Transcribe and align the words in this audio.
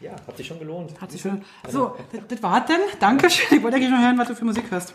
Ja, 0.00 0.12
hat 0.12 0.34
sich 0.38 0.46
schon 0.46 0.58
gelohnt. 0.58 0.98
Hat 0.98 1.10
sich 1.10 1.20
schon. 1.20 1.42
So, 1.68 1.94
das, 2.10 2.22
das 2.26 2.42
war's 2.42 2.64
denn. 2.64 2.80
Dankeschön. 3.00 3.58
Ich 3.58 3.62
wollte 3.62 3.76
eigentlich 3.76 3.90
nur 3.90 4.00
hören, 4.00 4.16
was 4.16 4.28
du 4.28 4.34
für 4.34 4.46
Musik 4.46 4.70
hörst. 4.70 4.94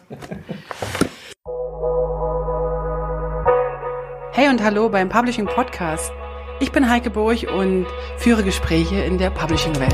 Hey 4.31 4.49
und 4.49 4.63
hallo 4.63 4.89
beim 4.89 5.07
Publishing 5.07 5.45
Podcast. 5.45 6.11
Ich 6.59 6.71
bin 6.71 6.89
Heike 6.89 7.11
Burg 7.11 7.43
und 7.55 7.85
führe 8.17 8.43
Gespräche 8.43 8.95
in 8.95 9.19
der 9.19 9.29
Publishing-Welt. 9.29 9.93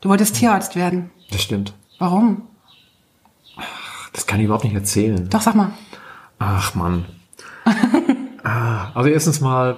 Du 0.00 0.08
wolltest 0.08 0.36
Tierarzt 0.36 0.74
werden. 0.74 1.10
Das 1.30 1.42
stimmt. 1.42 1.74
Warum? 1.98 2.48
Das 4.14 4.26
kann 4.26 4.40
ich 4.40 4.46
überhaupt 4.46 4.64
nicht 4.64 4.74
erzählen. 4.74 5.28
Doch, 5.28 5.42
sag 5.42 5.54
mal. 5.54 5.72
Ach 6.38 6.74
Mann. 6.74 7.04
ah, 8.50 8.90
also 8.94 9.08
erstens 9.08 9.40
mal, 9.40 9.76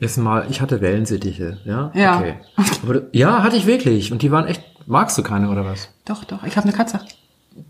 erstens 0.00 0.24
mal, 0.24 0.46
ich 0.50 0.60
hatte 0.60 0.80
Wellensittiche, 0.80 1.58
ja? 1.64 1.90
Ja. 1.94 2.18
Okay. 2.18 2.34
Aber, 2.82 3.02
ja, 3.12 3.42
hatte 3.42 3.56
ich 3.56 3.66
wirklich. 3.66 4.12
Und 4.12 4.22
die 4.22 4.30
waren 4.30 4.46
echt, 4.46 4.62
magst 4.86 5.16
du 5.18 5.22
keine 5.22 5.50
oder 5.50 5.64
was? 5.64 5.88
Doch, 6.04 6.24
doch. 6.24 6.44
Ich 6.44 6.56
habe 6.56 6.66
eine 6.68 6.76
Katze. 6.76 7.00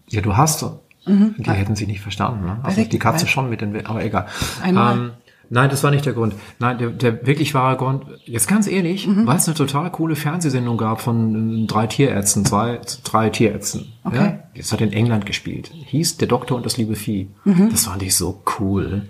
Ja, 0.08 0.20
du 0.20 0.36
hast 0.36 0.60
sie. 0.60 0.78
Die 1.04 1.50
hätten 1.50 1.74
sie 1.74 1.86
nicht 1.86 2.00
verstanden, 2.00 2.46
ne? 2.46 2.60
Also 2.62 2.84
die 2.84 2.98
Katze 2.98 3.26
schon 3.26 3.50
mit 3.50 3.60
den, 3.60 3.84
aber 3.86 4.04
egal. 4.04 4.26
Einmal. 4.62 4.94
Ähm, 4.96 5.10
nein, 5.50 5.68
das 5.68 5.82
war 5.82 5.90
nicht 5.90 6.06
der 6.06 6.12
Grund. 6.12 6.34
Nein, 6.60 6.78
der, 6.78 6.90
der 6.90 7.26
wirklich 7.26 7.54
wahre 7.54 7.76
Grund, 7.76 8.04
jetzt 8.24 8.46
ganz 8.46 8.68
ehrlich, 8.68 9.08
Mhm. 9.08 9.26
weil 9.26 9.36
es 9.36 9.48
eine 9.48 9.56
total 9.56 9.90
coole 9.90 10.14
Fernsehsendung 10.14 10.76
gab 10.76 11.00
von 11.00 11.64
äh, 11.64 11.66
drei 11.66 11.88
Tierärzten, 11.88 12.44
zwei, 12.44 12.78
drei 13.02 13.30
Tierärzten. 13.30 13.92
Okay. 14.04 14.16
Ja? 14.16 14.38
Das 14.56 14.70
hat 14.72 14.80
in 14.80 14.92
England 14.92 15.26
gespielt. 15.26 15.72
Hieß 15.86 16.18
Der 16.18 16.28
Doktor 16.28 16.56
und 16.56 16.64
das 16.64 16.76
liebe 16.76 16.94
Vieh. 16.94 17.28
Mhm. 17.44 17.70
Das 17.70 17.86
fand 17.86 18.02
ich 18.04 18.14
so 18.14 18.40
cool. 18.60 19.08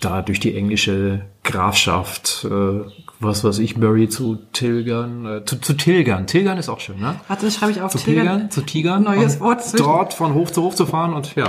Da 0.00 0.22
durch 0.22 0.38
die 0.40 0.54
englische 0.54 1.22
Grafschaft, 1.42 2.46
äh, 2.48 2.80
was 3.20 3.42
weiß 3.42 3.58
ich, 3.58 3.76
Murray 3.76 4.08
zu 4.08 4.36
tilgern, 4.52 5.26
äh, 5.26 5.44
zu, 5.44 5.60
zu 5.60 5.72
tilgern. 5.74 6.26
Tilgern 6.28 6.56
ist 6.56 6.68
auch 6.68 6.78
schön, 6.80 7.00
ne? 7.00 7.16
Warte, 7.26 7.46
das 7.46 7.56
schreibe 7.56 7.72
ich 7.72 7.82
auf. 7.82 7.90
zu 7.90 7.98
pilgern, 7.98 8.50
zu 8.50 8.60
tigern. 8.62 9.02
Neues 9.02 9.40
Wort 9.40 9.64
zwischen- 9.64 9.84
Dort 9.84 10.14
von 10.14 10.34
Hof 10.34 10.52
zu 10.52 10.62
Hof 10.62 10.76
zu 10.76 10.86
fahren 10.86 11.12
und 11.14 11.34
ja. 11.34 11.48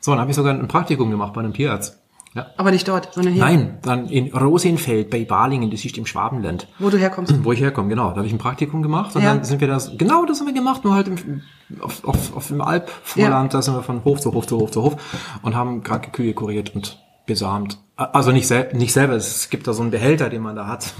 So, 0.00 0.12
dann 0.12 0.20
habe 0.20 0.30
ich 0.30 0.36
sogar 0.36 0.54
ein 0.54 0.68
Praktikum 0.68 1.10
gemacht 1.10 1.32
bei 1.32 1.40
einem 1.40 1.52
Tierarzt. 1.52 1.98
Ja. 2.34 2.46
Aber 2.56 2.70
nicht 2.70 2.86
dort, 2.86 3.14
sondern 3.14 3.32
hier. 3.32 3.42
Nein, 3.42 3.78
dann 3.82 4.06
in 4.06 4.32
Rosenfeld 4.32 5.10
bei 5.10 5.24
Balingen, 5.24 5.70
das 5.70 5.84
ist 5.84 5.98
im 5.98 6.06
Schwabenland. 6.06 6.68
Wo 6.78 6.90
du 6.90 6.98
herkommst. 6.98 7.34
Wo 7.42 7.52
ich 7.52 7.60
herkomme, 7.60 7.88
genau. 7.88 8.10
Da 8.10 8.16
habe 8.18 8.26
ich 8.26 8.32
ein 8.32 8.38
Praktikum 8.38 8.82
gemacht 8.82 9.16
und 9.16 9.22
Ja. 9.22 9.34
dann 9.34 9.44
sind 9.44 9.60
wir 9.60 9.66
das, 9.66 9.96
genau 9.96 10.24
das 10.24 10.38
haben 10.38 10.46
wir 10.46 10.54
gemacht, 10.54 10.84
nur 10.84 10.94
halt 10.94 11.08
im, 11.08 11.42
auf, 11.80 12.04
auf, 12.04 12.36
auf 12.36 12.46
dem 12.48 12.60
Alpvorland, 12.60 13.54
da 13.54 13.62
sind 13.62 13.74
wir 13.74 13.82
von 13.82 14.04
Hof 14.04 14.20
zu 14.20 14.32
Hof 14.34 14.46
zu 14.46 14.58
Hof 14.60 14.70
zu 14.70 14.82
Hof 14.82 14.96
und 15.42 15.56
haben 15.56 15.82
kranke 15.82 16.10
Kühe 16.10 16.32
kuriert 16.34 16.74
und 16.76 16.98
besamt. 17.28 17.78
Also 17.94 18.32
nicht, 18.32 18.46
sel 18.46 18.68
nicht 18.74 18.92
selber, 18.92 19.14
es 19.14 19.50
gibt 19.50 19.66
da 19.66 19.72
so 19.72 19.82
einen 19.82 19.90
Behälter, 19.90 20.28
den 20.30 20.42
man 20.42 20.56
da 20.56 20.66
hat. 20.66 20.92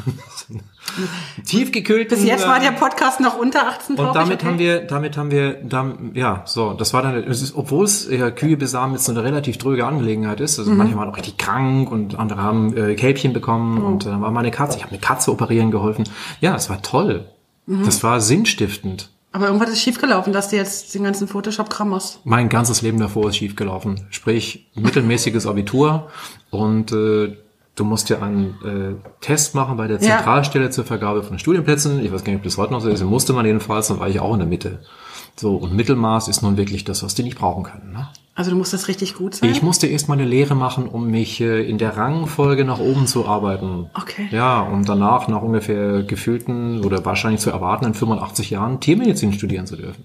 Tiefgekühlt. 1.47 2.09
Bis 2.09 2.25
jetzt 2.25 2.47
war 2.47 2.59
der 2.59 2.73
Podcast 2.73 3.21
noch 3.21 3.39
unter 3.39 3.69
18 3.69 3.97
Und 3.97 4.15
damit 4.17 4.45
haben 4.45 4.59
wir, 4.59 4.81
damit 4.81 5.17
haben 5.17 5.31
wir, 5.31 5.55
dann, 5.55 6.11
ja, 6.15 6.43
so, 6.45 6.73
das 6.73 6.95
war 6.95 7.03
dann, 7.03 7.15
es 7.17 7.41
ist, 7.41 7.57
obwohl 7.57 7.85
es 7.85 8.09
ja, 8.11 8.31
Kühe 8.31 8.57
besamen 8.57 8.95
jetzt 8.95 9.05
so 9.05 9.13
eine 9.13 9.23
relativ 9.23 9.59
dröge 9.59 9.87
Angelegenheit 9.87 10.41
ist, 10.41 10.59
also 10.59 10.73
manche 10.73 10.97
waren 10.97 11.09
auch 11.09 11.17
richtig 11.17 11.39
krank 11.39 11.91
und 11.91 12.19
andere 12.19 12.43
haben 12.43 12.77
äh, 12.77 12.95
Kälbchen 12.95 13.33
bekommen 13.33 13.83
und 13.83 14.07
dann 14.07 14.21
war 14.21 14.31
meine 14.33 14.51
Katze, 14.51 14.77
ich 14.77 14.83
habe 14.83 14.93
eine 14.93 15.01
Katze 15.01 15.31
operieren 15.31 15.71
geholfen. 15.71 16.05
Ja, 16.41 16.57
es 16.57 16.69
war 16.69 16.83
toll. 16.83 17.27
Das 17.67 18.03
war 18.03 18.21
sinnstiftend. 18.21 19.11
Aber 19.33 19.47
irgendwas 19.47 19.71
ist 19.71 19.81
schiefgelaufen, 19.83 20.33
dass 20.33 20.49
du 20.49 20.57
jetzt 20.57 20.95
den 20.95 21.05
ganzen 21.05 21.29
Photoshop-Kram 21.29 21.91
machst. 21.91 22.21
Mein 22.25 22.49
ganzes 22.49 22.81
Leben 22.83 22.99
davor 22.99 23.29
ist 23.29 23.37
schiefgelaufen. 23.37 24.07
Sprich, 24.11 24.67
mittelmäßiges 24.75 25.47
Abitur 25.47 26.09
und 26.51 26.93
äh, 26.93 27.37
du 27.75 27.85
musst 27.85 28.09
ja 28.09 28.21
einen 28.23 28.55
äh, 28.65 29.11
Test 29.21 29.55
machen 29.55 29.77
bei 29.77 29.87
der 29.87 30.01
Ja. 30.01 30.17
Zentralstelle 30.17 30.71
zur 30.71 30.85
Vergabe 30.85 31.23
von 31.23 31.39
Studienplätzen. 31.39 32.03
Ich 32.05 32.11
weiß 32.13 32.25
gar 32.25 32.33
nicht, 32.33 32.41
ob 32.41 32.45
das 32.45 32.57
heute 32.57 32.73
noch 32.73 32.81
so 32.81 32.89
ist. 32.89 33.03
Musste 33.05 33.33
man 33.35 33.45
jedenfalls, 33.45 33.89
dann 33.89 34.01
war 34.01 34.09
ich 34.09 34.19
auch 34.19 34.33
in 34.33 34.41
der 34.41 34.49
Mitte. 34.49 34.81
So, 35.37 35.57
und 35.57 35.75
Mittelmaß 35.75 36.29
ist 36.29 36.43
nun 36.43 36.57
wirklich 36.57 36.85
das, 36.85 37.03
was 37.05 37.15
die 37.15 37.23
nicht 37.23 37.39
brauchen 37.39 37.63
können. 37.65 37.93
Ne? 37.93 38.09
Also 38.39 38.53
du 38.53 38.57
musst 38.57 38.73
das 38.73 38.87
richtig 38.87 39.15
gut 39.17 39.35
sein. 39.35 39.51
Ich 39.51 39.63
musste 39.63 39.89
erst 39.89 40.09
mal 40.09 40.15
eine 40.15 40.25
Lehre 40.25 40.55
machen, 40.55 40.87
um 40.89 41.11
mich 41.11 41.41
äh, 41.41 41.69
in 41.69 41.77
der 41.77 41.97
Rangfolge 41.97 42.65
nach 42.65 42.79
oben 42.79 43.09
zu 43.09 43.27
arbeiten. 43.27 43.91
Okay. 43.95 44.29
Ja, 44.31 44.61
und 44.61 44.89
danach, 44.89 45.27
nach 45.27 45.43
ungefähr 45.43 46.05
gefühlten 46.05 46.85
oder 46.85 47.05
wahrscheinlich 47.05 47.41
zu 47.41 47.51
erwartenden 47.51 47.95
85 47.95 48.51
Jahren, 48.51 48.79
Tiermedizin 48.79 49.33
studieren 49.33 49.67
zu 49.67 49.75
dürfen. 49.75 50.05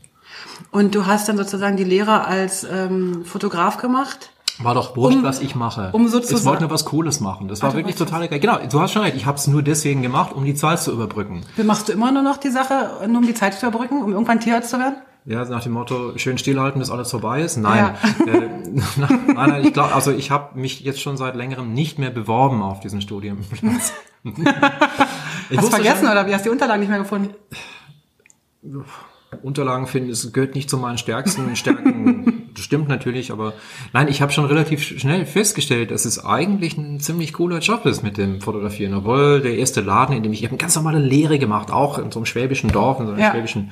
Und 0.71 0.95
du 0.95 1.05
hast 1.05 1.29
dann 1.29 1.37
sozusagen 1.37 1.77
die 1.77 1.83
Lehre 1.83 2.25
als 2.25 2.63
ähm, 2.63 3.23
Fotograf 3.23 3.77
gemacht. 3.77 4.31
War 4.59 4.73
doch 4.73 4.95
wurscht, 4.97 5.17
Um- 5.17 5.23
was 5.23 5.39
ich 5.39 5.53
mache. 5.53 5.89
um 5.93 6.05
Ich 6.05 6.11
sozusagen- 6.11 6.45
wollte 6.45 6.61
nur 6.63 6.71
was 6.71 6.85
Cooles 6.85 7.19
machen. 7.19 7.47
Das 7.47 7.61
war 7.61 7.69
du 7.69 7.75
wirklich 7.77 7.95
total 7.95 8.23
egal. 8.23 8.39
Genau, 8.39 8.57
du 8.67 8.79
hast 8.81 8.93
schon 8.93 9.03
recht. 9.03 9.15
Ich 9.15 9.27
habe 9.27 9.37
es 9.37 9.45
nur 9.45 9.61
deswegen 9.61 10.01
gemacht, 10.01 10.33
um 10.33 10.43
die 10.43 10.55
Zeit 10.55 10.79
zu 10.81 10.91
überbrücken. 10.91 11.41
Machst 11.63 11.87
du 11.87 11.93
immer 11.93 12.11
nur 12.11 12.23
noch 12.23 12.37
die 12.37 12.49
Sache, 12.49 12.89
nur 13.07 13.17
um 13.19 13.27
die 13.27 13.33
Zeit 13.35 13.53
zu 13.53 13.67
überbrücken, 13.67 14.01
um 14.01 14.11
irgendwann 14.11 14.39
Tierarzt 14.39 14.71
zu 14.71 14.79
werden? 14.79 14.95
Ja, 15.25 15.45
nach 15.45 15.63
dem 15.63 15.71
Motto, 15.71 16.17
schön 16.17 16.37
stillhalten, 16.37 16.79
bis 16.79 16.89
alles 16.89 17.09
vorbei 17.11 17.41
ist. 17.41 17.57
Nein, 17.57 17.95
äh, 18.27 18.31
nein, 18.97 19.33
nein, 19.35 19.65
ich 19.65 19.73
glaube, 19.73 19.93
also 19.93 20.11
ich 20.11 20.31
habe 20.31 20.59
mich 20.59 20.81
jetzt 20.81 21.01
schon 21.01 21.15
seit 21.15 21.35
längerem 21.35 21.73
nicht 21.73 21.97
mehr 21.97 22.09
beworben 22.09 22.61
auf 22.61 22.81
diesen 22.81 23.01
Studienplatz. 23.01 23.93
ich 25.49 25.57
Hast 25.57 25.69
vergessen 25.69 26.05
schon, 26.05 26.11
oder 26.11 26.27
wie 26.27 26.33
hast 26.33 26.45
du 26.45 26.49
die 26.49 26.53
Unterlagen 26.53 26.81
nicht 26.81 26.89
mehr 26.89 26.99
gefunden? 26.99 27.33
Unterlagen 29.41 29.87
finden, 29.87 30.09
es 30.09 30.31
gehört 30.33 30.55
nicht 30.55 30.69
zu 30.69 30.77
meinen 30.77 30.97
stärksten 30.97 31.55
Stärken. 31.55 32.42
Das 32.55 32.63
stimmt 32.63 32.87
natürlich, 32.87 33.31
aber 33.31 33.53
nein, 33.93 34.07
ich 34.07 34.21
habe 34.21 34.31
schon 34.31 34.45
relativ 34.45 34.83
schnell 34.83 35.25
festgestellt, 35.25 35.91
dass 35.91 36.05
es 36.05 36.23
eigentlich 36.23 36.77
ein 36.77 36.99
ziemlich 36.99 37.33
cooler 37.33 37.59
Job 37.59 37.85
ist 37.85 38.03
mit 38.03 38.17
dem 38.17 38.41
Fotografieren. 38.41 38.93
Obwohl 38.93 39.41
der 39.41 39.57
erste 39.57 39.81
Laden, 39.81 40.15
in 40.15 40.23
dem 40.23 40.33
ich, 40.33 40.39
ich 40.39 40.45
habe 40.45 40.51
eine 40.51 40.57
ganz 40.59 40.75
normale 40.75 40.99
Lehre 40.99 41.39
gemacht, 41.39 41.71
auch 41.71 41.97
in 41.97 42.11
so 42.11 42.19
einem 42.19 42.25
schwäbischen 42.25 42.71
Dorf, 42.71 42.99
in 42.99 43.07
so 43.07 43.13
einem 43.13 43.21
Ja. 43.21 43.31
schwäbischen 43.31 43.71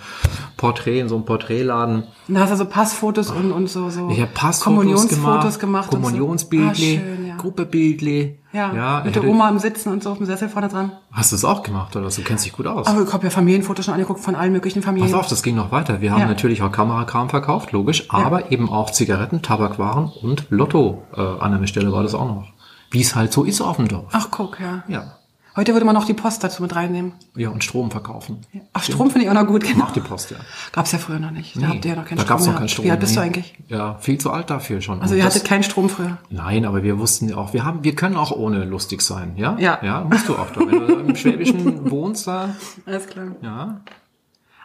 Porträt, 0.58 1.00
in 1.00 1.09
so 1.09 1.16
einem 1.16 1.25
Porträtladen. 1.25 2.03
Da 2.28 2.40
hast 2.42 2.52
du 2.52 2.56
so 2.58 2.66
Passfotos 2.66 3.30
und, 3.31 3.52
und 3.52 3.68
so, 3.68 3.90
so 3.90 4.09
Ich 4.09 4.19
habe 4.19 4.31
Passfotos 4.34 4.64
Kommunionsfotos 4.64 5.59
gemacht. 5.59 5.92
und 5.94 6.02
so. 6.02 6.08
Kommunionsbildli, 6.08 7.02
Ah, 7.03 7.21
schön, 7.41 8.38
ja. 8.53 8.74
Ja, 8.74 8.74
ja 8.75 9.02
mit 9.06 9.16
der 9.16 9.24
Oma 9.24 9.47
am 9.47 9.59
Sitzen 9.59 9.90
und 9.91 10.03
so 10.03 10.12
auf 10.12 10.18
dem 10.18 10.25
Sessel 10.25 10.50
vorne 10.50 10.68
dran. 10.68 10.91
Hast 11.12 11.31
du 11.31 11.35
es 11.35 11.46
auch 11.46 11.63
gemacht 11.63 11.96
oder? 11.96 12.09
Du 12.09 12.22
kennst 12.22 12.46
dich 12.46 12.53
gut 12.53 12.68
aus. 12.68 12.88
Aber 12.88 13.03
ich 13.03 13.13
habe 13.13 13.24
ja 13.24 13.29
Familienfotos 13.29 13.85
schon 13.85 13.94
angeguckt 13.94 14.19
von 14.19 14.35
allen 14.35 14.52
möglichen 14.52 14.81
Familien. 14.81 15.12
Pass 15.12 15.19
auf, 15.19 15.28
das 15.28 15.41
ging 15.44 15.56
noch 15.56 15.72
weiter. 15.72 16.01
Wir 16.01 16.12
haben 16.12 16.22
Ja. 16.22 16.28
natürlich 16.28 16.62
auch 16.62 16.72
Kamerakram 16.72 17.30
verkauft, 17.30 17.72
logisch, 17.72 18.09
aber 18.09 18.51
eben 18.51 18.69
auch 18.69 18.91
Zigaretten, 18.91 19.41
Tabakwaren 19.41 20.12
und 20.22 20.47
Lotto 20.50 21.03
äh, 21.16 21.22
an 21.22 21.53
einer 21.53 21.68
Stelle 21.68 21.91
war 21.91 22.03
das 22.03 22.13
auch 22.13 22.25
noch. 22.28 22.47
Wie 22.91 23.01
es 23.01 23.16
halt 23.16 23.31
so 23.31 23.44
ist 23.46 23.62
auf 23.62 23.78
dem 23.78 23.88
Dorf. 23.88 24.09
Ach, 24.12 24.28
guck, 24.31 24.59
ja. 24.59 24.84
Ja. 24.90 25.13
Heute 25.53 25.73
würde 25.73 25.85
man 25.85 25.94
noch 25.94 26.06
die 26.06 26.13
Post 26.13 26.45
dazu 26.45 26.62
mit 26.62 26.73
reinnehmen. 26.75 27.12
Ja, 27.35 27.50
und 27.50 27.62
Strom 27.62 27.91
verkaufen. 27.91 28.39
Ach, 28.72 28.84
Strom 28.84 29.12
finde 29.12 29.25
ich 29.25 29.29
auch 29.29 29.34
noch 29.34 29.47
gut, 29.47 29.63
genau. 29.63 29.79
Macht 29.79 29.97
die 29.97 30.00
Post, 30.00 30.31
ja. 30.31 30.38
Gab's 30.72 30.94
ja 30.94 30.97
früher 30.97 31.19
noch 31.19 31.31
nicht. 31.31 31.62
Da 31.62 31.67
habt 31.67 31.84
ihr 31.84 31.91
ja 31.91 31.97
noch 31.97 32.06
keinen 32.06 32.19
da 32.19 32.23
Strom 32.23 32.38
gab's 32.38 32.47
noch 32.47 32.56
keinen 32.56 32.69
Strom. 32.69 32.85
Wie 32.85 32.91
alt 32.91 33.00
bist 33.01 33.16
du 33.16 33.19
nee. 33.19 33.25
eigentlich? 33.25 33.53
Ja, 33.67 33.95
viel 33.95 34.17
zu 34.17 34.31
alt 34.31 34.50
dafür 34.50 34.79
schon. 34.79 35.01
Also 35.01 35.13
Und 35.13 35.19
ihr 35.19 35.25
hattet 35.25 35.44
keinen 35.44 35.63
Strom 35.63 35.89
früher. 35.89 36.17
Nein, 36.29 36.63
aber 36.66 36.84
wir 36.84 37.00
wussten 37.00 37.28
ja 37.28 37.35
auch, 37.35 37.51
wir 37.51 37.66
haben, 37.66 37.84
wir 37.84 37.95
können 37.95 38.16
auch 38.16 38.31
ohne 38.31 38.63
lustig 38.63 39.01
sein, 39.01 39.34
ja? 39.35 39.57
Ja. 39.59 39.79
Ja, 39.84 40.06
musst 40.06 40.29
du 40.29 40.38
auch 40.38 40.50
da. 40.51 40.62
Wenn 40.62 40.69
du 40.69 40.94
im 41.00 41.16
Schwäbischen 41.17 41.91
wohnst 41.91 42.28
da, 42.28 42.56
Alles 42.85 43.07
klar. 43.07 43.28
ja, 43.41 43.81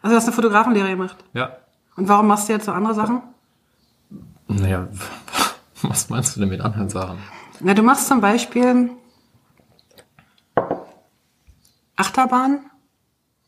Also 0.03 0.13
du 0.13 0.17
hast 0.17 0.25
eine 0.27 0.33
Fotografenlehre 0.35 0.89
gemacht. 0.89 1.17
ja. 1.33 1.57
Und 1.97 2.09
warum 2.09 2.27
machst 2.27 2.49
du 2.49 2.53
jetzt 2.53 2.67
so 2.67 2.73
andere 2.73 2.95
Sachen? 2.95 3.23
Naja, 4.49 4.87
was 5.83 6.11
meinst 6.11 6.37
du 6.37 6.41
denn 6.41 6.51
mit 6.51 6.61
anderen 6.61 6.91
Sachen? 6.91 7.19
Na, 7.61 7.73
du 7.75 7.83
machst 7.83 8.07
zum 8.07 8.21
Beispiel 8.21 8.91
Achterbahn, 11.97 12.61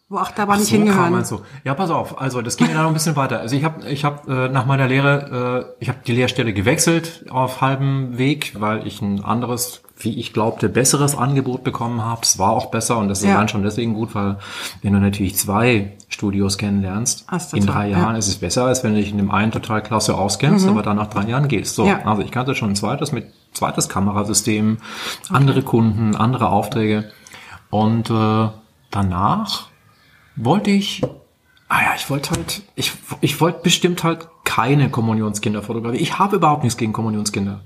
wo 0.09 0.17
Achterbahn 0.17 0.59
nicht 0.59 0.69
so 0.71 0.77
hingehören. 0.77 1.13
man 1.13 1.25
so. 1.25 1.43
Ja, 1.65 1.75
pass 1.75 1.91
auf. 1.91 2.21
Also 2.21 2.41
das 2.41 2.57
ging 2.57 2.69
ja 2.71 2.81
noch 2.83 2.89
ein 2.89 2.95
bisschen 2.95 3.15
weiter. 3.17 3.41
Also 3.41 3.57
ich 3.57 3.65
habe 3.65 3.87
ich 3.89 4.05
hab, 4.05 4.27
äh, 4.29 4.49
nach 4.49 4.65
meiner 4.65 4.87
Lehre, 4.89 5.75
äh, 5.79 5.83
ich 5.83 5.89
habe 5.91 5.99
die 6.07 6.13
Lehrstelle 6.13 6.53
gewechselt 6.55 7.27
auf 7.31 7.61
halbem 7.61 8.17
Weg, 8.17 8.55
weil 8.59 8.87
ich 8.87 9.03
ein 9.03 9.23
anderes, 9.23 9.83
wie 9.99 10.19
ich 10.19 10.33
glaubte, 10.33 10.71
besseres 10.71 11.15
Angebot 11.15 11.63
bekommen 11.63 12.03
habe. 12.03 12.23
Es 12.23 12.39
war 12.39 12.53
auch 12.53 12.67
besser 12.71 12.97
und 12.97 13.09
das 13.09 13.19
ist 13.21 13.27
Ja. 13.27 13.35
allein 13.35 13.49
schon 13.49 13.63
deswegen 13.63 13.93
gut, 13.93 14.15
weil 14.15 14.39
wenn 14.81 14.95
du 14.95 14.99
natürlich 15.01 15.37
zwei 15.37 15.93
Studios 16.09 16.57
kennenlernst, 16.57 17.27
du 17.51 17.57
in 17.59 17.67
drei 17.67 17.89
ja. 17.91 17.99
Jahren 17.99 18.17
ist 18.17 18.29
es 18.29 18.37
besser, 18.37 18.65
als 18.65 18.83
wenn 18.85 18.95
du 18.95 19.01
dich 19.01 19.11
in 19.11 19.19
dem 19.19 19.31
einen 19.31 19.53
total 19.53 19.83
klasse 19.83 20.17
auskennst, 20.17 20.67
aber 20.69 20.83
dann 20.83 20.97
nach 20.97 21.09
drei 21.09 21.25
Jahren 21.29 21.49
gehst. 21.49 21.75
So, 21.75 21.85
Ja. 21.87 22.01
also 22.07 22.23
ich 22.23 22.31
kannte 22.31 22.55
schon 22.55 22.71
ein 22.71 22.77
zweites 22.77 23.13
mit 23.13 23.27
zweites 23.53 23.89
Kamerasystem, 23.91 24.79
andere 25.31 25.63
Kunden, 25.63 26.15
andere 26.17 26.49
Aufträge 26.49 27.11
und 27.71 28.11
äh, 28.11 28.49
danach 28.91 29.69
wollte 30.37 30.71
ich, 30.71 31.03
ah 31.69 31.83
ja, 31.83 31.95
ich 31.97 32.09
wollte 32.09 32.31
halt, 32.31 32.63
ich, 32.75 32.93
ich 33.21 33.41
wollte 33.41 33.61
bestimmt 33.63 34.05
halt 34.05 34.29
keine 34.45 34.91
Kommunionskinder 34.91 35.63
fotografieren. 35.63 36.03
Ich 36.03 36.19
habe 36.19 36.37
überhaupt 36.37 36.63
nichts 36.63 36.77
gegen 36.77 36.93
Kommunionskinder. 36.93 37.61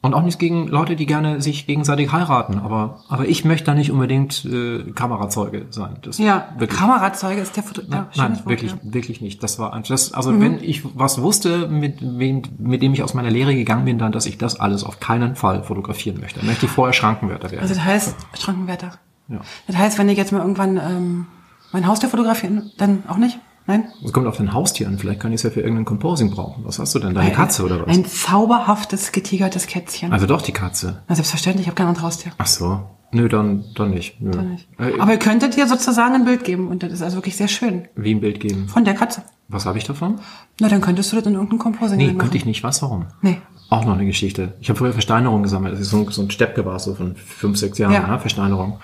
Und 0.00 0.14
auch 0.14 0.22
nicht 0.22 0.38
gegen 0.38 0.68
Leute, 0.68 0.94
die 0.94 1.06
gerne 1.06 1.42
sich 1.42 1.66
gegenseitig 1.66 2.12
heiraten. 2.12 2.60
Aber, 2.60 3.00
aber 3.08 3.26
ich 3.26 3.44
möchte 3.44 3.64
da 3.64 3.74
nicht 3.74 3.90
unbedingt 3.90 4.44
äh, 4.44 4.92
Kamerazeuge 4.92 5.66
sein. 5.70 5.96
Das 6.02 6.18
Ja, 6.18 6.50
wirklich. 6.56 6.78
Kamerazeuge 6.78 7.40
ist 7.40 7.56
der 7.56 7.64
Foto. 7.64 7.82
Ja, 7.90 8.06
Nein, 8.14 8.36
Wort, 8.36 8.46
wirklich, 8.46 8.70
ja. 8.70 8.78
wirklich 8.82 9.20
nicht. 9.20 9.42
Das 9.42 9.58
war 9.58 9.76
das, 9.88 10.14
also 10.14 10.40
wenn 10.40 10.62
ich 10.62 10.82
was 10.96 11.20
wusste, 11.20 11.66
mit, 11.66 11.96
wen, 12.00 12.42
mit 12.58 12.80
dem 12.82 12.92
ich 12.92 13.02
aus 13.02 13.14
meiner 13.14 13.30
Lehre 13.30 13.56
gegangen 13.56 13.86
bin, 13.86 13.98
dann, 13.98 14.12
dass 14.12 14.26
ich 14.26 14.38
das 14.38 14.60
alles 14.60 14.84
auf 14.84 15.00
keinen 15.00 15.34
Fall 15.34 15.64
fotografieren 15.64 16.20
möchte. 16.20 16.38
Dann 16.38 16.46
möchte 16.46 16.66
ich 16.66 16.72
vorher 16.72 16.92
Schrankenwärter 16.92 17.50
werden. 17.50 17.62
Also 17.62 17.74
das 17.74 17.84
heißt, 17.84 18.16
Schrankenwärter. 18.38 18.92
Ja. 19.28 19.40
Das 19.66 19.76
heißt, 19.76 19.98
wenn 19.98 20.08
ich 20.08 20.16
jetzt 20.18 20.32
mal 20.32 20.40
irgendwann 20.40 20.76
ähm, 20.78 21.26
mein 21.72 21.86
Haustier 21.86 22.08
fotografieren, 22.08 22.70
dann 22.78 23.02
auch 23.08 23.18
nicht? 23.18 23.38
Nein? 23.66 23.84
Es 24.02 24.12
kommt 24.14 24.26
auf 24.26 24.38
dein 24.38 24.54
Haustier 24.54 24.88
an. 24.88 24.96
Vielleicht 24.98 25.20
kann 25.20 25.30
ich 25.32 25.36
es 25.36 25.42
ja 25.42 25.50
für 25.50 25.60
irgendein 25.60 25.84
Composing 25.84 26.30
brauchen. 26.30 26.64
Was 26.64 26.78
hast 26.78 26.94
du 26.94 26.98
denn? 27.00 27.14
Deine 27.14 27.32
Katze 27.32 27.64
oder 27.64 27.86
was? 27.86 27.94
Ein 27.94 28.06
zauberhaftes, 28.06 29.12
getigertes 29.12 29.66
Kätzchen. 29.66 30.12
Also 30.12 30.26
doch 30.26 30.40
die 30.40 30.52
Katze. 30.52 31.02
Na, 31.08 31.14
selbstverständlich, 31.14 31.66
ich 31.66 31.68
habe 31.68 31.76
kein 31.76 31.86
anderes 31.86 32.04
Haustier. 32.06 32.32
Ach 32.38 32.46
so. 32.46 32.80
Nö, 33.10 33.28
dann, 33.28 33.64
dann 33.74 33.90
nicht. 33.90 34.20
Nö. 34.20 34.30
Dann 34.30 34.52
nicht. 34.52 34.68
Äh, 34.78 34.98
Aber 34.98 35.12
ihr 35.12 35.18
könntet 35.18 35.56
ihr 35.56 35.66
sozusagen 35.66 36.14
ein 36.14 36.24
Bild 36.24 36.44
geben 36.44 36.68
und 36.68 36.82
das 36.82 36.92
ist 36.92 37.02
also 37.02 37.16
wirklich 37.18 37.36
sehr 37.36 37.48
schön. 37.48 37.88
wie 37.94 38.14
ein 38.14 38.20
Bild 38.20 38.40
geben. 38.40 38.68
Von 38.68 38.84
der 38.86 38.94
Katze. 38.94 39.22
Was 39.48 39.64
habe 39.66 39.76
ich 39.78 39.84
davon? 39.84 40.20
Na, 40.60 40.68
dann 40.68 40.80
könntest 40.82 41.12
du 41.12 41.16
das 41.16 41.26
in 41.26 41.34
irgendein 41.34 41.58
Composing 41.58 41.96
Nee, 41.96 42.04
reinmachen. 42.06 42.18
könnte 42.20 42.36
ich 42.36 42.44
nicht. 42.46 42.62
Was, 42.62 42.80
warum? 42.82 43.06
Nee. 43.22 43.38
Auch 43.70 43.84
noch 43.84 43.94
eine 43.94 44.06
Geschichte. 44.06 44.54
Ich 44.60 44.68
habe 44.70 44.78
früher 44.78 44.92
Versteinerung 44.92 45.42
gesammelt. 45.42 45.74
Das 45.74 45.80
ist 45.80 45.90
so 45.90 45.98
ein, 45.98 46.08
so 46.10 46.22
ein 46.22 46.30
Steppke 46.30 46.64
war 46.64 46.78
so 46.78 46.94
von 46.94 47.16
fünf, 47.16 47.58
sechs 47.58 47.76
Jahren, 47.78 47.92
Ja. 47.92 48.06
ne? 48.06 48.18
Versteinerung. 48.18 48.78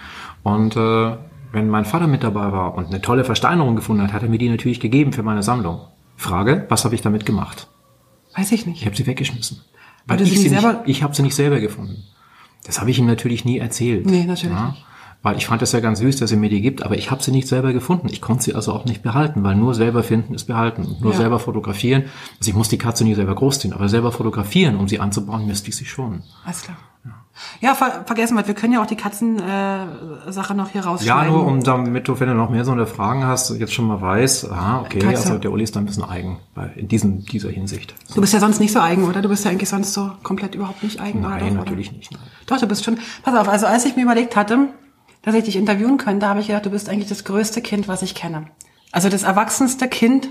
Und 0.44 0.76
äh, 0.76 1.17
wenn 1.52 1.69
mein 1.69 1.85
Vater 1.85 2.06
mit 2.06 2.23
dabei 2.23 2.52
war 2.52 2.75
und 2.76 2.87
eine 2.87 3.00
tolle 3.02 3.25
Versteinerung 3.25 3.75
gefunden 3.75 4.02
hat, 4.02 4.12
hat 4.12 4.23
er 4.23 4.29
mir 4.29 4.38
die 4.38 4.49
natürlich 4.49 4.79
gegeben 4.79 5.12
für 5.12 5.23
meine 5.25 5.43
Sammlung. 5.43 5.81
Frage, 6.17 6.67
was 6.69 6.85
habe 6.85 6.94
ich 6.94 7.00
damit 7.02 7.26
gemacht? 7.26 7.67
Weiß 8.37 8.52
ich 8.52 8.61
Ich 8.61 8.67
nicht. 8.67 8.87
habe 8.87 8.94
sie 8.94 9.06
weggeschmissen. 9.06 9.61
Weil 10.06 10.20
ich 10.20 10.38
sie 10.38 10.50
nicht, 10.50 10.64
ich 10.87 11.02
habe 11.02 11.14
sie 11.14 11.23
nicht 11.23 11.35
selber 11.35 11.58
gefunden. 11.61 12.05
Das 12.67 12.79
habe 12.81 12.91
ich 12.91 12.99
ihm 12.99 13.06
natürlich 13.06 13.44
nie 13.44 13.58
erzählt. 13.58 14.06
Nee, 14.06 14.25
natürlich 14.25 14.56
nicht. 14.56 14.85
Weil 15.23 15.38
ich 15.38 15.46
fand 15.46 15.62
das 15.62 15.73
ja 15.73 15.81
ganz 15.81 16.00
süß, 16.00 16.17
dass 16.17 16.32
er 16.32 16.37
mir 16.37 16.50
die 16.50 16.61
gibt, 16.61 16.82
aber 16.82 16.99
ich 16.99 17.11
habe 17.11 17.23
sie 17.23 17.31
nicht 17.31 17.49
selber 17.49 17.73
gefunden. 17.73 18.08
Ich 18.11 18.20
konnte 18.20 18.44
sie 18.44 18.55
also 18.55 18.73
auch 18.75 18.85
nicht 18.85 19.02
behalten, 19.02 19.43
weil 19.43 19.55
nur 19.56 19.75
selber 19.75 20.02
finden 20.02 20.35
ist 20.35 20.44
behalten. 20.44 20.85
Und 20.85 21.00
nur 21.00 21.12
Ja. 21.12 21.19
selber 21.19 21.38
fotografieren. 21.38 22.05
Also 22.38 22.50
ich 22.50 22.55
muss 22.56 22.69
die 22.69 22.76
Katze 22.76 23.05
nie 23.05 23.14
selber 23.14 23.35
großziehen, 23.35 23.73
aber 23.73 23.88
selber 23.88 24.12
fotografieren, 24.12 24.76
um 24.76 24.87
sie 24.88 25.00
anzubauen, 25.00 25.47
müsste 25.47 25.70
ich 25.70 25.76
sie 25.76 25.87
schon. 25.87 26.23
Alles 26.44 26.62
klar. 26.62 26.76
Ja, 27.60 27.75
ver 27.75 28.04
vergessen 28.06 28.36
wir, 28.36 28.46
wir 28.46 28.54
können 28.54 28.72
ja 28.72 28.82
auch 28.82 28.86
die 28.86 28.96
Katzen-Sache 28.96 30.52
äh, 30.52 30.56
noch 30.56 30.69
hier 30.70 30.82
Ja, 30.82 30.88
rausschneiden. 30.88 31.32
nur 31.32 31.46
um 31.46 31.62
damit 31.62 32.06
du, 32.08 32.19
wenn 32.20 32.28
du 32.28 32.34
noch 32.34 32.50
mehr 32.50 32.64
so 32.64 32.72
eine 32.72 32.86
Fragen 32.86 33.26
hast, 33.26 33.50
jetzt 33.58 33.72
schon 33.72 33.86
mal 33.86 34.00
weißt, 34.00 34.50
ah, 34.52 34.82
okay, 34.84 35.00
Katze. 35.00 35.16
also 35.16 35.38
der 35.38 35.50
Uli 35.50 35.64
ist 35.64 35.75
da 35.75 35.81
ein 35.81 35.86
bisschen 35.86 36.04
eigen 36.04 36.38
in 36.76 36.88
diesem, 36.88 37.25
dieser 37.25 37.50
Hinsicht. 37.50 37.94
Du 38.14 38.20
bist 38.20 38.32
ja 38.32 38.40
sonst 38.40 38.60
nicht 38.60 38.72
so 38.72 38.81
eigen, 38.81 39.04
oder? 39.04 39.20
Du 39.22 39.28
bist 39.28 39.44
ja 39.44 39.50
eigentlich 39.50 39.69
sonst 39.69 39.92
so 39.94 40.12
komplett 40.22 40.54
überhaupt 40.54 40.82
nicht 40.82 41.00
eigen. 41.00 41.20
oder? 41.20 41.31
Nein, 41.31 41.42
Oder? 41.52 41.54
natürlich 41.64 41.92
nicht. 41.92 42.12
Nein. 42.12 42.20
Doch, 42.46 42.58
du 42.60 42.66
bist 42.66 42.84
schon. 42.84 42.98
Pass 43.22 43.34
auf, 43.37 43.48
also 43.48 43.66
als 43.66 43.84
ich 43.84 43.96
mir 43.96 44.02
überlegt 44.02 44.37
hatte, 44.37 44.69
dass 45.22 45.34
ich 45.34 45.44
dich 45.44 45.56
interviewen 45.56 45.96
könnte, 45.98 46.28
habe 46.28 46.40
ich 46.40 46.46
gedacht, 46.48 46.66
du 46.66 46.70
bist 46.70 46.88
eigentlich 46.88 47.08
das 47.08 47.25
größte 47.25 47.62
Kind, 47.62 47.88
was 47.88 48.02
ich 48.02 48.14
kenne. 48.14 48.46
Also 48.92 49.08
das 49.08 49.22
erwachsenste 49.25 49.88
Kind, 49.88 50.28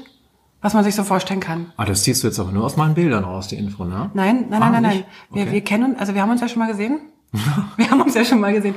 was 0.63 0.73
man 0.73 0.83
sich 0.83 0.95
so 0.95 1.03
vorstellen 1.03 1.39
kann. 1.39 1.71
Ah, 1.77 1.85
das 1.85 2.01
ziehst 2.03 2.23
du 2.23 2.27
jetzt 2.27 2.39
aber 2.39 2.51
nur 2.51 2.63
aus 2.65 2.75
meinen 2.77 2.95
Bildern 2.95 3.23
raus, 3.23 3.47
die 3.49 3.57
Info, 3.57 3.83
ne? 3.85 4.09
Nein, 4.15 4.45
nein, 4.49 4.63
Ah, 4.63 4.69
nein, 4.71 4.71
nein, 4.71 4.81
nein. 4.81 5.03
Wir, 5.31 5.43
Okay. 5.43 5.51
wir 5.51 5.61
kennen 5.61 5.95
also 5.99 6.15
wir 6.15 6.21
haben 6.23 6.31
uns 6.31 6.41
ja 6.41 6.47
schon 6.47 6.59
mal 6.59 6.67
gesehen. 6.71 6.99
wir 7.77 7.89
haben 7.91 8.01
uns 8.01 8.13
ja 8.13 8.23
schon 8.25 8.39
mal 8.39 8.53
gesehen. 8.53 8.75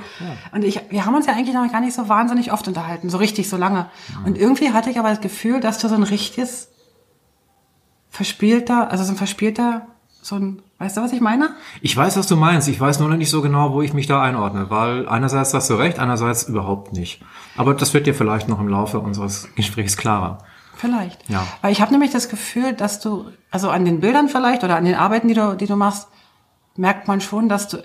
Und 0.52 0.64
ich, 0.64 0.80
wir 0.90 1.04
haben 1.06 1.14
uns 1.14 1.26
ja 1.26 1.34
eigentlich 1.34 1.54
noch 1.54 1.70
gar 1.70 1.80
nicht 1.80 1.94
so 1.94 2.08
wahnsinnig 2.08 2.52
oft 2.52 2.66
unterhalten, 2.68 3.08
so 3.10 3.18
richtig, 3.18 3.48
so 3.48 3.56
lange. 3.56 3.86
Und 4.24 4.36
irgendwie 4.38 4.72
hatte 4.72 4.90
ich 4.90 4.98
aber 4.98 5.10
das 5.10 5.20
Gefühl, 5.20 5.60
dass 5.60 5.78
du 5.78 5.88
so 5.88 5.94
ein 5.94 6.02
richtiges 6.02 6.68
verspielter, 8.10 8.90
also 8.90 9.04
so 9.04 9.12
ein 9.12 9.16
verspielter, 9.16 9.86
so 10.22 10.36
ein, 10.36 10.62
weißt 10.78 10.96
du, 10.96 11.02
was 11.02 11.12
ich 11.12 11.20
meine? 11.20 11.50
Ich 11.82 11.96
weiß, 11.96 12.16
was 12.16 12.26
du 12.26 12.36
meinst. 12.36 12.66
Ich 12.68 12.80
weiß 12.80 12.98
nur 12.98 13.08
noch 13.08 13.16
nicht 13.16 13.30
so 13.30 13.42
genau, 13.42 13.72
wo 13.72 13.82
ich 13.82 13.92
mich 13.92 14.06
da 14.06 14.22
einordne, 14.22 14.70
weil 14.70 15.08
einerseits 15.08 15.52
hast 15.54 15.70
du 15.70 15.74
recht, 15.74 15.98
einerseits 15.98 16.44
überhaupt 16.44 16.92
nicht. 16.94 17.22
Aber 17.56 17.74
das 17.74 17.94
wird 17.94 18.06
dir 18.06 18.14
vielleicht 18.14 18.48
noch 18.48 18.58
im 18.58 18.68
Laufe 18.68 18.98
unseres 19.00 19.48
Gesprächs 19.54 19.96
klarer. 19.96 20.38
Vielleicht. 20.76 21.28
Ja. 21.28 21.46
Weil 21.62 21.72
ich 21.72 21.80
habe 21.80 21.90
nämlich 21.92 22.10
das 22.12 22.28
Gefühl, 22.28 22.72
dass 22.74 23.00
du, 23.00 23.26
also 23.50 23.70
an 23.70 23.84
den 23.84 24.00
Bildern 24.00 24.28
vielleicht 24.28 24.62
oder 24.62 24.76
an 24.76 24.84
den 24.84 24.94
Arbeiten, 24.94 25.26
die 25.28 25.34
du, 25.34 25.56
die 25.56 25.66
du 25.66 25.74
machst, 25.76 26.08
merkt 26.76 27.08
man 27.08 27.20
schon, 27.20 27.48
dass 27.48 27.68
du. 27.68 27.78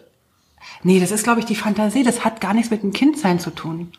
Nee, 0.83 0.99
das 0.99 1.11
ist, 1.11 1.23
glaube 1.23 1.39
ich, 1.39 1.45
die 1.45 1.55
Fantasie. 1.55 2.03
Das 2.03 2.23
hat 2.25 2.41
gar 2.41 2.53
nichts 2.53 2.69
mit 2.69 2.83
dem 2.83 2.93
Kindsein 2.93 3.39
zu 3.39 3.49
tun. 3.49 3.91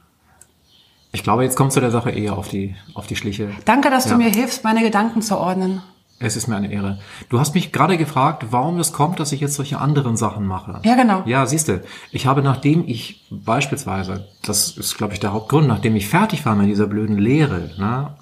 Ich 1.11 1.23
glaube, 1.23 1.43
jetzt 1.45 1.57
kommst 1.57 1.77
du 1.77 1.81
der 1.81 1.91
Sache 1.91 2.11
eher 2.11 2.39
auf 2.39 2.49
die, 2.49 2.75
auf 2.95 3.07
die 3.07 3.17
Schliche. 3.17 3.51
Danke, 3.65 3.91
dass 3.91 4.05
Ja. 4.07 4.13
du 4.13 4.19
mir 4.19 4.31
hilfst, 4.31 4.65
meine 4.65 4.83
Gedanken 4.83 5.21
zu 5.23 5.37
ordnen. 5.39 5.83
Es 6.19 6.37
ist 6.37 6.47
mir 6.47 6.55
eine 6.57 6.71
Ehre. 6.73 7.01
Du 7.31 7.41
hast 7.41 7.55
mich 7.55 7.73
gerade 7.73 7.99
gefragt, 7.99 8.47
warum 8.51 8.79
es 8.79 8.93
kommt, 8.93 9.19
dass 9.19 9.33
ich 9.33 9.41
jetzt 9.41 9.55
solche 9.55 9.79
anderen 9.81 10.17
Sachen 10.17 10.47
mache. 10.47 10.81
Ja, 10.85 10.95
genau. 10.95 11.23
Ja, 11.27 11.45
siehst 11.47 11.67
du, 11.69 11.83
ich 12.13 12.27
habe 12.27 12.43
nachdem 12.43 12.85
ich 12.87 13.27
beispielsweise, 13.31 14.29
das 14.43 14.77
ist 14.77 14.97
glaube 14.97 15.15
ich 15.15 15.21
der 15.21 15.33
Hauptgrund, 15.33 15.67
nachdem 15.67 15.97
ich 15.97 16.09
fertig 16.09 16.47
war 16.47 16.55
mit 16.55 16.69
dieser 16.69 16.87
blöden 16.87 17.19
Lehre, 17.19 17.71
ne, 17.77 18.17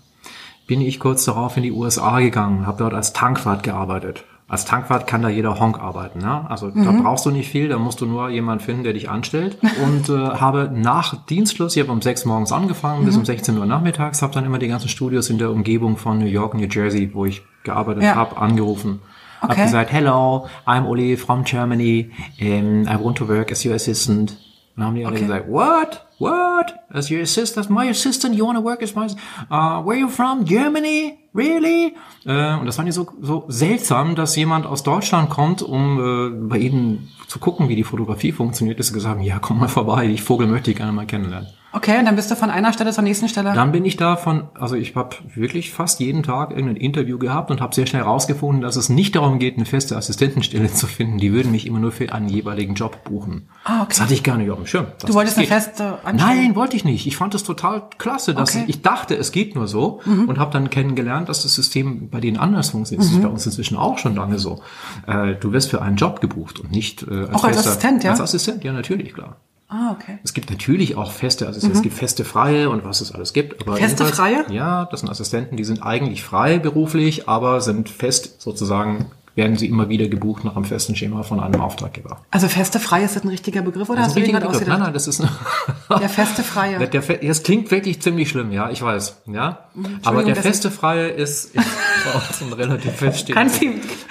bin 0.71 0.81
ich 0.83 1.01
kurz 1.01 1.25
darauf 1.25 1.57
in 1.57 1.65
die 1.65 1.73
USA 1.73 2.21
gegangen, 2.21 2.65
habe 2.65 2.79
dort 2.79 2.95
als 2.95 3.13
Tankwart 3.13 3.65
gearbeitet. 3.65 4.23
Als 4.47 4.65
Tankwart 4.65 5.05
kann 5.09 5.21
da 5.21 5.29
jeder 5.29 5.59
Honk 5.59 5.81
arbeiten. 5.81 6.21
Ne? 6.21 6.49
Also 6.49 6.71
da 6.71 6.93
brauchst 6.93 7.27
du 7.27 7.33
nicht 7.33 7.49
viel, 7.51 7.69
da 7.69 7.77
musst 7.77 8.01
du 8.01 8.07
nur 8.07 8.29
jemanden 8.29 8.63
finden, 8.65 8.85
der 8.85 8.93
dich 8.93 9.11
anstellt. 9.11 9.59
Und 9.85 10.09
äh, 10.09 10.13
habe 10.17 10.71
nach 10.73 11.27
Dienstschluss, 11.27 11.75
ich 11.75 11.83
habe 11.83 11.91
um 11.91 12.01
sechs 12.03 12.25
morgens 12.25 12.53
angefangen, 12.53 13.05
bis 13.05 13.17
um 13.17 13.25
16 13.25 13.59
Uhr 13.59 13.67
nachmittags, 13.67 14.23
habe 14.23 14.33
dann 14.33 14.45
immer 14.45 14.61
die 14.61 14.69
ganzen 14.69 14.89
Studios 14.89 15.29
in 15.29 15.39
der 15.39 15.51
Umgebung 15.51 15.97
von 15.97 16.19
New 16.21 16.27
York, 16.27 16.55
New 16.55 16.69
Jersey, 16.71 17.11
wo 17.15 17.25
ich 17.27 17.43
gearbeitet 17.65 18.05
Ja. 18.05 18.15
habe, 18.15 18.37
angerufen. 18.37 19.01
Okay. 19.43 19.65
gesagt, 19.65 19.91
hello, 19.91 20.47
I'm 20.69 20.85
Uli 20.87 21.17
from 21.17 21.43
Germany, 21.43 22.13
um, 22.41 22.83
I 22.87 22.97
want 23.03 23.19
to 23.19 23.27
work 23.27 23.51
as 23.51 23.65
your 23.67 23.75
assistant. 23.75 24.31
Und 24.31 24.39
dann 24.77 24.87
haben 24.87 24.95
die 24.95 25.05
alle 25.05 25.17
Okay. 25.17 25.25
gesagt, 25.25 25.49
what? 25.49 26.07
What? 26.21 26.85
As 26.93 27.11
your 27.11 27.23
assistant? 27.23 27.65
As 27.65 27.71
my 27.71 27.87
assistant? 27.87 28.35
You 28.35 28.45
want 28.45 28.57
to 28.57 28.61
work 28.61 28.83
as 28.83 28.95
my 28.95 29.09
uh, 29.51 29.81
Where 29.81 29.97
are 29.97 30.01
you 30.01 30.11
from? 30.11 30.45
Germany? 30.45 31.20
Really? 31.35 31.95
Äh, 32.27 32.57
und 32.57 32.67
das 32.67 32.77
fand 32.77 32.89
ich 32.89 32.95
so, 32.95 33.07
so 33.21 33.45
seltsam, 33.49 34.15
dass 34.15 34.35
jemand 34.37 34.67
aus 34.67 34.83
Deutschland 34.83 35.31
kommt, 35.31 35.63
um 35.63 35.99
äh, 35.99 36.49
bei 36.49 36.59
ihnen 36.59 37.09
zu 37.29 37.39
gucken, 37.39 37.69
wie 37.69 37.77
die 37.77 37.85
Fotografie 37.85 38.33
funktioniert, 38.33 38.83
sie 38.83 38.93
gesagt 38.93 39.23
ja, 39.23 39.39
komm 39.39 39.59
mal 39.61 39.69
vorbei, 39.69 40.09
die 40.09 40.19
Vogel 40.19 40.47
möchte 40.49 40.71
ich 40.71 40.77
gerne 40.77 40.93
mal 40.93 41.07
kennenlernen. 41.07 41.49
Okay, 41.73 42.01
und 42.01 42.05
dann 42.07 42.17
bist 42.17 42.29
du 42.29 42.35
von 42.35 42.51
einer 42.51 42.73
Stelle 42.73 42.91
zur 42.91 43.05
nächsten 43.05 43.29
Stelle. 43.29 43.53
Dann 43.55 43.71
bin 43.71 43.85
ich 43.85 43.97
davon, 43.97 44.49
also 44.59 44.75
ich 44.75 44.97
habe 44.97 45.15
wirklich 45.37 45.71
fast 45.71 46.01
jeden 46.01 46.25
Tag 46.25 46.51
irgendein 46.51 46.75
Interview 46.75 47.17
gehabt 47.17 47.53
und 47.53 47.61
habe 47.61 47.73
sehr 47.77 47.87
schnell 47.87 48.03
herausgefunden, 48.03 48.61
dass 48.61 48.75
es 48.75 48.89
nicht 48.89 49.15
darum 49.15 49.39
geht, 49.39 49.55
eine 49.55 49.67
feste 49.67 49.97
Assistentenstelle 49.97 50.73
zu 50.73 50.89
finden. 50.89 51.19
Die 51.19 51.33
würden 51.33 51.53
mich 51.53 51.69
immer 51.69 51.79
nur 51.79 51.93
für 51.93 52.13
einen 52.13 52.29
jeweiligen 52.29 52.75
Job 52.75 53.05
buchen. 53.05 53.49
Ah, 53.63 53.83
okay. 53.83 53.87
Das 53.91 54.01
hatte 54.01 54.15
ich 54.15 54.25
gar 54.25 54.37
nicht 54.37 54.51
auf 54.51 54.57
dem 54.57 54.67
Schirm. 54.67 54.87
du 55.07 55.15
wolltest 55.15 55.39
eine 55.39 55.47
feste 55.47 56.05
Anstellung. 56.05 56.17
Nein, 56.43 56.57
wollte 56.57 56.75
ich 56.75 56.85
nicht. 56.85 57.07
Ich 57.07 57.17
fand 57.17 57.37
es 57.37 57.45
total 57.45 57.85
klasse, 57.99 58.35
dass 58.35 58.51
Okay. 58.51 58.65
Mhm. 58.65 58.69
ich 58.69 58.83
dachte, 58.83 59.15
es 59.15 59.31
geht 59.31 59.55
nur 59.55 59.69
so 59.69 60.01
und 60.05 60.41
habe 60.41 60.53
dann 60.53 60.71
kennengelernt, 60.71 61.20
dass 61.27 61.43
das 61.43 61.55
System 61.55 62.09
bei 62.11 62.21
denen 62.21 62.37
anders 62.37 62.71
funktioniert. 62.71 63.07
Das 63.07 63.13
ist 63.15 63.23
bei 63.23 63.29
uns 63.29 63.47
inzwischen 63.47 63.77
auch 63.77 63.99
schon 63.99 64.15
lange 64.15 64.39
so. 64.39 64.63
Äh, 65.07 65.35
du 65.35 65.53
wirst 65.53 65.71
für 65.71 65.83
einen 65.83 65.97
Job 65.97 66.21
gebucht 66.21 66.61
und 66.61 66.71
nicht 66.71 67.03
äh, 67.03 67.11
als, 67.11 67.31
Auch 67.35 67.45
als 67.45 67.57
fester- 67.57 67.71
Assistent, 67.71 68.05
ja? 68.05 68.11
Als 68.11 68.21
Assistent, 68.21 68.65
ja 68.65 68.73
natürlich, 68.73 69.15
klar. 69.15 69.37
Ah, 69.73 69.93
okay. 69.93 70.19
Es 70.25 70.35
gibt 70.35 70.51
natürlich 70.51 70.97
auch 70.97 71.13
feste, 71.13 71.47
also 71.47 71.65
es 71.71 71.81
gibt 71.83 71.95
feste 71.95 72.25
Freie 72.25 72.69
und 72.71 72.85
was 72.85 73.01
es 73.01 73.13
alles 73.13 73.33
gibt. 73.33 73.61
Aber 73.63 73.75
Mhm. 73.75 73.77
Feste 73.77 74.05
Freie? 74.05 74.45
Ja, 74.51 74.87
das 74.91 74.99
sind 75.01 75.09
Assistenten, 75.09 75.57
die 75.57 75.63
sind 75.63 75.81
eigentlich 75.85 76.25
frei 76.25 76.59
beruflich, 76.59 77.29
aber 77.29 77.61
sind 77.61 77.89
fest 77.89 78.41
sozusagen, 78.43 79.13
werden 79.35 79.57
sie 79.57 79.67
immer 79.67 79.89
wieder 79.89 80.09
gebucht 80.09 80.45
nach 80.45 80.57
einem 80.57 80.65
festen 80.65 80.97
Schema 80.97 81.23
von 81.23 81.41
einem 81.41 81.61
Auftraggeber. 81.61 82.19
Also 82.31 82.49
feste 82.49 82.81
Freie 82.81 83.05
ist 83.05 83.17
das 83.17 83.25
ein 83.25 83.29
richtiger 83.29 83.63
Begriff 83.63 83.89
oder 83.89 84.01
hast 84.01 84.09
ist 84.09 84.17
du 84.17 84.21
den 84.21 84.33
gerade 84.33 84.49
ausgedacht? 84.49 84.69
Nein, 84.79 84.87
nein, 84.87 84.93
das 84.95 85.07
ist 85.07 85.23
Der 85.89 86.09
feste 86.09 86.43
Freie. 86.43 86.79
Der, 86.79 86.89
der, 86.89 87.01
das 87.19 87.43
klingt 87.43 87.71
wirklich 87.71 88.01
ziemlich 88.03 88.29
schlimm, 88.29 88.53
ja, 88.53 88.71
ich 88.71 88.83
weiß, 88.83 89.23
ja. 89.27 89.67
Aber 90.05 90.23
der 90.25 90.37
feste 90.37 90.71
Freie 90.71 91.09
ist, 91.09 91.55
ist 91.55 91.67
bei 92.05 92.13
uns 92.19 92.41
ein 92.43 92.53
relativ 92.53 92.93
feststehendes. 92.97 93.61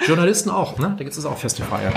Journalisten 0.06 0.50
auch, 0.50 0.78
ne? 0.78 0.94
Da 0.96 1.04
gibt 1.04 1.16
es 1.16 1.24
auch 1.24 1.38
feste 1.38 1.62
Freie. 1.62 1.92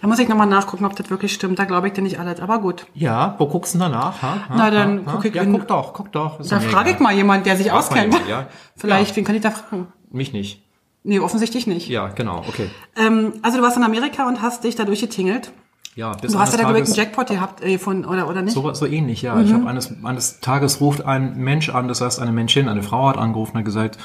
Da 0.00 0.06
muss 0.08 0.18
ich 0.18 0.28
nochmal 0.28 0.46
nachgucken, 0.46 0.84
ob 0.84 0.94
das 0.94 1.10
wirklich 1.10 1.32
stimmt. 1.32 1.58
Da 1.58 1.64
glaube 1.64 1.88
ich 1.88 1.94
dir 1.94 2.02
nicht 2.02 2.18
alles. 2.20 2.38
Aber 2.40 2.60
gut. 2.60 2.86
Ja, 2.94 3.34
wo 3.38 3.46
guckst 3.46 3.74
du 3.74 3.78
denn 3.78 3.90
danach? 3.90 4.22
Ha? 4.22 4.34
Ha? 4.48 4.54
Na, 4.56 4.70
dann 4.70 5.04
ha? 5.06 5.12
guck 5.12 5.24
ich 5.24 5.34
Ja, 5.34 5.44
guck 5.44 5.66
doch, 5.66 5.92
guck 5.94 6.12
doch. 6.12 6.38
Ist 6.38 6.52
Da 6.52 6.60
frage 6.60 6.90
ich 6.90 6.98
mal 7.00 7.12
jemand, 7.14 7.46
der 7.46 7.56
sich 7.56 7.72
auskennt. 7.72 8.12
jemand, 8.12 8.28
ja. 8.28 8.46
Vielleicht, 8.76 9.10
Ja. 9.10 9.16
wen 9.16 9.24
kann 9.24 9.34
ich 9.34 9.40
da 9.42 9.50
fragen? 9.50 9.88
Mich 10.10 10.32
nicht. 10.32 10.61
Nee, 11.04 11.18
offensichtlich 11.18 11.66
nicht. 11.66 11.88
Ja, 11.88 12.08
genau, 12.08 12.44
okay. 12.48 12.70
Ähm, 12.96 13.32
also 13.42 13.58
du 13.58 13.64
warst 13.64 13.76
in 13.76 13.82
Amerika 13.82 14.28
und 14.28 14.40
hast 14.40 14.64
dich 14.64 14.76
da 14.76 14.84
durchgetingelt. 14.84 15.52
Ja, 15.94 16.12
bis 16.12 16.32
Du 16.32 16.38
hast 16.38 16.56
ja 16.56 16.62
da 16.62 16.70
ich 16.70 16.84
einen 16.84 16.94
Jackpot 16.94 17.26
gehabt 17.26 17.62
äh, 17.62 17.76
von 17.76 18.06
oder 18.06 18.28
oder 18.28 18.40
nicht? 18.40 18.54
So, 18.54 18.72
so 18.72 18.86
ähnlich, 18.86 19.22
ja. 19.22 19.34
Mhm. 19.34 19.44
Ich 19.44 19.52
habe 19.52 19.66
eines, 19.68 19.92
eines 20.02 20.40
Tages 20.40 20.80
ruft 20.80 21.04
ein 21.04 21.36
Mensch 21.36 21.68
an, 21.68 21.88
das 21.88 22.00
heißt 22.00 22.18
eine 22.20 22.32
Menschin, 22.32 22.68
eine 22.68 22.82
Frau 22.82 23.08
hat 23.08 23.18
angerufen 23.18 23.52
und 23.52 23.58
hat 23.58 23.64
gesagt, 23.66 23.98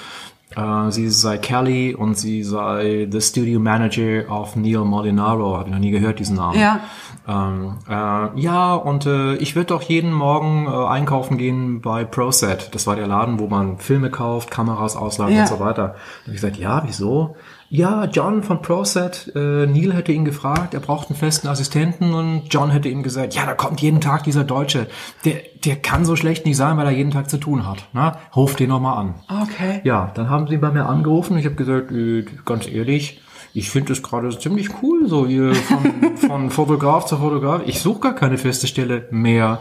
äh, 0.55 0.91
sie 0.91 1.09
sei 1.09 1.37
Kelly 1.37 1.93
und 1.95 2.17
sie 2.17 2.43
sei 2.43 3.07
the 3.11 3.21
Studio 3.21 3.59
Manager 3.59 4.29
of 4.29 4.55
Neil 4.55 4.79
Molinaro. 4.85 5.57
Habe 5.57 5.69
ich 5.69 5.73
noch 5.73 5.79
nie 5.81 5.91
gehört, 5.91 6.19
diesen 6.19 6.37
Namen. 6.37 6.59
Ja. 6.59 6.79
Ähm, 7.27 7.73
äh, 7.89 8.39
ja, 8.39 8.73
und 8.75 9.05
äh, 9.05 9.35
ich 9.35 9.55
würde 9.55 9.67
doch 9.67 9.81
jeden 9.81 10.13
Morgen 10.13 10.65
äh, 10.67 10.87
einkaufen 10.87 11.37
gehen 11.37 11.81
bei 11.81 12.05
ProSet. 12.05 12.69
Das 12.73 12.87
war 12.87 12.95
der 12.95 13.07
Laden, 13.07 13.39
wo 13.39 13.47
man 13.47 13.77
Filme 13.79 14.09
kauft, 14.09 14.49
Kameras 14.49 14.95
ausleiht 14.95 15.33
Ja. 15.35 15.41
und 15.41 15.47
so 15.49 15.59
weiter. 15.59 15.87
Da 15.87 15.89
habe 15.89 15.97
ich 16.27 16.33
gesagt, 16.35 16.57
ja, 16.57 16.83
wieso? 16.85 17.35
Ja, 17.69 18.05
John 18.05 18.43
von 18.43 18.61
ProSet, 18.61 19.31
äh, 19.35 19.65
Neil 19.65 19.93
hätte 19.93 20.13
ihn 20.13 20.23
gefragt, 20.23 20.73
er 20.73 20.79
braucht 20.79 21.09
einen 21.09 21.19
festen 21.19 21.49
Assistenten 21.49 22.13
und 22.13 22.43
John 22.49 22.69
hätte 22.71 22.87
ihm 22.87 23.03
gesagt, 23.03 23.35
ja, 23.35 23.45
da 23.45 23.55
kommt 23.55 23.81
jeden 23.81 23.99
Tag 23.99 24.23
dieser 24.23 24.45
Deutsche. 24.45 24.87
Der, 25.25 25.41
der 25.65 25.75
kann 25.75 26.05
so 26.05 26.15
schlecht 26.15 26.45
nicht 26.45 26.55
sein, 26.55 26.77
weil 26.77 26.85
er 26.85 26.93
jeden 26.93 27.11
Tag 27.11 27.29
zu 27.29 27.37
tun 27.37 27.67
hat. 27.67 27.89
Na, 27.91 28.19
ruf 28.33 28.55
den 28.55 28.69
nochmal 28.69 28.97
an. 28.97 29.15
Okay. 29.43 29.81
Ja, 29.83 30.11
dann 30.15 30.29
haben 30.29 30.47
sie 30.47 30.57
bei 30.57 30.71
mir 30.71 30.85
angerufen. 30.85 31.37
Ich 31.37 31.45
habe 31.45 31.55
gesagt, 31.55 31.91
äh, 31.91 32.23
ganz 32.45 32.69
ehrlich, 32.69 33.21
ich 33.53 33.69
finde 33.69 33.89
das 33.89 34.01
gerade 34.01 34.37
ziemlich 34.37 34.69
cool, 34.81 35.07
so 35.09 35.27
hier 35.27 35.53
von, 35.53 36.15
von 36.17 36.49
Fotograf 36.51 37.05
zu 37.05 37.17
Fotograf. 37.17 37.63
Ich 37.65 37.81
suche 37.81 37.99
gar 37.99 38.15
keine 38.15 38.37
feste 38.37 38.67
Stelle 38.67 39.07
mehr. 39.11 39.59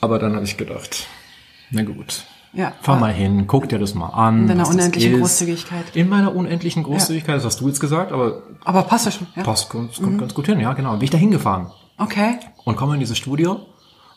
Aber 0.00 0.18
dann 0.18 0.34
habe 0.34 0.44
ich 0.44 0.56
gedacht, 0.56 1.06
na 1.70 1.82
gut, 1.82 2.24
Ja. 2.54 2.72
fahr 2.80 2.98
mal 3.00 3.12
hin, 3.12 3.46
guck 3.46 3.68
dir 3.68 3.78
das 3.78 3.94
mal 3.94 4.08
an. 4.08 4.42
In 4.42 4.48
deiner 4.48 4.68
unendlichen. 4.68 5.18
Großzügigkeit. 5.18 5.84
In 5.94 6.08
meiner 6.08 6.34
unendlichen 6.34 6.82
Großzügigkeit, 6.84 7.36
das 7.36 7.44
hast 7.44 7.60
du 7.60 7.68
jetzt 7.68 7.80
gesagt, 7.80 8.12
aber 8.12 8.42
Aber 8.64 8.82
passt 8.82 9.06
ja 9.06 9.10
schon. 9.12 9.26
Ja. 9.36 9.42
passt 9.42 9.70
ganz, 9.70 9.96
kommt 10.00 10.18
ganz 10.18 10.34
gut 10.34 10.46
hin. 10.46 10.60
Ja, 10.60 10.72
genau. 10.72 10.92
Bin 10.92 11.02
ich 11.02 11.10
da 11.10 11.18
hingefahren 11.18 11.66
Okay. 11.98 12.38
und 12.64 12.76
komme 12.76 12.94
in 12.94 13.00
dieses 13.00 13.18
Studio 13.18 13.60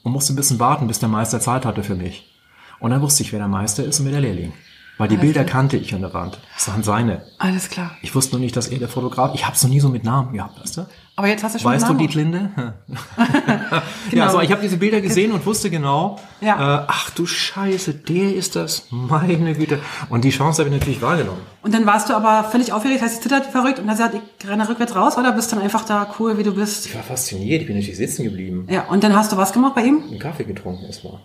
und 0.03 0.11
musste 0.11 0.33
ein 0.33 0.35
bisschen 0.35 0.59
warten, 0.59 0.87
bis 0.87 0.99
der 0.99 1.09
Meister 1.09 1.39
Zeit 1.39 1.65
hatte 1.65 1.83
für 1.83 1.95
mich. 1.95 2.31
Und 2.79 2.91
dann 2.91 3.01
wusste 3.01 3.23
ich, 3.23 3.31
wer 3.31 3.39
der 3.39 3.47
Meister 3.47 3.83
ist 3.83 3.99
und 3.99 4.05
wer 4.05 4.11
der 4.13 4.21
Lehrling. 4.21 4.53
Weil 4.97 5.07
die 5.09 5.15
Alles 5.15 5.25
Bilder 5.27 5.43
klar. 5.43 5.51
kannte 5.53 5.77
ich 5.77 5.93
an 5.93 6.01
der 6.01 6.13
Wand. 6.13 6.39
Das 6.55 6.67
waren 6.69 6.81
seine. 6.81 7.21
Alles 7.37 7.69
klar. 7.69 7.91
Ich 8.01 8.15
wusste 8.15 8.33
nur 8.35 8.39
nicht, 8.41 8.55
dass 8.57 8.67
er 8.67 8.79
der 8.79 8.87
Fotograf. 8.89 9.35
Ich 9.35 9.45
habe 9.45 9.55
es 9.55 9.61
noch 9.61 9.69
nie 9.69 9.79
so 9.79 9.89
mit 9.89 10.03
Namen 10.03 10.33
gehabt, 10.33 10.59
weißt 10.59 10.77
du? 10.77 10.85
Aber 11.15 11.27
jetzt 11.27 11.43
hast 11.43 11.55
du 11.55 11.59
schon 11.59 11.71
Weißt 11.71 11.83
du, 11.83 11.89
Namen. 11.89 11.99
Dietlinde? 11.99 12.49
Genau. 12.55 12.71
Ja, 14.11 14.29
so, 14.29 14.39
ich 14.41 14.51
habe 14.51 14.61
diese 14.61 14.77
Bilder 14.77 15.01
gesehen 15.01 15.31
und 15.31 15.45
wusste 15.45 15.69
genau, 15.69 16.19
Ja. 16.41 16.81
äh, 16.81 16.85
ach 16.87 17.09
du 17.11 17.25
Scheiße, 17.27 17.93
der 17.93 18.33
ist 18.35 18.55
das, 18.55 18.87
meine 18.89 19.53
Güte. 19.53 19.79
Und 20.09 20.23
die 20.23 20.29
Chance 20.31 20.63
habe 20.63 20.73
ich 20.73 20.79
natürlich 20.79 21.01
wahrgenommen. 21.01 21.41
Und 21.61 21.73
dann 21.73 21.85
warst 21.85 22.09
du 22.09 22.15
aber 22.15 22.43
völlig 22.49 22.71
aufgeregt, 22.73 23.01
hast 23.03 23.21
zittert 23.21 23.47
wie 23.47 23.51
verrückt 23.51 23.77
und 23.79 23.87
dann 23.87 23.95
gesagt, 23.97 24.15
ich 24.15 24.47
renne 24.49 24.67
rückwärts 24.67 24.95
raus 24.95 25.17
oder 25.17 25.31
bist 25.33 25.51
dann 25.51 25.59
einfach 25.59 25.85
da 25.85 26.07
cool, 26.19 26.37
wie 26.39 26.43
du 26.43 26.53
bist? 26.55 26.85
Ich 26.87 26.95
war 26.95 27.03
fasziniert, 27.03 27.61
ich 27.61 27.67
bin 27.67 27.75
natürlich 27.75 27.97
sitzen 27.97 28.23
geblieben. 28.23 28.67
Ja, 28.69 28.85
und 28.85 29.03
dann 29.03 29.15
hast 29.15 29.31
du 29.31 29.37
was 29.37 29.53
gemacht 29.53 29.75
bei 29.75 29.83
ihm? 29.83 30.03
Einen 30.07 30.19
Kaffee 30.19 30.43
getrunken 30.45 30.85
erstmal. 30.85 31.19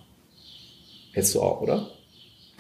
Hättest 1.13 1.35
du 1.35 1.43
auch, 1.43 1.61
oder? 1.61 1.87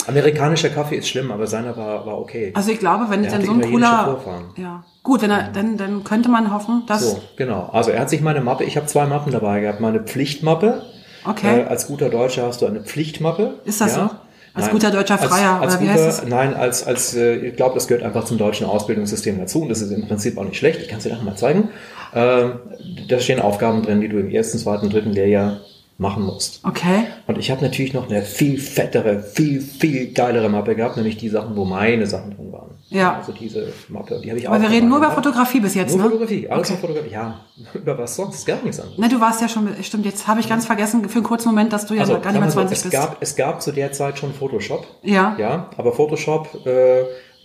Amerikanischer 0.08 0.68
Kaffee 0.68 0.96
ist 0.96 1.08
schlimm, 1.08 1.30
aber 1.30 1.46
seiner 1.46 1.76
war, 1.76 2.06
war 2.06 2.18
okay. 2.18 2.52
Also 2.54 2.70
ich 2.70 2.78
glaube, 2.78 3.06
wenn 3.08 3.24
Er 3.24 3.32
dann 3.32 3.44
so 3.44 3.52
ein 3.52 3.60
cooler... 3.60 4.04
Vorfahren. 4.04 4.44
Ja. 4.56 4.84
Gut, 5.02 5.22
wenn 5.22 5.30
er, 5.30 5.50
dann, 5.52 5.76
dann 5.76 6.04
könnte 6.04 6.28
man 6.28 6.52
hoffen, 6.52 6.84
dass... 6.86 7.02
So, 7.02 7.20
genau. 7.36 7.70
Also 7.72 7.90
er 7.90 8.00
hat 8.00 8.10
sich 8.10 8.20
meine 8.20 8.40
Mappe, 8.40 8.64
ich 8.64 8.76
habe 8.76 8.86
zwei 8.86 9.06
Mappen 9.06 9.32
dabei 9.32 9.60
gehabt. 9.60 9.80
Meine 9.80 10.00
Pflichtmappe. 10.00 10.82
Okay. 11.24 11.60
Äh, 11.60 11.64
als 11.64 11.86
guter 11.86 12.08
Deutscher 12.08 12.46
hast 12.46 12.62
du 12.62 12.66
eine 12.66 12.80
Pflichtmappe. 12.80 13.60
Ist 13.64 13.80
das 13.80 13.94
so? 13.94 14.10
Als 14.54 14.68
guter 14.68 14.90
deutscher 14.90 15.16
Freier, 15.16 15.60
als, 15.60 15.62
als 15.62 15.74
oder 15.74 15.80
wie 15.80 15.86
guter, 15.86 16.06
heißt 16.06 16.22
es? 16.24 16.28
Nein, 16.28 16.54
als, 16.54 16.86
als 16.86 17.14
äh, 17.14 17.36
ich 17.36 17.56
glaube, 17.56 17.74
das 17.74 17.88
gehört 17.88 18.04
einfach 18.04 18.24
zum 18.24 18.36
deutschen 18.36 18.66
Ausbildungssystem 18.66 19.38
dazu 19.38 19.62
und 19.62 19.70
das 19.70 19.80
ist 19.80 19.90
im 19.90 20.06
Prinzip 20.06 20.36
auch 20.36 20.44
nicht 20.44 20.58
schlecht. 20.58 20.80
Ich 20.82 20.88
kann 20.88 20.98
es 20.98 21.04
dir 21.04 21.10
nachher 21.10 21.24
mal 21.24 21.36
zeigen. 21.36 21.70
Ähm, 22.14 22.60
da 23.08 23.18
stehen 23.18 23.40
Aufgaben 23.40 23.82
drin, 23.82 24.02
die 24.02 24.08
du 24.08 24.18
im 24.18 24.28
ersten, 24.28 24.58
zweiten, 24.58 24.90
dritten 24.90 25.12
Lehrjahr 25.12 25.60
machen 25.98 26.24
musst. 26.24 26.64
Okay. 26.64 27.04
Und 27.26 27.38
ich 27.38 27.50
habe 27.50 27.62
natürlich 27.62 27.92
noch 27.92 28.08
eine 28.08 28.22
viel 28.22 28.58
fettere, 28.58 29.22
viel, 29.22 29.60
viel 29.60 30.12
geilere 30.12 30.48
Mappe 30.48 30.74
gehabt, 30.74 30.96
nämlich 30.96 31.16
die 31.16 31.28
Sachen, 31.28 31.54
wo 31.56 31.64
meine 31.64 32.06
Sachen 32.06 32.34
drin 32.34 32.52
waren. 32.52 32.70
Ja. 32.88 33.16
Also 33.16 33.32
diese 33.32 33.72
Mappe, 33.88 34.20
die 34.22 34.28
habe 34.28 34.38
ich 34.38 34.48
auch 34.48 34.52
Aber 34.52 34.62
wir 34.62 34.70
reden 34.70 34.88
nur 34.88 34.98
über 34.98 35.08
gehabt. 35.08 35.24
Fotografie 35.24 35.60
bis 35.60 35.74
jetzt, 35.74 35.92
Nur 35.92 36.04
ne? 36.04 36.10
Fotografie, 36.10 36.48
alles 36.48 36.70
Okay. 36.70 36.80
Fotografie. 36.80 37.10
Ja, 37.10 37.40
über 37.74 37.96
was 37.98 38.16
sonst? 38.16 38.44
Gar 38.46 38.62
nichts 38.62 38.80
anderes. 38.80 38.98
Na, 38.98 39.08
du 39.08 39.20
warst 39.20 39.40
ja 39.40 39.48
schon, 39.48 39.68
stimmt, 39.82 40.04
jetzt 40.04 40.26
habe 40.26 40.40
ich 40.40 40.48
ganz 40.48 40.66
vergessen 40.66 41.08
für 41.08 41.16
einen 41.16 41.24
kurzen 41.24 41.48
Moment, 41.48 41.72
dass 41.72 41.86
du 41.86 41.94
ja 41.94 42.00
Also, 42.00 42.14
gar 42.20 42.32
nicht 42.32 42.40
mehr 42.40 42.42
wir 42.42 42.50
so, 42.50 42.58
20 42.60 42.76
es 42.76 42.82
bist. 42.82 42.92
gab, 42.92 43.16
es 43.20 43.36
gab 43.36 43.62
zu 43.62 43.72
der 43.72 43.92
Zeit 43.92 44.18
schon 44.18 44.34
Photoshop. 44.34 44.86
Ja. 45.02 45.36
Ja, 45.38 45.70
aber 45.76 45.92
Photoshop 45.92 46.66
äh, 46.66 47.04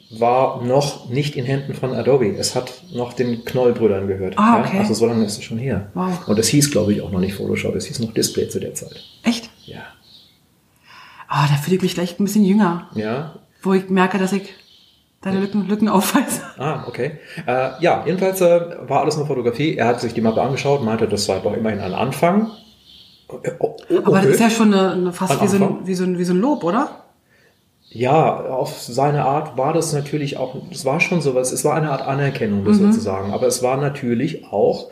war 0.10 0.64
noch 0.64 1.10
nicht 1.10 1.36
in 1.36 1.44
Händen 1.46 1.74
von 1.74 1.94
Adobe. 1.94 2.36
Es 2.38 2.56
hat 2.56 2.72
noch 2.94 3.14
den 3.14 3.44
Knoll-Brüdern 3.44 4.08
gehört. 4.08 4.38
Ah, 4.38 4.58
ja? 4.60 4.66
okay. 4.66 4.80
Also 4.80 4.94
so 4.94 5.06
lange 5.06 5.26
ist 5.26 5.38
es 5.38 5.44
schon 5.44 5.58
her. 5.58 5.92
Wow. 5.94 6.28
Und 6.28 6.40
es 6.40 6.48
hieß, 6.48 6.72
glaube 6.72 6.94
ich, 6.94 7.02
auch 7.02 7.12
noch 7.12 7.20
nicht 7.20 7.36
Photoshop. 7.36 7.76
Es 7.76 7.86
hieß 7.86 8.00
noch 8.00 8.14
Display 8.14 8.48
zu 8.48 8.60
der 8.60 8.74
Zeit. 8.74 9.04
Echt? 9.24 9.50
Ja. 9.66 9.82
Ah, 11.28 11.48
da 11.48 11.56
fühle 11.56 11.76
ich 11.76 11.82
mich 11.82 11.94
gleich 11.94 12.18
ein 12.20 12.24
bisschen 12.24 12.46
jünger, 12.46 12.90
Ja. 12.96 13.36
wo 13.62 13.74
ich 13.74 13.90
merke, 13.90 14.18
dass 14.18 14.32
ich 14.32 14.54
deine 15.22 15.42
Lücken, 15.42 15.68
Lücken 15.68 15.90
aufweise. 15.90 16.42
Ah, 16.58 16.86
okay. 16.88 17.20
Äh, 17.46 17.72
ja, 17.82 18.04
jedenfalls 18.06 18.40
äh, 18.40 18.62
war 18.88 19.02
alles 19.02 19.18
nur 19.18 19.28
Fotografie. 19.28 19.76
Er 19.76 19.88
hat 19.88 20.00
sich 20.00 20.14
die 20.14 20.22
Mappe 20.22 20.42
angeschaut, 20.42 20.84
meinte, 20.84 21.08
das 21.08 21.26
sei 21.26 21.40
doch 21.40 21.54
immerhin 21.54 21.82
ein 21.82 21.94
Anfang. 21.94 22.52
Äh, 23.44 23.52
oh, 23.60 23.76
oh, 23.90 23.98
Aber 24.06 24.22
das 24.22 24.28
ist 24.28 24.40
ja 24.40 24.50
schon 24.50 24.74
eine, 24.74 24.92
eine 24.92 25.12
fast 25.12 25.42
wie 25.42 25.48
so, 25.48 25.58
ein, 25.58 25.80
wie, 25.86 25.96
so 25.96 26.06
ein, 26.06 26.18
wie 26.18 26.24
so 26.24 26.34
ein 26.34 26.40
Lob, 26.40 26.64
oder? 26.64 27.04
Ja, 27.98 28.46
auf 28.46 28.80
seine 28.80 29.26
Art 29.26 29.58
war 29.58 29.74
das 29.74 29.92
natürlich 29.92 30.38
auch, 30.38 30.56
es 30.70 30.86
war 30.86 31.00
schon 31.00 31.20
sowas, 31.20 31.52
es 31.52 31.66
war 31.66 31.74
eine 31.74 31.90
Art 31.90 32.04
Anerkennung, 32.04 32.64
das 32.64 32.78
sozusagen. 32.78 33.34
Aber 33.34 33.48
es 33.48 33.64
war 33.64 33.76
natürlich 33.78 34.46
auch 34.52 34.92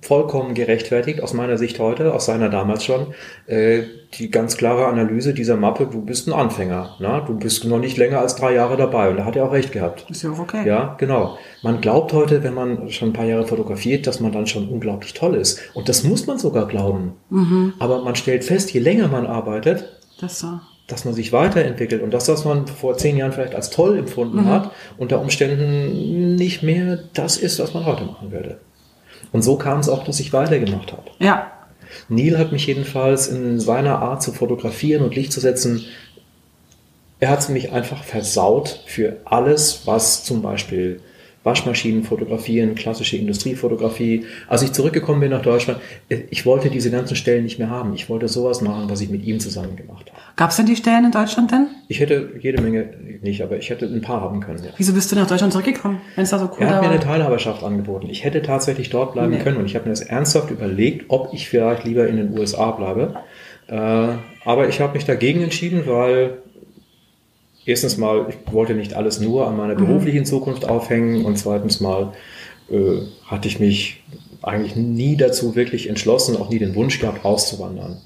vollkommen 0.00 0.54
gerechtfertigt, 0.54 1.20
aus 1.20 1.32
meiner 1.32 1.58
Sicht 1.58 1.80
heute, 1.80 2.14
aus 2.14 2.26
seiner 2.26 2.50
damals 2.50 2.84
schon, 2.84 3.08
äh, 3.46 3.82
die 4.18 4.30
ganz 4.30 4.56
klare 4.56 4.86
Analyse 4.86 5.34
dieser 5.34 5.56
Mappe, 5.56 5.88
du 5.90 6.02
bist 6.02 6.28
ein 6.28 6.32
Anfänger, 6.32 6.94
na? 7.00 7.22
du 7.22 7.36
bist 7.36 7.64
noch 7.64 7.80
nicht 7.80 7.96
länger 7.96 8.20
als 8.20 8.36
drei 8.36 8.54
Jahre 8.54 8.76
dabei 8.76 9.10
und 9.10 9.16
da 9.16 9.24
hat 9.24 9.34
er 9.34 9.46
auch 9.46 9.52
recht 9.52 9.72
gehabt. 9.72 10.06
Ist 10.08 10.22
ja 10.22 10.30
auch 10.30 10.38
okay. 10.38 10.64
Ja, 10.64 10.94
genau. 10.98 11.38
Man 11.62 11.80
glaubt 11.80 12.12
heute, 12.12 12.44
wenn 12.44 12.54
man 12.54 12.88
schon 12.90 13.08
ein 13.08 13.14
paar 13.14 13.24
Jahre 13.24 13.48
fotografiert, 13.48 14.06
dass 14.06 14.20
man 14.20 14.30
dann 14.30 14.46
schon 14.46 14.68
unglaublich 14.68 15.14
toll 15.14 15.34
ist. 15.34 15.58
Und 15.74 15.88
das 15.88 16.04
muss 16.04 16.28
man 16.28 16.38
sogar 16.38 16.68
glauben. 16.68 17.14
Aber 17.80 18.04
man 18.04 18.14
stellt 18.14 18.44
fest, 18.44 18.72
je 18.72 18.80
länger 18.80 19.08
man 19.08 19.26
arbeitet, 19.26 20.00
Das 20.20 20.38
so. 20.38 20.60
Dass 20.86 21.04
man 21.04 21.14
sich 21.14 21.32
weiterentwickelt 21.32 22.02
und 22.02 22.12
das, 22.12 22.28
was 22.28 22.44
man 22.44 22.66
vor 22.66 22.96
zehn 22.98 23.16
Jahren 23.16 23.32
vielleicht 23.32 23.54
als 23.54 23.70
toll 23.70 23.98
empfunden 23.98 24.44
hat, 24.46 24.70
unter 24.98 25.20
Umständen 25.20 26.34
nicht 26.34 26.62
mehr 26.62 26.98
das 27.14 27.36
ist, 27.38 27.58
was 27.58 27.72
man 27.72 27.86
heute 27.86 28.04
machen 28.04 28.32
würde. 28.32 28.58
Und 29.32 29.42
so 29.42 29.56
kam 29.56 29.80
es 29.80 29.88
auch, 29.88 30.04
dass 30.04 30.20
ich 30.20 30.32
weitergemacht 30.32 30.92
habe. 30.92 31.10
Ja. 31.18 31.50
Neil 32.08 32.38
hat 32.38 32.52
mich 32.52 32.66
jedenfalls 32.66 33.28
in 33.28 33.60
seiner 33.60 34.00
Art 34.00 34.22
zu 34.22 34.32
fotografieren 34.32 35.02
und 35.02 35.14
Licht 35.14 35.32
zu 35.32 35.40
setzen, 35.40 35.84
er 37.20 37.30
hat 37.30 37.48
mich 37.48 37.72
einfach 37.72 38.04
versaut 38.04 38.82
für 38.86 39.16
alles, 39.24 39.86
was 39.86 40.24
zum 40.24 40.42
Beispiel 40.42 41.00
Waschmaschinen 41.44 42.04
fotografieren, 42.04 42.74
klassische 42.74 43.16
Industriefotografie. 43.16 44.24
Als 44.48 44.62
ich 44.62 44.72
zurückgekommen 44.72 45.20
bin 45.20 45.30
nach 45.30 45.42
Deutschland, 45.42 45.80
ich 46.08 46.44
wollte 46.44 46.70
diese 46.70 46.90
ganzen 46.90 47.16
Stellen 47.16 47.44
nicht 47.44 47.58
mehr 47.58 47.70
haben. 47.70 47.94
Ich 47.94 48.08
wollte 48.08 48.28
sowas 48.28 48.60
machen, 48.62 48.90
was 48.90 49.00
ich 49.00 49.10
mit 49.10 49.24
ihm 49.24 49.40
zusammen 49.40 49.76
gemacht 49.76 50.10
habe. 50.10 50.13
Gab 50.36 50.50
es 50.50 50.56
denn 50.56 50.66
die 50.66 50.74
Stellen 50.74 51.04
in 51.04 51.10
Deutschland 51.12 51.52
denn? 51.52 51.68
Ich 51.86 52.00
hätte 52.00 52.30
jede 52.40 52.60
Menge 52.60 52.88
nicht, 53.22 53.42
aber 53.42 53.56
ich 53.56 53.70
hätte 53.70 53.86
ein 53.86 54.00
paar 54.02 54.20
haben 54.20 54.40
können. 54.40 54.64
Ja. 54.64 54.70
Wieso 54.76 54.92
bist 54.92 55.12
du 55.12 55.16
nach 55.16 55.28
Deutschland 55.28 55.52
zurückgekommen, 55.52 56.00
wenn 56.16 56.24
es 56.24 56.30
da 56.30 56.38
so 56.40 56.46
cool 56.46 56.56
Er 56.58 56.70
hat 56.70 56.82
mir 56.82 56.90
eine 56.90 56.98
Teilhaberschaft 56.98 57.62
angeboten. 57.62 58.08
Ich 58.10 58.24
hätte 58.24 58.42
tatsächlich 58.42 58.90
dort 58.90 59.12
bleiben 59.12 59.30
Nee. 59.30 59.38
können 59.38 59.58
und 59.58 59.66
ich 59.66 59.76
habe 59.76 59.84
mir 59.84 59.92
das 59.92 60.00
ernsthaft 60.00 60.50
überlegt, 60.50 61.04
ob 61.08 61.32
ich 61.32 61.48
vielleicht 61.48 61.84
lieber 61.84 62.08
in 62.08 62.16
den 62.16 62.36
USA 62.36 62.72
bleibe. 62.72 63.14
Äh, 63.68 64.08
aber 64.44 64.68
ich 64.68 64.80
habe 64.80 64.94
mich 64.94 65.04
dagegen 65.04 65.40
entschieden, 65.40 65.84
weil 65.86 66.38
erstens 67.64 67.96
mal, 67.96 68.26
ich 68.28 68.52
wollte 68.52 68.74
nicht 68.74 68.94
alles 68.94 69.20
nur 69.20 69.46
an 69.46 69.56
meiner 69.56 69.74
beruflichen 69.76 70.24
Zukunft 70.24 70.68
aufhängen 70.68 71.24
und 71.24 71.38
zweitens 71.38 71.80
mal 71.80 72.12
äh, 72.70 72.98
hatte 73.26 73.46
ich 73.46 73.60
mich 73.60 74.02
eigentlich 74.42 74.74
nie 74.76 75.16
dazu 75.16 75.54
wirklich 75.54 75.88
entschlossen, 75.88 76.36
auch 76.36 76.50
nie 76.50 76.58
den 76.58 76.74
Wunsch 76.74 76.98
gehabt, 77.00 77.24
auszuwandern. 77.24 77.98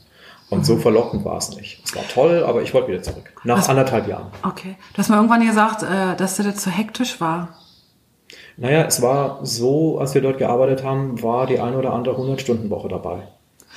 Und 0.50 0.64
so 0.64 0.76
verlockend 0.78 1.24
war 1.24 1.36
es 1.36 1.54
nicht. 1.56 1.82
Es 1.84 1.94
war 1.94 2.06
toll, 2.08 2.42
aber 2.46 2.62
ich 2.62 2.72
wollte 2.72 2.88
wieder 2.88 3.02
zurück. 3.02 3.32
Nach 3.44 3.58
Was- 3.58 3.68
anderthalb 3.68 4.08
Jahren. 4.08 4.28
Okay. 4.42 4.76
Du 4.94 4.98
hast 4.98 5.08
mal 5.10 5.16
irgendwann 5.16 5.46
gesagt, 5.46 5.82
äh, 5.82 6.16
dass 6.16 6.36
dir 6.36 6.44
das 6.44 6.56
zu 6.56 6.70
hektisch 6.70 7.20
war. 7.20 7.48
Naja, 8.56 8.84
es 8.86 9.02
war 9.02 9.40
so, 9.44 9.98
als 9.98 10.14
wir 10.14 10.20
dort 10.22 10.38
gearbeitet 10.38 10.82
haben, 10.82 11.22
war 11.22 11.46
die 11.46 11.60
eine 11.60 11.76
oder 11.78 11.92
andere 11.92 12.16
100-Stunden-Woche 12.16 12.88
dabei. 12.88 13.28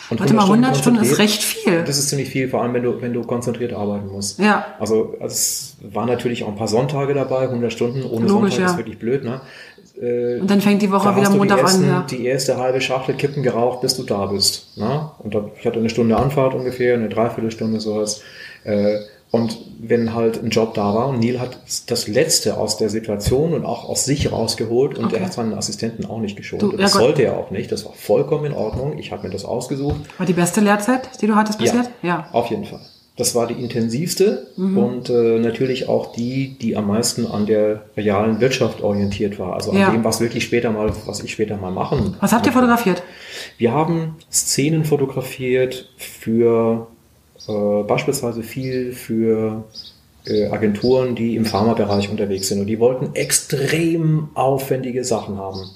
Und 0.10 0.20
Warte 0.20 0.34
mal, 0.34 0.44
100 0.46 0.76
Stunden 0.78 1.00
ist 1.02 1.10
konzentriert- 1.10 1.20
recht 1.20 1.44
viel. 1.44 1.84
Das 1.84 2.00
ist 2.00 2.10
ziemlich 2.10 2.30
viel, 2.30 2.50
vor 2.50 2.64
allem 2.64 2.74
wenn 2.74 2.82
du, 2.84 3.02
wenn 3.02 3.14
du 3.14 3.22
konzentriert 3.22 3.74
arbeiten 3.74 4.08
musst. 4.08 4.40
Ja. 4.40 4.66
Also 4.80 5.14
es 5.20 5.78
waren 5.82 6.08
natürlich 6.08 6.44
auch 6.44 6.48
ein 6.48 6.56
paar 6.56 6.68
Sonntage 6.68 7.14
dabei, 7.14 7.48
100 7.48 7.72
Stunden. 7.72 8.04
Ohne 8.04 8.26
Logisch, 8.28 8.54
Sonntag 8.56 8.60
ja. 8.60 8.66
ist 8.72 8.78
wirklich 8.78 8.98
blöd, 8.98 9.24
ne? 9.24 9.42
Äh, 10.02 10.40
Und 10.40 10.50
dann 10.50 10.62
fängt 10.62 10.82
die 10.82 10.92
Woche 10.92 11.16
wieder 11.16 11.30
Montag 11.30 11.60
ersten, 11.60 11.84
an, 11.84 11.90
ja. 11.90 12.06
die 12.10 12.26
erste 12.26 12.58
halbe 12.58 12.82
Schachtel 12.82 13.16
Kippen 13.16 13.44
geraucht, 13.44 13.82
bis 13.82 13.96
du 13.96 14.04
da 14.04 14.26
bist. 14.26 14.76
Ne? 14.78 15.12
Und 15.20 15.36
da, 15.36 15.46
ich 15.60 15.66
hatte 15.66 15.80
eine 15.80 15.90
Stunde 15.90 16.18
Anfahrt 16.18 16.56
ungefähr, 16.56 16.96
eine 16.96 17.08
Dreiviertelstunde 17.10 17.80
sowas. 17.80 18.22
Äh, 18.64 18.98
und 19.30 19.58
wenn 19.80 20.14
halt 20.14 20.44
ein 20.44 20.50
Job 20.50 20.74
da 20.74 20.94
war 20.94 21.08
und 21.08 21.20
Neil 21.20 21.40
hat 21.40 21.58
das 21.88 22.08
Letzte 22.10 22.58
aus 22.58 22.76
der 22.78 22.90
Situation 22.90 23.54
und 23.54 23.64
auch 23.64 23.88
aus 23.88 24.04
sich 24.04 24.30
rausgeholt 24.30 24.98
und 24.98 25.06
Okay. 25.06 25.18
er 25.20 25.26
hat 25.26 25.34
seinen 25.34 25.54
Assistenten 25.54 26.06
auch 26.06 26.20
nicht 26.20 26.36
geschont. 26.36 26.62
Du, 26.64 26.72
ja 26.72 26.78
das 26.78 26.92
Gott. 26.94 27.02
sollte 27.04 27.22
er 27.24 27.38
auch 27.38 27.50
nicht. 27.50 27.72
Das 27.72 27.86
war 27.86 27.94
vollkommen 27.94 28.46
in 28.46 28.54
Ordnung. 28.54 28.98
Ich 28.98 29.12
habe 29.14 29.24
mir 29.24 29.30
das 29.30 29.46
ausgesucht. 29.46 30.02
War 30.18 30.26
die 30.26 30.34
beste 30.34 30.60
Lehrzeit, 30.60 31.22
die 31.22 31.28
du 31.28 31.36
hattest 31.36 31.60
bis 31.60 31.70
Ja, 31.72 31.78
jetzt? 31.78 31.92
Ja. 32.02 32.28
auf 32.34 32.48
jeden 32.48 32.66
Fall. 32.66 32.82
Das 33.18 33.36
war 33.36 33.46
die 33.46 33.56
intensivste 33.62 34.48
Mhm. 34.56 34.78
und 34.78 35.10
äh, 35.10 35.38
natürlich 35.40 35.90
auch 35.90 36.14
die, 36.14 36.58
die 36.60 36.78
am 36.78 36.88
meisten 36.88 37.26
an 37.28 37.46
der 37.46 37.84
realen 37.98 38.40
Wirtschaft 38.40 38.82
orientiert 38.82 39.38
war. 39.38 39.54
Also 39.54 39.72
an 39.72 39.78
Ja. 39.78 39.92
dem, 39.92 40.04
was 40.04 40.22
wirklich 40.22 40.44
später 40.46 40.72
mal, 40.72 40.92
was 41.06 41.22
ich 41.22 41.32
später 41.34 41.58
mal 41.58 41.72
machen. 41.72 42.16
Was 42.22 42.32
habt 42.32 42.46
ihr 42.46 42.54
fotografiert? 42.54 43.04
Wir 43.58 43.74
haben 43.74 44.16
Szenen 44.32 44.86
fotografiert 44.86 45.90
für 45.98 46.88
äh, 47.50 47.84
beispielsweise 47.84 48.44
viel 48.44 48.94
für 48.94 49.66
äh, 50.26 50.48
Agenturen, 50.48 51.14
die 51.16 51.36
im 51.36 51.46
Pharmabereich 51.46 52.10
unterwegs 52.10 52.48
sind 52.48 52.60
und 52.62 52.68
die 52.68 52.80
wollten 52.80 53.14
extrem 53.16 54.30
aufwendige 54.36 55.04
Sachen 55.04 55.38
haben. 55.38 55.70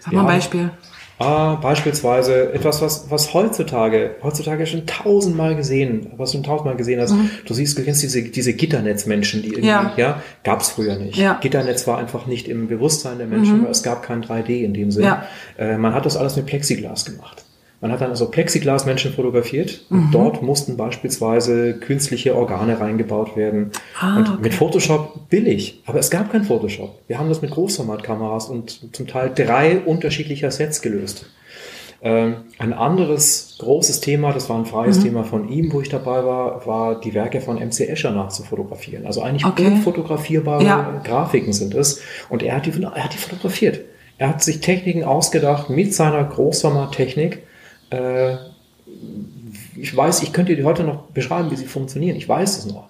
Sag 0.00 0.12
mal 0.12 0.20
ein 0.20 0.26
Beispiel. 0.26 0.70
Ah, 1.18 1.54
beispielsweise 1.54 2.52
etwas, 2.52 2.82
was, 2.82 3.10
was 3.10 3.32
heutzutage, 3.32 4.16
heutzutage 4.22 4.66
schon 4.66 4.84
tausendmal 4.84 5.56
gesehen, 5.56 6.08
was 6.18 6.32
du 6.32 6.42
tausendmal 6.42 6.76
gesehen 6.76 7.00
hast. 7.00 7.12
Mhm. 7.12 7.30
Du 7.46 7.54
siehst, 7.54 7.78
du 7.78 7.84
kennst 7.84 8.02
diese, 8.02 8.22
diese 8.22 8.52
Gitternetzmenschen, 8.52 9.40
die 9.40 9.48
irgendwie, 9.48 9.68
ja, 9.68 9.94
ja 9.96 10.22
gab 10.44 10.62
früher 10.62 10.96
nicht. 10.96 11.16
Ja. 11.16 11.38
Gitternetz 11.40 11.86
war 11.86 11.96
einfach 11.96 12.26
nicht 12.26 12.48
im 12.48 12.68
Bewusstsein 12.68 13.16
der 13.16 13.26
Menschen, 13.26 13.60
mhm. 13.60 13.66
es 13.70 13.82
gab 13.82 14.02
kein 14.02 14.22
3D 14.22 14.62
in 14.62 14.74
dem 14.74 14.90
Sinne. 14.90 15.06
Ja. 15.06 15.26
Äh, 15.56 15.78
man 15.78 15.94
hat 15.94 16.04
das 16.04 16.18
alles 16.18 16.36
mit 16.36 16.44
Plexiglas 16.44 17.06
gemacht. 17.06 17.45
Man 17.80 17.92
hat 17.92 18.00
dann 18.00 18.10
also 18.10 18.30
Plexiglas-Menschen 18.30 19.12
fotografiert 19.12 19.84
und 19.90 20.06
mhm. 20.06 20.10
dort 20.10 20.42
mussten 20.42 20.76
beispielsweise 20.76 21.74
künstliche 21.74 22.34
Organe 22.34 22.80
reingebaut 22.80 23.36
werden. 23.36 23.70
Ah, 24.00 24.16
und 24.16 24.28
okay. 24.28 24.38
mit 24.42 24.54
Photoshop 24.54 25.28
billig, 25.28 25.82
aber 25.84 25.98
es 25.98 26.10
gab 26.10 26.32
kein 26.32 26.44
Photoshop. 26.44 26.98
Wir 27.06 27.18
haben 27.18 27.28
das 27.28 27.42
mit 27.42 27.50
Großformatkameras 27.50 28.48
und 28.48 28.94
zum 28.96 29.06
Teil 29.06 29.30
drei 29.34 29.78
unterschiedlicher 29.78 30.50
Sets 30.50 30.80
gelöst. 30.80 31.26
Ähm, 32.02 32.36
ein 32.58 32.72
anderes 32.72 33.56
großes 33.58 34.00
Thema, 34.00 34.32
das 34.32 34.48
war 34.48 34.58
ein 34.58 34.66
freies 34.66 34.98
mhm. 34.98 35.02
Thema 35.02 35.24
von 35.24 35.48
ihm, 35.48 35.72
wo 35.72 35.80
ich 35.80 35.88
dabei 35.88 36.24
war, 36.24 36.66
war 36.66 37.00
die 37.00 37.14
Werke 37.14 37.40
von 37.40 37.56
MC 37.56 37.80
Escher 37.88 38.10
nachzufotografieren. 38.10 39.06
Also 39.06 39.22
eigentlich 39.22 39.44
okay. 39.44 39.66
unfotografierbare 39.66 40.64
ja. 40.64 41.00
Grafiken 41.04 41.52
sind 41.52 41.74
es. 41.74 42.00
Und 42.28 42.42
er 42.42 42.56
hat, 42.56 42.66
die, 42.66 42.82
er 42.82 43.04
hat 43.04 43.12
die 43.12 43.18
fotografiert. 43.18 43.80
Er 44.18 44.28
hat 44.28 44.42
sich 44.42 44.60
Techniken 44.60 45.04
ausgedacht 45.04 45.68
mit 45.68 45.94
seiner 45.94 46.24
Großformattechnik 46.24 47.42
äh, 47.90 48.36
ich 49.76 49.96
weiß, 49.96 50.22
ich 50.22 50.32
könnte 50.32 50.54
dir 50.56 50.64
heute 50.64 50.84
noch 50.84 51.02
beschreiben, 51.10 51.50
wie 51.50 51.56
sie 51.56 51.66
funktionieren. 51.66 52.16
Ich 52.16 52.28
weiß 52.28 52.58
es 52.58 52.66
noch. 52.66 52.88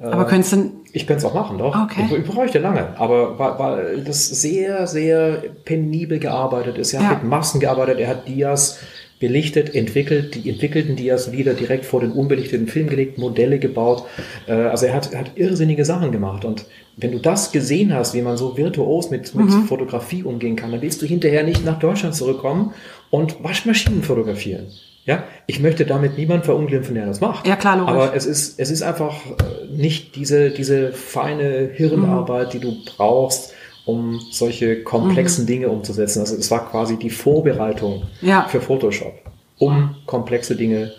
Aber 0.00 0.26
könntest 0.26 0.52
du... 0.52 0.70
Ich 0.92 1.06
könnte 1.08 1.18
es 1.18 1.24
auch 1.24 1.34
machen, 1.34 1.58
doch. 1.58 1.76
Okay. 1.76 2.04
Ich, 2.06 2.18
ich 2.18 2.24
bräuchte 2.24 2.60
lange. 2.60 2.98
Aber 2.98 3.38
weil, 3.38 4.04
das 4.04 4.28
sehr, 4.28 4.86
sehr 4.86 5.42
penibel 5.64 6.20
gearbeitet 6.20 6.78
ist. 6.78 6.94
Er 6.94 7.00
ja. 7.00 7.08
hat 7.08 7.22
mit 7.22 7.30
Massen 7.30 7.58
gearbeitet, 7.58 7.98
er 7.98 8.08
hat 8.08 8.28
Dias 8.28 8.78
belichtet, 9.18 9.74
entwickelt, 9.74 10.34
die 10.34 10.50
entwickelten 10.50 10.96
Dias 10.96 11.32
wieder 11.32 11.54
direkt 11.54 11.84
vor 11.84 12.00
den 12.00 12.12
unbelichteten 12.12 12.68
Film 12.68 12.88
gelegt, 12.88 13.18
Modelle 13.18 13.58
gebaut. 13.58 14.04
Äh, 14.46 14.52
also 14.52 14.86
er 14.86 14.94
hat, 14.94 15.14
hat 15.16 15.32
irrsinnige 15.36 15.84
Sachen 15.84 16.12
gemacht. 16.12 16.44
Und 16.44 16.66
wenn 16.96 17.10
du 17.10 17.18
das 17.18 17.50
gesehen 17.50 17.92
hast, 17.92 18.14
wie 18.14 18.22
man 18.22 18.36
so 18.36 18.56
virtuos 18.56 19.10
mit, 19.10 19.34
mit 19.34 19.46
mhm. 19.46 19.64
Fotografie 19.64 20.22
umgehen 20.22 20.56
kann, 20.56 20.70
dann 20.70 20.82
willst 20.82 21.02
du 21.02 21.06
hinterher 21.06 21.42
nicht 21.42 21.64
nach 21.64 21.78
Deutschland 21.78 22.14
zurückkommen 22.14 22.72
und 23.10 23.42
Waschmaschinen 23.42 24.02
fotografieren. 24.02 24.66
Ja, 25.06 25.24
ich 25.46 25.60
möchte 25.60 25.84
damit 25.84 26.16
niemand 26.16 26.46
verunglimpfen, 26.46 26.94
der 26.94 27.06
das 27.06 27.20
macht. 27.20 27.46
Ja, 27.46 27.56
klar, 27.56 27.76
logisch. 27.76 27.92
Aber 27.92 28.14
es 28.14 28.24
ist, 28.24 28.58
es 28.58 28.70
ist 28.70 28.82
einfach 28.82 29.14
äh, 29.26 29.66
nicht 29.70 30.16
diese, 30.16 30.50
diese 30.50 30.92
feine 30.92 31.70
Hirnarbeit, 31.74 32.48
mhm. 32.48 32.50
die 32.52 32.60
du 32.60 32.76
brauchst, 32.96 33.52
um 33.84 34.18
solche 34.30 34.82
komplexen 34.82 35.44
mhm. 35.44 35.48
Dinge 35.48 35.68
umzusetzen. 35.68 36.20
Also 36.20 36.36
es 36.36 36.50
war 36.50 36.70
quasi 36.70 36.96
die 36.96 37.10
Vorbereitung 37.10 38.04
ja. 38.22 38.46
für 38.48 38.62
Photoshop, 38.62 39.12
um 39.58 39.94
komplexe 40.06 40.56
Dinge 40.56 40.92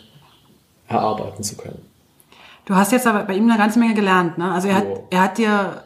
erarbeiten 0.88 1.42
zu 1.42 1.58
können. 1.58 1.82
Du 2.66 2.76
hast 2.76 2.92
jetzt 2.92 3.08
aber 3.08 3.24
bei 3.24 3.34
ihm 3.34 3.50
eine 3.50 3.58
ganze 3.58 3.80
Menge 3.80 3.96
gelernt, 3.96 4.38
ne? 4.38 4.52
Also 4.52 4.68
er 4.68 4.76
hat, 4.76 4.86
er 5.10 5.24
hat 5.24 5.38
dir 5.38 5.84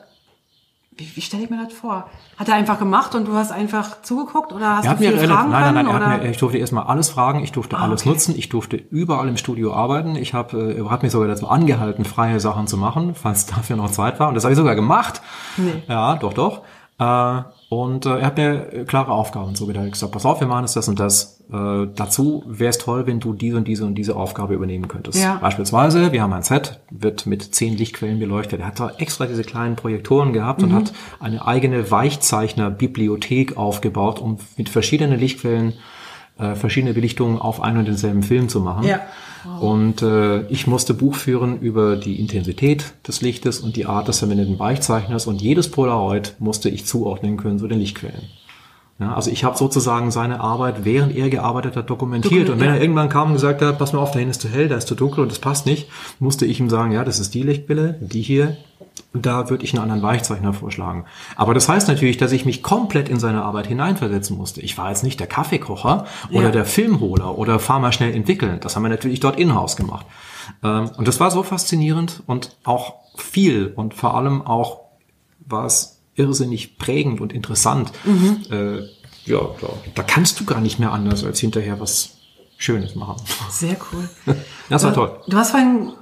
wie, 0.99 1.15
wie 1.15 1.21
stelle 1.21 1.43
ich 1.43 1.49
mir 1.49 1.63
das 1.63 1.73
vor? 1.73 2.09
Hat 2.37 2.47
er 2.49 2.55
einfach 2.55 2.77
gemacht 2.77 3.15
und 3.15 3.27
du 3.27 3.33
hast 3.33 3.51
einfach 3.51 4.01
zugeguckt 4.01 4.51
oder 4.51 4.77
hast 4.77 4.85
er 4.85 4.93
du 4.93 4.97
viel 4.99 5.11
mir 5.11 5.27
fragen 5.27 5.49
Nein, 5.49 5.73
nein, 5.73 5.85
nein, 5.85 5.87
er 5.87 6.13
hat 6.13 6.23
mir, 6.23 6.29
ich 6.29 6.37
durfte 6.37 6.57
erstmal 6.57 6.85
alles 6.85 7.09
fragen, 7.09 7.43
ich 7.43 7.51
durfte 7.51 7.77
ah, 7.77 7.83
alles 7.83 8.01
okay. 8.01 8.09
nutzen, 8.09 8.35
ich 8.37 8.49
durfte 8.49 8.75
überall 8.75 9.27
im 9.27 9.37
Studio 9.37 9.73
arbeiten. 9.73 10.15
Ich 10.15 10.33
habe, 10.33 10.75
er 10.77 10.89
hat 10.91 11.03
mich 11.03 11.11
sogar 11.11 11.27
dazu 11.27 11.47
angehalten, 11.47 12.05
freie 12.05 12.39
Sachen 12.39 12.67
zu 12.67 12.77
machen, 12.77 13.15
falls 13.15 13.45
dafür 13.45 13.77
noch 13.77 13.91
Zeit 13.91 14.19
war. 14.19 14.27
Und 14.27 14.35
das 14.35 14.43
habe 14.43 14.53
ich 14.53 14.57
sogar 14.57 14.75
gemacht. 14.75 15.21
Nee. 15.57 15.83
Ja, 15.87 16.15
doch, 16.15 16.33
doch. 16.33 16.61
Äh, 16.99 17.41
und 17.69 18.05
äh, 18.05 18.19
er 18.19 18.25
hat 18.25 18.37
mir 18.37 18.85
klare 18.85 19.11
Aufgaben 19.11 19.55
zugeteilt. 19.55 19.87
Ich 19.87 19.93
gesagt, 19.93 20.11
pass 20.11 20.25
auf, 20.25 20.39
wir 20.39 20.47
machen 20.47 20.63
jetzt 20.63 20.75
das 20.75 20.87
und 20.87 20.99
das. 20.99 21.39
Äh, 21.51 21.87
dazu 21.95 22.43
wäre 22.45 22.69
es 22.69 22.77
toll, 22.77 23.07
wenn 23.07 23.19
du 23.19 23.33
diese 23.33 23.57
und 23.57 23.67
diese 23.67 23.85
und 23.85 23.95
diese 23.95 24.15
Aufgabe 24.15 24.53
übernehmen 24.53 24.87
könntest. 24.87 25.21
Ja. 25.21 25.37
Beispielsweise, 25.37 26.11
wir 26.11 26.21
haben 26.21 26.33
ein 26.33 26.43
Set, 26.43 26.79
wird 26.89 27.25
mit 27.25 27.55
zehn 27.55 27.77
Lichtquellen 27.77 28.19
beleuchtet. 28.19 28.59
Er 28.59 28.67
hat 28.67 28.79
da 28.79 28.91
extra 28.97 29.27
diese 29.27 29.43
kleinen 29.43 29.75
Projektoren 29.75 30.33
gehabt 30.33 30.61
mhm. 30.61 30.69
und 30.69 30.75
hat 30.75 30.93
eine 31.19 31.45
eigene 31.47 31.89
Weichzeichner-Bibliothek 31.89 33.55
aufgebaut, 33.55 34.19
um 34.19 34.37
mit 34.57 34.69
verschiedenen 34.69 35.19
Lichtquellen 35.19 35.73
äh, 36.39 36.55
verschiedene 36.55 36.93
Belichtungen 36.93 37.37
auf 37.37 37.61
einen 37.61 37.79
und 37.79 37.87
denselben 37.87 38.23
Film 38.23 38.49
zu 38.49 38.61
machen. 38.61 38.85
Ja. 38.85 39.01
Und 39.59 40.01
äh, 40.01 40.41
ich 40.47 40.67
musste 40.67 40.93
Buch 40.93 41.15
führen 41.15 41.59
über 41.59 41.95
die 41.95 42.19
Intensität 42.19 42.93
des 43.07 43.21
Lichtes 43.21 43.59
und 43.59 43.75
die 43.75 43.85
Art 43.85 44.07
des 44.07 44.19
verwendeten 44.19 44.59
Weichzeichners 44.59 45.27
und 45.27 45.41
jedes 45.41 45.69
Polaroid 45.69 46.35
musste 46.39 46.69
ich 46.69 46.85
zuordnen 46.85 47.37
können 47.37 47.59
zu 47.59 47.67
den 47.67 47.79
Lichtquellen. 47.79 48.29
Ja, 48.99 49.15
also 49.15 49.31
ich 49.31 49.45
habe 49.45 49.57
sozusagen 49.57 50.11
seine 50.11 50.41
Arbeit, 50.41 50.83
während 50.83 51.15
er 51.15 51.29
gearbeitet 51.29 51.77
hat, 51.77 51.89
dokumentiert. 51.89 52.49
Und 52.49 52.59
wenn 52.59 52.67
er 52.67 52.81
irgendwann 52.81 53.07
kam 53.07 53.29
und 53.29 53.33
gesagt 53.35 53.61
hat, 53.61 53.79
pass 53.79 53.93
mal 53.93 53.99
auf, 53.99 54.11
da 54.11 54.19
hinten 54.19 54.31
ist 54.31 54.41
zu 54.41 54.49
hell, 54.49 54.67
da 54.67 54.75
ist 54.75 54.89
zu 54.89 54.95
dunkel 54.95 55.21
und 55.21 55.31
das 55.31 55.39
passt 55.39 55.65
nicht, 55.65 55.87
musste 56.19 56.45
ich 56.45 56.59
ihm 56.59 56.69
sagen, 56.69 56.91
ja, 56.91 57.05
das 57.05 57.21
ist 57.21 57.33
die 57.33 57.43
Lichtquelle, 57.43 57.97
die 58.01 58.21
hier, 58.21 58.57
da 59.13 59.49
würde 59.49 59.63
ich 59.63 59.73
einen 59.73 59.83
anderen 59.83 60.01
Weichzeichner 60.01 60.53
vorschlagen. 60.53 61.05
Aber 61.35 61.53
das 61.53 61.69
heißt 61.69 61.87
natürlich, 61.87 62.17
dass 62.17 62.31
ich 62.31 62.45
mich 62.45 62.63
komplett 62.63 63.09
in 63.09 63.19
seine 63.19 63.43
Arbeit 63.43 63.67
hineinversetzen 63.67 64.37
musste. 64.37 64.61
Ich 64.61 64.77
war 64.77 64.89
jetzt 64.89 65.03
nicht 65.03 65.19
der 65.19 65.27
Kaffeekocher 65.27 66.05
oder 66.31 66.45
ja. 66.45 66.51
der 66.51 66.65
Filmholer 66.65 67.37
oder 67.37 67.59
fahr 67.59 67.79
mal 67.79 67.91
schnell 67.91 68.13
entwickeln. 68.13 68.59
Das 68.61 68.75
haben 68.75 68.83
wir 68.83 68.89
natürlich 68.89 69.19
dort 69.19 69.39
in-house 69.39 69.75
gemacht. 69.75 70.05
Ähm, 70.63 70.89
und 70.97 71.07
das 71.07 71.19
war 71.19 71.31
so 71.31 71.43
faszinierend 71.43 72.23
und 72.25 72.57
auch 72.63 72.95
viel 73.15 73.73
und 73.75 73.93
vor 73.93 74.15
allem 74.15 74.41
auch 74.41 74.81
war 75.39 75.65
es 75.65 76.01
irrsinnig 76.15 76.77
prägend 76.77 77.21
und 77.21 77.33
interessant. 77.33 77.91
Mhm. 78.03 78.41
Äh, 78.51 78.79
ja, 79.25 79.39
da, 79.61 79.67
da, 79.95 80.03
kannst 80.03 80.39
du 80.39 80.45
gar 80.45 80.59
nicht 80.59 80.79
mehr 80.79 80.91
anders 80.91 81.23
als 81.23 81.39
hinterher 81.39 81.79
was 81.79 82.17
Schönes 82.57 82.95
machen. 82.95 83.21
Sehr 83.49 83.77
cool. 83.91 84.09
das 84.69 84.83
war 84.83 84.93
toll. 84.93 85.19
Du 85.27 85.37
hast 85.37 85.51
vorhin 85.51 85.93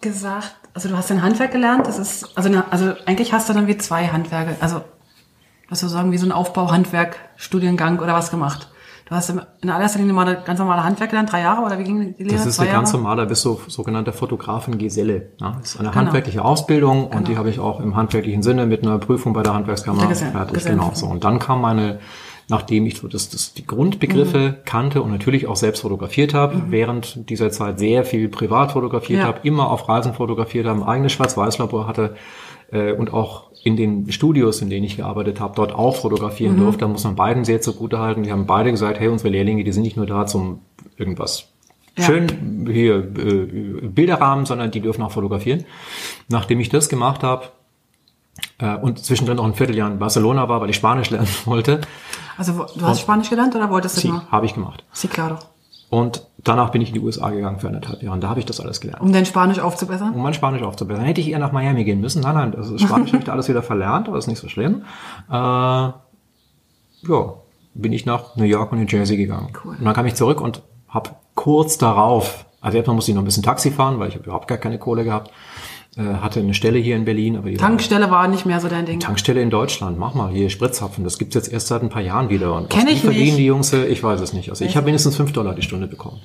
gesagt, 0.00 0.56
also 0.74 0.88
du 0.88 0.96
hast 0.96 1.10
ein 1.10 1.22
Handwerk 1.22 1.52
gelernt. 1.52 1.86
Das 1.86 1.98
ist, 1.98 2.36
also, 2.36 2.50
also 2.70 2.92
eigentlich 3.06 3.32
hast 3.32 3.48
du 3.48 3.52
dann 3.52 3.66
wie 3.66 3.76
zwei 3.78 4.08
Handwerke, 4.08 4.56
also 4.60 4.82
was 5.68 5.80
soll 5.80 5.88
sagen, 5.88 6.12
wie 6.12 6.18
so 6.18 6.26
ein 6.26 6.32
Aufbauhandwerk, 6.32 7.16
Studiengang 7.36 7.98
oder 7.98 8.14
was 8.14 8.30
gemacht. 8.30 8.68
Du 9.06 9.16
hast 9.16 9.28
in 9.28 9.70
allererster 9.70 9.98
Linie 9.98 10.14
mal 10.14 10.42
ganz 10.44 10.58
normale 10.58 10.84
Handwerk 10.84 11.10
gelernt, 11.10 11.32
drei 11.32 11.40
Jahre 11.42 11.62
oder 11.62 11.78
wie 11.78 11.84
ging 11.84 12.14
die 12.16 12.22
Lehre? 12.22 12.36
Das 12.36 12.46
ist 12.46 12.60
eine 12.60 12.70
ganz 12.70 12.92
normale, 12.92 13.26
bist 13.26 13.44
du 13.44 13.60
sogenannte 13.66 14.12
Fotografengeselle. 14.12 15.32
Ja, 15.40 15.56
das 15.60 15.74
ist 15.74 15.80
eine 15.80 15.90
genau. 15.90 16.00
handwerkliche 16.00 16.42
Ausbildung 16.44 17.06
genau. 17.06 17.16
und 17.16 17.28
die 17.28 17.36
habe 17.36 17.50
ich 17.50 17.58
auch 17.58 17.80
im 17.80 17.96
handwerklichen 17.96 18.42
Sinne 18.42 18.64
mit 18.64 18.82
einer 18.82 18.98
Prüfung 18.98 19.32
bei 19.32 19.42
der 19.42 19.54
Handwerkskammer 19.54 20.14
fertig. 20.14 20.64
Genau 20.64 20.92
so. 20.94 21.06
Und 21.06 21.24
dann 21.24 21.38
kam 21.40 21.60
meine 21.60 22.00
nachdem 22.48 22.86
ich 22.86 22.96
so 22.96 23.08
das, 23.08 23.30
das 23.30 23.54
die 23.54 23.66
Grundbegriffe 23.66 24.38
mhm. 24.38 24.54
kannte 24.64 25.02
und 25.02 25.10
natürlich 25.10 25.46
auch 25.46 25.56
selbst 25.56 25.80
fotografiert 25.80 26.34
habe, 26.34 26.56
mhm. 26.56 26.70
während 26.70 27.28
dieser 27.30 27.50
Zeit 27.50 27.78
sehr 27.78 28.04
viel 28.04 28.28
privat 28.28 28.72
fotografiert 28.72 29.20
ja. 29.20 29.26
habe, 29.26 29.40
immer 29.42 29.70
auf 29.70 29.88
Reisen 29.88 30.14
fotografiert 30.14 30.66
habe, 30.66 30.80
ein 30.80 30.88
eigenes 30.88 31.12
Schwarz-Weiß-Labor 31.12 31.86
hatte 31.86 32.16
äh, 32.70 32.92
und 32.92 33.12
auch 33.12 33.50
in 33.64 33.76
den 33.76 34.10
Studios, 34.10 34.60
in 34.60 34.70
denen 34.70 34.84
ich 34.84 34.96
gearbeitet 34.96 35.38
habe, 35.38 35.54
dort 35.54 35.72
auch 35.72 35.96
fotografieren 35.96 36.56
mhm. 36.56 36.60
durfte. 36.60 36.80
Da 36.80 36.88
muss 36.88 37.04
man 37.04 37.14
beiden 37.14 37.44
sehr 37.44 37.60
zugute 37.60 37.98
halten. 37.98 38.24
Die 38.24 38.32
haben 38.32 38.46
beide 38.46 38.70
gesagt, 38.72 38.98
hey, 38.98 39.08
unsere 39.08 39.30
Lehrlinge, 39.30 39.62
die 39.62 39.72
sind 39.72 39.84
nicht 39.84 39.96
nur 39.96 40.06
da 40.06 40.26
zum 40.26 40.60
irgendwas 40.96 41.48
ja. 41.96 42.04
schön 42.04 42.68
hier 42.70 42.96
äh, 42.96 43.86
Bilderrahmen, 43.86 44.46
sondern 44.46 44.70
die 44.70 44.80
dürfen 44.80 45.02
auch 45.02 45.12
fotografieren. 45.12 45.64
Nachdem 46.28 46.58
ich 46.60 46.70
das 46.70 46.88
gemacht 46.88 47.22
habe 47.22 47.46
äh, 48.62 48.76
und 48.76 49.04
zwischendrin 49.04 49.36
noch 49.36 49.44
ein 49.44 49.54
Vierteljahr 49.54 49.90
in 49.90 49.98
Barcelona 49.98 50.48
war, 50.48 50.60
weil 50.60 50.70
ich 50.70 50.76
Spanisch 50.76 51.10
lernen 51.10 51.28
wollte. 51.44 51.80
Also 52.38 52.66
du 52.74 52.86
hast 52.86 53.00
Spanisch 53.00 53.28
gelernt 53.28 53.54
oder 53.54 53.68
wolltest 53.68 53.96
du 53.98 54.00
sí, 54.00 54.12
habe 54.30 54.46
ich 54.46 54.54
gemacht. 54.54 54.84
Sí, 54.92 55.08
claro. 55.08 55.38
Und 55.90 56.26
danach 56.38 56.70
bin 56.70 56.80
ich 56.80 56.88
in 56.88 56.94
die 56.94 57.00
USA 57.00 57.28
gegangen 57.28 57.58
für 57.58 57.66
anderthalb 57.66 58.02
Jahre. 58.02 58.14
Und 58.14 58.22
da 58.22 58.30
habe 58.30 58.40
ich 58.40 58.46
das 58.46 58.60
alles 58.60 58.80
gelernt. 58.80 59.02
Um 59.02 59.12
dein 59.12 59.26
Spanisch 59.26 59.58
aufzubessern? 59.58 60.14
Um 60.14 60.22
mein 60.22 60.32
Spanisch 60.32 60.62
aufzubessern. 60.62 61.04
Hätte 61.04 61.20
ich 61.20 61.28
eher 61.28 61.38
nach 61.38 61.52
Miami 61.52 61.84
gehen 61.84 62.00
müssen. 62.00 62.22
Nein, 62.22 62.34
nein, 62.34 62.54
also 62.56 62.78
Spanisch 62.78 63.10
habe 63.12 63.18
ich 63.18 63.24
da 63.24 63.32
alles 63.32 63.50
wieder 63.50 63.62
verlernt, 63.62 64.08
aber 64.08 64.16
ist 64.16 64.26
nicht 64.26 64.38
so 64.38 64.48
schlimm. 64.48 64.84
Äh, 65.28 65.34
ja, 65.34 65.94
bin 67.74 67.92
ich 67.92 68.06
nach 68.06 68.36
New 68.36 68.44
York 68.44 68.72
und 68.72 68.78
New 68.78 68.86
Jersey 68.86 69.18
gegangen. 69.18 69.52
Cool. 69.62 69.76
Und 69.78 69.84
dann 69.84 69.92
kam 69.92 70.06
ich 70.06 70.14
zurück 70.14 70.40
und 70.40 70.62
habe 70.88 71.10
kurz 71.34 71.76
darauf, 71.76 72.46
also 72.62 72.78
erstmal 72.78 72.96
musste 72.96 73.10
ich 73.10 73.14
noch 73.14 73.22
ein 73.22 73.26
bisschen 73.26 73.42
Taxi 73.42 73.70
fahren, 73.70 73.98
weil 73.98 74.08
ich 74.08 74.14
habe 74.14 74.24
überhaupt 74.24 74.48
gar 74.48 74.58
keine 74.58 74.78
Kohle 74.78 75.04
gehabt. 75.04 75.30
Äh, 75.94 76.02
hatte 76.02 76.40
eine 76.40 76.54
Stelle 76.54 76.78
hier 76.78 76.96
in 76.96 77.04
Berlin, 77.04 77.36
aber 77.36 77.52
Tankstelle 77.54 78.10
war, 78.10 78.22
war 78.22 78.28
nicht 78.28 78.46
mehr 78.46 78.60
so 78.60 78.68
dein 78.68 78.86
Ding. 78.86 78.98
Tankstelle 78.98 79.42
in 79.42 79.50
Deutschland, 79.50 79.98
mach 79.98 80.14
mal 80.14 80.32
hier 80.32 80.48
Spritzhapfen, 80.48 81.04
das 81.04 81.18
gibt's 81.18 81.34
jetzt 81.34 81.52
erst 81.52 81.66
seit 81.66 81.82
ein 81.82 81.90
paar 81.90 82.00
Jahren 82.00 82.30
wieder. 82.30 82.54
Und 82.54 82.70
Kenn 82.70 82.86
was 82.86 82.92
ich 82.92 83.00
die 83.00 83.06
verdienen 83.06 83.26
nicht. 83.26 83.38
die 83.38 83.44
Jungs, 83.44 83.72
ich 83.74 84.02
weiß 84.02 84.20
es 84.22 84.32
nicht. 84.32 84.48
Also 84.48 84.64
ich 84.64 84.74
habe 84.76 84.86
mindestens 84.86 85.16
fünf 85.16 85.32
Dollar 85.32 85.54
die 85.54 85.60
Stunde 85.60 85.86
bekommen. 85.86 86.20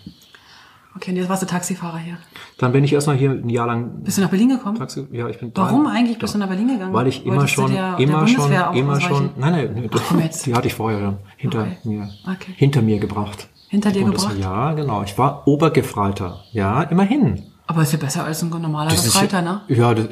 Okay, 0.95 1.11
und 1.11 1.17
jetzt 1.17 1.29
warst 1.29 1.43
du 1.43 1.45
Taxifahrer 1.45 1.99
hier. 1.99 2.17
Dann 2.57 2.71
bin 2.71 2.83
ich 2.83 2.91
erstmal 2.91 3.17
hier 3.17 3.29
ein 3.29 3.49
Jahr 3.49 3.67
lang. 3.67 4.03
Bist 4.03 4.17
du 4.17 4.21
nach 4.21 4.29
Berlin 4.29 4.49
gekommen? 4.49 4.79
Taxi, 4.79 5.05
ja, 5.11 5.27
ich 5.27 5.37
bin 5.37 5.51
Warum 5.53 5.83
da, 5.83 5.91
eigentlich 5.91 6.17
bist 6.17 6.33
du 6.33 6.39
nach 6.39 6.47
Berlin 6.47 6.69
gegangen? 6.69 6.93
Weil 6.93 7.07
ich 7.07 7.23
immer 7.23 7.35
Wolltest 7.35 7.53
schon, 7.53 7.71
der, 7.71 7.99
immer 7.99 8.21
der 8.21 8.27
schon, 8.27 8.51
immer 8.73 9.01
schon, 9.01 9.29
nein, 9.37 9.51
nein, 9.51 9.71
nein 9.75 9.89
Ach, 9.93 10.43
die 10.43 10.55
hatte 10.55 10.67
ich 10.67 10.73
vorher 10.73 10.99
schon 10.99 11.17
hinter 11.35 11.61
okay. 11.61 11.77
mir, 11.83 12.09
okay. 12.23 12.53
hinter 12.55 12.81
mir 12.81 12.99
gebracht. 12.99 13.47
Hinter 13.67 13.91
dir 13.91 14.05
gebracht? 14.05 14.31
Das, 14.31 14.39
ja, 14.39 14.73
genau. 14.73 15.03
Ich 15.03 15.15
war 15.17 15.45
Obergefreiter. 15.45 16.45
Ja, 16.53 16.81
immerhin. 16.83 17.43
Aber 17.67 17.81
ist 17.81 17.91
ja 17.91 17.97
besser 17.99 18.23
als 18.23 18.41
ein 18.41 18.49
normaler 18.49 18.91
Gefreiter, 18.91 19.41
ne? 19.41 19.61
Ja, 19.67 19.93
das, 19.93 20.07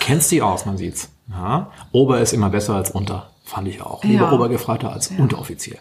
kennst 0.00 0.30
dich 0.32 0.42
aus, 0.42 0.66
man 0.66 0.76
sieht's. 0.76 1.10
Ja? 1.30 1.70
Ober 1.92 2.20
ist 2.20 2.32
immer 2.32 2.50
besser 2.50 2.74
als 2.74 2.90
unter. 2.90 3.30
Fand 3.44 3.68
ich 3.68 3.80
auch. 3.80 4.02
Lieber 4.02 4.24
Ja. 4.24 4.32
Obergefreiter 4.32 4.92
als 4.92 5.08
Unteroffizier. 5.16 5.76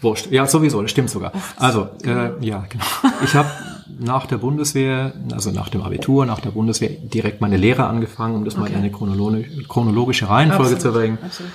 Wurscht. 0.00 0.30
Ja, 0.30 0.46
sowieso, 0.46 0.80
das 0.80 0.90
stimmt 0.90 1.10
sogar. 1.10 1.32
Also, 1.56 1.88
äh, 2.04 2.30
ja, 2.40 2.64
genau. 2.68 2.84
Ich 3.22 3.34
habe 3.34 3.50
nach 3.98 4.24
der 4.26 4.38
Bundeswehr, 4.38 5.12
also 5.32 5.50
nach 5.50 5.68
dem 5.68 5.82
Abitur, 5.82 6.24
nach 6.24 6.40
der 6.40 6.50
Bundeswehr 6.52 6.88
direkt 6.88 7.42
meine 7.42 7.58
Lehre 7.58 7.84
angefangen, 7.86 8.36
um 8.36 8.44
das 8.46 8.56
mal 8.56 8.70
in 8.70 8.76
eine 8.76 8.90
chronolo 8.90 9.44
chronologische 9.68 10.30
Reihenfolge 10.30 10.76
Absolut, 10.76 10.80
zu 10.82 10.92
bringen. 10.98 11.18
absolut. 11.22 11.52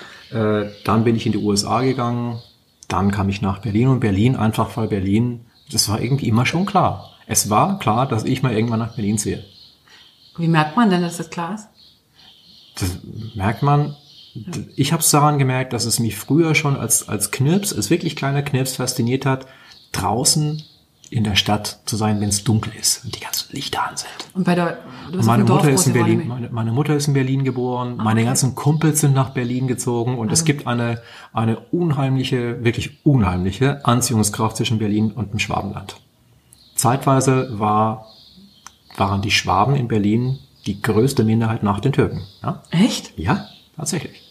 Äh, 0.67 0.71
dann 0.84 1.04
bin 1.04 1.15
ich 1.15 1.26
in 1.26 1.32
die 1.32 1.39
USA 1.39 1.82
gegangen. 1.82 2.39
Dann 2.88 3.10
kam 3.10 3.30
ich 3.30 3.41
nach 3.41 3.58
Berlin 3.60 3.88
und 3.88 4.02
Berlin 4.02 4.36
einfach, 4.36 4.78
weil 4.78 4.88
Berlin, 4.88 5.45
das 5.71 5.89
war 5.89 6.00
irgendwie 6.00 6.28
immer 6.28 6.45
schon 6.45 6.67
klar. 6.67 7.10
Es 7.27 7.49
war 7.49 7.79
klar, 7.79 8.07
dass 8.07 8.23
ich 8.23 8.43
mal 8.43 8.53
irgendwann 8.53 8.79
nach 8.79 8.95
Berlin 8.95 9.17
ziehe. 9.17 9.43
Wie 10.38 10.47
merkt 10.47 10.75
man 10.75 10.89
denn, 10.89 11.01
dass 11.01 11.17
das 11.17 11.29
klar 11.29 11.55
ist? 11.55 11.67
Das 12.79 12.97
merkt 13.35 13.61
man. 13.61 13.95
Ich 14.75 14.91
habe 14.91 15.01
es 15.01 15.09
daran 15.09 15.39
gemerkt, 15.39 15.71
dass 15.71 15.85
es 15.85 15.99
mich 15.99 16.17
früher 16.17 16.55
schon 16.55 16.75
als, 16.75 17.07
als 17.07 17.31
Knirps, 17.31 17.73
als 17.73 17.89
wirklich 17.89 18.17
kleiner 18.17 18.41
Knirps 18.41 18.75
fasziniert 18.75 19.25
hat, 19.25 19.47
draußen 19.93 20.61
in 21.09 21.23
der 21.23 21.35
Stadt 21.35 21.79
zu 21.85 21.95
sein, 21.95 22.19
wenn 22.19 22.29
es 22.29 22.43
dunkel 22.43 22.73
ist 22.77 23.05
und 23.05 23.15
die 23.15 23.19
ganzen 23.21 23.53
Lichter 23.53 23.88
an 23.88 23.95
sind. 23.95 24.09
Und 24.33 24.43
bei 24.43 24.55
der, 24.55 24.79
bist 25.11 25.23
Meine 25.25 25.45
Dorf 25.45 25.63
Mutter 25.63 25.73
ist 25.73 25.88
in 25.88 25.93
Berlin, 25.93 26.27
meine, 26.27 26.49
meine 26.49 26.71
Mutter 26.71 26.95
ist 26.95 27.07
in 27.07 27.13
Berlin 27.13 27.43
geboren, 27.43 27.95
meine 27.97 28.25
ganzen 28.25 28.55
Kumpels 28.55 29.01
sind 29.01 29.13
nach 29.13 29.29
Berlin 29.29 29.67
gezogen 29.67 30.17
und 30.17 30.31
es 30.31 30.43
gibt 30.43 30.67
eine, 30.67 31.01
eine 31.31 31.59
unheimliche, 31.71 32.63
wirklich 32.63 33.05
unheimliche 33.05 33.85
Anziehungskraft 33.85 34.57
zwischen 34.57 34.79
Berlin 34.79 35.11
und 35.11 35.31
dem 35.31 35.39
Schwabenland. 35.39 35.95
Zeitweise 36.75 37.59
war, 37.59 38.07
waren 38.95 39.21
die 39.21 39.31
Schwaben 39.31 39.75
in 39.75 39.88
Berlin 39.88 40.39
die 40.65 40.81
größte 40.81 41.23
Minderheit 41.23 41.63
nach 41.63 41.79
den 41.79 41.93
Türken. 41.93 42.23
Ja? 42.43 42.63
Echt? 42.71 43.17
Ja, 43.17 43.47
tatsächlich. 43.75 44.21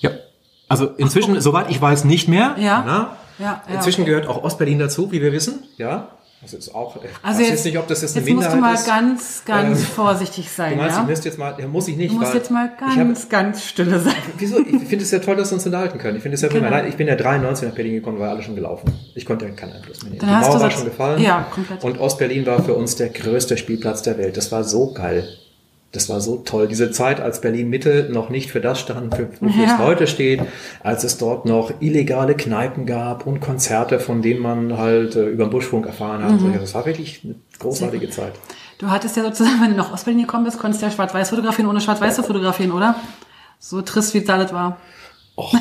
Ja. 0.00 0.10
Also 0.68 0.86
inzwischen, 0.86 1.40
soweit 1.40 1.70
ich 1.70 1.80
weiß, 1.80 2.04
nicht 2.04 2.28
mehr. 2.28 2.56
Ja. 2.58 2.82
Na? 2.86 3.16
Ja, 3.38 3.62
ja, 3.68 3.74
Inzwischen 3.74 4.02
okay. 4.02 4.10
gehört 4.10 4.26
auch 4.26 4.42
Ostberlin 4.42 4.78
dazu, 4.78 5.12
wie 5.12 5.22
wir 5.22 5.32
wissen. 5.32 5.64
Ja. 5.76 6.08
Das 6.40 6.52
ist 6.54 6.72
auch. 6.72 6.96
äh, 6.96 7.00
Also 7.22 7.40
weiß 7.40 7.48
jetzt, 7.48 7.64
nicht, 7.64 7.76
ob 7.78 7.88
das 7.88 8.00
jetzt 8.02 8.16
eine 8.16 8.24
jetzt 8.24 8.34
musst 8.34 8.46
du 8.46 8.50
Minderheit 8.52 8.60
mal 8.60 8.74
ist. 8.74 8.86
ganz, 8.86 9.42
ganz 9.44 9.80
Ähm, 9.80 9.84
vorsichtig 9.86 10.48
sein, 10.50 10.70
Du 10.72 10.76
meinst, 10.76 10.96
ja? 10.96 11.02
ich 11.02 11.08
müsste 11.08 11.28
jetzt 11.28 11.38
mal, 11.38 11.56
ja, 11.58 11.66
muss 11.66 11.88
ich 11.88 11.96
nicht. 11.96 12.14
Du 12.14 12.18
musst 12.18 12.32
jetzt 12.34 12.50
mal 12.52 12.70
ich 12.78 12.84
hab, 12.86 12.96
ganz, 12.96 13.28
ganz 13.28 13.64
stille 13.64 13.98
sein. 13.98 14.14
Wieso? 14.38 14.58
Ich 14.60 14.66
finde 14.88 15.04
es 15.04 15.10
ja 15.10 15.18
toll, 15.18 15.34
dass 15.36 15.50
wir 15.50 15.54
uns 15.56 15.66
unterhalten 15.66 15.98
können. 15.98 16.16
Ich 16.16 16.22
finde 16.22 16.36
es 16.36 16.42
ja 16.42 16.48
prima. 16.48 16.68
Genau. 16.68 16.84
Ich 16.88 16.96
bin 16.96 17.08
ja 17.08 17.16
93 17.16 17.68
nach 17.68 17.74
Berlin 17.74 17.94
gekommen, 17.94 18.20
war 18.20 18.30
alles 18.30 18.44
schon 18.44 18.54
gelaufen. 18.54 18.92
Ich 19.16 19.26
konnte 19.26 19.46
ja 19.46 19.50
keinen 19.50 19.72
Einfluss 19.72 20.02
mehr 20.02 20.10
nehmen. 20.12 20.20
Dann 20.20 20.40
Die 20.42 20.46
Mauer 20.46 20.56
du 20.58 20.62
war 20.62 20.70
schon 20.70 20.84
gefallen. 20.84 21.20
Ja, 21.22 21.46
komplett. 21.52 21.82
Und 21.82 21.98
Ostberlin 21.98 22.46
war 22.46 22.62
für 22.62 22.74
uns 22.74 22.94
der 22.94 23.08
größte 23.08 23.56
Spielplatz 23.56 24.02
der 24.02 24.16
Welt. 24.18 24.36
Das 24.36 24.52
war 24.52 24.62
so 24.62 24.92
geil. 24.92 25.28
Das 25.92 26.10
war 26.10 26.20
so 26.20 26.36
toll. 26.36 26.68
Diese 26.68 26.90
Zeit, 26.90 27.18
als 27.18 27.40
Berlin 27.40 27.70
Mitte 27.70 28.08
noch 28.12 28.28
nicht 28.28 28.50
für 28.50 28.60
das 28.60 28.78
stand, 28.78 29.14
für, 29.14 29.30
wofür 29.40 29.64
Ja. 29.64 29.74
es 29.74 29.78
heute 29.78 30.06
steht, 30.06 30.42
als 30.82 31.02
es 31.02 31.16
dort 31.16 31.46
noch 31.46 31.72
illegale 31.80 32.34
Kneipen 32.36 32.84
gab 32.84 33.26
und 33.26 33.40
Konzerte, 33.40 33.98
von 33.98 34.20
denen 34.20 34.40
man 34.40 34.76
halt 34.76 35.16
äh, 35.16 35.24
über 35.26 35.46
den 35.46 35.50
Buschfunk 35.50 35.86
erfahren 35.86 36.22
hat. 36.22 36.40
Mhm. 36.40 36.52
Das 36.60 36.74
war 36.74 36.84
wirklich 36.84 37.22
eine 37.24 37.36
großartige 37.58 38.10
Zeit. 38.10 38.32
Du 38.76 38.90
hattest 38.90 39.16
ja 39.16 39.22
sozusagen, 39.22 39.60
wenn 39.62 39.70
du 39.70 39.76
nach 39.76 39.90
Ostberlin 39.92 40.20
gekommen 40.20 40.44
bist, 40.44 40.58
konntest 40.58 40.82
du 40.82 40.86
ja 40.86 40.92
schwarz-weiß 40.92 41.30
fotografieren, 41.30 41.70
ohne 41.70 41.80
schwarz-weiß 41.80 42.16
zu 42.16 42.22
fotografieren, 42.22 42.72
oder? 42.72 42.94
So 43.58 43.80
trist, 43.80 44.12
wie 44.12 44.18
es 44.18 44.28
alles 44.28 44.52
war. 44.52 44.76
Och, 45.36 45.54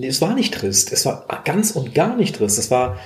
es 0.00 0.20
war 0.20 0.34
nicht 0.34 0.54
trist. 0.54 0.92
Es 0.92 1.04
war 1.06 1.26
ganz 1.44 1.72
und 1.72 1.94
gar 1.94 2.16
nicht 2.16 2.36
trist. 2.36 2.58
Es 2.58 2.70
war 2.70 2.98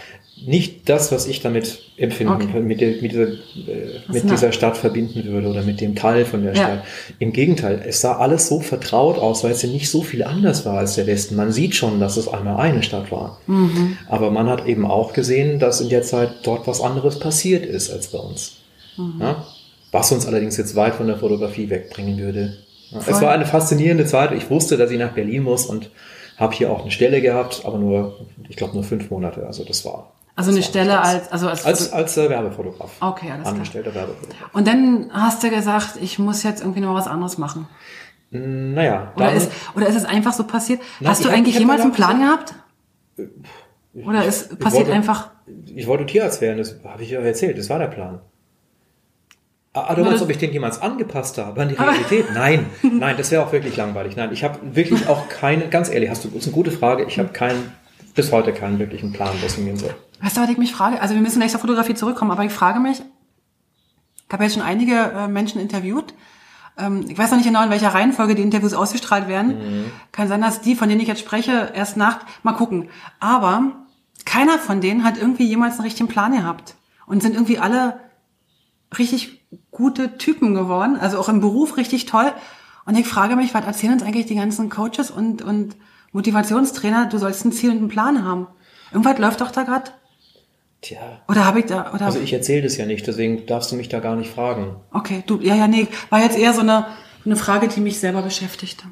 nicht 0.45 0.89
das, 0.89 1.11
was 1.13 1.27
ich 1.27 1.41
damit 1.41 1.79
empfinden, 1.97 2.35
Okay. 2.35 2.61
mit, 2.61 2.81
der, 2.81 3.01
mit, 3.01 3.13
dieser, 3.13 3.29
äh, 3.29 4.01
mit 4.13 4.31
dieser 4.31 4.53
Stadt 4.53 4.77
verbinden 4.77 5.25
würde 5.25 5.49
oder 5.49 5.63
mit 5.63 5.81
dem 5.81 5.95
Teil 5.95 6.25
von 6.27 6.43
der 6.45 6.55
Ja. 6.55 6.63
Stadt. 6.63 6.85
Im 7.19 7.33
Gegenteil, 7.33 7.83
es 7.87 8.03
sah 8.03 8.17
alles 8.19 8.49
so 8.49 8.61
vertraut 8.61 9.17
aus, 9.19 9.43
weil 9.45 9.53
es 9.53 9.63
ja 9.63 9.69
nicht 9.71 9.89
so 9.91 10.03
viel 10.03 10.23
anders 10.23 10.67
war 10.67 10.79
als 10.79 10.95
der 10.97 11.07
Westen. 11.07 11.37
Man 11.37 11.53
sieht 11.53 11.75
schon, 11.75 12.01
dass 12.01 12.17
es 12.19 12.29
einmal 12.29 12.57
eine 12.59 12.83
Stadt 12.83 13.11
war. 13.11 13.41
Aber 14.09 14.31
man 14.31 14.49
hat 14.49 14.67
eben 14.67 14.85
auch 14.85 15.15
gesehen, 15.15 15.59
dass 15.59 15.81
in 15.81 15.89
der 15.89 16.03
Zeit 16.03 16.31
dort 16.43 16.67
was 16.67 16.81
anderes 16.83 17.19
passiert 17.19 17.65
ist 17.65 17.91
als 17.91 18.09
bei 18.09 18.19
uns. 18.19 18.57
Ja? 19.19 19.47
Was 19.93 20.13
uns 20.13 20.27
allerdings 20.27 20.59
jetzt 20.59 20.77
weit 20.77 20.95
von 20.97 21.07
der 21.07 21.17
Fotografie 21.17 21.71
wegbringen 21.71 22.19
würde. 22.19 22.59
Ja, 22.91 22.99
es 23.07 23.21
war 23.23 23.33
eine 23.33 23.47
faszinierende 23.47 24.05
Zeit. 24.05 24.33
Ich 24.33 24.51
wusste, 24.51 24.77
dass 24.77 24.91
ich 24.91 24.99
nach 24.99 25.13
Berlin 25.13 25.43
muss 25.45 25.65
und 25.67 25.91
habe 26.37 26.55
hier 26.55 26.71
auch 26.71 26.83
eine 26.83 26.91
Stelle 26.91 27.23
gehabt, 27.23 27.63
aber 27.65 27.79
nur, 27.79 28.27
ich 28.49 28.57
glaube, 28.57 28.75
nur 28.75 28.85
fünf 28.85 29.11
Monate. 29.11 29.47
Also 29.47 29.65
das 29.65 29.85
war. 29.87 30.13
Also 30.37 30.51
eine 30.51 30.63
Stelle 30.63 31.01
als, 31.01 31.33
also 31.33 31.49
als, 31.49 31.65
als, 31.65 31.93
als 31.93 32.17
äh, 32.19 32.29
Werbefotograf. 32.29 32.91
Okay, 33.01 33.31
alles 33.31 33.43
klar. 33.43 33.55
Angestellter 33.55 33.95
Werbefotograf. 33.95 34.51
Und 34.55 34.69
dann 34.69 35.11
hast 35.13 35.43
du 35.43 35.49
gesagt, 35.51 35.97
ich 36.01 36.19
muss 36.19 36.43
jetzt 36.43 36.61
irgendwie 36.61 36.81
noch 36.81 36.95
was 36.95 37.07
anderes 37.09 37.39
machen. 37.39 37.67
Naja, 38.31 39.13
Oder 39.17 39.33
ist, 39.33 39.51
oder 39.75 39.87
ist 39.87 39.95
es 39.97 40.05
einfach 40.05 40.33
so 40.35 40.45
passiert? 40.45 40.81
Nein, 41.01 41.11
hast 41.11 41.25
du 41.25 41.29
ich 41.29 41.35
eigentlich 41.35 41.55
ich 41.57 41.57
hab 41.57 41.61
jemals 41.63 41.81
einen 41.83 41.93
Plan 41.93 42.21
gehabt? 42.21 42.55
Oder 43.95 44.25
ist 44.25 44.53
ich 44.53 44.59
passiert 44.59 44.83
wollte- 44.87 44.93
einfach? 44.95 45.31
ich 45.75 45.87
wollte 45.87 46.05
Tierarzt 46.07 46.41
werden, 46.41 46.59
das 46.59 46.77
habe 46.85 47.03
ich 47.03 47.11
ja 47.11 47.21
erzählt, 47.21 47.57
das 47.57 47.71
war 47.71 47.79
der 47.79 47.87
Plan. 47.87 48.21
Ah, 49.73 49.95
du 49.95 50.03
meinst, 50.05 50.23
ob 50.23 50.31
ich 50.31 50.39
den 50.39 50.53
jemals 50.53 50.81
angepasst 50.83 51.39
habe 51.39 51.61
an 51.63 51.69
die 51.69 51.75
Realität? 51.75 52.27
Nein, 52.35 52.67
nein, 52.83 53.15
das 53.17 53.31
wäre 53.31 53.43
auch 53.45 53.53
wirklich 53.53 53.77
langweilig. 53.77 54.17
Nein, 54.17 54.33
ich 54.33 54.43
habe 54.43 54.59
wirklich 54.75 55.07
auch 55.07 55.29
keine, 55.29 55.69
ganz 55.69 55.89
ehrlich, 55.91 56.11
hast 56.11 56.25
du, 56.25 56.29
das 56.29 56.39
ist 56.39 56.47
eine 56.47 56.55
gute 56.55 56.71
Frage, 56.73 57.05
ich 57.05 57.19
habe 57.19 57.29
keinen, 57.29 57.73
bis 58.15 58.33
heute 58.33 58.53
keinen 58.53 58.79
wirklichen 58.79 59.13
Plan, 59.13 59.31
was 59.43 59.55
hingehen 59.55 59.77
soll. 59.77 59.95
Weißt 60.21 60.37
du, 60.37 60.41
was 60.41 60.51
ich 60.51 60.59
mich 60.59 60.73
frage? 60.73 61.01
Also 61.01 61.15
wir 61.15 61.23
müssen 61.23 61.39
gleich 61.39 61.51
zur 61.51 61.61
Fotografie 61.61 61.95
zurückkommen, 61.95 62.31
aber 62.31 62.45
ich 62.45 62.53
frage 62.53 62.81
mich, 62.81 63.01
ich 63.01 64.33
habe 64.33 64.45
jetzt 64.45 64.55
schon 64.55 64.63
einige 64.63 64.95
äh, 64.95 65.29
Menschen 65.29 65.61
interviewt. 65.61 66.15
Ähm, 66.79 67.05
ich 67.09 67.17
weiß 67.17 67.31
noch 67.31 67.39
nicht 67.39 67.47
genau, 67.47 67.63
in 67.63 67.71
welcher 67.71 67.95
Reihenfolge 67.95 68.35
die 68.35 68.43
Interviews 68.43 68.75
ausgestrahlt 68.75 69.29
werden. 69.29 69.57
Kann 70.13 70.29
sein, 70.29 70.41
dass 70.41 70.61
die, 70.61 70.75
von 70.75 70.89
denen 70.89 71.01
ich 71.01 71.09
jetzt 71.09 71.21
spreche, 71.21 71.73
erst 71.75 71.97
nach, 71.97 72.21
mal 72.43 72.53
gucken. 72.55 72.89
Aber 73.21 73.87
keiner 74.25 74.59
von 74.59 74.81
denen 74.81 75.05
hat 75.05 75.17
irgendwie 75.17 75.47
jemals 75.47 75.75
einen 75.75 75.85
richtigen 75.85 76.09
Plan 76.09 76.33
gehabt. 76.33 76.75
Und 77.07 77.23
sind 77.23 77.35
irgendwie 77.35 77.59
alle 77.59 78.01
richtig 78.99 79.47
gute 79.71 80.19
Typen 80.19 80.55
geworden, 80.55 80.99
also 80.99 81.19
auch 81.19 81.29
im 81.29 81.41
Beruf 81.41 81.77
richtig 81.77 82.07
toll. 82.07 82.33
Und 82.85 82.97
ich 82.97 83.07
frage 83.07 83.37
mich, 83.37 83.55
was 83.55 83.65
erzählen 83.65 83.93
uns 83.93 84.03
eigentlich 84.03 84.27
die 84.27 84.35
ganzen 84.35 84.71
Coaches 84.71 85.11
und, 85.11 85.43
und 85.43 85.77
Motivationstrainer, 86.13 87.07
du 87.07 87.19
sollst 87.19 87.45
ein 87.45 87.53
Ziel 87.53 87.71
und 87.71 87.79
einen 87.79 87.89
Plan 87.89 88.25
haben. 88.25 88.47
Irgendwas 88.91 89.19
läuft 89.19 89.41
doch 89.41 89.51
da 89.51 89.63
gerade. 89.63 89.91
Tja, 90.87 90.99
Oder 91.29 91.45
habe 91.45 91.59
ich 91.59 91.65
da, 91.67 91.93
oder, 91.93 92.07
also 92.07 92.21
ich 92.21 92.33
erzähle 92.33 92.63
das 92.63 92.77
ja 92.77 92.87
nicht, 92.87 93.05
deswegen 93.07 93.45
darfst 93.47 93.73
du 93.73 93.77
mich 93.77 93.89
da 93.89 93.99
gar 93.99 94.15
nicht 94.15 94.31
fragen. 94.31 94.77
okay, 94.93 95.25
du, 95.27 95.41
ja, 95.41 95.57
ja, 95.57 95.67
nee, 95.67 95.89
war 96.11 96.23
jetzt 96.23 96.39
eher 96.39 96.53
so 96.53 96.61
eine, 96.61 96.87
eine 97.25 97.35
Frage, 97.35 97.67
die 97.67 97.81
mich 97.81 97.99
selber 97.99 98.23
beschäftigte. 98.23 98.85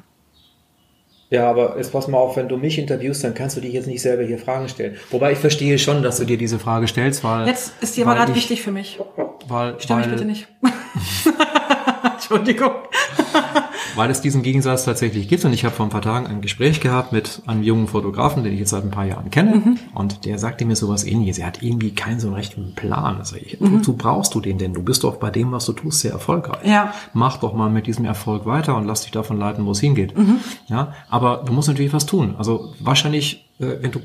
Ja, 1.29 1.49
aber 1.49 1.77
jetzt 1.77 1.93
pass 1.93 2.09
mal 2.09 2.17
auf, 2.17 2.35
wenn 2.35 2.49
du 2.49 2.57
mich 2.57 2.77
interviewst, 2.77 3.23
dann 3.23 3.33
kannst 3.33 3.55
du 3.55 3.61
dich 3.61 3.71
jetzt 3.71 3.87
nicht 3.87 4.01
selber 4.01 4.23
hier 4.23 4.37
Fragen 4.37 4.67
stellen. 4.67 4.97
Wobei 5.09 5.31
ich 5.31 5.39
verstehe 5.39 5.79
schon, 5.79 6.03
dass 6.03 6.17
du 6.17 6.25
dir 6.25 6.37
diese 6.37 6.59
Frage 6.59 6.87
stellst, 6.87 7.23
weil... 7.23 7.47
Jetzt 7.47 7.71
ist 7.81 7.95
die 7.95 8.03
aber 8.03 8.15
gerade 8.15 8.31
ich- 8.31 8.37
wichtig 8.37 8.61
für 8.61 8.71
mich. 8.71 8.99
Weil, 9.47 9.79
Stör 9.79 9.95
mich 9.97 10.07
bitte 10.07 10.25
nicht. 10.25 10.47
Entschuldigung. 12.13 12.71
weil 13.95 14.09
es 14.11 14.21
diesen 14.21 14.43
Gegensatz 14.43 14.85
tatsächlich 14.85 15.27
gibt. 15.27 15.43
Und 15.45 15.53
ich 15.53 15.65
habe 15.65 15.75
vor 15.75 15.85
ein 15.85 15.89
paar 15.89 16.01
Tagen 16.01 16.27
ein 16.27 16.41
Gespräch 16.41 16.81
gehabt 16.81 17.11
mit 17.11 17.41
einem 17.47 17.63
jungen 17.63 17.87
Fotografen, 17.87 18.43
den 18.43 18.53
ich 18.53 18.59
jetzt 18.59 18.69
seit 18.71 18.83
ein 18.83 18.91
paar 18.91 19.05
Jahren 19.05 19.29
kenne. 19.31 19.55
Mhm. 19.55 19.79
Und 19.93 20.25
der 20.25 20.37
sagte 20.39 20.65
mir 20.65 20.75
sowas 20.75 21.03
ähnliches. 21.05 21.37
Er 21.37 21.47
hat 21.47 21.61
irgendwie 21.63 21.91
keinen 21.95 22.19
so 22.19 22.27
einen 22.27 22.35
rechten 22.35 22.73
Plan. 22.75 23.17
Also 23.17 23.35
ich, 23.35 23.59
Mhm. 23.59 23.79
wozu 23.79 23.93
brauchst 23.95 24.35
du 24.35 24.41
den 24.41 24.57
denn? 24.57 24.73
Du 24.73 24.83
bist 24.83 25.03
doch 25.03 25.15
bei 25.17 25.29
dem, 25.29 25.51
was 25.51 25.65
du 25.65 25.73
tust, 25.73 25.99
sehr 26.01 26.11
erfolgreich. 26.11 26.65
Ja. 26.65 26.93
Mach 27.13 27.37
doch 27.37 27.53
mal 27.53 27.69
mit 27.69 27.87
diesem 27.87 28.05
Erfolg 28.05 28.45
weiter 28.45 28.75
und 28.75 28.85
lass 28.85 29.01
dich 29.01 29.11
davon 29.11 29.37
leiten, 29.39 29.65
wo 29.65 29.71
es 29.71 29.79
hingeht. 29.79 30.17
Mhm. 30.17 30.37
Ja, 30.67 30.93
aber 31.09 31.43
du 31.45 31.53
musst 31.53 31.67
natürlich 31.67 31.93
was 31.93 32.05
tun. 32.05 32.35
Also 32.37 32.73
wahrscheinlich, 32.79 33.49
äh, 33.59 33.77
wenn 33.81 33.91
du 33.91 33.99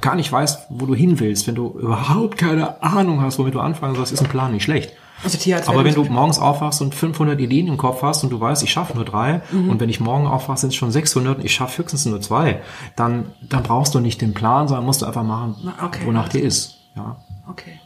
gar 0.00 0.14
nicht 0.14 0.32
weißt, 0.32 0.68
wo 0.70 0.86
du 0.86 0.94
hin 0.94 1.20
willst, 1.20 1.46
wenn 1.46 1.54
du 1.54 1.78
überhaupt 1.78 2.38
keine 2.38 2.82
Ahnung 2.82 3.20
hast, 3.20 3.38
womit 3.38 3.54
du 3.54 3.60
anfangen 3.60 3.94
sollst, 3.96 4.12
ist 4.12 4.20
ein 4.22 4.28
Plan 4.28 4.52
nicht 4.52 4.62
schlecht. 4.64 4.92
Also 5.22 5.36
Tierarzt 5.38 5.68
Aber 5.68 5.84
wenn 5.84 5.94
du 5.94 6.04
morgens 6.04 6.38
aufwachst 6.38 6.80
und 6.80 6.94
500 6.94 7.38
Ideen 7.40 7.66
im 7.68 7.76
Kopf 7.76 8.02
hast 8.02 8.24
und 8.24 8.30
du 8.30 8.40
weißt, 8.40 8.62
ich 8.62 8.70
schaffe 8.72 8.94
nur 8.94 9.04
drei 9.04 9.42
Mhm. 9.52 9.68
und 9.70 9.80
wenn 9.80 9.88
ich 9.90 10.00
morgen 10.00 10.26
aufwache, 10.26 10.58
sind 10.58 10.70
es 10.70 10.76
schon 10.76 10.90
600 10.90 11.38
und 11.38 11.44
ich 11.44 11.52
schaffe 11.54 11.78
höchstens 11.82 12.06
nur 12.06 12.20
zwei, 12.20 12.62
dann, 12.96 13.32
dann 13.42 13.62
brauchst 13.62 13.94
du 13.94 14.00
nicht 14.00 14.20
den 14.20 14.32
Plan, 14.34 14.66
sondern 14.68 14.86
musst 14.86 15.02
du 15.02 15.06
einfach 15.06 15.24
machen, 15.24 15.72
okay, 15.84 16.06
wonach 16.06 16.28
dir 16.28 16.42
ist. 16.42 16.76
Ja. 16.96 17.16
Okay. 17.48 17.78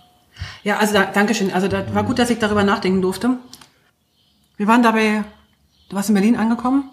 Ja, 0.63 0.79
also 0.79 0.95
da, 0.95 1.05
danke 1.05 1.35
schön. 1.35 1.53
Also 1.53 1.69
da 1.69 1.83
war 1.95 2.05
gut, 2.05 2.19
dass 2.19 2.31
ich 2.31 2.39
darüber 2.39 2.65
nachdenken 2.65 3.03
durfte. 3.03 3.31
Wir 4.57 4.67
waren 4.69 4.83
dabei, 4.83 5.25
du 5.89 5.97
warst 5.97 6.09
in 6.09 6.15
Berlin 6.15 6.37
angekommen, 6.37 6.91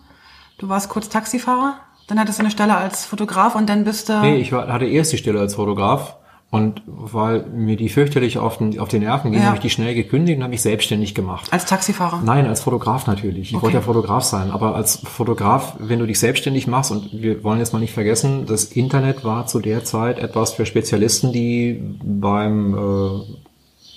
du 0.58 0.69
warst 0.69 0.89
kurz 0.89 1.10
Taxifahrer, 1.10 1.75
dann 2.08 2.19
hattest 2.19 2.39
du 2.39 2.43
eine 2.43 2.51
Stelle 2.51 2.75
als 2.75 3.06
Fotograf 3.06 3.56
und 3.56 3.69
dann 3.69 3.84
bist 3.84 4.10
du... 4.10 4.19
Nee, 4.21 4.38
ich 4.38 4.51
war, 4.51 4.67
hatte 4.67 4.86
erst 4.86 5.12
die 5.13 5.17
Stelle 5.17 5.39
als 5.39 5.56
Fotograf 5.56 6.17
und 6.51 6.81
weil 6.85 7.43
mir 7.47 7.77
die 7.77 7.87
fürchterlich 7.89 8.37
auf 8.37 8.57
den, 8.57 8.77
auf 8.77 8.89
die 8.89 8.99
Nerven 8.99 9.31
ging, 9.31 9.39
Ja. 9.39 9.47
habe 9.47 9.55
ich 9.55 9.61
die 9.61 9.69
schnell 9.69 9.95
gekündigt 9.95 10.37
und 10.37 10.43
habe 10.43 10.51
mich 10.51 10.61
selbstständig 10.61 11.15
gemacht. 11.15 11.47
als 11.51 11.65
Taxifahrer. 11.65 12.21
Nein, 12.23 12.45
als 12.45 12.61
Fotograf 12.61 13.07
natürlich. 13.07 13.49
Ich 13.51 13.55
Okay. 13.55 13.63
wollte 13.63 13.77
ja 13.77 13.81
Fotograf 13.81 14.23
sein, 14.23 14.51
aber 14.51 14.75
als 14.75 14.97
Fotograf, 14.97 15.77
wenn 15.79 15.99
du 15.99 16.05
dich 16.05 16.19
selbstständig 16.19 16.67
machst, 16.67 16.91
und 16.91 17.09
wir 17.13 17.43
wollen 17.43 17.59
jetzt 17.59 17.71
mal 17.73 17.79
nicht 17.79 17.93
vergessen, 17.93 18.45
das 18.45 18.65
Internet 18.65 19.23
war 19.23 19.47
zu 19.47 19.59
der 19.61 19.83
Zeit 19.85 20.19
etwas 20.19 20.51
für 20.53 20.65
Spezialisten, 20.65 21.31
die 21.31 21.81
beim, 22.03 23.23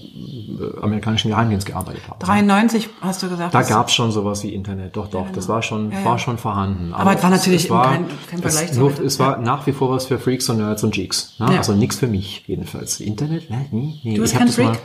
äh, 0.04 0.82
amerikanischen 0.82 1.30
Geheimdienst 1.30 1.66
gearbeitet 1.66 2.02
habe. 2.08 2.24
93 2.24 2.88
hast 3.00 3.22
du 3.22 3.28
gesagt. 3.28 3.54
Da 3.54 3.62
gab 3.62 3.88
es 3.88 3.94
schon 3.94 4.12
sowas 4.12 4.42
wie 4.44 4.54
Internet, 4.54 4.96
doch, 4.96 5.08
doch, 5.08 5.26
das 5.32 5.48
war 5.48 5.62
schon, 5.62 5.90
Ja, 5.90 5.98
ja. 6.00 6.04
war 6.04 6.18
schon 6.18 6.38
vorhanden. 6.38 6.92
Aber 6.94 7.16
es 7.16 7.22
war 7.22 7.30
natürlich 7.30 7.68
kein- 7.68 8.06
kein 8.30 8.38
Vergleich 8.40 8.70
es, 8.70 8.76
nur, 8.76 8.92
es 9.00 9.18
war 9.18 9.38
nach 9.38 9.66
wie 9.66 9.72
vor 9.72 9.90
was 9.90 10.06
für 10.06 10.18
Freaks 10.18 10.48
und 10.48 10.58
Nerds 10.58 10.84
und 10.84 10.94
Geeks. 10.94 11.34
Ne? 11.38 11.52
Ja. 11.52 11.58
Also 11.58 11.72
nichts 11.74 11.96
für 11.96 12.06
mich, 12.06 12.44
jedenfalls. 12.46 13.00
Internet? 13.00 13.50
Ne? 13.50 13.66
Nee, 13.70 13.94
nee. 14.02 14.14
Du 14.14 14.20
bist 14.22 14.32
ich 14.32 14.38
kein 14.38 14.48
das 14.48 14.58
mal- 14.58 14.66
Freak? 14.74 14.80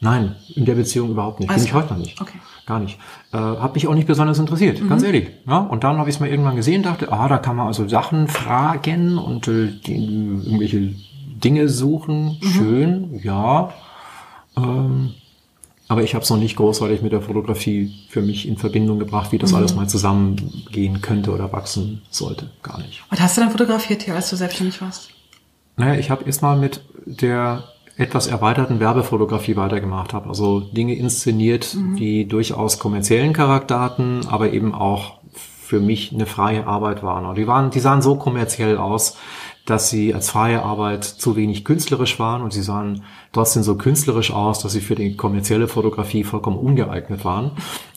Nein, 0.00 0.36
in 0.54 0.64
der 0.64 0.74
Beziehung 0.76 1.10
überhaupt 1.10 1.40
nicht. 1.40 1.50
Alles 1.50 1.62
Bin 1.62 1.68
ich 1.70 1.74
heute 1.74 1.92
noch 1.94 1.98
nicht. 1.98 2.20
Okay. 2.20 2.38
Gar 2.66 2.78
nicht. 2.78 2.98
Äh, 3.32 3.36
hat 3.38 3.74
mich 3.74 3.88
auch 3.88 3.94
nicht 3.94 4.06
besonders 4.06 4.38
interessiert, 4.38 4.80
Mhm. 4.80 4.88
ganz 4.88 5.02
ehrlich. 5.02 5.28
Ja, 5.48 5.58
und 5.58 5.82
dann 5.82 5.96
habe 5.98 6.08
ich 6.08 6.14
es 6.16 6.20
mal 6.20 6.28
irgendwann 6.28 6.54
gesehen, 6.54 6.84
dachte, 6.84 7.10
ah, 7.10 7.26
da 7.26 7.38
kann 7.38 7.56
man 7.56 7.66
also 7.66 7.88
Sachen 7.88 8.28
fragen 8.28 9.18
und 9.18 9.48
äh, 9.48 9.72
die, 9.86 9.96
irgendwelche 9.96 10.94
Dinge 11.42 11.68
suchen. 11.68 12.36
Mhm. 12.40 12.48
Schön, 12.48 13.20
ja. 13.24 13.70
Ähm, 14.64 15.14
aber 15.88 16.02
ich 16.02 16.14
habe 16.14 16.22
es 16.22 16.28
noch 16.30 16.36
nicht 16.36 16.56
großartig 16.56 17.00
mit 17.02 17.12
der 17.12 17.22
Fotografie 17.22 17.94
für 18.10 18.20
mich 18.20 18.46
in 18.46 18.58
Verbindung 18.58 18.98
gebracht, 18.98 19.32
wie 19.32 19.38
das 19.38 19.52
Mhm. 19.52 19.56
alles 19.56 19.74
mal 19.74 19.88
zusammengehen 19.88 21.00
könnte 21.00 21.32
oder 21.32 21.50
wachsen 21.52 22.02
sollte. 22.10 22.50
Gar 22.62 22.78
nicht. 22.78 23.02
Was 23.10 23.20
hast 23.20 23.36
du 23.36 23.40
dann 23.40 23.50
fotografiert 23.50 24.02
hier, 24.02 24.14
als 24.14 24.28
du 24.30 24.36
selbstständig 24.36 24.80
warst? 24.82 25.08
Naja, 25.76 25.98
ich 25.98 26.10
habe 26.10 26.24
erstmal 26.24 26.58
mit 26.58 26.80
der 27.06 27.64
etwas 27.96 28.26
erweiterten 28.26 28.80
Werbefotografie 28.80 29.56
weitergemacht 29.56 30.12
habe. 30.12 30.28
Also 30.28 30.60
Dinge 30.60 30.94
inszeniert, 30.94 31.76
die 31.98 32.28
durchaus 32.28 32.78
kommerziellen 32.78 33.32
Charakter 33.32 33.80
hatten, 33.80 34.20
aber 34.28 34.52
eben 34.52 34.74
auch 34.74 35.14
für 35.32 35.80
mich 35.80 36.12
eine 36.12 36.26
freie 36.26 36.66
Arbeit 36.66 37.02
waren. 37.02 37.26
Und 37.26 37.36
die 37.38 37.46
waren, 37.46 37.70
die 37.70 37.80
sahen 37.80 38.00
so 38.02 38.16
kommerziell 38.16 38.76
aus, 38.78 39.16
dass 39.68 39.90
sie 39.90 40.14
als 40.14 40.30
freie 40.30 40.62
Arbeit 40.62 41.04
zu 41.04 41.36
wenig 41.36 41.64
künstlerisch 41.64 42.18
waren 42.18 42.40
und 42.40 42.54
sie 42.54 42.62
sahen 42.62 43.02
trotzdem 43.32 43.62
so 43.62 43.76
künstlerisch 43.76 44.30
aus, 44.32 44.60
dass 44.60 44.72
sie 44.72 44.80
für 44.80 44.94
die 44.94 45.14
kommerzielle 45.14 45.68
Fotografie 45.68 46.24
vollkommen 46.24 46.56
ungeeignet 46.56 47.22
waren. 47.24 47.50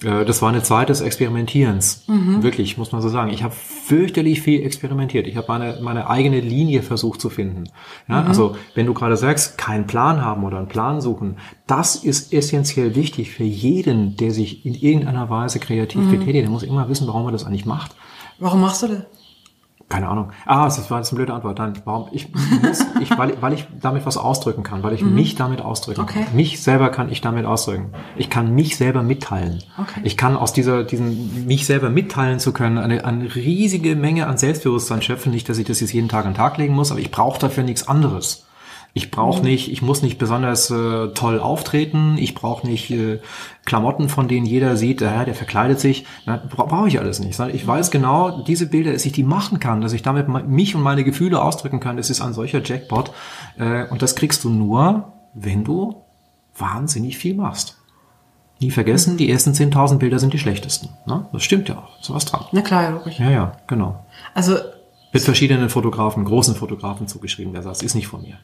Äh, 0.03 0.25
Das 0.25 0.41
war 0.41 0.49
eine 0.49 0.63
Zeit 0.63 0.89
des 0.89 0.99
Experimentierens. 0.99 2.03
Wirklich, 2.41 2.77
muss 2.77 2.91
man 2.91 3.01
so 3.01 3.07
sagen. 3.07 3.31
Ich 3.31 3.43
habe 3.43 3.53
fürchterlich 3.55 4.41
viel 4.41 4.63
experimentiert. 4.63 5.27
Ich 5.27 5.37
habe 5.37 5.47
meine, 5.47 5.79
meine 5.81 6.09
eigene 6.09 6.41
Linie 6.41 6.81
versucht 6.83 7.21
zu 7.21 7.29
finden. 7.29 7.63
Ja, 8.09 8.21
Also 8.23 8.57
wenn 8.75 8.85
du 8.85 8.93
gerade 8.93 9.15
sagst, 9.15 9.57
keinen 9.57 9.87
Plan 9.87 10.25
haben 10.25 10.43
oder 10.43 10.57
einen 10.57 10.67
Plan 10.67 10.99
suchen, 10.99 11.37
das 11.67 11.95
ist 11.95 12.33
essentiell 12.33 12.95
wichtig 12.95 13.31
für 13.31 13.45
jeden, 13.45 14.17
der 14.17 14.31
sich 14.31 14.65
in 14.65 14.73
irgendeiner 14.73 15.29
Weise 15.29 15.59
kreativ 15.59 16.01
betätigt. 16.11 16.43
Der 16.43 16.49
muss 16.49 16.63
immer 16.63 16.89
wissen, 16.89 17.07
warum 17.07 17.25
er 17.27 17.31
das 17.31 17.45
eigentlich 17.45 17.65
macht. 17.65 17.95
Warum 18.39 18.59
machst 18.59 18.83
du 18.83 18.87
das? 18.87 19.03
Keine 19.91 20.07
Ahnung. 20.07 20.31
Ah, 20.45 20.63
das 20.63 20.89
war 20.89 20.99
jetzt 20.99 21.11
eine 21.11 21.17
blöde 21.17 21.33
Antwort. 21.33 21.59
Nein, 21.59 21.73
warum? 21.83 22.07
Ich 22.13 22.29
muss, 22.33 22.85
ich, 23.01 23.17
weil, 23.17 23.33
weil 23.41 23.51
ich 23.51 23.67
damit 23.81 24.05
was 24.05 24.15
ausdrücken 24.15 24.63
kann, 24.63 24.83
weil 24.83 24.93
ich 24.93 25.03
mich 25.03 25.35
damit 25.35 25.59
ausdrücken 25.61 26.01
Okay. 26.01 26.23
kann. 26.23 26.35
Mich 26.35 26.61
selber 26.63 26.89
kann 26.89 27.11
ich 27.11 27.19
damit 27.19 27.45
ausdrücken. 27.45 27.91
Ich 28.15 28.29
kann 28.29 28.55
mich 28.55 28.77
selber 28.77 29.03
mitteilen. 29.03 29.61
Okay. 29.77 29.99
Ich 30.03 30.15
kann 30.15 30.37
aus 30.37 30.53
dieser, 30.53 30.85
diesen, 30.85 31.45
mich 31.45 31.65
selber 31.65 31.89
mitteilen 31.89 32.39
zu 32.39 32.53
können, 32.53 32.77
eine, 32.77 33.03
eine 33.03 33.35
riesige 33.35 33.97
Menge 33.97 34.27
an 34.27 34.37
Selbstbewusstsein 34.37 35.01
schöpfen. 35.01 35.31
Nicht, 35.33 35.49
dass 35.49 35.57
ich 35.57 35.65
das 35.67 35.81
jetzt 35.81 35.91
jeden 35.91 36.07
Tag 36.07 36.25
an 36.25 36.31
den 36.31 36.37
Tag 36.37 36.57
legen 36.57 36.73
muss, 36.73 36.91
aber 36.91 37.01
ich 37.01 37.11
brauche 37.11 37.39
dafür 37.39 37.63
nichts 37.63 37.87
anderes. 37.87 38.45
Ich 38.93 39.09
brauche 39.09 39.41
nicht, 39.41 39.71
ich 39.71 39.81
muss 39.81 40.01
nicht 40.01 40.17
besonders 40.17 40.69
äh, 40.69 41.07
toll 41.13 41.39
auftreten, 41.39 42.17
ich 42.17 42.35
brauche 42.35 42.67
nicht 42.67 42.91
äh, 42.91 43.19
Klamotten, 43.63 44.09
von 44.09 44.27
denen 44.27 44.45
jeder 44.45 44.75
sieht, 44.75 44.99
ja, 44.99 45.23
der 45.23 45.33
verkleidet 45.33 45.79
sich. 45.79 46.05
Bra 46.25 46.65
brauche 46.65 46.89
ich 46.89 46.99
alles 46.99 47.19
nicht. 47.19 47.35
sondern 47.35 47.55
Ich 47.55 47.65
weiß 47.65 47.89
genau, 47.91 48.43
diese 48.43 48.67
Bilder, 48.67 48.91
dass 48.91 49.05
ich 49.05 49.13
die 49.13 49.23
machen 49.23 49.61
kann, 49.61 49.79
dass 49.79 49.93
ich 49.93 50.01
damit 50.01 50.27
mich 50.47 50.75
und 50.75 50.81
meine 50.81 51.05
Gefühle 51.05 51.41
ausdrücken 51.41 51.79
kann, 51.79 51.95
das 51.95 52.09
ist 52.09 52.19
ein 52.19 52.33
solcher 52.33 52.61
Jackpot. 52.61 53.11
Äh, 53.57 53.87
und 53.87 54.01
das 54.01 54.15
kriegst 54.15 54.43
du 54.43 54.49
nur, 54.49 55.13
wenn 55.33 55.63
du 55.63 56.03
wahnsinnig 56.57 57.17
viel 57.17 57.35
machst. 57.35 57.77
Nie 58.59 58.71
vergessen, 58.71 59.15
die 59.17 59.31
ersten 59.31 59.53
10.000 59.53 59.97
Bilder 59.97 60.19
sind 60.19 60.33
die 60.33 60.39
schlechtesten. 60.39 60.89
Ne? 61.07 61.27
Das 61.31 61.43
stimmt 61.43 61.69
ja 61.69 61.77
auch. 61.77 61.99
Ist 61.99 62.13
was 62.13 62.25
dran. 62.25 62.45
Na 62.51 62.61
klar, 62.61 62.83
ja, 62.83 62.89
logisch. 62.89 63.19
Ja, 63.19 63.31
ja, 63.31 63.57
genau. 63.67 64.05
Also, 64.35 64.57
Mit 65.13 65.23
verschiedenen 65.23 65.69
Fotografen, 65.69 66.25
großen 66.25 66.55
Fotografen 66.55 67.07
zugeschrieben. 67.07 67.53
Der 67.53 67.63
sagt, 67.63 67.81
ist 67.81 67.95
nicht 67.95 68.07
von 68.07 68.21
mir. 68.21 68.37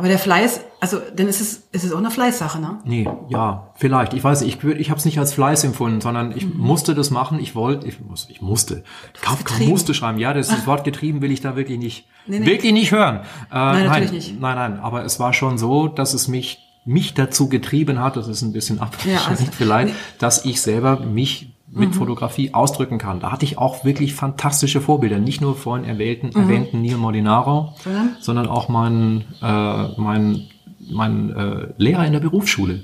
Aber 0.00 0.08
der 0.08 0.18
Fleiß, 0.18 0.62
also, 0.80 0.98
dann 1.14 1.28
ist 1.28 1.42
es, 1.42 1.68
ist 1.72 1.84
es 1.84 1.92
auch 1.92 1.98
eine 1.98 2.10
Fleißsache, 2.10 2.58
ne? 2.58 2.78
Nee, 2.84 3.06
ja, 3.28 3.68
vielleicht. 3.76 4.14
Ich 4.14 4.24
weiß 4.24 4.40
nicht, 4.40 4.64
ich, 4.64 4.70
ich 4.78 4.88
habe 4.90 4.98
es 4.98 5.04
nicht 5.04 5.18
als 5.18 5.34
Fleiß 5.34 5.62
empfunden, 5.64 6.00
sondern 6.00 6.32
ich 6.34 6.54
musste 6.54 6.94
das 6.94 7.10
machen. 7.10 7.38
Ich 7.38 7.54
wollte, 7.54 7.86
ich, 7.86 8.00
muss, 8.00 8.26
ich 8.30 8.40
musste. 8.40 8.82
Kafka 9.20 9.62
musste 9.64 9.92
schreiben. 9.92 10.18
Ja, 10.18 10.32
das, 10.32 10.48
das 10.48 10.66
Wort 10.66 10.84
getrieben 10.84 11.20
will 11.20 11.30
ich 11.30 11.42
da 11.42 11.54
wirklich 11.54 11.78
nicht, 11.78 12.06
Nee, 12.26 12.38
nee. 12.38 12.46
wirklich 12.46 12.72
nicht 12.72 12.92
hören. 12.92 13.16
Äh, 13.50 13.54
nein, 13.54 13.84
natürlich 13.88 14.12
nicht. 14.12 14.40
Nein, 14.40 14.56
nein, 14.56 14.80
aber 14.80 15.04
es 15.04 15.20
war 15.20 15.34
schon 15.34 15.58
so, 15.58 15.86
dass 15.86 16.14
es 16.14 16.28
mich 16.28 16.66
mich 16.86 17.12
dazu 17.12 17.50
getrieben 17.50 18.00
hat, 18.00 18.16
das 18.16 18.26
ist 18.26 18.40
ein 18.40 18.52
bisschen 18.54 18.76
Ja, 18.78 18.82
abwegig 18.84 19.28
also- 19.28 19.44
vielleicht, 19.52 19.88
nee. 19.88 19.92
Mhm. 19.92 20.18
dass 20.18 20.46
ich 20.46 20.62
selber 20.62 20.98
mich 21.00 21.52
mit 21.72 21.94
Fotografie 21.94 22.52
ausdrücken 22.52 22.98
kann. 22.98 23.20
Da 23.20 23.30
hatte 23.30 23.44
ich 23.44 23.56
auch 23.58 23.84
wirklich 23.84 24.14
fantastische 24.14 24.80
Vorbilder, 24.80 25.18
nicht 25.18 25.40
nur 25.40 25.54
vorhin 25.56 25.84
erwähnten, 25.86 26.32
erwähnten 26.38 26.82
Neil 26.82 26.96
Molinaro, 26.96 27.74
Mhm. 27.84 28.10
Sondern? 28.20 28.48
auch 28.48 28.68
mein, 28.68 29.24
äh, 29.40 29.88
mein, 30.00 30.42
mein 30.90 31.30
äh, 31.30 31.68
Lehrer 31.76 32.04
in 32.06 32.12
der 32.12 32.20
Berufsschule, 32.20 32.80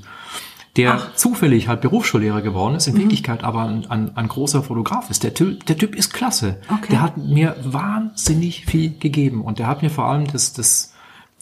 der 0.77 1.01
zufällig 1.16 1.68
halt 1.68 1.81
Berufsschullehrer 1.81 2.42
geworden 2.42 2.75
ist, 2.77 2.87
in 2.87 2.94
Mhm. 2.94 2.99
Wirklichkeit 3.01 3.42
aber 3.42 3.62
ein, 3.62 3.87
ein, 3.90 4.16
ein 4.16 4.29
großer 4.29 4.62
Fotograf 4.62 5.11
ist. 5.11 5.25
Der 5.25 5.35
Typ, 5.35 5.66
der 5.66 5.79
Typ 5.79 5.96
ist 5.96 6.12
klasse. 6.12 6.59
Okay. 6.70 6.87
Der 6.90 7.03
hat 7.03 7.16
mir 7.16 7.57
wahnsinnig 7.64 8.66
viel 8.66 8.90
gegeben 8.99 9.40
und 9.42 9.59
der 9.59 9.66
hat 9.66 9.83
mir 9.83 9.90
vor 9.90 10.05
allem 10.05 10.27
das, 10.31 10.53
das 10.53 10.92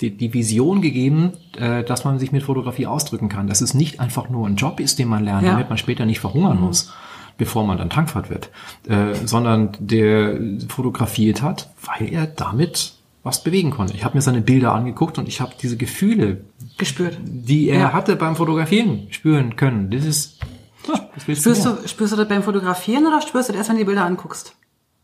die, 0.00 0.16
die 0.16 0.32
Vision 0.34 0.80
gegeben, 0.82 1.32
äh, 1.58 1.84
dass 1.84 2.04
man 2.04 2.18
sich 2.18 2.32
mit 2.32 2.42
Fotografie 2.42 2.86
ausdrücken 2.86 3.28
kann. 3.28 3.46
Dass 3.48 3.60
es 3.60 3.74
nicht 3.74 4.00
einfach 4.00 4.28
nur 4.28 4.46
ein 4.46 4.56
Job 4.56 4.80
ist, 4.80 4.98
den 4.98 5.08
man 5.08 5.24
lernt, 5.24 5.44
Ja. 5.44 5.52
damit 5.52 5.68
man 5.68 5.78
später 5.78 6.04
nicht 6.06 6.20
verhungern 6.20 6.60
muss, 6.60 6.92
bevor 7.36 7.64
man 7.66 7.78
dann 7.78 7.90
Tankwart 7.90 8.30
wird, 8.30 8.50
äh, 8.88 9.14
sondern 9.24 9.76
der 9.80 10.38
fotografiert 10.68 11.42
hat, 11.42 11.70
weil 11.98 12.12
er 12.12 12.26
damit 12.26 12.94
was 13.22 13.42
bewegen 13.42 13.70
konnte. 13.70 13.94
Ich 13.94 14.04
habe 14.04 14.16
mir 14.16 14.22
seine 14.22 14.40
Bilder 14.42 14.72
angeguckt 14.74 15.16
und 15.18 15.28
ich 15.28 15.40
habe 15.40 15.52
diese 15.60 15.76
Gefühle, 15.78 16.44
Gespürt. 16.76 17.18
die 17.24 17.68
er 17.70 17.80
Ja. 17.80 17.92
hatte 17.92 18.16
beim 18.16 18.36
Fotografieren, 18.36 19.06
spüren 19.10 19.56
können. 19.56 19.90
Das 19.90 20.04
ist, 20.04 20.38
ja, 20.86 21.08
das 21.14 21.26
willst 21.26 21.42
Spürst 21.42 21.64
du, 21.64 21.88
spürst 21.88 22.12
du 22.12 22.16
das 22.18 22.28
beim 22.28 22.42
Fotografieren 22.42 23.06
oder 23.06 23.20
spürst 23.22 23.48
du 23.48 23.52
das 23.52 23.58
erst, 23.60 23.70
wenn 23.70 23.76
du 23.76 23.82
die 23.82 23.86
Bilder 23.86 24.04
anguckst? 24.04 24.54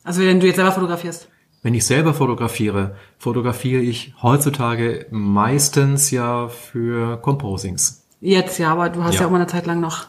Also, 0.05 0.21
wenn 0.23 0.39
du 0.41 0.47
jetzt 0.47 0.57
selber 0.57 0.73
fotografierst. 0.73 1.29
Wenn 1.63 1.75
ich 1.75 1.85
selber 1.85 2.15
fotografiere, 2.15 2.97
fotografiere 3.19 3.83
ich 3.83 4.15
heutzutage 4.23 5.07
meistens 5.11 6.11
ja 6.11 6.49
für 6.49 7.19
Composings. 7.21 8.07
Jetzt 8.21 8.59
ja, 8.59 8.73
aber 8.73 8.89
du 8.91 9.03
hast 9.05 9.15
ja, 9.15 9.21
Ja. 9.23 9.27
auch 9.27 9.31
mal 9.31 9.37
eine 9.39 9.47
Zeit 9.47 9.67
lang 9.67 9.81
noch 9.81 10.07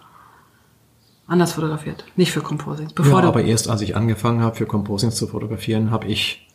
anders 1.31 1.53
fotografiert. 1.53 2.03
Nicht 2.15 2.31
für 2.31 2.41
Composing. 2.41 2.87
Ja, 2.87 2.93
Bevor 2.95 3.21
du, 3.21 3.27
aber 3.27 3.43
erst 3.43 3.69
als 3.69 3.81
ich 3.81 3.95
angefangen 3.95 4.41
habe, 4.41 4.55
für 4.55 4.65
Composings 4.65 5.15
zu 5.15 5.27
fotografieren, 5.27 5.89
habe 5.91 6.07
ich 6.07 6.47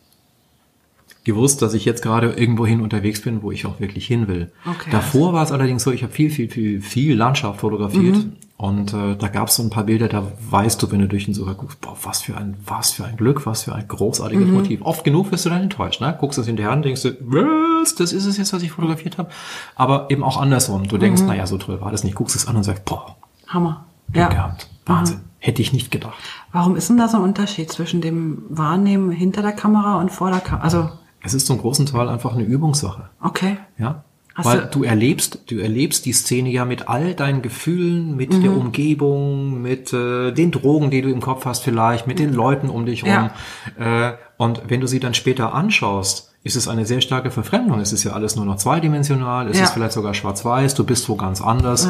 gewusst, 1.23 1.61
dass 1.61 1.73
ich 1.73 1.83
jetzt 1.83 2.01
gerade 2.01 2.31
irgendwo 2.31 2.65
hin 2.65 2.79
unterwegs 2.79 3.21
bin, 3.21 3.41
wo 3.43 3.51
ich 3.51 3.65
auch 3.65 3.79
wirklich 3.81 4.07
hin 4.07 4.27
will. 4.29 4.49
Okay, 4.65 4.89
Davor 4.91 5.33
war 5.33 5.43
es 5.43 5.51
allerdings 5.51 5.83
so, 5.83 5.91
ich 5.91 6.03
habe 6.03 6.13
viel, 6.13 6.29
viel, 6.29 6.49
viel, 6.49 6.81
viel 6.81 7.15
Landschaft 7.17 7.59
fotografiert 7.59 8.15
Mhm. 8.15 8.33
und 8.55 8.93
äh, 8.93 9.17
da 9.17 9.27
gab 9.27 9.49
es 9.49 9.55
so 9.57 9.63
ein 9.63 9.69
paar 9.69 9.83
Bilder, 9.83 10.07
da 10.07 10.25
weißt 10.49 10.81
du, 10.81 10.89
wenn 10.89 10.99
du 11.01 11.07
durch 11.09 11.25
den 11.25 11.33
Sucher 11.33 11.55
guckst, 11.55 11.81
boah, 11.81 11.97
was 12.03 12.21
für 12.21 12.37
ein, 12.37 12.55
was 12.65 12.93
für 12.93 13.03
ein 13.03 13.17
Glück, 13.17 13.45
was 13.45 13.63
für 13.63 13.75
ein 13.75 13.85
großartiges 13.89 14.47
Mhm. 14.47 14.53
Motiv. 14.53 14.81
Oft 14.83 15.03
genug 15.03 15.29
wirst 15.33 15.45
du 15.45 15.49
dann 15.49 15.63
enttäuscht, 15.63 15.99
ne? 15.99 16.15
Guckst 16.17 16.39
es 16.39 16.45
hinterher 16.45 16.71
und 16.71 16.85
denkst 16.85 17.01
du, 17.01 17.17
was, 17.19 17.95
das 17.95 18.13
ist 18.13 18.25
es 18.25 18.37
jetzt, 18.37 18.53
was 18.53 18.61
ich 18.63 18.71
fotografiert 18.71 19.17
habe. 19.17 19.29
Aber 19.75 20.05
eben 20.09 20.23
auch 20.23 20.37
andersrum. 20.39 20.87
Du 20.87 20.97
denkst, 20.97 21.23
naja, 21.23 21.45
so 21.45 21.57
toll 21.57 21.81
war 21.81 21.91
das 21.91 22.05
nicht. 22.05 22.15
Guckst 22.15 22.37
es 22.37 22.47
an 22.47 22.55
und 22.55 22.63
sagst, 22.63 22.85
boah, 22.85 23.17
Hammer. 23.47 23.83
Glück 24.11 24.23
Ja. 24.23 24.29
gehabt. 24.29 24.69
Wahnsinn. 24.85 25.19
Hätte 25.39 25.61
ich 25.61 25.71
nicht 25.73 25.91
gedacht. 25.91 26.17
Warum 26.51 26.75
ist 26.75 26.89
denn 26.89 26.97
da 26.97 27.07
so 27.07 27.17
ein 27.17 27.23
Unterschied 27.23 27.71
zwischen 27.71 28.01
dem 28.01 28.43
Wahrnehmen 28.49 29.11
hinter 29.11 29.41
der 29.41 29.51
Kamera 29.51 29.99
und 29.99 30.11
vor 30.11 30.31
der 30.31 30.39
Kamera? 30.39 30.63
Also, 30.63 30.89
Es 31.23 31.33
ist 31.33 31.45
zum 31.47 31.57
großen 31.59 31.85
Teil 31.85 32.09
einfach 32.09 32.33
eine 32.33 32.43
Übungssache. 32.43 33.09
okay. 33.21 33.57
Ja. 33.77 34.03
Hast 34.35 34.45
Weil 34.45 34.59
du- 34.71 34.79
du, 34.79 34.83
erlebst, 34.83 35.39
du 35.49 35.57
erlebst 35.57 36.05
die 36.05 36.13
Szene 36.13 36.49
ja 36.51 36.63
mit 36.63 36.87
all 36.89 37.15
deinen 37.15 37.41
Gefühlen, 37.41 38.15
mit 38.15 38.31
der 38.31 38.51
Mhm. 38.51 38.57
Umgebung, 38.57 39.61
mit 39.63 39.91
äh, 39.93 40.31
den 40.31 40.51
Drogen, 40.51 40.91
die 40.91 41.01
du 41.01 41.09
im 41.09 41.21
Kopf 41.21 41.45
hast 41.45 41.63
vielleicht, 41.63 42.05
mit 42.05 42.19
den 42.19 42.33
Leuten 42.33 42.69
um 42.69 42.85
dich 42.85 43.03
rum. 43.03 43.31
Äh, 43.79 44.13
und 44.37 44.61
wenn 44.67 44.79
du 44.79 44.85
sie 44.87 44.99
dann 44.99 45.15
später 45.15 45.55
anschaust, 45.55 46.35
ist 46.47 46.55
es 46.55 46.67
eine 46.67 46.85
sehr 46.85 47.01
starke 47.01 47.29
Verfremdung. 47.29 47.79
Es 47.79 47.93
ist 47.93 48.03
ja 48.03 48.13
alles 48.13 48.35
nur 48.35 48.45
noch 48.45 48.55
zweidimensional, 48.55 49.47
es 49.47 49.57
Ja. 49.57 49.65
ist 49.65 49.71
vielleicht 49.71 49.91
sogar 49.93 50.13
schwarz-weiß, 50.15 50.73
du 50.73 50.83
bist 50.83 51.07
wo 51.09 51.15
ganz 51.15 51.41
anders. 51.41 51.87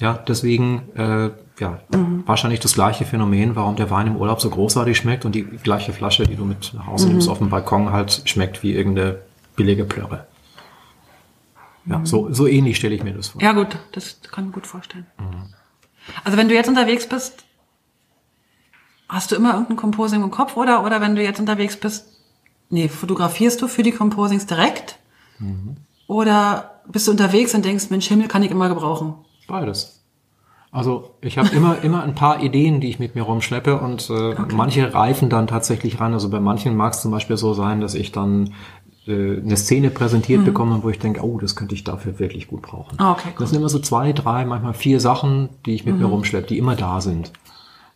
Ja, 0.00 0.14
deswegen 0.26 0.82
äh, 0.96 1.30
ja, 1.60 1.78
wahrscheinlich 2.26 2.60
das 2.60 2.74
gleiche 2.74 3.04
Phänomen, 3.04 3.54
warum 3.54 3.76
der 3.76 3.90
Wein 3.90 4.06
im 4.08 4.16
Urlaub 4.16 4.40
so 4.40 4.50
großartig 4.50 4.96
schmeckt 4.96 5.24
und 5.24 5.34
die 5.34 5.42
gleiche 5.44 5.92
Flasche, 5.92 6.24
die 6.24 6.36
du 6.36 6.44
mit 6.44 6.72
nach 6.74 6.86
Hause 6.86 7.08
nimmst 7.08 7.28
auf 7.28 7.38
dem 7.38 7.50
Balkon 7.50 7.92
halt 7.92 8.22
schmeckt 8.24 8.62
wie 8.62 8.72
irgendeine 8.74 9.18
billige 9.56 9.84
Plörre. 9.84 10.26
Ja, 11.86 12.00
so, 12.04 12.32
so 12.32 12.46
ähnlich 12.46 12.76
stelle 12.76 12.94
ich 12.94 13.02
mir 13.02 13.14
das 13.14 13.28
vor. 13.28 13.40
Ja, 13.42 13.52
gut, 13.52 13.78
das 13.92 14.20
kann 14.30 14.44
ich 14.44 14.48
mir 14.48 14.54
gut 14.54 14.66
vorstellen. 14.66 15.06
Also, 16.24 16.36
wenn 16.38 16.48
du 16.48 16.54
jetzt 16.54 16.68
unterwegs 16.68 17.08
bist, 17.08 17.44
hast 19.08 19.30
du 19.32 19.36
immer 19.36 19.52
irgendein 19.54 19.76
Composing 19.76 20.22
im 20.22 20.30
Kopf 20.30 20.56
oder, 20.56 20.84
oder 20.84 21.00
wenn 21.00 21.16
du 21.16 21.22
jetzt 21.22 21.40
unterwegs 21.40 21.76
bist, 21.78 22.17
nee, 22.70 22.88
fotografierst 22.88 23.60
du 23.62 23.68
für 23.68 23.82
die 23.82 23.92
Composings 23.92 24.46
direkt? 24.46 24.98
Oder 26.06 26.80
bist 26.88 27.06
du 27.06 27.12
unterwegs 27.12 27.54
und 27.54 27.64
denkst, 27.64 27.90
Mensch, 27.90 28.08
Himmel 28.08 28.28
kann 28.28 28.42
ich 28.42 28.50
immer 28.50 28.68
gebrauchen? 28.68 29.14
Beides. 29.46 30.02
Also 30.70 31.14
ich 31.20 31.38
habe 31.38 31.48
immer 31.54 31.76
immer 31.82 32.02
ein 32.02 32.14
paar 32.14 32.42
Ideen, 32.42 32.80
die 32.80 32.88
ich 32.88 32.98
mit 32.98 33.14
mir 33.14 33.22
rumschleppe 33.22 33.80
und 33.80 34.10
äh, 34.10 34.34
manche 34.52 34.92
reifen 34.92 35.30
dann 35.30 35.46
tatsächlich 35.46 36.00
ran. 36.00 36.12
Also 36.12 36.28
bei 36.28 36.40
manchen 36.40 36.76
mag 36.76 36.92
es 36.92 37.02
zum 37.02 37.10
Beispiel 37.10 37.36
so 37.36 37.54
sein, 37.54 37.80
dass 37.80 37.94
ich 37.94 38.12
dann 38.12 38.54
äh, 39.06 39.40
eine 39.40 39.56
Szene 39.56 39.90
präsentiert 39.90 40.44
bekomme, 40.44 40.82
wo 40.82 40.90
ich 40.90 40.98
denke, 40.98 41.24
oh, 41.24 41.38
das 41.38 41.56
könnte 41.56 41.74
ich 41.74 41.84
dafür 41.84 42.18
wirklich 42.18 42.48
gut 42.48 42.62
brauchen. 42.62 42.98
Ah, 42.98 43.12
okay, 43.12 43.28
Das 43.38 43.50
sind 43.50 43.58
immer 43.58 43.70
so 43.70 43.78
zwei, 43.78 44.12
drei, 44.12 44.44
manchmal 44.44 44.74
vier 44.74 45.00
Sachen, 45.00 45.48
die 45.64 45.74
ich 45.74 45.86
mit 45.86 45.98
mir 45.98 46.06
rumschleppe, 46.06 46.48
die 46.48 46.58
immer 46.58 46.76
da 46.76 47.00
sind. 47.00 47.32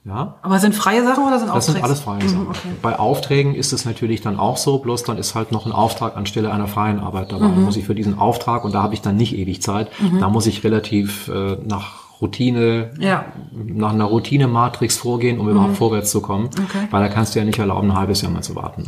Ja, 0.04 0.34
Aber 0.42 0.58
sind 0.58 0.74
freie 0.74 1.04
Sachen 1.04 1.24
oder 1.24 1.38
sind 1.38 1.46
das 1.54 1.66
sind 1.66 1.76
Aufträge? 1.76 1.84
alles 1.84 2.00
freie 2.00 2.28
Sachen. 2.28 2.48
okay. 2.48 2.68
Bei 2.82 2.98
Aufträgen 2.98 3.54
ist 3.54 3.72
es 3.72 3.84
natürlich 3.84 4.20
dann 4.20 4.36
auch 4.36 4.56
so, 4.56 4.78
bloß 4.78 5.04
dann 5.04 5.16
ist 5.16 5.36
halt 5.36 5.52
noch 5.52 5.64
ein 5.64 5.70
Auftrag 5.70 6.16
anstelle 6.16 6.50
einer 6.52 6.66
freien 6.66 6.98
Arbeit 6.98 7.30
dabei. 7.30 7.46
Mhm. 7.46 7.54
Da 7.54 7.60
muss 7.60 7.76
ich 7.76 7.84
für 7.84 7.94
diesen 7.94 8.18
Auftrag, 8.18 8.64
und 8.64 8.74
da 8.74 8.82
habe 8.82 8.94
ich 8.94 9.00
dann 9.00 9.16
nicht 9.16 9.36
ewig 9.36 9.62
Zeit, 9.62 9.90
da 10.18 10.28
muss 10.28 10.46
ich 10.46 10.64
relativ 10.64 11.28
äh, 11.28 11.56
nach 11.64 12.20
Routine, 12.20 12.90
Ja. 12.98 13.26
nach 13.52 13.92
einer 13.92 14.06
Routine-Matrix 14.06 14.96
vorgehen, 14.96 15.38
um 15.38 15.48
überhaupt 15.48 15.76
vorwärts 15.76 16.10
zu 16.10 16.20
kommen. 16.20 16.44
Mhm. 16.56 16.64
Okay. 16.64 16.88
Weil 16.90 17.02
da 17.02 17.08
kannst 17.08 17.34
du 17.36 17.38
ja 17.38 17.44
nicht 17.44 17.60
erlauben, 17.60 17.92
ein 17.92 17.96
halbes 17.96 18.22
Jahr 18.22 18.32
mal 18.32 18.42
zu 18.42 18.56
warten. 18.56 18.86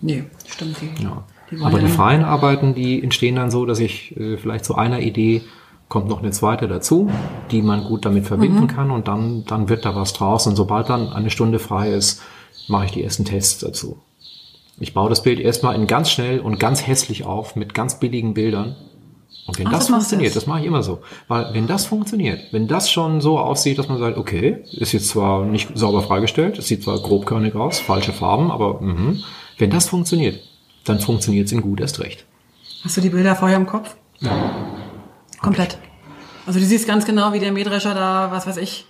Nee, 0.00 0.24
stimmt. 0.48 0.76
Die, 0.80 1.02
Ja. 1.04 1.22
die 1.50 1.62
Aber 1.62 1.78
die 1.78 1.88
freien 1.88 2.24
Arbeiten, 2.24 2.74
die 2.74 3.00
entstehen 3.02 3.36
dann 3.36 3.50
so, 3.52 3.66
dass 3.66 3.78
ich 3.78 4.16
äh, 4.16 4.36
vielleicht 4.38 4.64
zu 4.64 4.74
einer 4.76 5.00
Idee 5.00 5.42
kommt 5.90 6.08
noch 6.08 6.20
eine 6.20 6.30
zweite 6.30 6.68
dazu, 6.68 7.10
die 7.50 7.62
man 7.62 7.84
gut 7.84 8.06
damit 8.06 8.24
verbinden 8.24 8.68
kann 8.68 8.92
und 8.92 9.08
dann, 9.08 9.44
dann 9.44 9.68
wird 9.68 9.84
da 9.84 9.94
was 9.96 10.12
draus. 10.12 10.46
Und 10.46 10.54
sobald 10.54 10.88
dann 10.88 11.12
eine 11.12 11.30
Stunde 11.30 11.58
frei 11.58 11.90
ist, 11.90 12.22
mache 12.68 12.86
ich 12.86 12.92
die 12.92 13.02
ersten 13.02 13.24
Tests 13.24 13.58
dazu. 13.58 13.98
Ich 14.78 14.94
baue 14.94 15.10
das 15.10 15.24
Bild 15.24 15.40
erstmal 15.40 15.74
in 15.74 15.88
ganz 15.88 16.10
schnell 16.10 16.38
und 16.38 16.60
ganz 16.60 16.86
hässlich 16.86 17.26
auf 17.26 17.56
mit 17.56 17.74
ganz 17.74 17.98
billigen 17.98 18.34
Bildern. 18.34 18.76
Und 19.48 19.58
wenn 19.58 19.66
Ach, 19.66 19.72
das 19.72 19.80
das 19.80 19.88
funktioniert, 19.88 20.26
jetzt. 20.28 20.36
das 20.36 20.46
mache 20.46 20.60
ich 20.60 20.66
immer 20.66 20.84
so. 20.84 21.00
Weil 21.26 21.52
wenn 21.54 21.66
das 21.66 21.86
funktioniert, 21.86 22.40
wenn 22.52 22.68
das 22.68 22.88
schon 22.88 23.20
so 23.20 23.40
aussieht, 23.40 23.76
dass 23.76 23.88
man 23.88 23.98
sagt, 23.98 24.16
okay, 24.16 24.58
ist 24.70 24.92
jetzt 24.92 25.08
zwar 25.08 25.44
nicht 25.44 25.76
sauber 25.76 26.02
freigestellt, 26.02 26.56
es 26.56 26.68
sieht 26.68 26.84
zwar 26.84 27.00
grobkörnig 27.00 27.56
aus, 27.56 27.80
falsche 27.80 28.12
Farben, 28.12 28.52
aber 28.52 28.80
mhm, 28.80 29.24
wenn 29.58 29.70
das 29.70 29.88
funktioniert, 29.88 30.38
dann 30.84 31.00
funktioniert 31.00 31.46
es 31.46 31.52
in 31.52 31.62
gut 31.62 31.80
erst 31.80 31.98
recht. 31.98 32.24
Hast 32.84 32.96
du 32.96 33.00
die 33.00 33.10
Bilder 33.10 33.34
vorher 33.34 33.56
im 33.56 33.66
Kopf? 33.66 33.96
Komplett. 35.42 35.78
Also 36.46 36.58
du 36.58 36.64
siehst 36.66 36.86
ganz 36.86 37.04
genau, 37.04 37.32
wie 37.32 37.38
der 37.38 37.52
Mähdrescher 37.52 37.94
da, 37.94 38.30
was 38.30 38.46
weiß 38.46 38.56
ich. 38.58 38.86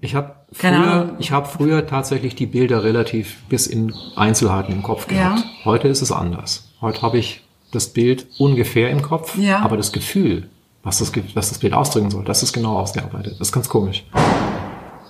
Ich 0.00 0.14
habe 0.14 0.36
früher, 0.52 1.16
ich 1.18 1.32
habe 1.32 1.46
früher 1.48 1.86
tatsächlich 1.86 2.34
die 2.36 2.46
Bilder 2.46 2.84
relativ 2.84 3.42
bis 3.48 3.66
in 3.66 3.92
Einzelheiten 4.16 4.72
im 4.72 4.82
Kopf 4.82 5.08
gehabt. 5.08 5.40
Ja. 5.40 5.44
Heute 5.64 5.88
ist 5.88 6.02
es 6.02 6.12
anders. 6.12 6.68
Heute 6.80 7.02
habe 7.02 7.18
ich 7.18 7.42
das 7.72 7.88
Bild 7.92 8.26
ungefähr 8.38 8.90
im 8.90 9.02
Kopf, 9.02 9.36
Ja. 9.36 9.58
aber 9.60 9.76
das 9.76 9.92
Gefühl, 9.92 10.48
was 10.84 10.98
das, 10.98 11.12
was 11.34 11.48
das 11.48 11.58
Bild 11.58 11.74
ausdrücken 11.74 12.10
soll, 12.10 12.24
das 12.24 12.42
ist 12.42 12.52
genau 12.52 12.78
ausgearbeitet. 12.78 13.34
Das 13.40 13.48
ist 13.48 13.52
ganz 13.52 13.68
komisch. 13.68 14.04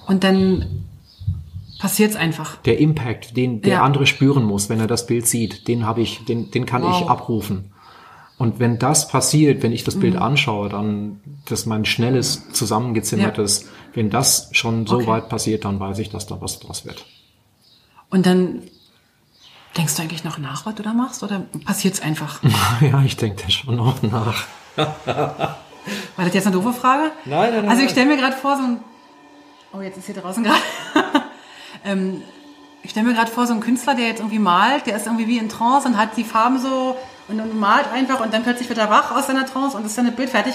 Und 0.07 0.25
dann 0.25 0.65
passiert's 1.79 2.17
einfach. 2.17 2.57
Der 2.63 2.79
Impact, 2.81 3.37
den 3.37 3.61
der 3.61 3.75
Ja. 3.75 3.83
andere 3.83 4.07
spüren 4.07 4.45
muss, 4.45 4.71
wenn 4.71 4.81
er 4.81 4.87
das 4.87 5.07
Bild 5.07 5.27
sieht, 5.27 5.69
den 5.69 5.87
habe 5.87 6.01
ich, 6.01 6.25
den, 6.25 6.51
den 6.51 6.65
kann 6.67 6.83
ich 6.83 6.89
Wow. 7.03 7.11
abrufen. 7.11 7.71
Und 8.39 8.61
wenn 8.61 8.79
das 8.79 9.09
passiert, 9.09 9.63
wenn 9.65 9.73
ich 9.73 9.83
das 9.85 9.97
Mhm. 9.97 10.01
Bild 10.01 10.17
anschaue, 10.17 10.69
dann, 10.69 11.21
dass 11.47 11.67
mein 11.67 11.85
schnelles, 11.85 12.49
zusammengezimmertes, 12.53 13.67
wenn 13.95 14.11
das 14.11 14.49
schon 14.53 14.87
so 14.87 14.97
Okay. 14.99 15.07
weit 15.09 15.29
passiert, 15.29 15.65
dann 15.65 15.81
weiß 15.81 15.99
ich, 15.99 16.09
dass 16.11 16.27
da 16.27 16.41
was 16.41 16.61
draus 16.61 16.85
wird. 16.85 17.05
Und 18.11 18.27
dann 18.27 18.63
denkst 19.77 19.97
du 19.97 20.03
eigentlich 20.03 20.25
noch 20.25 20.39
nach, 20.39 20.65
was 20.67 20.75
du 20.77 20.83
da 20.85 20.93
machst? 20.93 21.23
Oder 21.23 21.43
passiert's 21.65 22.01
einfach? 22.01 22.41
Ja, 22.81 23.03
ich 23.03 23.17
denke 23.17 23.43
da 23.43 23.51
schon 23.51 23.77
noch 23.77 24.03
nach. 24.03 24.45
War 24.77 25.57
das 26.25 26.35
jetzt 26.35 26.47
eine 26.47 26.55
doofe 26.57 26.73
Frage? 26.73 27.11
Nein, 27.25 27.51
nein, 27.53 27.61
nein, 27.63 27.69
Also 27.71 27.83
ich 27.83 27.91
stelle 27.91 28.07
mir 28.07 28.17
gerade 28.17 28.37
vor, 28.37 28.57
so 28.57 28.63
ein... 28.63 28.81
Oh, 29.73 29.81
jetzt 29.81 29.99
ist 29.99 30.07
hier 30.07 30.15
draußen 30.15 30.45
gerade... 30.45 30.61
ähm, 31.85 32.23
ich 32.83 32.91
stelle 32.93 33.07
mir 33.07 33.15
gerade 33.15 33.31
vor, 33.31 33.47
so 33.47 33.53
ein 33.53 33.61
Künstler, 33.61 33.95
der 33.95 34.07
jetzt 34.07 34.21
irgendwie 34.21 34.39
malt, 34.39 34.87
der 34.87 34.97
ist 34.97 35.07
irgendwie 35.07 35.27
wie 35.27 35.39
in 35.39 35.49
Trance 35.49 35.89
und 35.89 35.97
hat 35.97 36.17
die 36.17 36.25
Farben 36.25 36.61
so 36.61 36.97
und, 37.29 37.41
und 37.41 37.59
malt 37.59 37.87
einfach 37.93 38.21
und 38.21 38.33
dann 38.33 38.43
plötzlich 38.43 38.69
wird 38.69 38.79
er 38.79 38.91
wach 38.91 39.15
aus 39.15 39.27
seiner 39.27 39.47
Trance 39.47 39.77
und 39.77 39.87
ist 39.87 39.97
dann 39.97 40.07
das 40.07 40.17
Bild 40.17 40.31
fertig. 40.31 40.55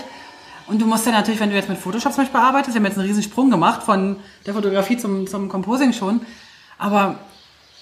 Und 0.68 0.82
du 0.82 0.86
musst 0.86 1.06
ja 1.06 1.12
natürlich, 1.12 1.40
wenn 1.40 1.50
du 1.50 1.56
jetzt 1.56 1.70
mit 1.70 1.78
Photoshop 1.78 2.14
zum 2.14 2.24
Beispiel 2.24 2.40
arbeitest, 2.40 2.74
wir 2.74 2.80
haben 2.80 2.86
jetzt 2.86 2.98
einen 2.98 3.08
riesen 3.08 3.24
Sprung 3.24 3.50
gemacht 3.50 3.84
von 3.84 4.18
der 4.46 4.54
Fotografie 4.54 4.98
zum, 4.98 5.28
zum 5.28 5.50
Composing 5.50 5.94
schon, 5.94 6.22
aber 6.78 7.20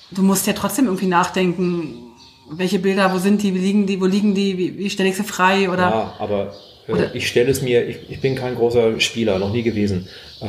du 0.09 0.23
musst 0.23 0.47
ja 0.47 0.53
trotzdem 0.53 0.85
irgendwie 0.85 1.07
nachdenken, 1.07 2.11
welche 2.49 2.79
Bilder, 2.79 3.13
wo 3.13 3.17
sind 3.17 3.41
die, 3.43 3.53
wie 3.53 3.59
liegen 3.59 3.85
die, 3.85 4.01
wo 4.01 4.05
liegen 4.05 4.35
die, 4.35 4.57
wie, 4.57 4.77
wie 4.77 4.89
stelle 4.89 5.09
ich 5.09 5.15
sie 5.15 5.23
frei 5.23 5.69
oder... 5.69 5.81
Ja, 5.83 6.13
aber 6.19 6.53
äh, 6.87 7.07
ich 7.13 7.27
stelle 7.27 7.49
es 7.49 7.61
mir, 7.61 7.87
ich, 7.87 8.09
ich 8.09 8.19
bin 8.19 8.35
kein 8.35 8.55
großer 8.55 8.99
Spieler, 8.99 9.39
noch 9.39 9.51
nie 9.51 9.63
gewesen. 9.63 10.07
Äh, 10.41 10.45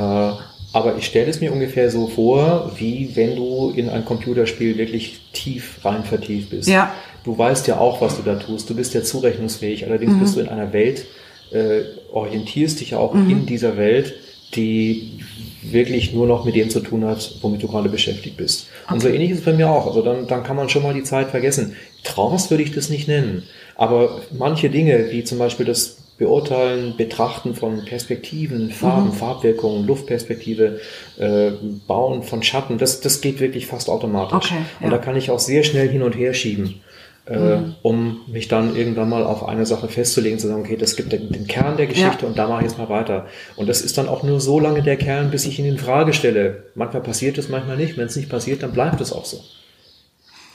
aber 0.74 0.96
ich 0.96 1.06
stelle 1.06 1.30
es 1.30 1.40
mir 1.40 1.52
ungefähr 1.52 1.90
so 1.90 2.08
vor, 2.08 2.72
wie 2.76 3.14
wenn 3.14 3.36
du 3.36 3.70
in 3.76 3.90
ein 3.90 4.04
Computerspiel 4.04 4.78
wirklich 4.78 5.20
tief 5.32 5.78
rein 5.84 6.02
vertieft 6.02 6.50
bist. 6.50 6.68
Ja. 6.68 6.92
Du 7.24 7.36
weißt 7.36 7.66
ja 7.68 7.78
auch, 7.78 8.00
was 8.00 8.16
du 8.16 8.22
da 8.22 8.34
tust. 8.36 8.68
Du 8.68 8.74
bist 8.74 8.94
ja 8.94 9.02
zurechnungsfähig. 9.02 9.86
Allerdings 9.86 10.18
bist 10.18 10.36
du 10.36 10.40
in 10.40 10.48
einer 10.48 10.72
Welt, 10.72 11.06
äh, 11.52 11.82
orientierst 12.12 12.80
dich 12.80 12.90
ja 12.90 12.98
auch 12.98 13.14
in 13.14 13.46
dieser 13.46 13.76
Welt, 13.76 14.14
die 14.54 15.20
wirklich 15.62 16.12
nur 16.12 16.26
noch 16.26 16.44
mit 16.44 16.56
dem 16.56 16.68
zu 16.70 16.80
tun 16.80 17.04
hat, 17.04 17.36
womit 17.40 17.62
du 17.62 17.68
gerade 17.68 17.88
beschäftigt 17.88 18.36
bist. 18.36 18.66
Und 18.90 19.00
so 19.00 19.08
ähnlich 19.08 19.30
ist 19.30 19.38
es 19.40 19.44
bei 19.44 19.52
mir 19.52 19.70
auch. 19.70 19.86
Also 19.86 20.02
dann, 20.02 20.26
dann 20.26 20.42
kann 20.42 20.56
man 20.56 20.68
schon 20.68 20.82
mal 20.82 20.92
die 20.94 21.04
Zeit 21.04 21.30
vergessen. 21.30 21.76
Trance 22.02 22.50
würde 22.50 22.64
ich 22.64 22.72
das 22.72 22.88
nicht 22.90 23.06
nennen. 23.08 23.44
Aber 23.76 24.20
manche 24.36 24.68
Dinge, 24.70 25.10
wie 25.12 25.24
zum 25.24 25.38
Beispiel 25.38 25.64
das 25.64 25.98
Beurteilen, 26.18 26.94
Betrachten 26.96 27.54
von 27.54 27.84
Perspektiven, 27.84 28.70
Farben, 28.70 29.08
Mhm. 29.08 29.12
Farbwirkungen, 29.14 29.86
Luftperspektive, 29.86 30.80
äh, 31.18 31.52
Bauen 31.86 32.22
von 32.22 32.42
Schatten, 32.42 32.78
das, 32.78 33.00
das 33.00 33.20
geht 33.20 33.40
wirklich 33.40 33.66
fast 33.66 33.88
automatisch. 33.88 34.50
Okay, 34.52 34.62
Und 34.80 34.90
ja. 34.90 34.90
da 34.90 34.98
kann 34.98 35.16
ich 35.16 35.30
auch 35.30 35.38
sehr 35.38 35.62
schnell 35.64 35.88
hin 35.88 36.02
und 36.02 36.12
her 36.16 36.34
schieben, 36.34 36.80
äh, 37.26 37.58
um 37.82 38.22
mich 38.26 38.48
dann 38.48 38.74
irgendwann 38.74 39.08
mal 39.08 39.22
auf 39.24 39.46
eine 39.48 39.64
Sache 39.64 39.88
festzulegen, 39.88 40.38
zu 40.38 40.48
sagen, 40.48 40.62
okay, 40.62 40.76
das 40.76 40.96
gibt 40.96 41.12
den, 41.12 41.30
den 41.30 41.46
Kern 41.46 41.76
der 41.76 41.86
Geschichte 41.86 42.22
Ja. 42.22 42.28
und 42.28 42.36
da 42.36 42.48
mache 42.48 42.62
ich 42.64 42.68
jetzt 42.70 42.78
mal 42.78 42.88
weiter. 42.88 43.26
Und 43.56 43.68
das 43.68 43.80
ist 43.80 43.96
dann 43.98 44.08
auch 44.08 44.22
nur 44.22 44.40
so 44.40 44.58
lange 44.58 44.82
der 44.82 44.96
Kern, 44.96 45.30
bis 45.30 45.46
ich 45.46 45.58
ihn 45.58 45.64
in 45.66 45.78
Frage 45.78 46.12
stelle. 46.12 46.64
Manchmal 46.74 47.02
passiert 47.02 47.38
es, 47.38 47.48
manchmal 47.48 47.76
nicht. 47.76 47.96
Wenn 47.96 48.06
es 48.06 48.16
nicht 48.16 48.28
passiert, 48.28 48.62
dann 48.62 48.72
bleibt 48.72 49.00
es 49.00 49.12
auch 49.12 49.24
so. 49.24 49.40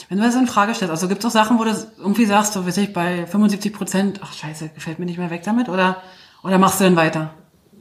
Wenn 0.10 0.18
du 0.20 0.24
das 0.24 0.36
in 0.36 0.48
Frage 0.48 0.74
stellst, 0.74 0.92
also 0.92 1.08
gibt 1.08 1.20
es 1.20 1.26
auch 1.26 1.32
Sachen, 1.34 1.60
wo 1.60 1.64
du 1.66 1.72
irgendwie 2.00 2.26
sagst, 2.26 2.54
so 2.54 2.66
weiß 2.66 2.78
ich, 2.78 2.94
bei 2.94 3.26
75 3.26 3.74
Prozent, 3.74 4.20
ach 4.24 4.34
scheiße, 4.34 4.70
gefällt 4.74 5.00
mir 5.00 5.06
nicht 5.06 5.18
mehr 5.18 5.30
weg 5.30 5.42
damit, 5.44 5.68
oder, 5.68 6.02
oder 6.44 6.58
machst 6.58 6.80
du 6.80 6.86
denn 6.86 6.96
weiter? 6.96 7.34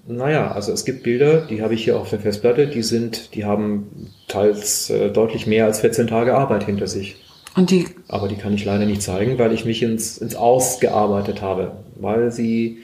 Naja, 0.08 0.50
also 0.52 0.72
es 0.72 0.84
gibt 0.84 1.02
Bilder, 1.02 1.42
die 1.46 1.62
habe 1.62 1.74
ich 1.74 1.84
hier 1.84 1.98
auf 1.98 2.10
der 2.10 2.20
Festplatte, 2.20 2.66
die 2.68 2.82
sind, 2.82 3.34
die 3.34 3.44
haben 3.44 4.12
teils 4.28 4.90
äh, 4.90 5.10
deutlich 5.10 5.46
mehr 5.46 5.66
als 5.66 5.80
14 5.80 6.06
Tage 6.06 6.36
Arbeit 6.36 6.64
hinter 6.64 6.86
sich. 6.86 7.16
Und 7.56 7.70
die, 7.70 7.86
Aber 8.08 8.28
die 8.28 8.36
kann 8.36 8.54
ich 8.54 8.64
leider 8.64 8.84
nicht 8.84 9.02
zeigen, 9.02 9.38
weil 9.38 9.52
ich 9.52 9.64
mich 9.64 9.82
ins, 9.82 10.18
ins 10.18 10.36
Ausgearbeitet 10.36 11.40
habe. 11.40 11.72
Weil 11.96 12.30
sie, 12.30 12.78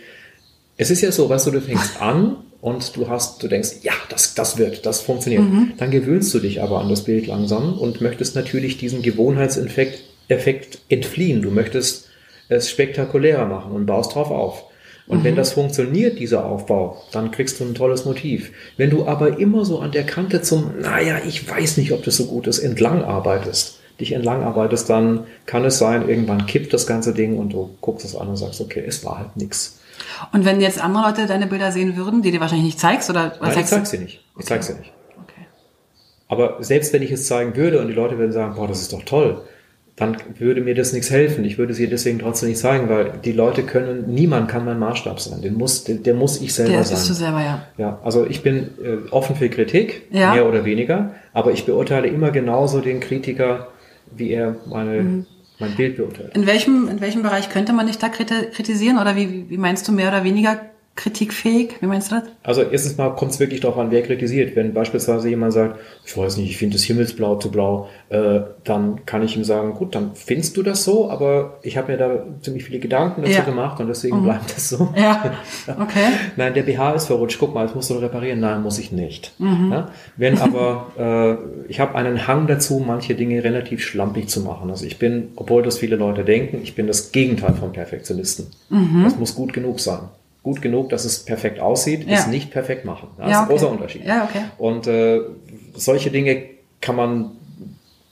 es 0.79 0.91
ist 0.91 1.03
ja 1.03 1.13
so, 1.13 1.29
weißt 1.29 1.47
du, 1.47 1.51
du 1.51 1.61
fängst 1.61 2.01
an 2.01 2.37
und 2.63 2.97
du 2.97 3.09
hast, 3.09 3.43
du 3.43 3.49
denkst, 3.49 3.83
ja, 3.83 3.93
das, 4.09 4.35
das 4.35 4.57
wird, 4.57 4.87
das 4.87 5.01
funktioniert. 5.03 5.43
Dann 5.77 5.91
gewöhnst 5.91 6.33
du 6.33 6.39
dich 6.39 6.63
aber 6.63 6.81
an 6.81 6.89
das 6.89 7.05
Bild 7.05 7.27
langsam 7.27 7.79
und 7.79 8.01
möchtest 8.01 8.35
natürlich 8.35 8.79
diesen 8.79 9.03
Gewohnheitseffekt 9.03 10.03
Effekt 10.29 10.79
entfliehen. 10.89 11.43
Du 11.43 11.51
möchtest 11.51 12.09
es 12.49 12.71
spektakulärer 12.71 13.47
machen 13.47 13.73
und 13.73 13.87
baust 13.87 14.15
drauf 14.15 14.31
auf. 14.31 14.65
Und 15.09 15.25
wenn 15.25 15.37
das 15.37 15.53
funktioniert, 15.53 16.21
dieser 16.21 16.47
Aufbau, 16.47 17.03
dann 17.11 17.33
kriegst 17.33 17.61
du 17.61 17.65
ein 17.65 17.75
tolles 17.75 18.05
Motiv. 18.05 18.53
Wenn 18.77 18.89
du 18.89 19.07
aber 19.07 19.39
immer 19.39 19.65
so 19.65 19.81
an 19.81 19.93
der 19.93 20.05
Kante 20.05 20.43
zum, 20.43 20.81
naja, 20.81 21.21
ich 21.27 21.47
weiß 21.47 21.77
nicht, 21.77 21.93
ob 21.93 22.05
das 22.05 22.17
so 22.17 22.27
gut 22.27 22.47
ist, 22.47 22.61
entlang 22.61 23.03
arbeitest, 23.03 23.81
dich 24.03 24.13
entlang 24.13 24.43
arbeitest, 24.43 24.91
dann 24.91 25.25
kann 25.47 25.65
es 25.65 25.79
sein, 25.79 26.09
irgendwann 26.09 26.47
kippt 26.47 26.73
das 26.75 26.87
ganze 26.87 27.15
Ding 27.15 27.39
und 27.39 27.53
du 27.55 27.71
guckst 27.81 28.05
es 28.05 28.15
an 28.15 28.29
und 28.29 28.37
sagst, 28.37 28.61
okay, 28.61 28.85
es 28.87 29.05
war 29.05 29.19
halt 29.19 29.37
nix. 29.37 29.79
und 30.33 30.45
wenn 30.45 30.61
jetzt 30.61 30.83
andere 30.83 31.05
Leute 31.07 31.27
deine 31.27 31.47
Bilder 31.47 31.73
sehen 31.73 31.97
würden, 31.97 32.23
die 32.23 32.31
dir 32.31 32.41
wahrscheinlich 32.41 32.67
nicht 32.67 32.81
zeigst, 32.81 33.09
oder 33.09 33.33
was 33.41 33.41
Nein, 33.41 33.49
ich 33.51 33.55
zeigst 33.55 33.73
du? 33.73 33.77
zeig 33.77 33.87
sie 33.87 33.99
nicht. 33.99 34.25
Ich 34.39 34.45
zeig 34.47 34.63
sie 34.63 34.75
nicht. 34.75 34.93
Okay. 35.23 35.47
Aber 36.29 36.57
selbst 36.61 36.93
wenn 36.93 37.03
ich 37.03 37.11
es 37.13 37.27
zeigen 37.27 37.57
würde 37.57 37.81
und 37.81 37.89
die 37.89 37.95
Leute 37.95 38.19
würden 38.19 38.33
sagen, 38.33 38.55
boah, 38.55 38.69
das 38.69 38.81
ist 38.81 38.93
doch 38.93 39.03
toll, 39.05 39.43
dann 39.95 40.17
würde 40.39 40.63
mir 40.63 40.75
das 40.75 40.95
nichts 40.95 41.11
helfen. 41.11 41.45
Ich 41.45 41.59
würde 41.59 41.75
sie 41.75 41.87
deswegen 41.87 42.19
trotzdem 42.19 42.49
nicht 42.49 42.59
zeigen, 42.59 42.89
weil 42.89 43.13
die 43.25 43.33
Leute 43.33 43.63
können, 43.63 44.07
niemand 44.15 44.49
kann 44.49 44.65
mein 44.65 44.79
Maßstab 44.79 45.21
sein. 45.21 45.43
Den 45.43 45.55
muss, 45.55 45.85
der, 45.85 45.97
der 45.97 46.15
muss 46.15 46.41
ich 46.41 46.55
selber 46.55 46.73
Der 46.73 46.85
sein. 46.85 46.97
bist 46.97 47.11
du 47.11 47.15
selber, 47.15 47.43
ja. 47.43 47.67
Ja, 47.77 47.99
also 48.03 48.27
ich 48.27 48.43
bin 48.43 48.71
äh, 48.83 49.11
offen 49.11 49.37
für 49.37 49.51
Kritik, 49.51 50.05
Ja. 50.11 50.33
mehr 50.33 50.49
oder 50.49 50.65
weniger, 50.65 51.11
aber 51.35 51.53
ich 51.53 51.67
beurteile 51.67 52.09
immer 52.09 52.31
genauso 52.31 52.81
den 52.81 53.01
Kritiker, 53.01 53.69
wie 54.17 54.31
er 54.31 54.57
meine, 54.67 55.03
Mhm. 55.03 55.27
mein 55.59 55.75
Bild 55.77 55.97
beurteilt. 55.97 56.35
In 56.37 56.47
welchem, 56.47 56.89
in 56.89 57.01
welchem 57.01 57.23
Bereich 57.23 57.49
könnte 57.51 57.73
man 57.73 57.87
dich 57.87 57.99
da 57.99 58.09
kriti- 58.09 58.51
kritisieren, 58.51 58.99
oder 58.99 59.17
wie, 59.17 59.49
wie 59.49 59.59
meinst 59.59 59.87
du 59.89 59.93
mehr 59.93 60.09
oder 60.09 60.25
weniger 60.25 60.61
kritikfähig? 60.95 61.77
Wie 61.81 61.87
meinst 61.87 62.11
du 62.13 62.17
das? 62.17 62.25
Also 62.43 62.63
erstens 62.63 62.99
mal 62.99 63.11
kommt 63.17 63.33
es 63.33 63.41
wirklich 63.41 63.61
darauf 63.61 63.79
an, 63.79 63.91
wer 63.91 64.03
kritisiert. 64.03 64.55
Wenn 64.57 64.75
beispielsweise 64.75 65.29
jemand 65.29 65.53
sagt, 65.55 65.79
ich 66.05 66.17
weiß 66.17 66.37
nicht, 66.37 66.51
ich 66.51 66.59
finde 66.59 66.77
das 66.77 66.85
Himmelsblau 66.85 67.37
zu 67.37 67.51
blau, 67.51 67.89
äh, 68.11 68.41
dann 68.65 69.05
kann 69.07 69.23
ich 69.23 69.37
ihm 69.37 69.45
sagen, 69.45 69.73
gut, 69.75 69.95
dann 69.95 70.11
findest 70.15 70.57
du 70.57 70.63
das 70.63 70.85
so, 70.85 71.11
aber 71.11 71.59
ich 71.63 71.77
habe 71.79 71.93
mir 71.93 71.99
da 71.99 72.25
ziemlich 72.43 72.65
viele 72.65 72.79
Gedanken 72.79 73.23
dazu 73.23 73.33
Ja. 73.35 73.41
gemacht 73.43 73.81
und 73.81 73.89
deswegen 73.89 74.21
Mhm. 74.21 74.25
bleibt 74.25 74.55
das 74.55 74.69
so. 74.69 74.93
Ja, 74.97 75.33
okay. 75.81 76.09
Nein, 76.37 76.53
der 76.55 76.63
BH 76.63 76.93
ist 76.93 77.07
verrutscht. 77.07 77.39
Guck 77.41 77.55
mal, 77.55 77.67
das 77.67 77.75
musst 77.75 77.89
du 77.91 77.95
reparieren. 77.95 78.41
Nein, 78.41 78.63
muss 78.63 78.79
ich 78.79 78.93
nicht. 78.93 79.33
Mhm. 79.39 79.71
Ja? 79.73 79.89
Wenn 80.17 80.39
aber, 80.41 80.89
äh, 80.99 81.71
ich 81.71 81.81
habe 81.81 81.95
einen 81.95 82.27
Hang 82.27 82.47
dazu, 82.47 82.83
manche 82.87 83.15
Dinge 83.15 83.43
relativ 83.43 83.83
schlampig 83.83 84.29
zu 84.29 84.41
machen. 84.41 84.69
Also 84.71 84.85
ich 84.85 84.99
bin, 84.99 85.29
obwohl 85.37 85.63
das 85.63 85.79
viele 85.79 85.97
Leute 85.97 86.23
denken, 86.25 86.61
ich 86.63 86.75
bin 86.75 86.87
das 86.87 87.13
Gegenteil 87.13 87.55
vom 87.55 87.73
Perfektionisten. 87.73 88.49
Mhm. 88.69 89.05
Das 89.05 89.19
muss 89.19 89.35
gut 89.35 89.53
genug 89.55 89.81
sein. 89.81 90.01
Gut 90.43 90.61
genug, 90.61 90.89
dass 90.91 91.05
es 91.05 91.21
perfekt 91.21 91.61
aussieht, 91.61 92.07
Ja. 92.09 92.19
ist 92.19 92.29
nicht 92.29 92.51
perfekt 92.51 92.85
machen. 92.85 93.09
Das 93.17 93.27
Ja, 93.27 93.31
ist 93.31 93.37
ein 93.39 93.45
okay. 93.45 93.53
großer 93.53 93.71
Unterschied. 93.71 94.05
Ja, 94.05 94.25
okay. 94.25 94.45
Und 94.59 94.87
äh, 94.89 95.21
solche 95.75 96.11
Dinge 96.11 96.43
kann 96.81 96.97
man 96.97 97.31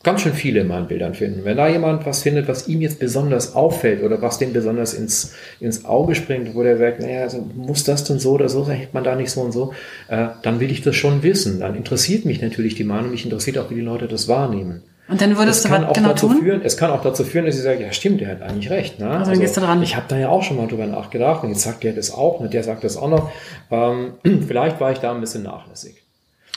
ganz 0.03 0.23
schön 0.23 0.33
viele 0.33 0.61
in 0.61 0.69
meinen 0.69 0.87
Bildern 0.89 1.13
finden. 1.15 1.45
Wenn 1.45 1.57
da 1.59 1.69
jemand 1.69 2.07
was 2.07 2.23
findet, 2.23 2.49
was 2.49 2.69
ihm 2.69 2.81
jetzt 2.81 3.01
besonders 3.01 3.55
auffällt 3.55 4.03
oder 4.03 4.23
was 4.23 4.39
dem 4.39 4.53
besonders 4.53 4.95
ins, 4.95 5.35
ins 5.59 5.85
Auge 5.85 6.15
springt, 6.15 6.55
wo 6.55 6.63
der 6.63 6.79
sagt, 6.79 7.01
naja, 7.01 7.23
also 7.23 7.47
muss 7.57 7.85
das 7.85 8.05
denn 8.05 8.19
so 8.19 8.33
oder 8.33 8.49
so 8.49 8.65
sein, 8.65 8.79
hätte 8.79 8.95
man 8.95 9.05
da 9.05 9.15
nicht 9.17 9.31
so 9.31 9.41
und 9.43 9.53
so, 9.53 9.75
äh, 10.09 10.29
dann 10.43 10.61
will 10.61 10.71
ich 10.71 10.81
das 10.83 10.97
schon 10.97 11.23
wissen. 11.23 11.61
Dann 11.61 11.75
interessiert 11.75 12.25
mich 12.25 12.41
natürlich 12.41 12.77
die 12.77 12.85
Meinung, 12.85 13.11
mich 13.11 13.25
interessiert 13.25 13.59
auch, 13.59 13.71
wie 13.71 13.75
die 13.75 13.81
Leute 13.83 14.07
das 14.09 14.27
wahrnehmen. 14.29 14.83
Und 15.11 15.21
dann 15.21 15.37
würdest 15.37 15.59
Es 15.59 15.63
du 15.65 15.69
kann, 15.71 15.83
was 15.83 15.91
auch 15.91 15.95
genau 15.95 16.09
dazu 16.11 16.29
tun? 16.29 16.43
führen, 16.43 16.61
es 16.63 16.77
kann 16.77 16.91
auch 16.91 17.03
dazu 17.03 17.25
führen, 17.25 17.47
dass 17.47 17.57
sie 17.57 17.63
sagen, 17.63 17.81
ja 17.81 17.93
stimmt, 17.93 18.21
der 18.21 18.29
hat 18.29 18.43
eigentlich 18.43 18.71
recht. 18.71 19.01
Ne? 19.01 19.11
Also 19.11 19.33
dann 19.33 19.41
gehst 19.41 19.57
du 19.57 19.61
dran. 19.61 19.83
Ich 19.83 19.97
habe 19.97 20.07
da 20.09 20.17
ja 20.17 20.29
auch 20.29 20.43
schon 20.43 20.57
mal 20.57 20.69
drüber 20.69 20.87
nachgedacht 20.87 21.43
und 21.43 21.51
jetzt 21.51 21.63
sagt 21.63 21.83
der 21.83 21.93
das 21.93 22.13
auch 22.15 22.39
und 22.41 22.55
der 22.55 22.63
sagt 22.63 22.85
das 22.85 22.97
auch 22.97 23.09
noch. 23.09 23.31
Ähm, 23.71 24.13
vielleicht 24.47 24.81
war 24.81 24.93
ich 24.93 24.99
da 24.99 25.13
ein 25.13 25.21
bisschen 25.21 25.43
nachlässig. 25.43 25.97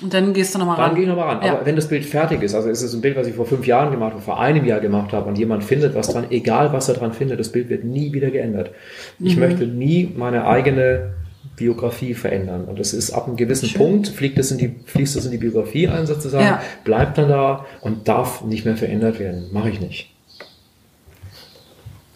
Und 0.01 0.13
dann 0.13 0.33
gehst 0.33 0.53
du 0.53 0.59
nochmal 0.59 0.75
ran. 0.77 0.87
Dann 0.87 0.95
gehe 0.95 1.03
ich 1.03 1.09
nochmal 1.09 1.35
ran. 1.35 1.45
Ja. 1.45 1.53
Aber 1.53 1.65
wenn 1.65 1.75
das 1.75 1.87
Bild 1.87 2.05
fertig 2.05 2.41
ist, 2.43 2.55
also 2.55 2.69
es 2.69 2.81
ist 2.81 2.93
ein 2.93 3.01
Bild, 3.01 3.15
was 3.15 3.27
ich 3.27 3.35
vor 3.35 3.45
fünf 3.45 3.65
Jahren 3.65 3.91
gemacht 3.91 4.13
habe, 4.13 4.21
vor 4.21 4.39
einem 4.39 4.65
Jahr 4.65 4.79
gemacht 4.79 5.13
habe 5.13 5.29
und 5.29 5.37
jemand 5.37 5.63
findet 5.63 5.95
was 5.95 6.09
dran, 6.09 6.25
egal 6.29 6.73
was 6.73 6.89
er 6.89 6.95
dran 6.95 7.13
findet, 7.13 7.39
das 7.39 7.49
Bild 7.49 7.69
wird 7.69 7.83
nie 7.83 8.11
wieder 8.11 8.31
geändert. 8.31 8.71
Mhm. 9.19 9.27
Ich 9.27 9.37
möchte 9.37 9.65
nie 9.65 10.11
meine 10.15 10.45
eigene 10.45 11.13
Biografie 11.55 12.13
verändern. 12.13 12.65
Und 12.65 12.79
das 12.79 12.93
ist 12.93 13.11
ab 13.11 13.27
einem 13.27 13.35
gewissen 13.37 13.71
Punkt, 13.73 14.07
fliegt 14.07 14.37
es 14.39 14.51
in 14.51 14.57
die, 14.57 14.75
fließt 14.85 15.15
es 15.15 15.25
in 15.25 15.31
die 15.31 15.37
Biografie 15.37 15.87
ein 15.87 16.07
sozusagen, 16.07 16.45
Ja. 16.45 16.61
bleibt 16.83 17.17
dann 17.17 17.29
da 17.29 17.65
und 17.81 18.07
darf 18.07 18.41
nicht 18.43 18.65
mehr 18.65 18.75
verändert 18.77 19.19
werden. 19.19 19.49
Mache 19.51 19.69
ich 19.69 19.79
nicht. 19.79 20.09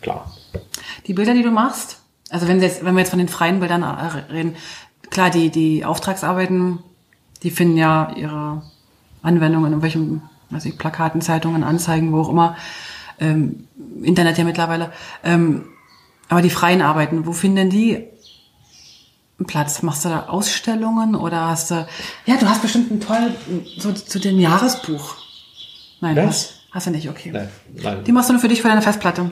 Klar. 0.01 0.31
Die 1.05 1.13
Bilder, 1.13 1.33
die 1.33 1.43
du 1.43 1.51
machst, 1.51 1.99
also 2.29 2.47
wenn, 2.47 2.61
jetzt, 2.61 2.83
wenn 2.83 2.93
wir 2.95 2.99
jetzt 2.99 3.09
von 3.09 3.19
den 3.19 3.27
freien 3.29 3.59
Bildern 3.59 3.83
äh, 3.83 4.31
reden, 4.31 4.55
klar, 5.09 5.29
die, 5.29 5.49
die 5.49 5.85
Auftragsarbeiten, 5.85 6.79
die 7.43 7.51
finden 7.51 7.77
ja 7.77 8.13
ihre 8.15 8.63
Anwendung 9.21 9.61
in 9.63 9.71
irgendwelchen, 9.71 10.21
weiß 10.49 10.65
ich, 10.65 10.77
Plakaten, 10.77 11.21
Zeitungen, 11.21 11.63
Anzeigen, 11.63 12.11
wo 12.11 12.21
auch 12.21 12.29
immer, 12.29 12.55
ähm, 13.19 13.67
Internet 14.01 14.37
ja 14.37 14.43
mittlerweile. 14.43 14.91
Ähm, 15.23 15.65
aber 16.29 16.41
die 16.41 16.49
freien 16.49 16.81
Arbeiten, 16.81 17.25
wo 17.25 17.31
finden 17.31 17.55
denn 17.57 17.69
die 17.69 18.03
Platz? 19.45 19.81
Machst 19.83 20.03
du 20.05 20.09
da 20.09 20.25
Ausstellungen 20.27 21.15
oder 21.15 21.47
hast 21.47 21.71
du, 21.71 21.87
ja, 22.25 22.37
du 22.37 22.47
hast 22.49 22.61
bestimmt 22.61 22.89
einen 22.91 22.99
tollen, 23.01 23.35
so 23.77 23.91
zu 23.93 24.19
dem 24.19 24.39
Jahresbuch. 24.39 25.15
Nein, 26.01 26.15
Was? 26.15 26.25
hast, 26.25 26.53
hast 26.71 26.87
du 26.87 26.91
nicht, 26.91 27.09
okay. 27.09 27.31
Nein, 27.31 27.49
nein. 27.83 28.03
Die 28.03 28.11
machst 28.11 28.29
du 28.29 28.33
nur 28.33 28.41
für 28.41 28.47
dich, 28.47 28.61
für 28.61 28.67
deine 28.67 28.81
Festplatte. 28.81 29.31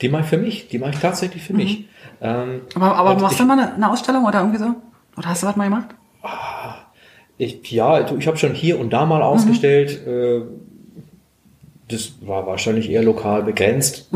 Die 0.00 0.08
mache 0.08 0.22
ich 0.22 0.28
für 0.28 0.38
mich. 0.38 0.68
Die 0.68 0.78
mache 0.78 0.90
ich 0.92 0.98
tatsächlich 1.00 1.42
für 1.42 1.52
mich. 1.54 1.86
Ähm, 2.20 2.62
Aber, 2.74 2.94
aber 2.96 3.14
machst 3.18 3.32
ich- 3.34 3.38
du 3.38 3.44
mal 3.44 3.58
eine, 3.58 3.74
eine 3.74 3.90
Ausstellung 3.90 4.24
oder 4.24 4.40
irgendwie 4.40 4.58
so? 4.58 4.74
Oder 5.16 5.28
hast 5.28 5.42
du 5.42 5.46
was 5.46 5.56
mal 5.56 5.64
gemacht? 5.64 5.88
Ich, 7.38 7.70
ja, 7.70 8.00
ich 8.16 8.26
habe 8.26 8.36
schon 8.36 8.54
hier 8.54 8.78
und 8.78 8.90
da 8.90 9.06
mal 9.06 9.22
ausgestellt. 9.22 10.06
Äh, 10.06 10.42
das 11.88 12.12
war 12.20 12.46
wahrscheinlich 12.46 12.88
eher 12.90 13.02
lokal 13.02 13.42
begrenzt. 13.42 14.08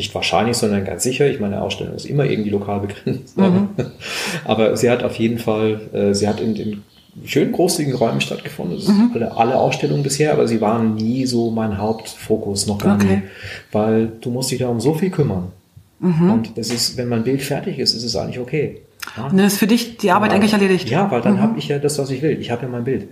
Nicht 0.00 0.14
wahrscheinlich, 0.14 0.56
sondern 0.56 0.86
ganz 0.86 1.02
sicher. 1.02 1.28
Ich 1.28 1.40
meine, 1.40 1.60
Ausstellung 1.60 1.94
ist 1.94 2.06
immer 2.06 2.24
irgendwie 2.24 2.48
lokal 2.48 2.80
begrenzt. 2.80 3.36
Aber 4.46 4.74
sie 4.78 4.88
hat 4.88 5.02
auf 5.02 5.16
jeden 5.16 5.38
Fall, 5.38 5.78
äh, 5.92 6.14
sie 6.14 6.26
hat 6.26 6.40
in 6.40 6.54
den 6.54 6.82
schönen 7.26 7.52
großzügigen 7.52 7.98
Räumen 7.98 8.22
stattgefunden. 8.22 8.76
Das 8.78 8.86
sind 8.86 9.10
alle, 9.14 9.36
alle 9.36 9.56
Ausstellungen 9.56 10.02
bisher, 10.02 10.32
aber 10.32 10.48
sie 10.48 10.60
waren 10.62 10.94
nie 10.94 11.26
so 11.26 11.50
mein 11.50 11.76
Hauptfokus, 11.76 12.66
noch 12.66 12.78
gar 12.78 12.94
Okay. 12.96 13.16
nie. 13.16 13.22
Weil 13.72 14.10
du 14.22 14.30
musst 14.30 14.50
dich 14.50 14.60
da 14.60 14.68
um 14.68 14.80
so 14.80 14.94
viel 14.94 15.10
kümmern. 15.10 15.48
Und 16.00 16.56
das 16.56 16.70
ist, 16.70 16.96
wenn 16.96 17.08
mein 17.10 17.24
Bild 17.24 17.42
fertig 17.42 17.78
ist, 17.78 17.92
ist 17.92 18.04
es 18.04 18.16
eigentlich 18.16 18.38
okay. 18.38 18.80
Ja? 19.18 19.24
Und 19.26 19.36
dann 19.36 19.46
ist 19.46 19.58
für 19.58 19.66
dich 19.66 19.98
die 19.98 20.12
Arbeit 20.12 20.30
eigentlich 20.32 20.54
erledigt. 20.54 20.88
Ja, 20.88 21.10
weil 21.10 21.20
dann 21.20 21.42
habe 21.42 21.58
ich 21.58 21.68
ja 21.68 21.78
das, 21.78 21.98
was 21.98 22.08
ich 22.10 22.22
will. 22.22 22.40
Ich 22.40 22.50
habe 22.50 22.62
ja 22.62 22.68
mein 22.68 22.84
Bild. 22.84 23.08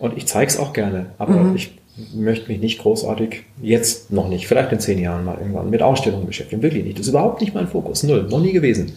Und 0.00 0.16
ich 0.16 0.26
zeige 0.26 0.50
es 0.50 0.56
auch 0.58 0.72
gerne. 0.72 1.06
Aber 1.18 1.52
ich 1.54 1.72
möchte 2.14 2.48
mich 2.50 2.60
nicht 2.60 2.80
großartig, 2.80 3.44
jetzt 3.60 4.10
noch 4.12 4.28
nicht, 4.28 4.46
vielleicht 4.46 4.72
in 4.72 4.80
zehn 4.80 4.98
Jahren 4.98 5.24
mal 5.24 5.38
irgendwann 5.38 5.70
mit 5.70 5.82
Ausstellungen 5.82 6.26
beschäftigen. 6.26 6.62
Wirklich 6.62 6.84
nicht. 6.84 6.98
Das 6.98 7.06
ist 7.06 7.10
überhaupt 7.10 7.40
nicht 7.40 7.54
mein 7.54 7.68
Fokus. 7.68 8.02
Null. 8.02 8.26
Noch 8.30 8.40
nie 8.40 8.52
gewesen. 8.52 8.96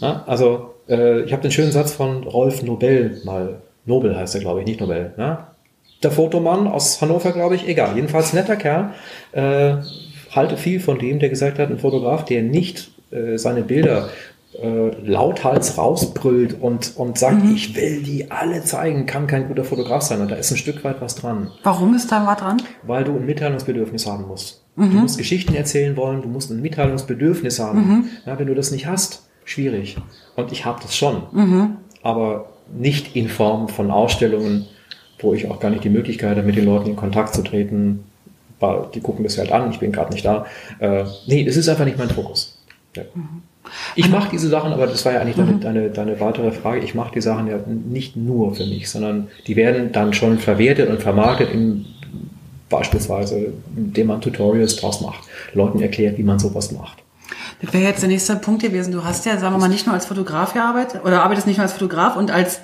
Ja, 0.00 0.24
also, 0.26 0.74
äh, 0.88 1.22
ich 1.22 1.32
habe 1.32 1.42
den 1.42 1.52
schönen 1.52 1.72
Satz 1.72 1.92
von 1.92 2.24
Rolf 2.24 2.62
Nobel 2.62 3.20
mal, 3.24 3.60
Nobel 3.84 4.16
heißt 4.16 4.34
er, 4.34 4.40
glaube 4.40 4.60
ich, 4.60 4.66
nicht 4.66 4.80
Nobel. 4.80 5.12
Ne? 5.16 5.38
Der 6.02 6.10
Fotomann 6.10 6.66
aus 6.66 7.00
Hannover, 7.00 7.32
glaube 7.32 7.56
ich, 7.56 7.68
egal. 7.68 7.94
Jedenfalls 7.94 8.32
netter 8.32 8.56
Kerl. 8.56 8.90
Äh, 9.32 9.76
halte 10.30 10.56
viel 10.56 10.80
von 10.80 10.98
dem, 10.98 11.18
der 11.18 11.28
gesagt 11.28 11.58
hat, 11.58 11.70
ein 11.70 11.78
Fotograf, 11.78 12.24
der 12.24 12.42
nicht 12.42 12.90
äh, 13.10 13.38
seine 13.38 13.62
Bilder 13.62 14.08
äh, 14.60 14.90
lauthals 15.04 15.76
rausbrüllt 15.78 16.60
und, 16.60 16.92
und 16.96 17.18
sagt, 17.18 17.44
ich 17.52 17.74
will 17.76 18.02
die 18.02 18.30
alle 18.30 18.62
zeigen, 18.62 19.06
kann 19.06 19.26
kein 19.26 19.48
guter 19.48 19.64
Fotograf 19.64 20.02
sein. 20.02 20.20
Und 20.20 20.30
da 20.30 20.36
ist 20.36 20.50
ein 20.50 20.56
Stück 20.56 20.84
weit 20.84 21.00
was 21.00 21.16
dran 21.16 21.50
Warum 21.62 21.94
ist 21.94 22.10
da 22.12 22.26
was 22.26 22.38
dran? 22.38 22.62
weil 22.82 23.04
du 23.04 23.12
ein 23.16 23.26
Mitteilungsbedürfnis 23.26 24.06
haben 24.06 24.26
musst. 24.26 24.62
Du 24.76 24.82
musst 24.82 25.18
Geschichten 25.18 25.54
erzählen 25.54 25.96
wollen, 25.96 26.22
du 26.22 26.28
musst 26.28 26.50
ein 26.50 26.60
Mitteilungsbedürfnis 26.60 27.60
haben. 27.60 28.10
Ja, 28.26 28.38
wenn 28.38 28.46
du 28.48 28.54
das 28.54 28.70
nicht 28.72 28.86
hast, 28.86 29.28
schwierig. 29.44 29.96
Und 30.36 30.50
ich 30.52 30.64
habe 30.64 30.80
das 30.82 30.96
schon. 30.96 31.22
Aber 32.02 32.46
nicht 32.76 33.14
in 33.14 33.28
Form 33.28 33.68
von 33.68 33.90
Ausstellungen, 33.90 34.66
wo 35.20 35.32
ich 35.34 35.48
auch 35.50 35.60
gar 35.60 35.70
nicht 35.70 35.84
die 35.84 35.90
Möglichkeit 35.90 36.36
habe, 36.36 36.46
mit 36.46 36.56
den 36.56 36.64
Leuten 36.64 36.90
in 36.90 36.96
Kontakt 36.96 37.34
zu 37.34 37.42
treten. 37.42 38.04
Weil 38.60 38.86
die 38.94 39.00
gucken 39.00 39.24
das 39.24 39.38
halt 39.38 39.52
an, 39.52 39.70
ich 39.70 39.78
bin 39.78 39.92
gerade 39.92 40.12
nicht 40.12 40.24
da. 40.24 40.46
Äh, 40.78 41.04
nee, 41.26 41.44
das 41.44 41.56
ist 41.56 41.68
einfach 41.68 41.84
nicht 41.84 41.98
mein 41.98 42.10
Fokus. 42.10 42.58
Ja. 42.96 43.02
Ich 43.94 44.08
mache 44.08 44.28
diese 44.30 44.48
Sachen, 44.48 44.72
aber 44.72 44.86
das 44.86 45.04
war 45.04 45.12
ja 45.12 45.20
eigentlich 45.20 45.36
deine, 45.36 45.56
deine, 45.58 45.90
deine 45.90 46.20
weitere 46.20 46.52
Frage. 46.52 46.80
Ich 46.80 46.94
mache 46.94 47.12
die 47.14 47.20
Sachen 47.20 47.46
ja 47.46 47.58
nicht 47.66 48.16
nur 48.16 48.54
für 48.54 48.66
mich, 48.66 48.90
sondern 48.90 49.28
die 49.46 49.56
werden 49.56 49.92
dann 49.92 50.12
schon 50.12 50.38
verwertet 50.38 50.90
und 50.90 51.02
vermarktet 51.02 51.52
in 51.52 51.86
beispielsweise, 52.68 53.52
indem 53.76 54.08
man 54.08 54.20
Tutorials 54.20 54.76
draus 54.76 55.00
macht, 55.00 55.20
Leuten 55.52 55.80
erklärt, 55.80 56.18
wie 56.18 56.22
man 56.22 56.38
sowas 56.38 56.72
macht. 56.72 56.98
Das 57.62 57.72
wäre 57.72 57.84
jetzt 57.84 58.02
der 58.02 58.08
nächste 58.08 58.36
Punkt 58.36 58.62
gewesen. 58.62 58.92
Du 58.92 59.04
hast 59.04 59.24
ja, 59.26 59.38
sagen 59.38 59.54
wir 59.54 59.60
mal, 59.60 59.68
nicht 59.68 59.86
nur 59.86 59.94
als 59.94 60.06
Fotograf 60.06 60.54
gearbeitet 60.54 61.02
oder 61.04 61.22
arbeitest 61.22 61.46
nicht 61.46 61.56
nur 61.56 61.64
als 61.64 61.72
Fotograf 61.72 62.16
und 62.16 62.30
als 62.30 62.60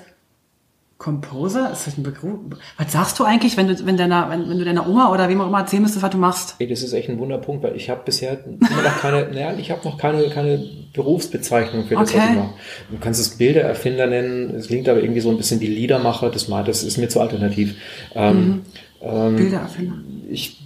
Composer. 1.01 1.71
Ist 1.71 1.87
das 1.87 1.97
ein 1.97 2.03
Begriff? 2.03 2.35
Was 2.77 2.91
sagst 2.91 3.17
du 3.17 3.23
eigentlich, 3.23 3.57
wenn 3.57 3.67
du, 3.67 3.85
wenn 3.87 3.97
deiner, 3.97 4.29
wenn, 4.29 4.47
wenn 4.47 4.59
du 4.59 4.63
deiner 4.65 4.87
Oma 4.87 5.11
oder 5.11 5.27
wem 5.29 5.41
auch 5.41 5.47
immer 5.47 5.59
erzählen 5.61 5.81
müsstest, 5.81 6.03
was 6.03 6.11
du 6.11 6.17
machst? 6.17 6.55
Ey, 6.59 6.67
das 6.67 6.83
ist 6.83 6.93
echt 6.93 7.09
ein 7.09 7.17
Wunderpunkt, 7.17 7.63
weil 7.63 7.75
ich 7.75 7.89
habe 7.89 8.01
bisher 8.05 8.37
immer 8.45 8.83
noch 8.83 8.97
keine, 9.01 9.27
naja, 9.31 9.53
ich 9.57 9.71
habe 9.71 9.81
noch 9.83 9.97
keine, 9.97 10.29
keine 10.29 10.63
Berufsbezeichnung 10.93 11.85
für 11.85 11.95
das, 11.95 12.13
was 12.13 12.15
Okay. 12.15 12.27
ich 12.29 12.37
mache. 12.37 12.49
Du 12.91 12.97
kannst 12.99 13.19
es 13.19 13.31
Bildererfinder 13.31 14.05
nennen, 14.05 14.53
es 14.55 14.67
klingt 14.67 14.87
aber 14.87 15.01
irgendwie 15.01 15.21
so 15.21 15.31
ein 15.31 15.37
bisschen 15.37 15.59
wie 15.59 15.67
Liedermacher, 15.67 16.29
das, 16.29 16.47
mal, 16.47 16.63
das 16.63 16.83
ist 16.83 16.97
mir 16.99 17.09
zu 17.09 17.19
alternativ. 17.19 17.75
Ähm, 18.13 18.61
ähm, 19.01 19.35
Bildererfinder. 19.37 19.95
ich 20.29 20.59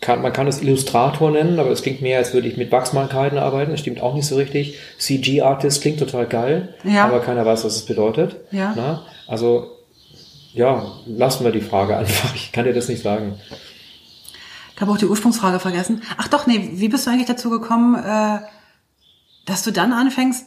kann, 0.00 0.22
man 0.22 0.32
kann 0.32 0.48
es 0.48 0.62
Illustrator 0.62 1.30
nennen, 1.30 1.58
aber 1.60 1.70
es 1.70 1.82
klingt 1.82 2.00
mehr, 2.00 2.16
als 2.18 2.32
würde 2.32 2.48
ich 2.48 2.56
mit 2.56 2.72
Wachsmalkreiden 2.72 3.38
arbeiten. 3.38 3.70
Das 3.72 3.80
stimmt 3.80 4.00
auch 4.00 4.14
nicht 4.14 4.26
so 4.26 4.36
richtig. 4.36 4.78
CG-Artist 4.98 5.82
klingt 5.82 5.98
total 5.98 6.24
geil, 6.26 6.70
Ja. 6.82 7.04
aber 7.04 7.20
keiner 7.20 7.44
weiß, 7.44 7.64
was 7.64 7.76
es 7.76 7.82
bedeutet. 7.84 8.36
Ja. 8.50 8.72
Na? 8.74 9.02
Also, 9.28 9.66
ja, 10.54 10.86
lassen 11.06 11.44
wir 11.44 11.52
die 11.52 11.60
Frage 11.60 11.96
einfach. 11.98 12.34
Ich 12.34 12.52
kann 12.52 12.64
dir 12.64 12.74
das 12.74 12.88
nicht 12.88 13.02
sagen. 13.02 13.38
Ich 14.74 14.80
habe 14.80 14.92
auch 14.92 14.98
die 14.98 15.06
Ursprungsfrage 15.06 15.60
vergessen. 15.60 16.02
Ach 16.16 16.28
doch, 16.28 16.46
nee, 16.46 16.70
wie 16.74 16.88
bist 16.88 17.06
du 17.06 17.10
eigentlich 17.10 17.26
dazu 17.26 17.50
gekommen, 17.50 17.94
äh, 17.94 18.38
dass 19.46 19.62
du 19.62 19.70
dann 19.70 19.92
anfängst, 19.92 20.46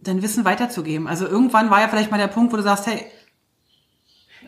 dein 0.00 0.22
Wissen 0.22 0.44
weiterzugeben? 0.44 1.06
Also 1.06 1.26
irgendwann 1.26 1.70
war 1.70 1.80
ja 1.80 1.88
vielleicht 1.88 2.10
mal 2.10 2.18
der 2.18 2.28
Punkt, 2.28 2.52
wo 2.52 2.56
du 2.56 2.62
sagst, 2.62 2.86
hey, 2.86 3.06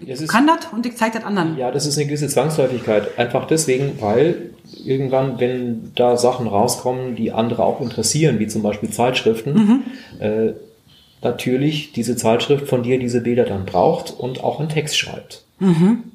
ich 0.00 0.08
ist, 0.08 0.28
kann 0.28 0.46
das 0.46 0.66
und 0.72 0.84
ich 0.84 0.96
zeig 0.96 1.14
das 1.14 1.24
anderen. 1.24 1.56
ja, 1.56 1.70
das 1.70 1.86
ist 1.86 1.96
eine 1.96 2.06
gewisse 2.06 2.28
Zwangsläufigkeit. 2.28 3.18
Einfach 3.18 3.46
deswegen, 3.46 4.00
weil 4.00 4.50
irgendwann, 4.84 5.40
wenn 5.40 5.92
da 5.94 6.18
Sachen 6.18 6.46
rauskommen, 6.46 7.16
die 7.16 7.32
andere 7.32 7.64
auch 7.64 7.80
interessieren, 7.80 8.38
wie 8.38 8.46
zum 8.46 8.62
Beispiel 8.62 8.90
Zeitschriften, 8.90 9.84
äh, 10.18 10.52
natürlich 11.22 11.92
diese 11.92 12.16
Zeitschrift 12.16 12.68
von 12.68 12.82
dir 12.82 12.98
diese 12.98 13.20
Bilder 13.20 13.44
dann 13.44 13.64
braucht 13.64 14.12
und 14.18 14.42
auch 14.44 14.60
einen 14.60 14.68
Text 14.68 14.96
schreibt. 14.98 15.44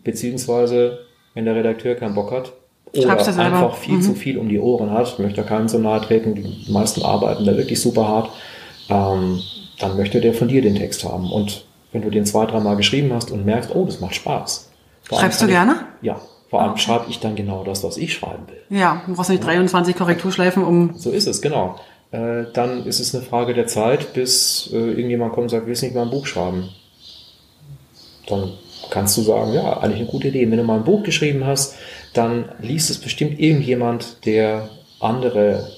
Beziehungsweise, 0.04 1.00
wenn 1.34 1.46
der 1.46 1.56
Redakteur 1.56 1.96
keinen 1.96 2.16
Bock 2.16 2.32
hat 2.32 2.54
oder 2.96 3.18
einfach 3.40 3.76
viel 3.76 4.02
zu 4.02 4.14
viel 4.14 4.38
um 4.38 4.50
die 4.50 4.60
Ohren 4.60 4.92
hat, 4.92 5.18
möchte 5.20 5.42
da 5.42 5.48
keinem 5.48 5.68
so 5.68 5.78
nahe 5.78 6.02
treten, 6.02 6.36
die 6.36 6.72
meisten 6.72 7.04
arbeiten 7.04 7.46
da 7.46 7.56
wirklich 7.56 7.82
super 7.82 8.08
hart, 8.08 8.30
ähm, 8.90 9.40
dann 9.80 9.98
möchte 9.98 10.20
der 10.22 10.34
von 10.34 10.48
dir 10.48 10.62
den 10.62 10.76
Text 10.76 11.04
haben. 11.06 11.32
Und 11.32 11.66
wenn 11.92 12.02
du 12.02 12.10
den 12.10 12.26
zwei, 12.26 12.46
dreimal 12.46 12.76
geschrieben 12.76 13.12
hast 13.14 13.32
und 13.32 13.46
merkst, 13.46 13.74
oh, 13.74 13.86
das 13.86 14.00
macht 14.00 14.16
Spaß. 14.16 14.70
Vor 15.04 15.20
Schreibst 15.20 15.42
du 15.42 15.46
kann 15.46 15.50
ich- 15.50 15.56
gerne? 15.56 15.76
Ja, 16.02 16.22
vor 16.50 16.62
allem 16.62 16.78
schreibe 16.78 17.06
ich 17.10 17.20
dann 17.20 17.36
genau 17.36 17.64
das, 17.64 17.84
was 17.84 17.98
ich 17.98 18.14
schreiben 18.14 18.44
will. 18.48 18.78
Ja, 18.78 19.02
du 19.08 19.14
brauchst 19.16 19.30
nicht 19.30 19.44
23 19.46 19.96
Korrekturschleifen, 19.96 20.64
um. 20.64 20.92
So 20.96 21.10
ist 21.12 21.28
es, 21.28 21.42
genau. 21.42 21.80
Äh, 22.12 22.46
dann 22.54 22.86
ist 22.86 23.00
es 23.00 23.16
eine 23.16 23.24
Frage 23.24 23.54
der 23.54 23.68
Zeit, 23.68 24.14
bis 24.14 24.70
äh, 24.74 24.76
irgendjemand 24.78 25.32
kommt 25.34 25.44
und 25.46 25.50
sagt, 25.50 25.66
willst 25.68 25.82
du 25.82 25.86
nicht 25.86 25.96
mal 25.96 26.04
ein 26.04 26.10
Buch 26.12 26.26
schreiben? 26.26 26.70
Dann 28.28 28.52
kannst 28.90 29.18
du 29.18 29.22
sagen, 29.22 29.54
ja, 29.54 29.78
eigentlich 29.80 30.02
eine 30.02 30.10
gute 30.10 30.28
Idee. 30.28 30.50
Wenn 30.50 30.58
du 30.58 30.64
mal 30.64 30.78
ein 30.78 30.84
Buch 30.84 31.04
geschrieben 31.04 31.46
hast, 31.46 31.76
dann 32.14 32.46
liest 32.62 32.90
es 32.90 32.98
bestimmt 32.98 33.40
irgendjemand, 33.40 34.26
der 34.26 34.70
andere 35.00 35.70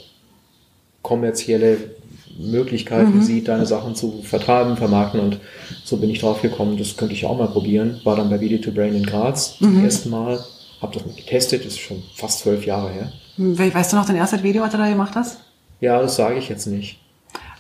kommerzielle 1.01 1.77
Möglichkeiten 2.39 3.19
sieht, 3.21 3.47
deine 3.47 3.65
Sachen 3.65 3.93
zu 3.95 4.21
vertreiben, 4.23 4.75
vermarkten 4.75 5.19
und 5.19 5.39
so 5.84 5.97
bin 5.97 6.09
ich 6.09 6.19
drauf 6.19 6.41
gekommen, 6.41 6.77
das 6.77 6.97
könnte 6.97 7.13
ich 7.13 7.25
auch 7.25 7.38
mal 7.38 7.47
probieren. 7.47 8.01
War 8.05 8.15
dann 8.15 8.29
bei 8.29 8.39
Video 8.39 8.57
to 8.57 8.71
Brain 8.71 8.95
in 8.95 9.05
Graz 9.05 9.57
zum 9.59 9.75
ersten 9.84 10.09
Mal, 10.09 10.43
habe 10.81 10.93
das 10.93 11.05
mal 11.05 11.13
getestet, 11.15 11.61
das 11.65 11.73
ist 11.73 11.79
schon 11.79 12.01
fast 12.15 12.39
zwölf 12.39 12.65
Jahre 12.65 12.89
her. 12.91 13.13
We- 13.38 13.73
Weißt 13.73 13.93
du 13.93 13.97
noch 13.97 14.05
dein 14.07 14.15
erstes 14.15 14.41
Video, 14.41 14.63
was 14.63 14.71
du 14.71 14.77
da 14.77 14.89
gemacht 14.89 15.13
hast? 15.15 15.38
Ja, 15.84 16.01
das 16.01 16.15
sage 16.15 16.36
ich 16.36 16.47
jetzt 16.47 16.65
nicht. 16.65 16.97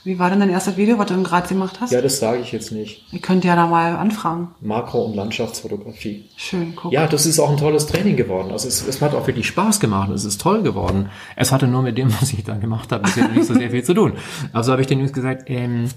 Wie 0.05 0.17
war 0.17 0.29
denn 0.29 0.39
dein 0.39 0.49
erstes 0.49 0.77
Video, 0.77 0.97
was 0.97 1.07
du 1.07 1.13
in 1.13 1.25
Graz 1.25 1.49
gemacht 1.49 1.81
hast? 1.81 1.91
Ja, 1.91 2.01
das 2.01 2.19
sage 2.19 2.39
ich 2.39 2.53
jetzt 2.53 2.71
nicht. 2.71 3.03
Ihr 3.11 3.19
könnt 3.19 3.43
ja 3.43 3.57
da 3.57 3.67
mal 3.67 3.97
anfragen. 3.97 4.47
Makro- 4.61 5.03
und 5.03 5.13
Landschaftsfotografie. 5.13 6.29
Schön, 6.37 6.73
guck. 6.73 6.93
Ja, 6.93 7.05
das 7.05 7.25
ist 7.25 7.37
auch 7.41 7.49
ein 7.49 7.57
tolles 7.57 7.85
Training 7.85 8.15
geworden. 8.15 8.53
Also 8.53 8.69
es, 8.69 8.87
es 8.87 9.01
hat 9.01 9.13
auch 9.13 9.27
wirklich 9.27 9.47
Spaß 9.47 9.81
gemacht. 9.81 10.09
Es 10.09 10.23
ist 10.23 10.39
toll 10.39 10.63
geworden. 10.63 11.09
Es 11.35 11.51
hatte 11.51 11.67
nur 11.67 11.81
mit 11.81 11.97
dem, 11.97 12.13
was 12.21 12.31
ich 12.31 12.45
dann 12.45 12.61
gemacht 12.61 12.93
habe, 12.93 13.03
bisher 13.03 13.27
nicht 13.27 13.43
so 13.45 13.55
sehr 13.55 13.71
viel 13.71 13.83
zu 13.83 13.93
tun. 13.93 14.13
Also 14.53 14.71
habe 14.71 14.81
ich 14.81 14.87
den 14.87 14.99
Jungs 14.99 15.11
gesagt, 15.11 15.49
ähm, 15.49 15.89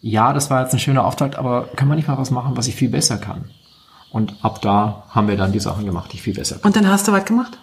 ja, 0.00 0.32
das 0.32 0.48
war 0.48 0.62
jetzt 0.62 0.72
ein 0.72 0.80
schöner 0.80 1.04
Auftrag, 1.04 1.36
aber 1.38 1.68
können 1.76 1.90
wir 1.90 1.96
nicht 1.96 2.08
mal 2.08 2.16
was 2.16 2.30
machen, 2.30 2.56
was 2.56 2.66
ich 2.66 2.74
viel 2.74 2.88
besser 2.88 3.18
kann? 3.18 3.50
Und 4.10 4.36
ab 4.40 4.62
da 4.62 5.04
haben 5.10 5.28
wir 5.28 5.36
dann 5.36 5.52
die 5.52 5.60
Sachen 5.60 5.84
gemacht, 5.84 6.12
die 6.12 6.16
ich 6.16 6.22
viel 6.22 6.34
besser 6.34 6.56
kann. 6.56 6.64
Und 6.64 6.76
dann 6.76 6.88
hast 6.88 7.08
du 7.08 7.12
was 7.12 7.26
gemacht? 7.26 7.58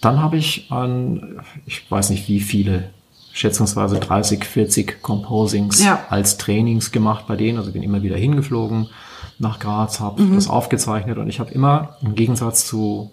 Dann 0.00 0.22
habe 0.22 0.38
ich 0.38 0.72
an, 0.72 1.42
ich 1.66 1.90
weiß 1.90 2.08
nicht 2.08 2.26
wie 2.26 2.40
viele, 2.40 2.90
schätzungsweise 3.32 3.98
30, 4.00 4.44
40 4.44 5.02
Composings 5.02 5.82
Ja. 5.82 6.04
als 6.10 6.36
Trainings 6.36 6.90
gemacht 6.92 7.24
bei 7.28 7.36
denen. 7.36 7.58
Also 7.58 7.72
bin 7.72 7.82
immer 7.82 8.02
wieder 8.02 8.16
hingeflogen 8.16 8.88
nach 9.38 9.58
Graz, 9.58 10.00
habe 10.00 10.22
das 10.34 10.48
aufgezeichnet 10.48 11.16
und 11.18 11.28
ich 11.28 11.40
habe 11.40 11.50
immer 11.52 11.96
im 12.02 12.14
Gegensatz 12.14 12.66
zu 12.66 13.10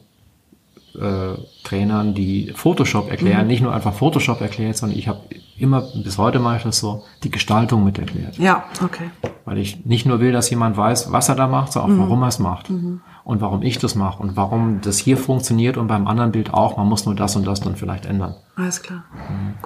äh, 0.98 1.38
Trainern, 1.64 2.14
die 2.14 2.52
Photoshop 2.56 3.10
erklären, 3.10 3.48
nicht 3.48 3.62
nur 3.62 3.74
einfach 3.74 3.94
Photoshop 3.94 4.42
erklärt, 4.42 4.78
sondern 4.78 4.98
ich 4.98 5.08
habe 5.08 5.22
immer, 5.58 5.82
bis 5.82 6.18
heute 6.18 6.40
mache 6.40 6.58
ich 6.58 6.64
das 6.64 6.80
so, 6.80 7.04
die 7.24 7.32
Gestaltung 7.32 7.84
mit 7.84 7.98
erklärt. 7.98 8.38
Ja, 8.38 8.66
okay. 8.84 9.10
Weil 9.46 9.58
ich 9.58 9.86
nicht 9.86 10.06
nur 10.06 10.20
will, 10.20 10.32
dass 10.32 10.50
jemand 10.50 10.78
weiß, 10.78 11.12
was 11.12 11.30
er 11.30 11.36
da 11.36 11.48
macht, 11.48 11.74
sondern 11.74 12.00
auch 12.00 12.04
warum 12.04 12.22
er 12.24 12.28
es 12.28 12.40
macht. 12.40 12.70
Und 12.70 13.42
warum 13.42 13.62
ich 13.62 13.78
das 13.78 13.96
mache 13.96 14.22
und 14.22 14.36
warum 14.36 14.82
das 14.82 14.98
hier 14.98 15.18
funktioniert 15.18 15.78
und 15.78 15.88
beim 15.88 16.08
anderen 16.08 16.32
Bild 16.32 16.54
auch. 16.54 16.78
Man 16.78 16.88
muss 16.88 17.06
nur 17.06 17.16
das 17.16 17.36
und 17.36 17.46
das 17.46 17.62
dann 17.62 17.76
vielleicht 17.76 18.06
ändern. 18.06 18.36
Alles 18.56 18.82
klar. 18.82 19.04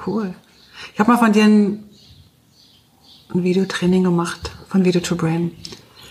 Cool. 0.05 0.34
Ich 0.93 0.99
habe 0.99 1.11
mal 1.11 1.17
von 1.17 1.32
dir 1.32 1.45
ein, 1.45 1.84
ein 3.34 3.43
Videotraining 3.43 4.03
gemacht, 4.03 4.51
von 4.67 4.84
Video 4.84 5.01
to 5.01 5.15
Brain. 5.15 5.51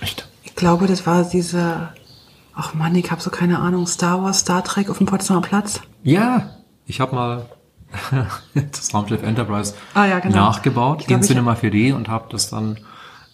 Echt? 0.00 0.28
Ich 0.44 0.54
glaube, 0.54 0.86
das 0.86 1.06
war 1.06 1.24
diese, 1.24 1.90
ach 2.60 2.74
Mann, 2.74 2.94
ich 2.94 3.10
habe 3.10 3.20
so 3.20 3.30
keine 3.30 3.58
Ahnung, 3.58 3.86
Star 3.86 4.22
Wars, 4.22 4.40
Star 4.40 4.62
Trek 4.62 4.90
auf 4.90 4.98
dem 4.98 5.06
Potsdamer 5.06 5.40
Platz. 5.40 5.80
Ja, 6.02 6.50
ich 6.86 7.00
habe 7.00 7.14
mal 7.14 7.46
das 8.54 8.94
Raumschiff 8.94 9.22
Enterprise 9.22 9.74
Ah, 9.94 10.06
ja, 10.06 10.18
genau. 10.20 10.36
nachgebaut 10.36 11.06
glaub, 11.06 11.20
in 11.20 11.22
Cinema 11.26 11.54
4D 11.54 11.94
und 11.94 12.08
habe 12.08 12.26
das 12.30 12.50
dann 12.50 12.78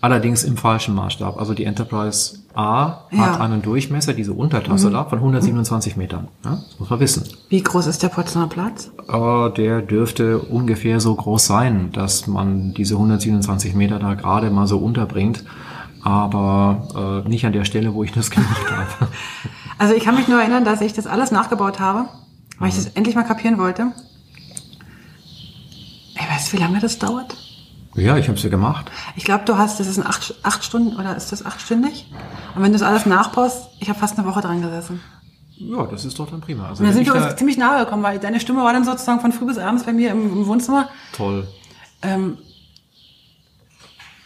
allerdings 0.01 0.45
im 0.45 0.57
falschen 0.57 0.95
Maßstab. 0.95 1.39
Also 1.39 1.53
die 1.55 1.65
Enterprise 1.65 2.39
A 2.55 3.07
Ja. 3.11 3.17
Mhm. 3.19 3.21
hat 3.21 3.41
einen 3.41 3.63
Durchmesser, 3.63 4.15
diese 4.15 4.33
Untertasse 4.33 4.91
da, 4.91 5.05
von 5.05 5.19
127 5.19 5.97
Metern. 5.97 6.29
Ja, 6.45 6.53
das 6.53 6.79
muss 6.79 6.89
man 6.91 7.01
wissen. 7.01 7.25
Wie 7.49 7.63
groß 7.63 7.87
ist 7.87 8.03
der 8.03 8.09
Potsdamer 8.09 8.49
Platz? 8.49 8.91
Äh, 9.09 9.51
der 9.57 9.83
dürfte 9.83 10.39
ungefähr 10.39 11.01
so 11.01 11.15
groß 11.15 11.47
sein, 11.47 11.91
dass 11.93 12.27
man 12.27 12.73
diese 12.75 12.95
127 12.95 13.75
Meter 13.75 13.99
da 13.99 14.15
gerade 14.15 14.51
mal 14.51 14.67
so 14.67 14.79
unterbringt. 14.79 15.45
Aber 16.07 17.25
äh, 17.27 17.29
nicht 17.29 17.45
an 17.47 17.53
der 17.53 17.65
Stelle, 17.65 17.93
wo 17.93 18.05
ich 18.05 18.13
das 18.13 18.31
gemacht 18.31 18.71
habe. 18.71 19.09
Also 19.77 19.93
ich 19.95 20.05
kann 20.05 20.15
mich 20.15 20.29
nur 20.29 20.41
erinnern, 20.41 20.65
dass 20.65 20.81
ich 20.81 20.93
das 20.93 21.07
alles 21.09 21.33
nachgebaut 21.33 21.81
habe, 21.81 22.09
weil 22.61 22.69
ich 22.69 22.77
das 22.77 22.87
endlich 22.95 23.17
mal 23.17 23.25
kapieren 23.25 23.59
wollte. 23.59 23.93
Weißt 26.31 26.53
du, 26.53 26.57
wie 26.57 26.63
lange 26.63 26.79
das 26.81 26.99
dauert? 26.99 27.35
ja, 27.97 28.19
ich 28.19 28.29
habe 28.29 28.37
es 28.37 28.43
ja 28.45 28.51
gemacht. 28.51 28.91
Ich 29.17 29.25
glaube, 29.25 29.45
du 29.47 29.57
hast, 29.57 29.81
das 29.81 29.87
ist 29.87 29.99
ein 29.99 30.07
acht, 30.07 30.35
acht 30.43 30.63
Stunden 30.63 30.97
oder 30.97 31.17
ist 31.17 31.33
das 31.33 31.45
achtstündig? 31.47 32.07
Und 32.55 32.63
wenn 32.63 32.71
du 32.73 32.79
das 32.79 32.87
alles 32.87 33.07
nachbaust, 33.07 33.71
ich 33.81 33.89
habe 33.89 33.99
fast 33.99 34.19
eine 34.19 34.29
Woche 34.29 34.43
dran 34.43 34.61
gesessen. 34.61 35.01
Ja, 35.59 35.87
das 35.87 36.05
ist 36.05 36.19
doch 36.19 36.29
dann 36.31 36.43
prima. 36.43 36.69
Also 36.69 36.81
Und 36.81 36.85
da 36.85 36.89
wenn 36.89 36.93
sind 36.95 37.03
ich 37.09 37.15
wir 37.15 37.19
da- 37.21 37.29
uns 37.31 37.37
ziemlich 37.37 37.57
nahe 37.57 37.85
gekommen, 37.85 38.03
weil 38.03 38.19
deine 38.19 38.39
Stimme 38.39 38.63
war 38.63 38.73
dann 38.75 38.85
sozusagen 38.85 39.21
von 39.21 39.33
früh 39.33 39.47
bis 39.47 39.57
abends 39.59 39.85
bei 39.85 39.93
mir 39.95 40.11
im, 40.11 40.31
im 40.31 40.47
Wohnzimmer. 40.47 40.89
toll. 41.13 41.49
Ähm, 42.03 42.37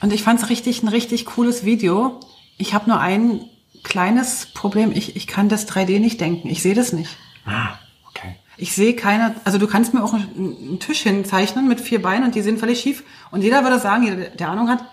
und 0.01 0.13
ich 0.13 0.23
fand 0.23 0.41
es 0.43 0.49
richtig, 0.49 0.83
ein 0.83 0.89
richtig 0.89 1.27
cooles 1.27 1.65
Video. 1.65 2.21
Ich 2.59 2.75
habe 2.75 2.89
nur 2.89 3.01
ein 3.01 3.45
kleines 3.83 4.47
Problem. 4.47 4.93
Ich, 4.93 5.17
ich 5.17 5.27
kann 5.27 5.49
das 5.49 5.69
3D 5.69 6.01
nicht 6.01 6.21
denken. 6.21 6.49
Ich 6.49 6.63
sehe 6.63 6.75
das 6.75 6.93
nicht. 6.93 7.17
Ah, 7.45 7.79
okay. 8.09 8.37
Ich 8.57 8.73
sehe 8.73 8.95
keine, 8.95 9.35
also 9.45 9.59
du 9.59 9.67
kannst 9.67 9.95
mir 9.95 10.03
auch 10.03 10.13
einen, 10.13 10.79
Tisch 10.81 11.03
hinzeichnen 11.03 11.69
mit 11.69 11.81
vier 11.81 12.03
Beinen 12.03 12.25
und 12.25 12.35
die 12.35 12.43
sind 12.43 12.59
völlig 12.59 12.81
schief. 12.81 13.05
Und 13.31 13.43
jeder 13.43 13.63
würde 13.63 13.79
sagen, 13.79 14.05
jeder, 14.05 14.31
der 14.31 14.49
Ahnung 14.49 14.69
hat, 14.69 14.85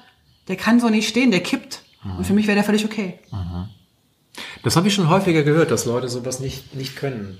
der 0.48 0.56
kann 0.56 0.80
so 0.80 0.90
nicht 0.90 1.08
stehen, 1.08 1.32
der 1.32 1.42
kippt. 1.42 1.82
Und 2.18 2.26
für 2.26 2.34
mich 2.34 2.48
wäre 2.48 2.56
der 2.56 2.64
völlig 2.64 2.86
okay. 2.86 3.20
Das 4.64 4.76
habe 4.76 4.88
ich 4.88 4.94
schon 4.94 5.10
häufiger 5.10 5.44
gehört, 5.44 5.72
dass 5.72 5.86
Leute 5.86 6.08
sowas 6.08 6.40
nicht, 6.40 6.76
nicht 6.76 6.96
können. 6.96 7.40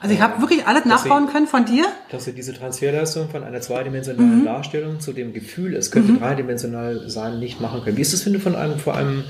Also 0.00 0.14
ich 0.14 0.20
habe 0.20 0.40
wirklich 0.42 0.66
alles 0.66 0.84
nachbauen 0.84 1.28
können 1.28 1.46
von 1.46 1.64
dir. 1.64 1.86
Dass 2.10 2.24
sie 2.24 2.32
diese 2.34 2.52
Transferleistung 2.52 3.30
von 3.30 3.42
einer 3.42 3.60
zweidimensionalen 3.60 4.40
Mhm. 4.40 4.44
Darstellung 4.44 5.00
zu 5.00 5.12
dem 5.12 5.32
Gefühl, 5.32 5.74
es 5.74 5.90
könnte 5.90 6.12
dreidimensional 6.14 7.08
sein, 7.08 7.38
nicht 7.38 7.60
machen 7.60 7.82
können. 7.82 7.96
Wie 7.96 8.02
ist 8.02 8.12
es, 8.12 8.26
wenn 8.26 8.34
du 8.34 8.40
von 8.40 8.54
einem, 8.54 8.78
vor 8.78 8.94
einem 8.96 9.24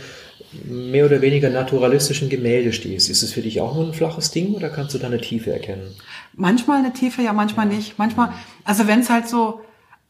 mehr 0.65 1.07
oder 1.07 1.21
weniger 1.21 1.49
naturalistischen 1.51 2.29
Gemälde 2.29 2.73
stehst? 2.73 3.09
Ist 3.09 3.23
es 3.23 3.33
für 3.33 3.41
dich 3.43 3.61
auch 3.61 3.75
nur 3.75 3.87
ein 3.87 3.95
flaches 3.95 4.31
Ding 4.33 4.55
oder 4.55 4.69
kannst 4.69 4.95
du 4.95 4.99
da 4.99 5.07
eine 5.07 5.21
Tiefe 5.21 5.53
erkennen? 5.53 5.95
Manchmal 6.35 6.79
eine 6.79 6.93
Tiefe, 6.93 7.23
ja, 7.23 7.33
manchmal 7.33 7.67
nicht. 7.67 7.99
Manchmal, 7.99 8.33
also 8.65 8.87
wenn 8.89 9.01
es 9.01 9.11
halt 9.11 9.29
so, 9.29 9.61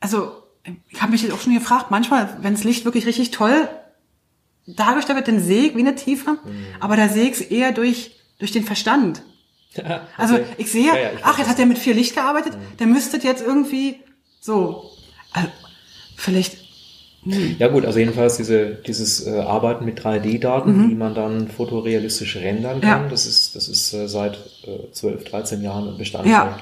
also 0.01 0.33
ich 0.89 1.03
habe 1.03 1.13
mich 1.13 1.23
jetzt 1.23 1.33
auch 1.33 1.41
schon 1.41 1.53
gefragt, 1.55 1.87
manchmal, 1.91 2.39
wenn 2.41 2.55
das 2.55 2.65
Licht 2.65 2.87
wirklich 2.87 3.07
richtig 3.07 3.33
toll 3.33 3.69
dargestellt 4.67 5.17
wird, 5.19 5.29
dann 5.29 5.41
sehe 5.41 5.65
ich 5.65 5.77
wie 5.77 5.81
eine 5.81 5.95
Tiefe, 5.95 6.31
Mhm. 6.33 6.65
aber 6.81 6.97
da 6.97 7.09
sehe 7.09 7.25
ich 7.25 7.33
es 7.33 7.41
eher 7.43 7.73
durch, 7.73 8.13
durch 8.39 8.51
den 8.53 8.65
Verstand. 8.65 9.23
Also 10.17 10.35
Okay. 10.35 10.45
ich 10.59 10.71
sehe, 10.71 10.87
Ja, 10.89 10.95
ja, 10.97 11.11
ich 11.15 11.25
ach, 11.25 11.39
jetzt 11.39 11.49
hat 11.49 11.59
er 11.59 11.67
mit 11.67 11.79
viel 11.79 11.95
Licht 11.95 12.15
gearbeitet, 12.15 12.53
der 12.79 12.87
müsste 12.87 13.17
jetzt 13.19 13.43
irgendwie 13.45 13.97
so. 14.41 14.91
Also, 15.33 15.49
vielleicht, 16.17 16.59
Ja 17.59 17.69
gut, 17.69 17.85
also 17.87 17.99
jedenfalls 17.99 18.37
diese, 18.37 18.75
dieses 18.87 19.27
äh, 19.27 19.41
Arbeiten 19.41 19.85
mit 19.85 20.01
3D-Daten, 20.01 20.89
die 20.89 20.95
man 20.95 21.15
dann 21.15 21.49
fotorealistisch 21.49 22.37
rendern 22.37 22.81
kann, 22.81 23.07
Mhm. 23.07 23.11
Das 23.11 23.27
ist, 23.27 23.57
das 23.57 23.69
ist 23.69 23.93
äh, 23.95 24.07
seit 24.09 24.37
äh, 24.67 24.91
12, 24.93 25.25
13 25.25 25.63
Jahren 25.63 25.89
ein 25.89 25.97
Bestandteil, 25.99 26.31
ja, 26.33 26.57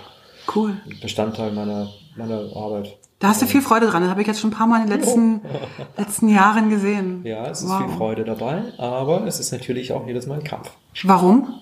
cool. 0.54 0.76
Bestandteil 1.00 1.52
meiner, 1.52 1.90
meiner 2.16 2.40
Arbeit. 2.56 2.96
Da 3.18 3.28
hast 3.28 3.40
du 3.42 3.46
viel 3.46 3.62
Freude 3.62 3.86
dran. 3.86 4.02
Das 4.02 4.10
habe 4.10 4.20
ich 4.22 4.26
jetzt 4.26 4.40
schon 4.40 4.50
ein 4.50 4.54
paar 4.54 4.66
Mal 4.66 4.82
in 4.82 4.88
den 4.90 4.98
letzten, 4.98 5.40
letzten 5.96 6.28
Jahren 6.28 6.70
gesehen. 6.70 7.20
Ja, 7.24 7.46
es 7.48 7.62
ist 7.62 7.68
Wow. 7.68 7.78
viel 7.78 7.96
Freude 7.96 8.24
dabei, 8.24 8.62
aber 8.78 9.24
es 9.26 9.38
ist 9.38 9.52
natürlich 9.52 9.92
auch 9.92 10.06
jedes 10.08 10.26
Mal 10.26 10.38
ein 10.40 10.44
Kampf. 10.44 10.70
Warum? 11.04 11.60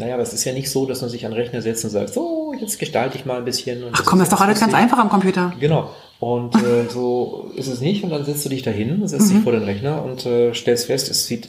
Naja, 0.00 0.14
aber 0.14 0.22
es 0.22 0.32
ist 0.32 0.44
ja 0.44 0.52
nicht 0.52 0.70
so, 0.70 0.86
dass 0.86 1.00
man 1.02 1.10
sich 1.10 1.24
an 1.26 1.32
den 1.32 1.40
Rechner 1.40 1.60
setzt 1.62 1.84
und 1.84 1.90
sagt, 1.90 2.12
so, 2.14 2.52
jetzt 2.58 2.78
gestalte 2.78 3.16
ich 3.18 3.24
mal 3.26 3.36
ein 3.38 3.44
bisschen. 3.44 3.84
Und 3.84 3.90
Ach 3.94 4.04
komm, 4.04 4.18
das 4.18 4.28
ist 4.28 4.32
doch 4.32 4.40
alles 4.40 4.58
ganz 4.58 4.74
einfach 4.74 4.98
am 4.98 5.10
Computer. 5.10 5.52
Genau. 5.60 5.90
Und 6.18 6.54
äh, 6.56 6.88
so 6.88 7.50
ist 7.54 7.68
es 7.68 7.80
nicht. 7.80 8.02
Und 8.02 8.10
dann 8.10 8.24
setzt 8.24 8.44
du 8.44 8.48
dich 8.48 8.62
dahin, 8.62 9.06
setzt 9.06 9.28
Mhm. 9.30 9.34
dich 9.36 9.44
vor 9.44 9.52
den 9.52 9.62
Rechner 9.64 10.02
und 10.02 10.24
äh, 10.26 10.52
stellst 10.54 10.86
fest, 10.86 11.10
es 11.10 11.26
sieht 11.26 11.48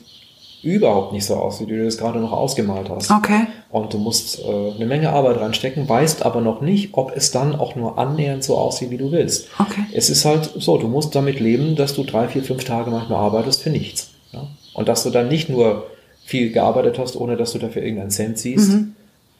überhaupt 0.64 1.12
nicht 1.14 1.26
so 1.26 1.36
aus, 1.36 1.60
wie 1.60 1.66
du 1.66 1.84
das 1.84 1.98
gerade 1.98 2.20
noch 2.20 2.32
ausgemalt 2.34 2.88
hast. 2.90 3.10
Okay. 3.10 3.48
Und 3.72 3.94
du 3.94 3.98
musst 3.98 4.40
äh, 4.44 4.72
eine 4.76 4.86
Menge 4.86 5.10
Arbeit 5.12 5.40
reinstecken, 5.40 5.90
weißt 5.90 6.24
aber 6.24 6.42
noch 6.42 6.62
nicht, 6.62 6.90
ob 6.94 7.16
es 7.16 7.32
dann 7.32 7.56
auch 7.56 7.76
nur 7.76 7.98
annähernd 7.98 8.44
so 8.44 8.58
aussieht, 8.58 8.92
wie 8.92 8.98
du 8.98 9.12
willst. 9.12 9.48
Okay. 9.58 9.86
Es 9.94 10.10
ist 10.12 10.24
halt 10.26 10.52
so, 10.60 10.78
du 10.78 10.88
musst 10.88 11.16
damit 11.16 11.40
leben, 11.40 11.76
dass 11.76 11.96
du 11.96 12.04
drei, 12.04 12.28
vier, 12.28 12.44
fünf 12.44 12.64
Tage 12.64 12.92
manchmal 12.92 13.20
arbeitest 13.20 13.64
für 13.64 13.72
nichts. 13.72 14.12
Ja? 14.34 14.46
Und 14.74 14.88
dass 14.88 15.02
du 15.04 15.10
dann 15.10 15.30
nicht 15.30 15.50
nur 15.50 15.88
viel 16.32 16.52
gearbeitet 16.52 16.98
hast, 16.98 17.16
ohne 17.18 17.36
dass 17.36 17.52
du 17.52 17.60
dafür 17.60 17.84
irgendeinen 17.84 18.10
Cent 18.12 18.40
siehst, 18.40 18.70
Mhm. 18.72 18.96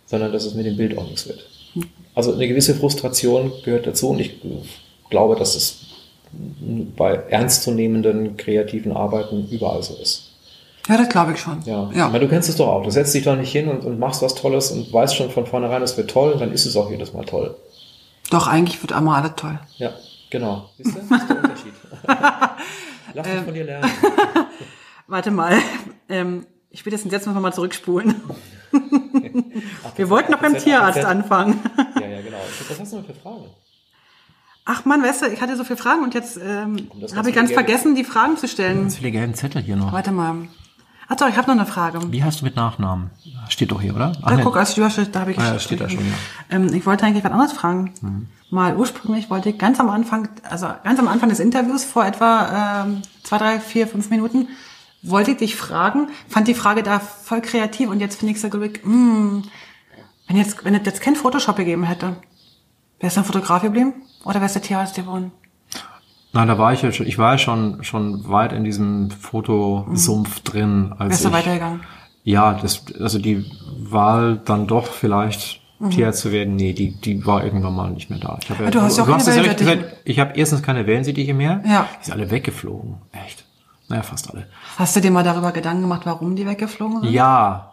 sondern 0.08 0.32
dass 0.34 0.44
es 0.46 0.54
mit 0.54 0.66
dem 0.66 0.76
Bild 0.76 0.98
auch 0.98 1.06
nichts 1.06 1.26
wird. 1.28 1.40
Also 2.14 2.34
eine 2.34 2.48
gewisse 2.48 2.76
Frustration 2.76 3.54
gehört 3.64 3.88
dazu 3.88 4.10
und 4.10 4.20
ich 4.20 4.34
glaube, 5.10 5.36
dass 5.38 5.56
es 5.56 5.78
bei 6.98 7.16
ernstzunehmenden 7.30 8.36
kreativen 8.36 8.92
Arbeiten 8.92 9.48
überall 9.50 9.82
so 9.82 9.96
ist. 9.96 10.28
Ja, 10.90 10.98
das 10.98 11.08
glaube 11.10 11.32
ich 11.34 11.40
schon. 11.40 11.62
Ja. 11.66 11.90
ja. 11.96 12.08
Meine, 12.10 12.26
du 12.26 12.28
kennst 12.28 12.50
es 12.50 12.58
doch 12.58 12.68
auch. 12.68 12.84
Du 12.84 12.90
setzt 12.90 13.14
dich 13.14 13.24
doch 13.24 13.38
nicht 13.38 13.52
hin 13.52 13.70
und, 13.70 13.86
und 13.86 14.00
machst 14.00 14.22
was 14.22 14.36
Tolles 14.36 14.72
und 14.72 14.92
weißt 14.92 15.16
schon 15.16 15.30
von 15.30 15.46
vornherein, 15.46 15.82
es 15.82 15.96
wird 15.96 16.10
toll 16.12 16.34
und 16.34 16.42
dann 16.42 16.52
ist 16.52 16.66
es 16.66 16.76
auch 16.76 16.90
jedes 16.92 17.14
Mal 17.14 17.24
toll. 17.24 17.56
Doch, 18.32 18.48
eigentlich 18.48 18.82
wird 18.82 18.92
einmal 18.92 19.22
alles 19.22 19.36
toll. 19.38 19.60
Ja, 19.78 19.94
genau. 20.30 20.70
Siehst 20.78 20.98
du? 20.98 21.02
Das 21.10 21.22
ist 21.22 21.30
der 21.30 21.38
Unterschied. 21.38 21.74
Lass 23.14 23.28
mich 23.28 23.44
von 23.44 23.54
dir 23.54 23.64
lernen. 23.66 23.92
Warte 25.08 25.32
mal. 25.32 25.54
Ähm, 26.10 26.46
ich 26.72 26.86
will 26.86 26.92
das 26.92 27.04
jetzt 27.04 27.28
noch 27.28 27.40
mal 27.40 27.54
zurückspulen. 27.54 28.16
Wir 29.96 30.10
wollten 30.10 30.32
noch 30.32 30.40
beim 30.40 30.58
Tierarzt 30.58 31.04
anfangen. 31.04 31.60
Ja, 32.00 32.08
ja, 32.08 32.22
genau. 32.22 32.38
Was 32.70 32.80
hast 32.80 32.94
du 32.94 32.98
noch 32.98 33.06
für 33.06 33.14
Fragen? 33.14 33.46
Ach 34.66 34.86
man, 34.86 35.02
weißt 35.04 35.24
du, 35.24 35.26
ich 35.28 35.42
hatte 35.42 35.58
so 35.58 35.64
viele 35.64 35.78
Fragen 35.78 36.04
und 36.04 36.14
jetzt 36.14 36.38
ähm, 36.38 36.88
habe 37.16 37.30
ich 37.30 37.36
ganz 37.36 37.52
vergessen, 37.52 37.96
die 37.96 38.04
Fragen 38.04 38.38
zu 38.38 38.48
stellen. 38.48 38.82
Ganz 38.82 38.98
viele 38.98 39.12
gelben 39.12 39.34
Zettel 39.34 39.62
hier 39.62 39.76
noch. 39.76 39.92
Warte 39.92 40.12
mal. 40.12 40.48
Ach 41.10 41.16
doch, 41.18 41.28
ich 41.28 41.36
habe 41.36 41.48
noch 41.52 41.58
eine 41.60 41.66
Frage. 41.66 42.00
Wie 42.12 42.24
heißt 42.24 42.40
du 42.40 42.46
mit 42.46 42.56
Nachnamen? 42.56 43.10
Steht 43.50 43.72
doch 43.72 43.82
hier, 43.82 43.94
oder? 43.96 44.14
Ach, 44.22 44.30
Da, 44.30 44.36
nee. 44.38 44.44
guck, 44.44 44.56
als 44.56 44.76
du 44.76 44.84
hast, 44.84 44.98
da 45.12 45.20
habe 45.20 45.32
ich 45.32 45.40
Ah, 45.40 45.54
ja, 45.54 45.60
steht 45.60 45.82
da 45.82 45.90
schon, 45.90 46.00
ja. 46.00 46.14
ähm, 46.52 46.74
Ich 46.74 46.86
wollte 46.86 47.06
eigentlich 47.06 47.24
was 47.24 47.32
anderes 47.34 47.52
fragen. 47.52 47.92
Mhm. 48.02 48.28
Mal 48.50 48.78
ursprünglich 48.78 49.30
wollte 49.30 49.50
ich 49.50 49.58
ganz 49.58 49.80
am 49.82 49.90
Anfang, 49.90 50.30
also 50.50 50.68
ganz 50.84 51.00
am 51.00 51.08
Anfang 51.10 51.28
des 51.28 51.40
Interviews 51.42 51.84
vor 51.84 52.06
etwa 52.06 52.84
ähm, 52.86 53.02
zwei, 53.24 53.40
drei, 53.40 53.60
vier, 53.60 53.88
fünf 53.88 54.10
Minuten, 54.10 54.48
wollte 55.04 55.32
ich 55.32 55.38
dich 55.38 55.56
fragen, 55.56 56.10
fand 56.28 56.48
die 56.48 56.54
Frage 56.54 56.84
da 56.84 57.00
voll 57.00 57.42
kreativ 57.42 57.90
und 57.90 58.00
jetzt 58.00 58.20
finde 58.20 58.34
ich 58.34 58.42
so 58.42 58.50
glücklich, 58.50 58.86
mm, 58.86 59.42
wenn 60.28 60.38
jetzt, 60.38 60.64
wenn 60.64 60.76
es 60.76 60.86
jetzt 60.86 61.02
kein 61.02 61.16
Photoshop 61.16 61.56
gegeben 61.56 61.84
hätte, 61.84 62.16
wäre 63.00 63.08
es 63.08 63.16
dann 63.16 63.26
Fotograf 63.26 63.62
geblieben? 63.62 63.94
Oder 64.24 64.42
es 64.42 64.54
der 64.54 64.62
Tierarzt 64.62 64.96
geworden? 64.96 65.32
Nein, 66.34 66.48
da 66.48 66.58
war 66.58 66.72
ich 66.72 66.82
ja 66.82 66.92
schon, 66.92 67.08
ich 67.08 67.18
war 67.18 67.34
ja 67.34 67.38
schon, 67.38 67.84
schon 67.84 68.30
weit 68.30 68.54
in 68.54 68.64
diesem 68.64 69.12
Fotosumpf 69.12 70.40
drin, 70.42 70.94
als 70.98 71.10
Wärst 71.10 71.26
du 71.26 71.32
weitergegangen? 71.32 71.82
ja, 72.24 72.54
das, 72.54 72.84
also 73.00 73.20
die 73.20 73.46
Wahl 73.80 74.40
dann 74.46 74.68
doch 74.68 74.86
vielleicht 74.86 75.62
Mhm. 75.82 75.90
Tierarzt 75.90 76.22
zu 76.22 76.32
werden, 76.32 76.56
nee, 76.56 76.74
die, 76.74 76.92
die 76.92 77.26
war 77.26 77.44
irgendwann 77.44 77.74
mal 77.74 77.90
nicht 77.90 78.12
mehr 78.12 78.20
da. 78.20 78.38
Ich 78.44 78.50
habe 78.52 78.66
ja, 78.66 78.70
du 78.70 78.82
hast 78.82 78.98
ja 78.98 79.04
auch 79.04 79.08
keine 79.08 79.20
es 79.20 79.26
ja 79.26 79.34
recht 79.34 79.60
Wellensittiche. 79.60 79.78
gesagt, 79.78 80.02
ich 80.06 80.20
habe 80.20 80.34
erstens 80.36 80.62
keine 80.62 80.86
Wellensittiche 80.86 81.34
mehr. 81.34 81.64
Ja. 81.66 81.88
Die 82.00 82.06
sind 82.06 82.14
alle 82.14 82.30
weggeflogen. 82.30 82.98
Echt. 83.12 83.46
Naja, 83.92 84.04
fast 84.04 84.32
alle. 84.32 84.48
Hast 84.78 84.96
du 84.96 85.02
dir 85.02 85.12
mal 85.12 85.24
darüber 85.24 85.52
Gedanken 85.52 85.82
gemacht, 85.82 86.02
warum 86.06 86.36
die 86.36 86.46
weggeflogen 86.48 87.02
sind? 87.02 87.12
Ja, 87.12 87.72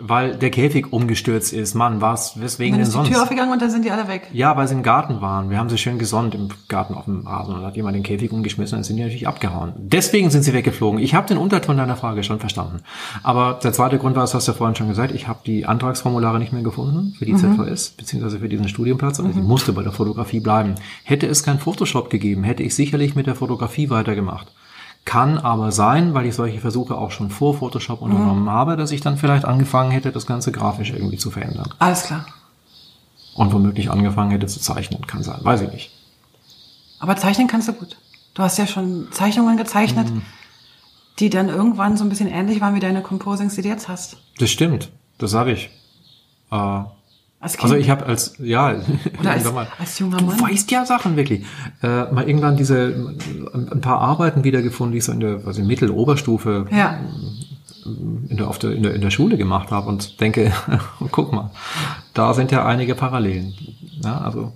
weil 0.00 0.36
der 0.36 0.50
Käfig 0.50 0.92
umgestürzt 0.92 1.52
ist. 1.52 1.74
Mann, 1.74 2.00
was, 2.00 2.40
weswegen 2.40 2.72
Dann 2.72 2.80
denn 2.80 2.82
ist 2.82 2.92
die 2.92 2.96
sonst? 2.98 3.08
Tür 3.08 3.22
aufgegangen 3.22 3.52
und 3.52 3.60
dann 3.60 3.70
sind 3.70 3.84
die 3.84 3.90
alle 3.90 4.08
weg. 4.08 4.28
Ja, 4.32 4.56
weil 4.56 4.68
sie 4.68 4.74
im 4.74 4.82
Garten 4.82 5.20
waren. 5.20 5.50
Wir 5.50 5.58
haben 5.58 5.68
sie 5.68 5.78
schön 5.78 5.98
gesonnt 5.98 6.34
im 6.34 6.48
Garten 6.68 6.94
auf 6.94 7.06
dem 7.06 7.26
Rasen 7.26 7.54
und 7.54 7.64
hat 7.64 7.76
jemand 7.76 7.96
den 7.96 8.02
Käfig 8.02 8.30
umgeschmissen 8.32 8.76
und 8.76 8.80
dann 8.80 8.84
sind 8.84 8.96
die 8.96 9.02
natürlich 9.02 9.26
abgehauen. 9.26 9.72
Deswegen 9.76 10.30
sind 10.30 10.42
sie 10.42 10.52
weggeflogen. 10.52 11.00
Ich 11.00 11.14
habe 11.14 11.26
den 11.26 11.38
Unterton 11.38 11.76
deiner 11.76 11.96
Frage 11.96 12.22
schon 12.22 12.38
verstanden. 12.38 12.80
Aber 13.22 13.58
der 13.62 13.72
zweite 13.72 13.98
Grund 13.98 14.14
war, 14.16 14.22
das 14.22 14.34
hast 14.34 14.46
du 14.46 14.52
ja 14.52 14.58
vorhin 14.58 14.76
schon 14.76 14.88
gesagt, 14.88 15.12
ich 15.14 15.26
habe 15.26 15.40
die 15.44 15.66
Antragsformulare 15.66 16.38
nicht 16.38 16.52
mehr 16.52 16.62
gefunden 16.62 17.14
für 17.18 17.24
die 17.24 17.34
ZVS, 17.34 17.90
beziehungsweise 17.90 18.38
für 18.38 18.48
diesen 18.48 18.68
Studienplatz. 18.68 19.18
Also 19.18 19.30
ich 19.30 19.36
musste 19.36 19.72
bei 19.72 19.82
der 19.82 19.92
Fotografie 19.92 20.40
bleiben. 20.40 20.76
Hätte 21.04 21.26
es 21.26 21.42
kein 21.42 21.58
Photoshop 21.58 22.10
gegeben, 22.10 22.44
hätte 22.44 22.62
ich 22.62 22.74
sicherlich 22.74 23.14
mit 23.14 23.26
der 23.26 23.34
Fotografie 23.34 23.90
weitergemacht. 23.90 24.52
Kann 25.08 25.38
aber 25.38 25.72
sein, 25.72 26.12
weil 26.12 26.26
ich 26.26 26.34
solche 26.34 26.60
Versuche 26.60 26.94
auch 26.94 27.12
schon 27.12 27.30
vor 27.30 27.54
Photoshop 27.56 28.02
unternommen 28.02 28.50
habe, 28.50 28.76
dass 28.76 28.90
ich 28.90 29.00
dann 29.00 29.16
vielleicht 29.16 29.46
angefangen 29.46 29.90
hätte, 29.90 30.12
das 30.12 30.26
Ganze 30.26 30.52
grafisch 30.52 30.90
irgendwie 30.90 31.16
zu 31.16 31.30
verändern. 31.30 31.72
Alles 31.78 32.02
klar. 32.02 32.26
Und 33.34 33.50
womöglich 33.54 33.90
angefangen 33.90 34.32
hätte 34.32 34.46
zu 34.48 34.60
zeichnen. 34.60 35.06
Kann 35.06 35.22
sein, 35.22 35.38
weiß 35.42 35.62
ich 35.62 35.72
nicht. 35.72 35.90
Aber 37.00 37.16
zeichnen 37.16 37.46
kannst 37.48 37.68
du 37.68 37.72
gut. 37.72 37.96
Du 38.34 38.42
hast 38.42 38.58
ja 38.58 38.66
schon 38.66 39.08
Zeichnungen 39.10 39.56
gezeichnet, 39.56 40.10
Mhm. 40.10 40.20
die 41.20 41.30
dann 41.30 41.48
irgendwann 41.48 41.96
so 41.96 42.04
ein 42.04 42.10
bisschen 42.10 42.28
ähnlich 42.28 42.60
waren 42.60 42.74
wie 42.74 42.80
deine 42.80 43.00
Composings, 43.00 43.54
die 43.54 43.62
du 43.62 43.68
jetzt 43.68 43.88
hast. 43.88 44.18
Das 44.38 44.50
stimmt, 44.50 44.90
das 45.16 45.32
habe 45.32 45.52
ich. 45.52 45.70
Äh, 46.50 46.80
Als 47.40 47.52
Kind. 47.52 47.64
also 47.64 47.76
ich 47.76 47.88
habe 47.88 48.04
als, 48.06 48.34
ja, 48.38 48.74
Oder 49.20 49.30
als, 49.30 49.52
mal- 49.52 49.68
als 49.78 49.98
junger 50.00 50.16
du 50.18 50.24
Mann. 50.24 50.40
weißt 50.40 50.70
ja 50.72 50.84
Sachen 50.84 51.16
wirklich. 51.16 51.44
Äh, 51.82 52.10
mal 52.12 52.26
irgendwann 52.28 52.56
diese, 52.56 53.14
ein, 53.54 53.80
paar 53.80 54.00
Arbeiten 54.00 54.42
wiedergefunden, 54.42 54.92
die 54.92 54.98
ich 54.98 55.04
so 55.04 55.12
in 55.12 55.20
der, 55.20 55.40
also 55.46 55.62
Mittel-Oberstufe 55.62 56.66
Ja. 56.72 56.98
in 58.28 58.36
der, 58.36 58.48
auf 58.48 58.58
der, 58.58 58.72
in 58.72 58.82
der, 58.82 58.94
in 58.94 59.00
der 59.02 59.10
Schule 59.10 59.36
gemacht 59.36 59.70
habe 59.70 59.88
und 59.88 60.20
denke, 60.20 60.52
guck 61.12 61.32
mal, 61.32 61.50
da 62.12 62.34
sind 62.34 62.50
ja 62.50 62.66
einige 62.66 62.94
Parallelen. 62.96 63.54
Ja, 64.02 64.18
also 64.18 64.52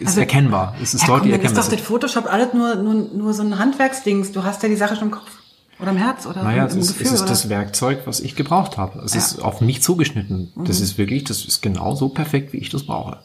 ist 0.00 0.08
Also- 0.08 0.20
erkennbar, 0.20 0.74
es 0.82 0.94
ist 0.94 1.02
Ja, 1.02 1.06
komm, 1.06 1.16
deutlich 1.18 1.32
ist 1.34 1.38
erkennbar. 1.42 1.64
doch 1.64 1.70
das 1.70 1.80
Photoshop 1.80 2.26
alles 2.32 2.52
nur, 2.54 2.74
nur, 2.76 2.94
nur 3.14 3.34
so 3.34 3.42
ein 3.44 3.58
Handwerksdings. 3.58 4.32
Du 4.32 4.42
hast 4.42 4.62
ja 4.64 4.68
die 4.68 4.76
Sache 4.76 4.96
schon 4.96 5.04
im 5.08 5.10
Kopf. 5.12 5.30
Oder 5.78 5.90
im 5.90 5.96
Herz 5.98 6.26
oder 6.26 6.42
Naja, 6.42 6.62
im, 6.62 6.68
es 6.68 6.74
im 6.74 6.80
ist, 6.80 6.88
Gefühl. 6.88 7.06
es 7.06 7.12
ist 7.12 7.26
das 7.28 7.48
Werkzeug, 7.48 8.02
was 8.06 8.20
ich 8.20 8.34
gebraucht 8.34 8.78
habe. 8.78 9.00
Es 9.00 9.12
Ja. 9.14 9.20
Mhm. 9.20 9.24
ist 9.26 9.42
auf 9.42 9.60
mich 9.60 9.82
zugeschnitten. 9.82 10.52
Das 10.56 10.80
ist 10.80 10.96
wirklich, 10.98 11.24
das 11.24 11.44
ist 11.44 11.60
genau 11.62 11.94
so 11.94 12.08
perfekt, 12.08 12.52
wie 12.52 12.58
ich 12.58 12.70
das 12.70 12.84
brauche. 12.84 13.18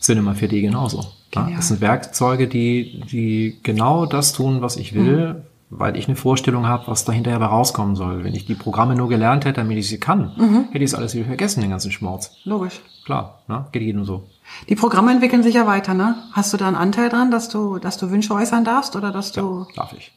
Cinema 0.00 0.32
4D 0.32 0.60
genauso. 0.60 1.04
Ja, 1.34 1.48
das 1.56 1.68
sind 1.68 1.80
Werkzeuge, 1.80 2.46
die, 2.48 3.02
die 3.10 3.58
genau 3.62 4.06
das 4.06 4.32
tun, 4.32 4.60
was 4.62 4.76
ich 4.76 4.94
will, 4.94 5.34
Mhm. 5.34 5.42
weil 5.70 5.96
ich 5.96 6.06
eine 6.06 6.16
Vorstellung 6.16 6.66
habe, 6.66 6.84
was 6.88 7.04
da 7.04 7.12
hinterher 7.12 7.40
rauskommen 7.40 7.96
soll. 7.96 8.22
Wenn 8.22 8.34
ich 8.34 8.46
die 8.46 8.54
Programme 8.54 8.94
nur 8.94 9.08
gelernt 9.08 9.44
hätte, 9.44 9.60
damit 9.60 9.78
ich 9.78 9.88
sie 9.88 9.98
kann, 9.98 10.32
Mhm. 10.36 10.64
hätte 10.70 10.78
ich 10.84 10.90
es 10.90 10.94
alles 10.94 11.14
wieder 11.14 11.24
vergessen, 11.24 11.60
den 11.62 11.70
ganzen 11.70 11.90
Schmorz. 11.90 12.32
Logisch. 12.44 12.80
Klar, 13.04 13.40
ne? 13.48 13.66
geht 13.72 13.82
jedem 13.82 14.04
so. 14.04 14.26
Die 14.68 14.76
Programme 14.76 15.10
entwickeln 15.12 15.42
sich 15.42 15.54
ja 15.54 15.66
weiter, 15.66 15.94
ne? 15.94 16.16
Hast 16.32 16.52
du 16.52 16.56
da 16.56 16.66
einen 16.68 16.76
Anteil 16.76 17.08
dran, 17.08 17.30
dass 17.30 17.48
du, 17.48 17.78
dass 17.78 17.96
du 17.96 18.10
Wünsche 18.10 18.34
äußern 18.34 18.64
darfst 18.64 18.94
oder 18.96 19.10
dass 19.10 19.32
du, 19.32 19.66
Darf 19.74 19.92
ich. 19.94 20.12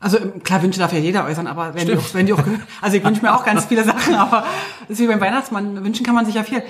Also 0.00 0.18
klar, 0.44 0.62
Wünsche 0.62 0.78
darf 0.78 0.92
ja 0.92 0.98
jeder 0.98 1.24
äußern, 1.24 1.46
aber 1.46 1.74
wenn 1.74 1.86
die, 1.86 1.96
auch, 1.96 2.14
wenn 2.14 2.26
die 2.26 2.32
auch, 2.32 2.42
also 2.80 2.96
ich 2.96 3.04
wünsche 3.04 3.22
mir 3.22 3.34
auch 3.34 3.44
ganz 3.44 3.64
viele 3.66 3.84
Sachen, 3.84 4.14
aber 4.16 4.44
ist 4.88 5.00
wie 5.00 5.06
beim 5.06 5.20
Weihnachtsmann, 5.20 5.84
wünschen 5.84 6.04
kann 6.06 6.14
man 6.14 6.24
sich 6.26 6.34
ja 6.36 6.44
viel. 6.44 6.62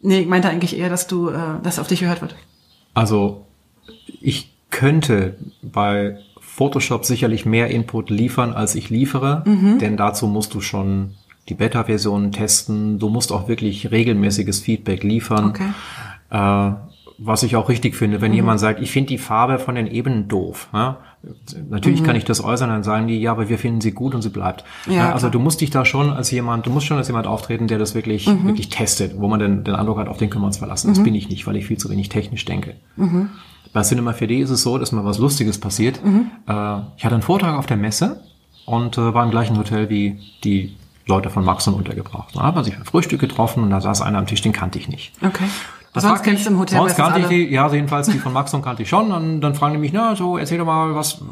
Nee, 0.00 0.20
ich 0.20 0.26
meinte 0.26 0.48
eigentlich 0.48 0.76
eher, 0.78 0.90
dass 0.90 1.06
du, 1.06 1.30
äh, 1.30 1.38
dass 1.62 1.78
auf 1.78 1.88
dich 1.88 2.00
gehört 2.00 2.20
wird. 2.20 2.34
Also 2.92 3.46
ich 4.20 4.52
könnte 4.70 5.36
bei 5.62 6.18
Photoshop 6.40 7.04
sicherlich 7.04 7.46
mehr 7.46 7.68
Input 7.70 8.10
liefern, 8.10 8.52
als 8.52 8.74
ich 8.74 8.90
liefere, 8.90 9.42
Mhm. 9.46 9.78
denn 9.78 9.96
dazu 9.96 10.26
musst 10.26 10.52
du 10.54 10.60
schon 10.60 11.14
die 11.48 11.54
Beta-Versionen 11.54 12.32
testen. 12.32 12.98
Du 12.98 13.08
musst 13.08 13.32
auch 13.32 13.48
wirklich 13.48 13.90
regelmäßiges 13.90 14.60
Feedback 14.60 15.02
liefern. 15.02 15.46
Okay. 15.50 15.68
Äh, 16.30 16.93
was 17.18 17.42
ich 17.44 17.54
auch 17.56 17.68
richtig 17.68 17.94
finde, 17.94 18.18
Mhm. 18.18 18.22
wenn 18.22 18.32
jemand 18.34 18.60
sagt, 18.60 18.80
ich 18.80 18.90
finde 18.90 19.08
die 19.08 19.18
Farbe 19.18 19.58
von 19.58 19.74
den 19.76 19.86
Ebenen 19.86 20.26
doof. 20.28 20.68
Ja? 20.72 20.98
Natürlich 21.70 22.00
Mhm. 22.02 22.06
kann 22.06 22.16
ich 22.16 22.24
das 22.24 22.42
äußern, 22.42 22.68
dann 22.70 22.82
sagen 22.82 23.06
die, 23.06 23.18
ja, 23.20 23.30
aber 23.30 23.48
wir 23.48 23.58
finden 23.58 23.80
sie 23.80 23.92
gut 23.92 24.14
und 24.14 24.22
sie 24.22 24.30
bleibt. 24.30 24.64
Ja, 24.86 25.06
also 25.12 25.20
klar. 25.26 25.30
du 25.30 25.38
musst 25.38 25.60
dich 25.60 25.70
da 25.70 25.84
schon 25.84 26.10
als 26.10 26.30
jemand, 26.30 26.66
du 26.66 26.70
musst 26.70 26.86
schon 26.86 26.96
als 26.96 27.06
jemand 27.08 27.26
auftreten, 27.26 27.66
der 27.68 27.78
das 27.78 27.94
wirklich, 27.94 28.26
Mhm. 28.26 28.46
wirklich 28.46 28.68
testet, 28.68 29.18
wo 29.18 29.28
man 29.28 29.38
den, 29.40 29.64
den 29.64 29.74
Eindruck 29.74 29.98
hat, 29.98 30.08
auf 30.08 30.16
den 30.18 30.28
können 30.30 30.42
wir 30.42 30.48
uns 30.48 30.58
verlassen. 30.58 30.88
Das 30.88 31.02
bin 31.02 31.14
ich 31.14 31.28
nicht, 31.28 31.46
weil 31.46 31.56
ich 31.56 31.66
viel 31.66 31.78
zu 31.78 31.88
wenig 31.90 32.08
technisch 32.08 32.44
denke. 32.44 32.74
Mhm. 32.96 33.30
Bei 33.72 33.82
Cinema 33.82 34.12
4D 34.12 34.38
ist 34.40 34.50
es 34.50 34.62
so, 34.62 34.78
dass 34.78 34.92
mal 34.92 35.04
was 35.04 35.18
Lustiges 35.18 35.58
passiert. 35.58 36.04
Mhm. 36.04 36.30
Äh, 36.46 36.52
ich 36.96 37.04
hatte 37.04 37.14
einen 37.14 37.22
Vortrag 37.22 37.58
auf 37.58 37.66
der 37.66 37.76
Messe 37.76 38.20
und 38.66 38.98
äh, 38.98 39.14
war 39.14 39.24
im 39.24 39.30
gleichen 39.30 39.56
Hotel 39.58 39.88
wie 39.90 40.18
die 40.44 40.76
Leute 41.06 41.28
von 41.30 41.44
Maxon 41.44 41.74
untergebracht. 41.74 42.34
Da 42.34 42.40
haben 42.42 42.56
wir 42.56 42.64
sich 42.64 42.74
beim 42.74 42.84
Frühstück 42.84 43.20
getroffen 43.20 43.62
und 43.62 43.70
da 43.70 43.80
saß 43.80 44.00
einer 44.02 44.18
am 44.18 44.26
Tisch, 44.26 44.42
den 44.42 44.52
kannte 44.52 44.78
ich 44.78 44.88
nicht. 44.88 45.12
Okay. 45.24 45.44
Das 45.94 46.02
Sonst 46.02 46.24
kennst 46.24 46.44
du 46.44 46.50
im 46.50 46.58
Hotel 46.58 46.76
Sonst 46.76 46.96
kannte 46.96 47.20
ich 47.20 47.26
die, 47.28 47.44
ja, 47.50 47.72
jedenfalls 47.72 48.08
die 48.08 48.18
von 48.18 48.32
Maxon 48.32 48.60
kannte 48.62 48.82
ich 48.82 48.88
schon. 48.88 49.12
Und 49.12 49.40
dann 49.40 49.54
fragen 49.54 49.74
die 49.74 49.80
mich, 49.80 49.92
na, 49.92 50.16
so, 50.16 50.36
erzähl 50.36 50.58
doch 50.58 50.66
mal, 50.66 50.94
was, 50.96 51.22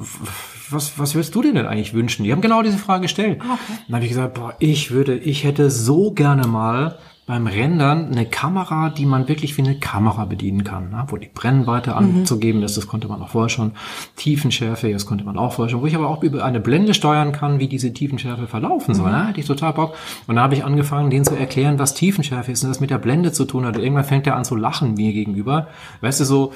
was, 0.71 0.99
was 0.99 1.15
würdest 1.17 1.35
du 1.35 1.43
dir 1.43 1.53
denn 1.53 1.67
eigentlich 1.67 1.95
wünschen? 1.95 2.23
Die 2.23 2.31
haben 2.31 2.41
genau 2.41 2.63
diese 2.63 2.79
Frage 2.79 3.03
gestellt. 3.03 3.41
Ah, 3.43 3.55
Okay. 3.55 3.79
Dann 3.89 3.97
habe 3.97 4.05
ich 4.05 4.11
gesagt, 4.13 4.35
boah, 4.35 4.55
ich 4.61 4.93
würde, 4.93 5.17
ich 5.17 5.43
hätte 5.43 5.69
so 5.69 6.13
gerne 6.13 6.47
mal 6.47 6.97
beim 7.25 7.47
Rendern 7.47 8.11
eine 8.11 8.27
Kamera, 8.27 8.91
die 8.91 9.07
man 9.07 9.29
wirklich 9.29 9.57
wie 9.57 9.63
eine 9.63 9.79
Kamera 9.79 10.25
bedienen 10.25 10.65
kann, 10.65 10.91
ne? 10.91 11.05
wo 11.07 11.17
die 11.17 11.31
Brennweite 11.33 11.95
anzugeben 11.95 12.63
ist, 12.65 12.77
das 12.77 12.89
konnte 12.89 13.07
man 13.07 13.23
auch 13.23 13.29
vorher 13.29 13.49
schon. 13.49 13.73
Tiefenschärfe, 14.17 14.91
das 14.93 15.07
konnte 15.07 15.23
man 15.25 15.39
auch 15.39 15.53
vorher 15.53 15.71
schon, 15.71 15.83
wo 15.83 15.87
ich 15.87 15.95
aber 15.95 16.09
auch 16.09 16.25
über 16.25 16.45
eine 16.45 16.59
Blende 16.59 16.95
steuern 16.95 17.31
kann, 17.31 17.61
wie 17.61 17.69
diese 17.69 17.93
Tiefenschärfe 17.93 18.49
verlaufen 18.49 18.95
soll. 18.95 19.13
Ne? 19.13 19.29
Hätte 19.29 19.39
ich 19.39 19.47
total 19.47 19.73
Bock. 19.73 19.95
Und 20.27 20.35
da 20.35 20.43
habe 20.43 20.55
ich 20.55 20.65
angefangen, 20.65 21.11
denen 21.11 21.25
zu 21.25 21.37
erklären, 21.37 21.79
was 21.79 21.95
Tiefenschärfe 21.95 22.51
ist 22.51 22.65
und 22.65 22.71
das 22.71 22.81
mit 22.81 22.91
der 22.91 22.99
Blende 22.99 23.31
zu 23.33 23.45
tun 23.45 23.67
hat. 23.67 23.77
Und 23.77 23.83
irgendwann 23.85 24.05
fängt 24.05 24.27
er 24.27 24.35
an 24.35 24.45
zu 24.45 24.57
lachen 24.57 24.95
mir 24.95 25.13
gegenüber. 25.13 25.69
Weißt 26.01 26.19
du, 26.19 26.25
so 26.25 26.53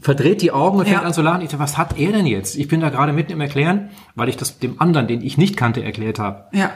verdreht 0.00 0.42
die 0.42 0.50
Augen 0.50 0.78
und 0.80 0.86
fängt 0.88 1.02
Ja. 1.02 1.06
an 1.06 1.12
zu 1.14 1.22
lachen. 1.22 1.42
Ich 1.42 1.50
dachte, 1.50 1.62
was 1.62 1.78
hat 1.78 1.96
er 1.98 2.10
denn 2.10 2.26
jetzt? 2.26 2.56
Ich 2.56 2.66
bin 2.66 2.80
da 2.80 2.88
gerade 2.88 3.12
mitten 3.12 3.30
im 3.30 3.40
Erklären, 3.40 3.90
weil 4.16 4.28
ich 4.28 4.36
das 4.36 4.58
dem 4.58 4.80
anderen, 4.80 5.06
den 5.06 5.22
ich 5.22 5.38
nicht 5.38 5.56
kannte, 5.56 5.84
erklärt 5.84 6.18
habe. 6.18 6.46
Ja. 6.52 6.72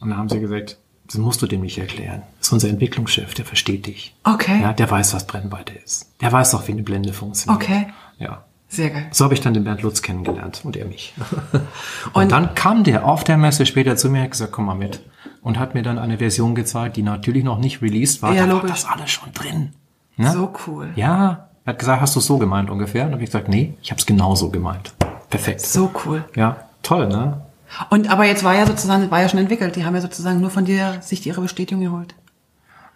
Und 0.00 0.10
dann 0.10 0.18
haben 0.18 0.28
sie 0.28 0.40
gesagt, 0.40 0.76
das 1.08 1.16
musst 1.16 1.42
du 1.42 1.46
dem 1.46 1.62
nicht 1.62 1.78
erklären. 1.78 2.22
Das 2.38 2.48
ist 2.48 2.52
unser 2.52 2.68
Entwicklungschef, 2.68 3.34
der 3.34 3.44
versteht 3.44 3.86
dich. 3.86 4.14
Okay. 4.24 4.60
Ja, 4.62 4.72
der 4.72 4.90
weiß, 4.90 5.14
was 5.14 5.26
Brennweite 5.26 5.74
ist. 5.74 6.10
Der 6.20 6.30
weiß 6.30 6.52
doch, 6.52 6.68
wie 6.68 6.72
eine 6.72 6.82
Blende 6.82 7.12
funktioniert. 7.12 7.62
Okay. 7.62 7.86
Ja. 8.18 8.44
Sehr 8.70 8.90
geil. 8.90 9.06
So 9.12 9.24
habe 9.24 9.32
ich 9.32 9.40
dann 9.40 9.54
den 9.54 9.64
Bernd 9.64 9.80
Lutz 9.82 10.02
kennengelernt 10.02 10.60
und 10.64 10.76
er 10.76 10.84
mich. 10.84 11.14
und, 12.12 12.22
Und- 12.24 12.32
dann 12.32 12.54
kam 12.54 12.84
der 12.84 13.06
auf 13.06 13.24
der 13.24 13.38
Messe 13.38 13.64
später 13.64 13.96
zu 13.96 14.10
mir 14.10 14.18
und 14.18 14.24
hat 14.24 14.30
gesagt, 14.32 14.52
komm 14.52 14.66
mal 14.66 14.74
mit. 14.74 15.00
Und 15.42 15.58
hat 15.58 15.74
mir 15.74 15.82
dann 15.82 15.98
eine 15.98 16.18
Version 16.18 16.54
gezeigt, 16.54 16.96
die 16.98 17.02
natürlich 17.02 17.44
noch 17.44 17.58
nicht 17.58 17.80
released 17.80 18.20
war. 18.22 18.34
Ja, 18.34 18.46
da 18.46 18.54
war 18.54 18.66
das 18.66 18.84
alles 18.84 19.10
schon 19.10 19.32
drin. 19.32 19.72
Ne? 20.16 20.30
So 20.32 20.52
cool. 20.66 20.90
Ja, 20.96 21.48
er 21.64 21.72
hat 21.72 21.78
gesagt, 21.78 22.02
hast 22.02 22.14
du 22.16 22.20
es 22.20 22.26
so 22.26 22.36
gemeint 22.38 22.68
ungefähr? 22.68 23.06
Und 23.06 23.12
habe 23.12 23.22
ich 23.22 23.30
gesagt, 23.30 23.48
nee, 23.48 23.74
ich 23.80 23.90
habe 23.90 23.98
es 24.00 24.04
genau 24.04 24.34
so 24.34 24.50
gemeint. 24.50 24.92
Perfekt. 25.30 25.62
So 25.62 25.90
cool. 26.04 26.24
Ja, 26.34 26.64
toll, 26.82 27.08
ne? 27.08 27.40
Und 27.90 28.10
aber 28.10 28.24
jetzt 28.24 28.44
war 28.44 28.54
ja 28.54 28.66
sozusagen, 28.66 29.10
war 29.10 29.20
ja 29.20 29.28
schon 29.28 29.40
entwickelt. 29.40 29.76
Die 29.76 29.84
haben 29.84 29.94
ja 29.94 30.00
sozusagen 30.00 30.40
nur 30.40 30.50
von 30.50 30.64
dir 30.64 30.98
sich 31.00 31.26
ihre 31.26 31.40
Bestätigung 31.40 31.82
geholt. 31.82 32.14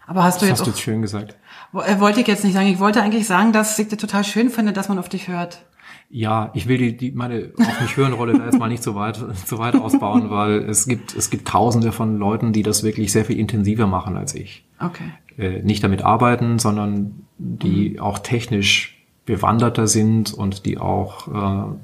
Aber 0.07 0.25
hast 0.25 0.43
du 0.43 0.47
Das 0.47 0.51
jetzt 0.51 0.61
hast 0.61 0.67
du 0.67 0.71
auch, 0.71 0.75
jetzt 0.75 0.83
schön 0.83 1.03
gesagt. 1.03 1.37
Äh, 1.75 2.01
wollte 2.01 2.21
ich 2.21 2.27
jetzt 2.27 2.45
nicht 2.45 2.55
sagen. 2.55 2.67
Ich 2.67 2.81
wollte 2.81 3.03
eigentlich 3.03 3.27
sagen, 3.27 3.53
dass 3.53 3.79
ich 3.79 3.89
das 3.89 3.99
total 3.99 4.25
schön 4.25 4.51
finde, 4.51 4.73
dass 4.73 4.89
man 4.89 4.99
auf 4.99 5.09
dich 5.09 5.29
hört. 5.29 5.65
Ja, 6.11 6.51
ich 6.53 6.69
will 6.69 6.77
die, 6.77 6.97
die 6.97 7.13
meine 7.13 7.53
auf 7.59 7.81
mich 7.81 7.97
hören 7.97 8.13
Rolle 8.13 8.37
da 8.37 8.45
jetzt 8.45 8.59
mal 8.59 8.69
nicht 8.69 8.83
so 8.83 8.95
weit 8.95 9.19
so 9.47 9.59
weit 9.59 9.75
ausbauen, 9.77 10.29
weil 10.29 10.59
es 10.69 10.87
gibt 10.87 11.15
es 11.17 11.31
gibt 11.31 11.49
Tausende 11.49 11.91
von 11.91 12.19
Leuten, 12.19 12.53
die 12.53 12.63
das 12.63 12.83
wirklich 12.83 13.13
sehr 13.13 13.25
viel 13.25 13.39
intensiver 13.39 13.87
machen 13.87 14.19
als 14.19 14.35
ich. 14.35 14.65
Okay. 14.79 15.05
Äh, 15.39 15.63
nicht 15.63 15.83
damit 15.83 16.03
arbeiten, 16.03 16.59
sondern 16.59 17.27
die 17.39 17.99
auch 17.99 18.19
technisch 18.19 19.03
bewanderter 19.25 19.87
sind 19.87 20.35
und 20.35 20.67
die 20.67 20.77
auch 20.77 21.29
äh, 21.29 21.75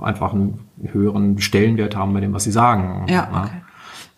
einfach 0.00 0.32
einen 0.32 0.60
höheren 0.82 1.40
Stellenwert 1.40 1.96
haben 1.96 2.12
bei 2.12 2.20
dem, 2.20 2.32
was 2.32 2.44
sie 2.44 2.52
sagen. 2.52 3.06
Ja, 3.08 3.28
okay. 3.32 3.62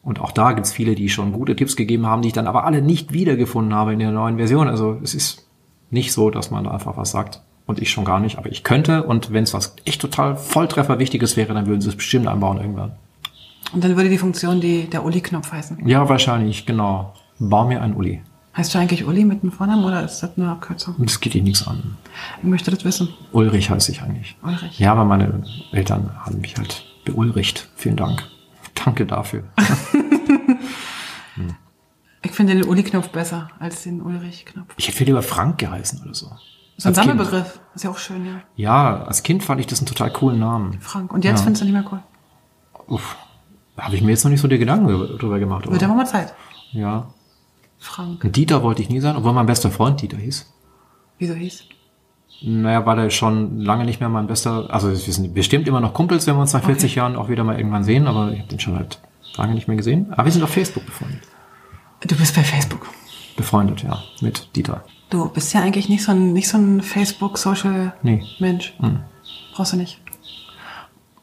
Und 0.02 0.20
auch 0.20 0.32
da 0.32 0.52
gibt's 0.52 0.72
viele, 0.72 0.94
die 0.94 1.08
schon 1.08 1.32
gute 1.32 1.54
Tipps 1.54 1.76
gegeben 1.76 2.06
haben, 2.06 2.22
die 2.22 2.28
ich 2.28 2.34
dann 2.34 2.48
aber 2.48 2.64
alle 2.64 2.82
nicht 2.82 3.12
wiedergefunden 3.12 3.74
habe 3.74 3.92
in 3.92 4.00
der 4.00 4.10
neuen 4.10 4.36
Version. 4.36 4.68
Also 4.68 4.98
es 5.02 5.14
ist 5.14 5.48
nicht 5.90 6.12
so, 6.12 6.30
dass 6.30 6.50
man 6.50 6.64
da 6.64 6.72
einfach 6.72 6.96
was 6.96 7.12
sagt. 7.12 7.42
Und 7.66 7.80
ich 7.80 7.90
schon 7.90 8.04
gar 8.04 8.18
nicht. 8.18 8.38
Aber 8.38 8.50
ich 8.50 8.64
könnte. 8.64 9.04
Und 9.04 9.32
wenn 9.32 9.44
es 9.44 9.54
was 9.54 9.76
echt 9.84 10.00
total 10.00 10.36
Volltreffer 10.36 10.98
Wichtiges 10.98 11.36
wäre, 11.36 11.54
dann 11.54 11.66
würden 11.66 11.80
sie 11.80 11.88
es 11.88 11.96
bestimmt 11.96 12.26
einbauen 12.26 12.58
irgendwann. 12.58 12.92
Und 13.72 13.84
dann 13.84 13.96
würde 13.96 14.10
die 14.10 14.18
Funktion 14.18 14.60
die, 14.60 14.90
der 14.90 15.04
Uli-Knopf 15.04 15.52
heißen. 15.52 15.86
Ja, 15.86 16.08
wahrscheinlich, 16.08 16.66
genau. 16.66 17.14
Bau 17.38 17.66
mir 17.66 17.80
ein 17.80 17.94
Uli. 17.94 18.22
Heißt 18.56 18.74
du 18.74 18.78
eigentlich 18.78 19.06
Uli 19.06 19.24
mit 19.24 19.42
dem 19.42 19.50
Vornamen 19.50 19.82
oder 19.84 20.02
ist 20.04 20.20
das 20.20 20.36
eine 20.36 20.50
Abkürzung? 20.50 20.96
Und 20.96 21.08
das 21.08 21.20
geht 21.20 21.32
dich 21.34 21.42
nichts 21.42 21.66
an. 21.66 21.96
Ich 22.38 22.44
möchte 22.44 22.70
das 22.70 22.84
wissen. 22.84 23.08
Ulrich 23.32 23.70
heiße 23.70 23.90
ich 23.92 24.02
eigentlich. 24.02 24.36
Ulrich. 24.42 24.78
Ja, 24.78 24.92
aber 24.92 25.04
meine 25.06 25.42
Eltern 25.72 26.10
haben 26.20 26.40
mich 26.40 26.56
halt 26.58 26.84
beulricht. 27.06 27.68
Vielen 27.76 27.96
Dank. 27.96 28.22
Danke 28.74 29.06
dafür. 29.06 29.44
Ich 32.24 32.30
finde 32.30 32.54
den 32.54 32.64
Uli-Knopf 32.64 33.08
besser 33.08 33.48
als 33.58 33.82
den 33.82 34.00
Ulrich-Knopf. 34.00 34.68
Ich 34.76 34.86
hätte 34.86 34.96
viel 34.96 35.06
lieber 35.08 35.22
Frank 35.22 35.58
geheißen 35.58 36.02
oder 36.02 36.14
so. 36.14 36.30
So 36.76 36.88
ein. 36.88 36.94
Sammelbegriff. 36.94 37.58
Ist 37.74 37.82
ja 37.82 37.90
auch 37.90 37.98
schön, 37.98 38.24
ja. 38.24 38.34
Ja, 38.54 39.02
als 39.04 39.24
Kind 39.24 39.42
fand 39.42 39.60
ich 39.60 39.66
das 39.66 39.80
einen 39.80 39.86
total 39.86 40.12
coolen 40.12 40.38
Namen. 40.38 40.80
Frank. 40.80 41.12
Und 41.12 41.24
jetzt 41.24 41.40
Ja. 41.40 41.44
findest 41.44 41.62
du 41.62 41.64
nicht 41.66 41.74
mehr 41.74 41.84
cool. 41.90 42.00
Uff. 42.86 43.16
Habe 43.76 43.96
ich 43.96 44.02
mir 44.02 44.10
jetzt 44.10 44.22
noch 44.22 44.30
nicht 44.30 44.40
so 44.40 44.46
die 44.46 44.58
Gedanken 44.58 44.86
drüber- 45.18 45.40
gemacht. 45.40 45.68
Wird 45.68 45.82
aber 45.82 45.94
mal 45.94 46.06
Zeit. 46.06 46.32
ja. 46.72 47.08
Frank. 47.82 48.32
Dieter 48.32 48.62
wollte 48.62 48.80
ich 48.80 48.88
nie 48.88 49.00
sein, 49.00 49.16
obwohl 49.16 49.32
mein 49.32 49.46
bester 49.46 49.70
Freund 49.70 50.00
Dieter 50.00 50.16
hieß. 50.16 50.50
Wieso 51.18 51.34
hieß? 51.34 51.64
Naja, 52.44 52.86
weil 52.86 52.98
er 52.98 53.10
schon 53.10 53.58
lange 53.60 53.84
nicht 53.84 54.00
mehr 54.00 54.08
mein 54.08 54.26
bester, 54.28 54.68
also 54.72 54.88
wir 54.90 54.96
sind 54.96 55.34
bestimmt 55.34 55.66
immer 55.68 55.80
noch 55.80 55.92
Kumpels, 55.92 56.26
wenn 56.26 56.36
wir 56.36 56.40
uns 56.40 56.52
nach 56.52 56.64
40 56.64 56.94
Jahren 56.94 57.16
auch 57.16 57.28
wieder 57.28 57.44
mal 57.44 57.56
irgendwann 57.56 57.84
sehen, 57.84 58.06
aber 58.06 58.32
ich 58.32 58.38
habe 58.38 58.48
den 58.48 58.60
schon 58.60 58.76
halt 58.76 59.00
lange 59.36 59.54
nicht 59.54 59.68
mehr 59.68 59.76
gesehen. 59.76 60.12
Aber 60.12 60.24
wir 60.24 60.32
sind 60.32 60.42
auf 60.42 60.50
Facebook 60.50 60.86
befreundet. 60.86 61.22
Du 62.06 62.16
bist 62.16 62.34
bei 62.34 62.42
Facebook. 62.42 62.88
Befreundet, 63.36 63.82
ja, 63.82 64.02
mit 64.20 64.54
Dieter. 64.56 64.84
Du 65.10 65.28
bist 65.28 65.52
ja 65.52 65.60
eigentlich 65.60 65.88
nicht 65.88 66.04
so 66.04 66.12
ein, 66.12 66.32
nicht 66.32 66.48
so 66.48 66.58
ein 66.58 66.80
Facebook-Social-Mensch. 66.82 68.74
Nee. 68.80 68.98
Brauchst 69.54 69.72
du 69.72 69.76
nicht. 69.76 70.00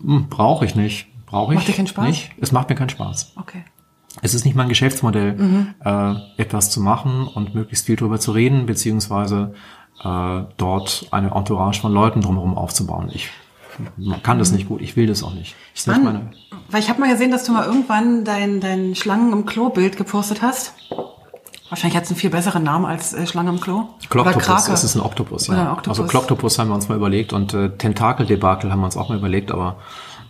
Hm, 0.01 0.27
Brauche 0.29 0.65
ich 0.65 0.75
nicht. 0.75 1.07
Brauche 1.25 1.53
ich 1.53 1.57
Macht 1.59 1.67
dir 1.67 1.73
keinen 1.73 1.87
Spaß? 1.87 2.05
nicht. 2.07 2.31
Es 2.39 2.51
macht 2.51 2.69
mir 2.69 2.75
keinen 2.75 2.89
Spaß. 2.89 3.33
Okay. 3.35 3.63
Es 4.21 4.33
ist 4.33 4.45
nicht 4.45 4.55
mein 4.55 4.69
Geschäftsmodell, 4.69 5.33
Mhm. 5.35 5.67
äh, 5.83 6.13
etwas 6.37 6.69
zu 6.69 6.81
machen 6.81 7.27
und 7.27 7.55
möglichst 7.55 7.85
viel 7.85 7.95
drüber 7.95 8.19
zu 8.19 8.31
reden, 8.31 8.65
beziehungsweise 8.65 9.53
äh, 10.03 10.41
dort 10.57 11.07
eine 11.11 11.31
Entourage 11.31 11.81
von 11.81 11.93
Leuten 11.93 12.21
drumherum 12.21 12.57
aufzubauen. 12.57 13.09
Ich 13.13 13.29
man 13.97 14.21
kann 14.21 14.39
das 14.39 14.51
nicht 14.51 14.67
gut, 14.67 14.81
ich 14.81 14.97
will 14.97 15.07
das 15.07 15.23
auch 15.23 15.33
nicht. 15.33 15.55
Das 15.73 15.81
ist 15.81 15.87
nicht 15.87 16.03
meine, 16.03 16.19
Mann, 16.19 16.29
weil 16.69 16.81
ich 16.81 16.89
habe 16.89 16.99
mal 16.99 17.09
gesehen, 17.09 17.31
dass 17.31 17.45
du 17.45 17.53
mal 17.53 17.65
irgendwann 17.65 18.25
dein, 18.25 18.59
dein 18.59 18.93
Schlangen 18.95 19.31
im 19.31 19.45
Klo-Bild 19.45 19.95
gepostet 19.95 20.41
hast. 20.41 20.73
Wahrscheinlich 21.69 21.95
hat 21.95 22.03
es 22.03 22.09
einen 22.09 22.17
viel 22.19 22.29
besseren 22.31 22.63
Namen 22.63 22.85
als 22.85 23.13
äh, 23.13 23.25
Schlange 23.27 23.51
im 23.51 23.61
Klo. 23.61 23.83
Kloktopus, 24.09 24.67
es 24.69 24.83
ist 24.83 24.95
ein 24.95 25.01
Oktopus, 25.01 25.47
ja. 25.47 25.53
Ein 25.53 25.67
Oktopus. 25.67 25.99
Also 25.99 26.09
Kloktopus 26.09 26.57
haben 26.59 26.69
wir 26.69 26.75
uns 26.75 26.89
mal 26.89 26.95
überlegt 26.95 27.31
und 27.31 27.53
äh, 27.53 27.69
Tentakeldebakel 27.69 28.71
haben 28.71 28.79
wir 28.79 28.85
uns 28.85 28.97
auch 28.97 29.09
mal 29.09 29.17
überlegt, 29.17 29.51
aber 29.51 29.77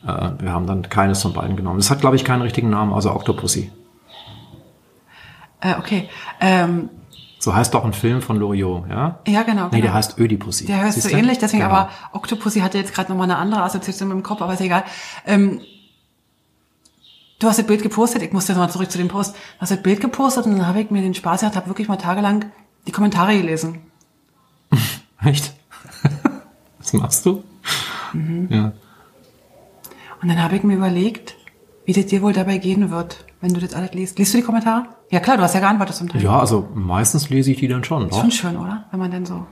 äh, 0.06 0.30
wir 0.40 0.52
haben 0.52 0.68
dann 0.68 0.84
keines 0.90 1.22
von 1.22 1.34
beiden 1.34 1.56
genommen. 1.56 1.80
Es 1.80 1.90
hat, 1.90 2.02
glaube 2.02 2.18
ich, 2.18 2.26
keinen 2.26 2.42
richtigen 2.42 2.70
Namen, 2.70 2.94
also 2.94 3.12
Octopussy. 3.12 3.72
Äh, 5.62 5.76
okay. 5.76 6.10
Ähm, 6.40 6.90
So 7.40 7.54
heißt 7.56 7.74
doch 7.74 7.84
ein 7.86 7.94
Film 7.94 8.22
von 8.22 8.38
Loriot, 8.38 8.90
ja? 8.90 9.20
ja, 9.28 9.44
genau. 9.44 9.66
Nee, 9.66 9.70
genau. 9.78 9.82
der 9.84 9.94
heißt 9.94 10.18
Ödipussy. 10.20 10.66
Der 10.66 10.82
heißt 10.82 10.96
so 10.96 11.02
Siehste? 11.02 11.18
ähnlich, 11.18 11.38
deswegen 11.38 11.64
Genau. 11.64 11.74
aber 11.76 11.90
Octopussy 12.14 12.60
hatte 12.62 12.78
jetzt 12.78 12.94
gerade 12.94 13.10
nochmal 13.12 13.26
eine 13.30 13.38
andere 13.38 13.64
Assoziation 13.64 14.12
im 14.12 14.24
Kopf, 14.24 14.42
aber 14.42 14.54
ist 14.54 14.62
egal. 14.62 14.84
Ähm, 15.26 15.62
du 17.40 17.48
hast 17.48 17.60
das 17.60 17.66
Bild 17.68 17.82
gepostet, 17.84 18.22
ich 18.22 18.32
musste 18.34 18.52
jetzt 18.54 18.60
mal 18.60 18.70
zurück 18.70 18.92
zu 18.92 18.98
dem 18.98 19.08
Post. 19.08 19.36
Du 19.36 19.62
hast 19.62 19.72
das 19.72 19.82
Bild 19.84 20.02
gepostet 20.02 20.46
und 20.46 20.58
dann 20.58 20.68
habe 20.68 20.82
ich 20.82 20.92
mir 20.92 21.02
den 21.02 21.14
Spaß 21.14 21.42
gehabt, 21.42 21.56
habe 21.56 21.68
wirklich 21.68 21.88
mal 21.88 21.98
tagelang 21.98 22.46
die 22.88 22.92
Kommentare 22.92 23.38
gelesen. 23.38 23.80
Echt? 25.24 25.54
Was 26.80 26.94
machst 26.94 27.26
du? 27.26 27.44
Mhm. 28.14 28.48
Ja. 28.50 28.72
Und 30.22 30.28
dann 30.28 30.42
habe 30.44 30.56
ich 30.58 30.64
mir 30.64 30.76
überlegt, 30.76 31.36
wie 31.86 31.94
das 31.94 32.08
dir 32.08 32.22
wohl 32.22 32.34
dabei 32.34 32.58
gehen 32.58 32.90
wird, 32.92 33.26
wenn 33.42 33.54
du 33.54 33.60
das 33.62 33.74
alles 33.74 33.94
liest. 33.94 34.20
Liest 34.20 34.34
du 34.34 34.38
die 34.40 34.44
Kommentare? 34.44 34.86
Ja 35.12 35.20
klar, 35.20 35.38
du 35.38 35.44
hast 35.44 35.54
ja 35.56 35.60
geantwortet 35.60 35.96
zum 35.96 36.08
Teil. 36.10 36.22
ja, 36.22 36.40
also 36.40 36.68
meistens 36.76 37.30
lese 37.30 37.52
ich 37.52 37.58
die 37.60 37.68
dann 37.68 37.84
schon. 37.84 38.04
Ist 38.06 38.12
Doch. 38.14 38.22
schon 38.22 38.32
schön, 38.32 38.58
oder? 38.58 38.86
Wenn 38.92 39.00
man 39.00 39.12
dann 39.12 39.26
so. 39.26 39.46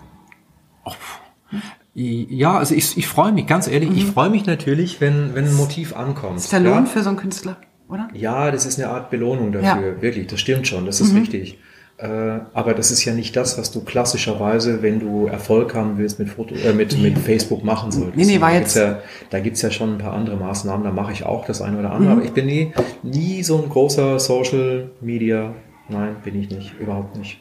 Ja, 1.93 2.58
also 2.60 2.76
ich, 2.76 2.95
ich 2.97 3.08
freue 3.08 3.32
mich, 3.32 3.47
ganz 3.47 3.68
ehrlich, 3.68 3.89
ich 3.91 4.05
freue 4.05 4.30
mich 4.30 4.45
natürlich, 4.45 5.01
wenn, 5.01 5.34
wenn 5.34 5.45
ein 5.45 5.55
Motiv 5.55 5.95
ankommt. 5.95 6.34
Mhm. 6.34 6.38
Ist 6.38 6.51
der 6.51 6.60
Lohn 6.60 6.74
ja? 6.74 6.86
für 6.86 7.01
so 7.01 7.10
einen 7.10 7.18
Künstler, 7.18 7.58
oder? 7.89 8.08
Ja, 8.14 8.51
das 8.51 8.68
ist 8.68 8.80
eine 8.80 8.91
Art 8.91 9.10
Belohnung 9.10 9.51
dafür, 9.51 9.99
wirklich, 10.01 10.28
das 10.28 10.39
stimmt 10.39 10.68
schon, 10.68 10.86
das 10.86 11.01
ist 11.01 11.14
Mhm. 11.14 11.20
richtig. 11.20 11.58
Äh, 12.00 12.41
aber 12.54 12.76
das 12.76 12.91
ist 12.91 13.04
ja 13.06 13.14
nicht 13.14 13.36
das, 13.36 13.58
was 13.58 13.72
du 13.72 13.82
klassischerweise, 13.84 14.84
wenn 14.84 15.00
du 15.00 15.26
Erfolg 15.26 15.74
haben 15.74 15.98
willst, 15.98 16.20
mit, 16.20 16.30
Foto, 16.30 16.54
äh, 16.54 16.72
mit, 16.74 16.95
mit 17.02 17.18
Facebook 17.18 17.64
machen 17.64 17.91
solltest. 17.91 18.16
Nee, 18.18 18.26
nee, 18.26 18.39
war 18.41 18.50
da 18.52 18.58
jetzt- 18.58 18.76
Gibt's 18.76 18.76
ja, 18.76 19.00
da 19.32 19.39
gibt's 19.39 19.62
ja 19.64 19.72
schon 19.72 19.95
ein 19.95 19.98
paar 19.98 20.14
andere 20.14 20.36
Maßnahmen, 20.36 20.84
da 20.84 20.91
mache 20.91 21.12
ich 21.12 21.26
auch 21.26 21.45
das 21.45 21.60
eine 21.62 21.80
oder 21.80 21.89
Mhm. 21.89 21.95
andere. 21.95 22.12
Aber 22.12 22.24
ich 22.24 22.34
bin 22.34 22.45
nie, 22.45 22.72
nie 23.02 23.41
so 23.41 23.58
ein 23.64 23.68
großer 23.70 24.20
Social 24.20 24.91
Media, 25.02 25.54
nein, 25.89 26.18
bin 26.24 26.39
ich 26.39 26.50
nicht, 26.52 26.74
überhaupt 26.80 27.18
nicht. 27.18 27.39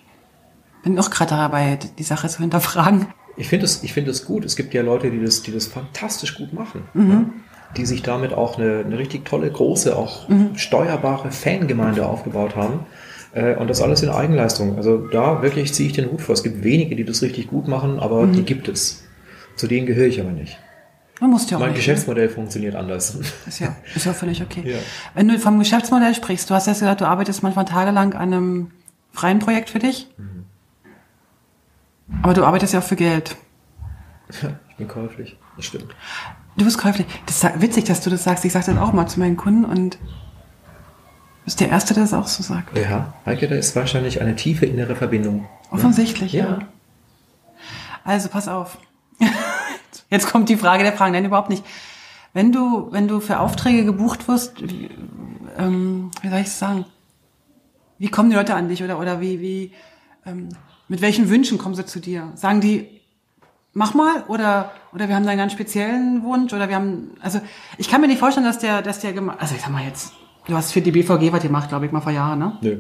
Bin 0.83 0.95
noch 0.95 1.11
gerade 1.11 1.31
dabei, 1.35 1.79
die 1.99 2.03
Sache 2.03 2.29
zu 2.29 2.39
hinterfragen. 2.41 3.09
Ich 3.37 3.49
finde 3.49 3.67
es, 3.67 3.83
ich 3.83 3.93
finde 3.93 4.11
es 4.11 4.25
gut. 4.25 4.47
Es 4.47 4.57
gibt 4.57 4.73
ja 4.73 4.81
Leute, 4.81 5.11
die 5.11 5.23
das, 5.23 5.43
die 5.43 5.53
das 5.53 5.67
fantastisch 5.67 6.35
gut 6.39 6.55
machen. 6.55 6.85
Mhm. 6.95 7.09
Ne? 7.09 7.27
Die 7.77 7.85
sich 7.85 8.03
damit 8.03 8.33
auch 8.33 8.57
eine, 8.57 8.85
eine 8.87 8.97
richtig 8.97 9.27
tolle, 9.27 9.51
große, 9.51 9.95
auch 9.95 10.29
Mhm. 10.31 10.57
steuerbare 10.57 11.31
Fangemeinde 11.31 12.07
aufgebaut 12.07 12.57
haben. 12.57 12.87
Äh, 13.37 13.55
Und 13.57 13.68
das 13.68 13.82
alles 13.82 14.03
in 14.03 14.09
Eigenleistung. 14.09 14.76
Also 14.76 14.97
da 15.09 15.43
wirklich 15.43 15.72
ziehe 15.74 15.89
ich 15.91 15.95
den 15.95 16.11
Hut 16.11 16.22
vor. 16.22 16.32
Es 16.32 16.43
gibt 16.43 16.64
wenige, 16.64 16.97
die 16.97 17.05
das 17.05 17.20
richtig 17.22 17.49
gut 17.49 17.68
machen, 17.68 18.01
aber 18.01 18.22
Mhm. 18.26 18.32
die 18.32 18.43
gibt 18.45 18.66
es. 18.68 19.05
Zu 19.57 19.66
denen 19.66 19.87
gehöre 19.87 20.07
ich 20.07 20.20
aber 20.20 20.30
nicht. 20.32 20.59
Man 21.20 21.30
muss 21.30 21.49
ja 21.51 21.57
auch 21.57 21.61
Mein 21.61 21.70
nicht. 21.70 21.78
Geschäftsmodell 21.78 22.28
funktioniert 22.28 22.74
anders. 22.74 23.14
Ist 23.47 23.59
ja, 23.61 23.74
ist 23.95 24.05
ja 24.07 24.12
völlig 24.12 24.43
okay. 24.43 24.62
Ja. 24.66 24.78
Wenn 25.14 25.28
du 25.28 25.39
vom 25.39 25.59
Geschäftsmodell 25.59 26.14
sprichst, 26.14 26.49
du 26.51 26.55
hast 26.55 26.66
ja 26.66 26.72
gesagt, 26.74 27.01
du 27.01 27.07
arbeitest 27.07 27.43
manchmal 27.43 27.64
tagelang 27.66 28.12
an 28.14 28.32
einem 28.32 28.70
freien 29.12 29.39
Projekt 29.39 29.70
für 29.70 29.78
dich. 29.78 30.09
Mhm. 30.18 30.45
Aber 32.22 32.34
du 32.34 32.45
arbeitest 32.45 32.72
ja 32.74 32.80
auch 32.80 32.84
für 32.84 32.97
Geld. 32.97 33.37
Ich 34.30 34.76
bin 34.76 34.89
käuflich. 34.89 35.39
Das 35.57 35.64
stimmt. 35.66 35.95
Du 36.57 36.64
bist 36.64 36.78
käuflich. 36.78 37.07
Das 37.26 37.43
ist 37.43 37.61
witzig, 37.62 37.84
dass 37.84 38.01
du 38.03 38.11
das 38.11 38.24
sagst. 38.24 38.45
Ich 38.45 38.53
sage 38.53 38.66
das 38.66 38.76
auch 38.78 38.93
mal 38.93 39.07
zu 39.07 39.20
meinen 39.20 39.37
Kunden 39.37 39.64
und 39.64 39.99
bist 41.47 41.61
der 41.61 41.71
Erste, 41.71 41.95
der 41.95 42.03
das 42.03 42.13
auch 42.13 42.27
so 42.27 42.43
sagt. 42.43 42.77
Ja, 42.77 43.15
Heike, 43.25 43.49
da 43.49 43.55
ist 43.55 43.75
wahrscheinlich 43.75 44.21
eine 44.21 44.37
tiefe 44.37 44.67
innere 44.67 44.95
Verbindung. 44.97 45.47
Offensichtlich, 45.71 46.33
ja. 46.35 46.45
Ja. 46.47 46.59
Also 48.05 48.29
pass 48.29 48.47
auf. 48.49 48.77
Jetzt 50.11 50.31
kommt 50.31 50.49
die 50.49 50.57
Frage 50.57 50.83
der 50.85 50.93
Fragen. 50.93 51.13
Nein, 51.13 51.25
überhaupt 51.25 51.49
nicht. 51.51 51.65
Wenn 52.35 52.53
du, 52.53 52.89
wenn 52.93 53.09
du 53.09 53.21
für 53.21 53.41
Aufträge 53.41 53.85
gebucht 53.85 54.29
wirst, 54.29 54.61
wie, 54.61 54.91
ähm, 55.59 56.11
wie 56.21 56.29
soll 56.29 56.41
ich 56.41 56.47
es 56.49 56.59
sagen? 56.59 56.85
Wie 57.99 58.09
kommen 58.09 58.29
die 58.31 58.37
Leute 58.37 58.55
an 58.55 58.69
dich 58.69 58.83
oder, 58.85 58.99
oder 58.99 59.21
wie, 59.21 59.41
wie, 59.41 59.73
ähm, 60.27 60.51
mit 60.89 61.01
welchen 61.01 61.31
Wünschen 61.31 61.57
kommen 61.59 61.75
sie 61.75 61.87
zu 61.87 61.99
dir? 61.99 62.31
Sagen 62.35 62.61
die, 62.61 62.89
mach 63.73 63.95
mal 63.95 64.23
oder, 64.29 64.71
oder 64.93 65.09
wir 65.09 65.17
haben 65.17 65.25
da 65.25 65.31
einen 65.31 65.39
ganz 65.41 65.53
speziellen 65.53 66.23
Wunsch 66.25 66.53
oder 66.53 66.69
wir 66.69 66.77
haben, 66.77 67.13
also 67.23 67.41
ich 67.79 67.89
kann 67.89 68.01
mir 68.03 68.07
nicht 68.09 68.19
vorstellen, 68.21 68.47
dass 68.47 68.59
der, 68.59 68.83
dass 68.83 69.01
der, 69.01 69.15
gema- 69.15 69.37
also 69.39 69.55
ich 69.55 69.63
sag 69.63 69.71
mal 69.71 69.85
jetzt, 69.85 70.13
du 70.47 70.55
hast 70.55 70.73
für 70.73 70.81
die 70.81 70.91
BVG 70.93 71.33
was 71.33 71.43
gemacht, 71.43 71.69
glaube 71.69 71.87
ich, 71.87 71.93
mal 71.93 72.01
vor 72.01 72.13
Jahren, 72.13 72.39
ne? 72.39 72.53
Nö. 72.61 72.77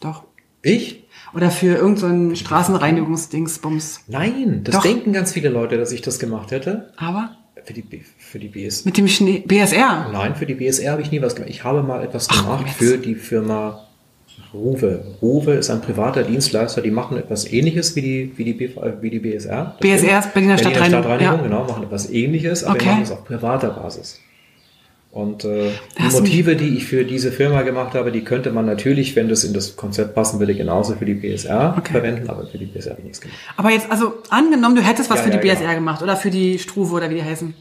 Doch. 0.00 0.24
Ich? 0.62 1.04
Oder 1.34 1.50
für 1.50 1.76
irgendeinen 1.76 2.30
so 2.30 2.36
Straßenreinigungsdingsbums. 2.36 4.00
Nein, 4.08 4.62
das 4.64 4.76
Doch. 4.76 4.82
denken 4.82 5.12
ganz 5.12 5.32
viele 5.32 5.48
Leute, 5.48 5.76
dass 5.76 5.92
ich 5.92 6.02
das 6.02 6.18
gemacht 6.18 6.50
hätte. 6.50 6.92
Aber 6.96 7.30
Für 7.64 7.72
die, 7.72 7.82
B- 7.82 8.00
für 8.18 8.38
die 8.38 8.48
BS. 8.48 8.84
mit 8.84 8.96
dem 8.96 9.08
Schnee, 9.08 9.42
BSR. 9.46 10.08
Nein, 10.12 10.34
für 10.34 10.46
die 10.46 10.54
BSR 10.54 10.92
habe 10.92 11.02
ich 11.02 11.10
nie 11.10 11.20
was 11.22 11.34
gemacht. 11.34 11.50
Ich 11.50 11.64
habe 11.64 11.82
mal 11.82 12.02
etwas 12.04 12.28
gemacht 12.28 12.64
jetzt. 12.66 12.76
für 12.76 12.98
die 12.98 13.14
Firma 13.14 13.82
Ruwe. 14.54 15.04
Ruwe 15.20 15.52
ist 15.54 15.70
ein 15.70 15.80
privater 15.82 16.22
Dienstleister, 16.22 16.80
die 16.80 16.90
machen 16.90 17.16
etwas 17.16 17.50
ähnliches 17.52 17.94
wie 17.96 18.02
die, 18.02 18.32
wie 18.36 18.44
die, 18.44 18.52
BV, 18.54 18.76
äh, 18.82 18.92
wie 19.02 19.10
die 19.10 19.18
BSR. 19.18 19.76
BSR 19.80 20.20
ist 20.20 20.32
Berliner 20.32 20.58
Stadtreinigung, 20.58 21.02
Stadtreinigung, 21.02 21.36
ja. 21.38 21.42
genau, 21.42 21.64
machen 21.64 21.82
etwas 21.84 22.10
ähnliches, 22.10 22.64
aber 22.64 22.76
Okay. 22.76 22.86
machen 22.90 23.02
es 23.02 23.10
auf 23.10 23.24
privater 23.24 23.70
Basis. 23.70 24.20
Und 25.16 25.46
äh, 25.46 25.70
die 25.98 26.02
Motive, 26.12 26.56
die 26.56 26.76
ich 26.76 26.84
für 26.84 27.04
diese 27.06 27.32
Firma 27.32 27.62
gemacht 27.62 27.94
habe, 27.94 28.12
die 28.12 28.22
könnte 28.22 28.50
man 28.50 28.66
natürlich, 28.66 29.16
wenn 29.16 29.30
das 29.30 29.44
in 29.44 29.54
das 29.54 29.74
Konzept 29.74 30.14
passen 30.14 30.38
würde, 30.40 30.54
genauso 30.54 30.94
für 30.94 31.06
die 31.06 31.14
BSR 31.14 31.74
Okay. 31.78 31.92
verwenden, 31.92 32.28
aber 32.28 32.46
für 32.46 32.58
die 32.58 32.66
BSR 32.66 32.90
habe 32.90 33.00
ich 33.00 33.06
nichts 33.06 33.20
gemacht. 33.22 33.38
Aber 33.56 33.70
jetzt, 33.70 33.90
also 33.90 34.12
angenommen, 34.28 34.76
du 34.76 34.82
hättest 34.82 35.08
was 35.08 35.20
Ja, 35.20 35.24
für 35.24 35.30
die 35.30 35.36
ja, 35.48 35.54
BSR 35.54 35.68
genau. 35.68 35.74
gemacht 35.76 36.02
oder 36.02 36.16
für 36.16 36.28
die 36.30 36.58
Struve 36.58 36.92
oder 36.92 37.08
wie 37.08 37.14
die 37.14 37.24
heißen. 37.24 37.54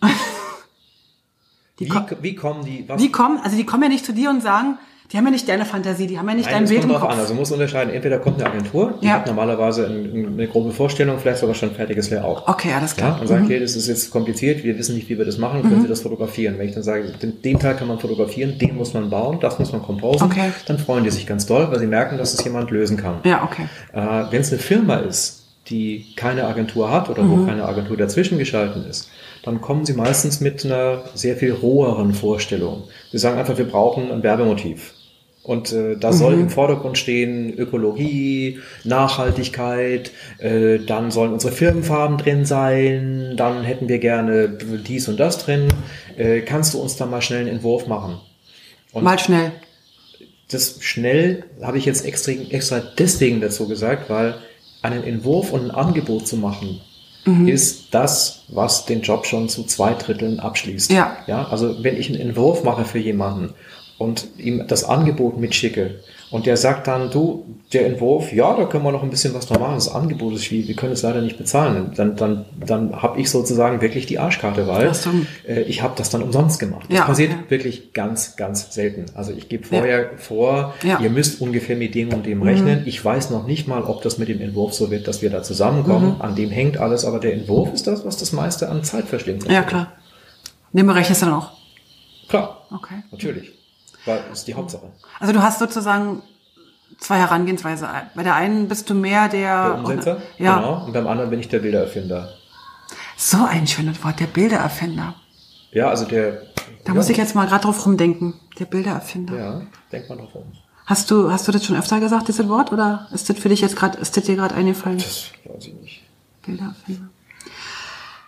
die, 1.78 1.84
Wie, 1.84 1.88
ko 1.90 2.00
wie 2.22 2.34
kommen 2.34 2.64
die, 2.64 2.84
was 2.88 3.02
die 3.02 3.12
kommen, 3.12 3.38
also 3.44 3.54
die 3.54 3.66
kommen 3.66 3.82
ja 3.82 3.88
nicht 3.90 4.06
zu 4.06 4.12
dir 4.14 4.30
und 4.30 4.42
sagen, 4.42 4.78
die 5.12 5.16
haben 5.16 5.24
ja 5.24 5.30
nicht 5.30 5.48
deine 5.48 5.64
Fantasie, 5.64 6.06
die 6.06 6.18
haben 6.18 6.28
ja 6.28 6.34
nicht 6.34 6.46
Nein, 6.50 6.64
dein 6.64 6.68
Bild 6.68 6.80
kommt 6.82 6.94
drauf 6.94 7.02
an. 7.10 7.18
Also 7.18 7.32
man 7.34 7.40
muss 7.40 7.52
unterscheiden. 7.52 7.92
Entweder 7.94 8.18
kommt 8.18 8.40
eine 8.42 8.50
Agentur, 8.50 8.94
die 9.00 9.06
Ja. 9.06 9.14
hat 9.14 9.26
normalerweise 9.26 9.86
ein, 9.86 10.34
eine 10.34 10.48
grobe 10.48 10.72
Vorstellung, 10.72 11.18
vielleicht 11.18 11.38
sogar 11.38 11.54
schon 11.54 11.70
ein 11.70 11.74
fertiges 11.76 12.10
Layout. 12.10 12.42
Okay, 12.46 12.72
alles 12.74 12.92
Ja, 12.96 12.96
klar. 13.08 13.20
und 13.20 13.26
sagt, 13.28 13.44
okay, 13.44 13.60
das 13.60 13.76
ist 13.76 13.86
jetzt 13.88 14.10
kompliziert, 14.10 14.64
wir 14.64 14.76
wissen 14.78 14.94
nicht, 14.96 15.08
wie 15.08 15.16
wir 15.18 15.24
das 15.24 15.38
machen, 15.38 15.62
können 15.62 15.82
Sie 15.82 15.88
das 15.88 16.00
fotografieren? 16.00 16.58
Wenn 16.58 16.68
ich 16.68 16.74
dann 16.74 16.82
sage, 16.82 17.12
den, 17.22 17.40
den 17.42 17.58
Teil 17.58 17.76
kann 17.76 17.88
man 17.88 17.98
fotografieren, 17.98 18.58
den 18.58 18.76
muss 18.76 18.94
man 18.94 19.08
bauen, 19.10 19.38
das 19.40 19.58
muss 19.58 19.72
man 19.72 19.82
composen, 19.82 20.26
Okay. 20.30 20.50
dann 20.66 20.78
freuen 20.78 21.04
die 21.04 21.10
sich 21.10 21.26
ganz 21.26 21.46
doll, 21.46 21.68
weil 21.70 21.78
sie 21.78 21.86
merken, 21.86 22.18
dass 22.18 22.34
es 22.34 22.42
jemand 22.44 22.70
lösen 22.70 22.96
kann. 22.96 23.20
Ja, 23.24 23.44
okay. 23.44 23.68
Äh, 23.92 24.30
Wenn 24.32 24.40
es 24.40 24.50
eine 24.52 24.60
Firma 24.60 24.96
ist, 24.96 25.44
die 25.68 26.06
keine 26.16 26.44
Agentur 26.46 26.90
hat 26.90 27.08
oder 27.10 27.22
Mhm. 27.22 27.30
wo 27.42 27.46
keine 27.46 27.64
Agentur 27.64 27.96
dazwischen 27.96 28.38
geschalten 28.38 28.84
ist, 28.88 29.08
dann 29.42 29.60
kommen 29.60 29.84
sie 29.84 29.94
meistens 29.94 30.40
mit 30.40 30.64
einer 30.64 31.04
sehr 31.14 31.36
viel 31.36 31.52
roheren 31.52 32.14
Vorstellung. 32.14 32.84
Sie 33.12 33.18
sagen 33.18 33.38
einfach, 33.38 33.56
wir 33.58 33.66
brauchen 33.68 34.10
ein 34.10 34.22
Werbemotiv. 34.22 34.92
Und 35.46 35.72
äh, 35.72 35.96
da 35.96 36.12
soll 36.12 36.34
im 36.34 36.50
Vordergrund 36.50 36.98
stehen 36.98 37.56
Ökologie, 37.56 38.58
Nachhaltigkeit, 38.82 40.10
äh, 40.38 40.80
dann 40.80 41.12
sollen 41.12 41.32
unsere 41.32 41.52
Firmenfarben 41.52 42.18
drin 42.18 42.44
sein, 42.44 43.34
dann 43.36 43.62
hätten 43.62 43.88
wir 43.88 44.00
gerne 44.00 44.48
dies 44.48 45.06
und 45.06 45.20
das 45.20 45.38
drin. 45.38 45.68
Äh, 46.16 46.40
kannst 46.40 46.74
du 46.74 46.80
uns 46.80 46.96
da 46.96 47.06
mal 47.06 47.22
schnell 47.22 47.42
einen 47.42 47.48
Entwurf 47.48 47.86
machen? 47.86 48.18
Und 48.92 49.04
Mal 49.04 49.20
schnell. 49.20 49.52
das 50.50 50.78
schnell 50.80 51.44
habe 51.62 51.78
ich 51.78 51.84
jetzt 51.84 52.04
extra, 52.04 52.32
extra 52.32 52.82
deswegen 52.98 53.40
dazu 53.40 53.68
gesagt, 53.68 54.10
weil 54.10 54.34
einen 54.82 55.04
Entwurf 55.04 55.52
und 55.52 55.66
ein 55.66 55.70
Angebot 55.70 56.26
zu 56.26 56.36
machen, 56.36 56.80
Mhm. 57.24 57.48
ist 57.48 57.88
das, 57.92 58.44
was 58.48 58.86
den 58.86 59.02
Job 59.02 59.26
schon 59.26 59.48
zu 59.48 59.64
zwei 59.64 59.94
Dritteln 59.94 60.38
abschließt. 60.38 60.92
Ja. 60.92 61.16
ja. 61.26 61.48
Also 61.48 61.82
wenn 61.82 61.96
ich 61.96 62.08
einen 62.08 62.20
Entwurf 62.20 62.62
mache 62.62 62.84
für 62.84 62.98
jemanden 62.98 63.54
und 63.98 64.26
ihm 64.38 64.64
das 64.68 64.84
Angebot 64.84 65.38
mitschicke 65.38 66.00
und 66.30 66.44
der 66.44 66.56
sagt 66.56 66.86
dann, 66.88 67.10
du, 67.10 67.46
der 67.72 67.86
Entwurf, 67.86 68.32
ja, 68.32 68.54
da 68.56 68.64
können 68.64 68.84
wir 68.84 68.90
noch 68.92 69.02
ein 69.02 69.10
bisschen 69.10 69.32
was 69.32 69.46
dran 69.46 69.60
machen, 69.60 69.76
das 69.76 69.88
Angebot 69.88 70.34
ist 70.34 70.44
schwierig, 70.44 70.68
wir 70.68 70.74
können 70.76 70.92
es 70.92 71.02
leider 71.02 71.22
nicht 71.22 71.38
bezahlen, 71.38 71.92
dann, 71.96 72.16
dann, 72.16 72.44
dann 72.64 73.00
habe 73.00 73.20
ich 73.20 73.30
sozusagen 73.30 73.80
wirklich 73.80 74.06
die 74.06 74.18
Arschkarte, 74.18 74.66
weil 74.66 74.92
äh, 75.48 75.62
ich 75.62 75.82
habe 75.82 75.94
das 75.96 76.10
dann 76.10 76.22
umsonst 76.22 76.58
gemacht. 76.58 76.86
Das 76.88 76.98
Ja, 76.98 77.04
passiert 77.04 77.30
okay. 77.32 77.42
wirklich 77.48 77.92
ganz, 77.92 78.36
ganz 78.36 78.72
selten. 78.74 79.06
Also 79.14 79.32
ich 79.32 79.48
gebe 79.48 79.62
Ja. 79.70 79.78
vorher 79.78 80.10
vor, 80.18 80.74
Ja. 80.82 80.98
Mhm. 80.98 81.04
ihr 81.04 81.10
müsst 81.10 81.40
ungefähr 81.40 81.76
mit 81.76 81.94
dem 81.94 82.12
und 82.12 82.26
dem 82.26 82.42
rechnen. 82.42 82.82
Ich 82.86 83.02
weiß 83.04 83.30
noch 83.30 83.46
nicht 83.46 83.66
mal, 83.68 83.82
ob 83.84 84.02
das 84.02 84.18
mit 84.18 84.28
dem 84.28 84.40
Entwurf 84.40 84.74
so 84.74 84.90
wird, 84.90 85.06
dass 85.08 85.22
wir 85.22 85.30
da 85.30 85.42
zusammenkommen. 85.42 86.16
Mhm. 86.16 86.22
An 86.22 86.34
dem 86.34 86.50
hängt 86.50 86.76
alles, 86.76 87.04
aber 87.04 87.18
der 87.20 87.34
Entwurf 87.34 87.72
ist 87.72 87.86
das, 87.86 88.04
was 88.04 88.16
das 88.16 88.32
meiste 88.32 88.68
an 88.68 88.82
Zeit 88.84 89.06
verschlingt. 89.06 89.50
Ja, 89.50 89.62
klar. 89.62 89.92
Den 90.72 90.86
berechnest 90.86 91.22
du 91.22 91.26
dann 91.26 91.34
auch. 91.36 91.52
Klar, 92.28 92.66
Okay. 92.74 92.96
natürlich. 93.12 93.52
Das 94.06 94.38
ist 94.38 94.48
die 94.48 94.54
Hauptsache. 94.54 94.90
Also 95.20 95.32
du 95.32 95.42
hast 95.42 95.58
sozusagen 95.58 96.22
zwei 96.98 97.18
Herangehensweise. 97.18 97.88
Bei 98.14 98.22
der 98.22 98.34
einen 98.34 98.68
bist 98.68 98.88
du 98.88 98.94
mehr 98.94 99.28
der, 99.28 99.68
Der 99.68 99.78
Umsetzer, 99.78 100.22
ja, 100.38 100.56
genau. 100.56 100.84
Und 100.86 100.92
beim 100.92 101.06
anderen 101.06 101.30
bin 101.30 101.40
ich 101.40 101.48
der 101.48 101.58
Bildererfinder. 101.58 102.28
so 103.16 103.44
ein 103.44 103.66
schönes 103.66 104.02
Wort, 104.04 104.20
der 104.20 104.26
Bildererfinder. 104.26 105.14
Ja, 105.72 105.88
also 105.88 106.04
der. 106.06 106.42
Da 106.84 106.92
ja, 106.92 106.94
muss 106.94 107.08
ich 107.08 107.16
jetzt 107.16 107.34
mal 107.34 107.46
gerade 107.46 107.64
drauf 107.64 107.84
rumdenken. 107.84 108.34
Der 108.58 108.64
Bildererfinder. 108.64 109.36
Ja, 109.36 109.62
denkt 109.92 110.08
man 110.08 110.18
drauf 110.18 110.34
um. 110.34 110.52
Hast 110.86 111.10
du, 111.10 111.32
hast 111.32 111.48
du 111.48 111.52
das 111.52 111.64
schon 111.64 111.76
öfter 111.76 111.98
gesagt, 111.98 112.28
dieses 112.28 112.48
Wort, 112.48 112.72
oder 112.72 113.08
ist 113.12 113.28
das 113.28 113.38
für 113.38 113.48
dich 113.48 113.60
jetzt 113.60 113.74
gerade, 113.74 113.98
ist 113.98 114.16
das 114.16 114.24
dir 114.24 114.36
gerade 114.36 114.54
eingefallen? 114.54 114.98
Das 114.98 115.32
weiß 115.44 115.66
ich 115.66 115.74
nicht. 115.74 116.02
Bildererfinder. 116.44 117.08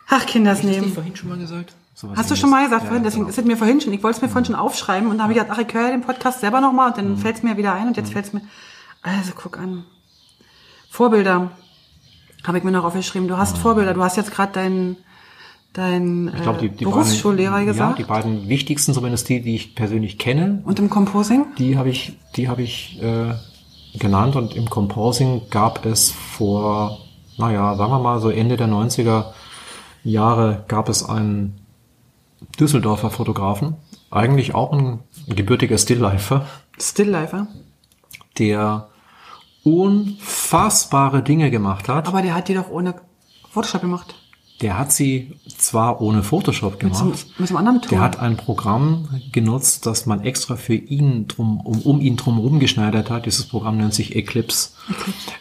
Ach, 0.09 0.26
Kinders 0.26 0.62
nehmen. 0.62 0.93
vorhin 0.93 1.14
schon 1.14 1.29
mal 1.29 1.39
gesagt? 1.39 1.74
Hast 2.16 2.30
du 2.30 2.36
schon 2.36 2.51
mal 2.51 2.64
gesagt, 2.64 2.82
Ja, 2.82 2.88
vorhin, 2.88 3.03
deswegen 3.05 3.24
genau. 3.24 3.30
ist 3.30 3.38
es 3.38 3.44
mir 3.44 3.57
vorhin 3.57 3.80
schon, 3.80 3.92
ich 3.92 4.03
wollte 4.03 4.16
es 4.16 4.22
mir 4.22 4.28
vorhin 4.28 4.44
schon 4.46 4.55
aufschreiben 4.55 5.09
und 5.09 5.16
dann 5.18 5.22
habe 5.24 5.32
ich 5.32 5.38
gedacht, 5.38 5.57
ach, 5.59 5.62
ich 5.66 5.72
höre 5.74 5.82
ja 5.86 5.90
den 5.90 6.03
Podcast 6.03 6.40
selber 6.40 6.61
nochmal 6.61 6.90
und 6.90 6.99
dann 6.99 7.11
Mhm. 7.12 7.18
fällt 7.18 7.36
es 7.36 7.42
mir 7.42 7.57
wieder 7.57 7.72
ein 7.74 7.88
und 7.88 7.96
jetzt 7.96 8.12
fällt 8.12 8.26
es 8.26 8.32
mir, 8.32 8.42
also 9.03 9.32
guck 9.34 9.59
an. 9.59 9.84
Vorbilder 10.90 11.51
habe 12.46 12.59
ich 12.59 12.64
mir 12.64 12.70
noch 12.70 12.84
aufgeschrieben. 12.84 13.28
Du 13.28 13.36
hast 13.36 13.59
Vorbilder, 13.59 13.94
du 13.94 14.03
hast 14.03 14.16
jetzt 14.16 14.30
gerade 14.30 14.53
deinen 14.53 14.96
dein, 15.74 16.32
Ich 16.34 16.42
glaube, 16.42 16.59
die, 16.61 16.66
äh, 16.66 16.70
die 16.70 16.84
Berufsschullehrer 16.84 17.53
beiden, 17.53 17.66
gesagt 17.66 17.99
Ja, 17.99 18.05
die 18.05 18.09
beiden 18.09 18.49
wichtigsten, 18.49 18.94
zumindest 18.94 19.28
die, 19.28 19.40
die 19.42 19.55
ich 19.55 19.74
persönlich 19.74 20.18
kenne, 20.18 20.62
und 20.64 20.78
im 20.78 20.88
Composing. 20.90 21.46
die 21.59 21.76
habe 21.76 21.90
ich, 21.90 22.16
die 22.36 22.49
habe 22.49 22.62
ich 22.62 23.01
äh, 23.03 23.34
genannt 23.99 24.34
und 24.34 24.55
im 24.57 24.70
Composing 24.70 25.42
gab 25.51 25.84
es 25.84 26.11
vor, 26.11 26.99
naja, 27.36 27.76
sagen 27.76 27.92
wir 27.92 27.99
mal 28.01 28.20
so 28.20 28.30
Ende 28.30 28.57
der 28.57 28.66
90er 28.68 29.26
Jahre 30.05 30.64
gab 30.68 30.88
es 30.88 31.05
einen 31.05 31.59
Düsseldorfer 32.59 33.11
Fotografen, 33.11 33.76
eigentlich 34.11 34.55
auch 34.55 34.72
ein 34.72 35.01
gebürtiger 35.26 35.78
Stilllifer, 35.78 36.47
Stilllifer. 36.78 37.47
der 38.39 38.89
unfassbare 39.64 41.22
Dinge 41.22 41.51
gemacht 41.51 41.89
hat. 41.89 42.09
Aber 42.09 42.22
der 42.22 42.34
hat 42.34 42.49
die 42.49 42.55
doch 42.55 42.70
ohne 42.70 42.95
Photoshop 43.51 43.80
gemacht. 43.80 44.14
Der 44.61 44.76
hat 44.76 44.91
sie 44.91 45.36
zwar 45.57 46.01
ohne 46.01 46.24
Photoshop 46.24 46.82
Mit, 46.82 46.95
so, 46.95 47.05
gemacht, 47.05 47.26
mit 47.39 47.49
so 47.49 47.57
einem 47.57 47.66
anderen 47.66 47.82
Tool. 47.82 47.91
Der 47.91 48.01
hat 48.01 48.18
ein 48.18 48.36
Programm 48.36 49.09
genutzt, 49.30 49.86
das 49.86 50.07
man 50.07 50.24
extra 50.24 50.57
für 50.57 50.74
ihn 50.74 51.28
drum, 51.28 51.61
um, 51.61 51.80
um 51.82 52.01
ihn 52.01 52.16
drumherum 52.16 52.59
geschneidert 52.59 53.09
hat. 53.09 53.26
Dieses 53.26 53.47
Programm 53.47 53.76
nennt 53.76 53.95
sich 53.95 54.16
Eclipse. 54.16 54.70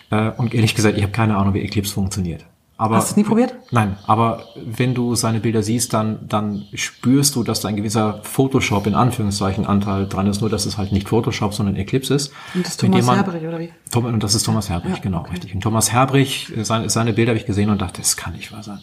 Äh, 0.09 0.31
und 0.31 0.53
ehrlich 0.53 0.75
gesagt, 0.75 0.97
ich 0.97 1.03
habe 1.03 1.11
keine 1.11 1.35
Ahnung, 1.35 1.53
wie 1.53 1.61
Eclipse 1.61 1.93
funktioniert. 1.93 2.45
Aber, 2.79 2.97
Hast 2.97 3.07
du 3.09 3.11
es 3.13 3.17
nie 3.17 3.23
probiert? 3.23 3.55
Nein, 3.71 3.97
aber 4.05 4.43
wenn 4.55 4.93
du 4.93 5.15
seine 5.15 5.39
Bilder 5.39 5.63
siehst, 5.63 5.93
dann, 5.93 6.19
dann 6.27 6.65
spürst 6.75 7.35
du, 7.35 7.43
dass 7.43 7.59
da 7.61 7.69
ein 7.69 7.75
gewisser 7.75 8.19
Photoshop 8.21 8.85
in 8.85 8.93
Anführungszeichen 8.93 9.65
Anteil 9.65 10.07
dran 10.07 10.27
ist, 10.27 10.41
nur 10.41 10.49
dass 10.51 10.67
es 10.67 10.77
halt 10.77 10.91
nicht 10.91 11.09
Photoshop, 11.09 11.55
sondern 11.55 11.75
Eclipse 11.75 12.13
ist. 12.13 12.31
Und 12.53 12.65
das 12.67 12.77
dem 12.77 12.91
Thomas 12.91 13.05
man- 13.07 13.15
Herbrich, 13.15 13.47
oder 13.47 13.59
wie? 13.59 13.71
Tom- 13.91 14.05
Und 14.05 14.21
das 14.23 14.35
ist 14.35 14.43
Thomas 14.43 14.69
Herbrich, 14.69 14.93
Ja, 14.97 15.01
genau, 15.01 15.21
okay. 15.21 15.31
richtig. 15.31 15.55
Und 15.55 15.61
Thomas 15.61 15.91
Herbrich, 15.91 16.55
äh, 16.55 16.63
seine, 16.63 16.89
seine 16.91 17.13
Bilder 17.13 17.31
habe 17.31 17.39
ich 17.39 17.47
gesehen 17.47 17.71
und 17.71 17.81
dachte, 17.81 17.99
das 18.01 18.15
kann 18.15 18.33
nicht 18.33 18.51
wahr 18.51 18.61
sein. 18.61 18.79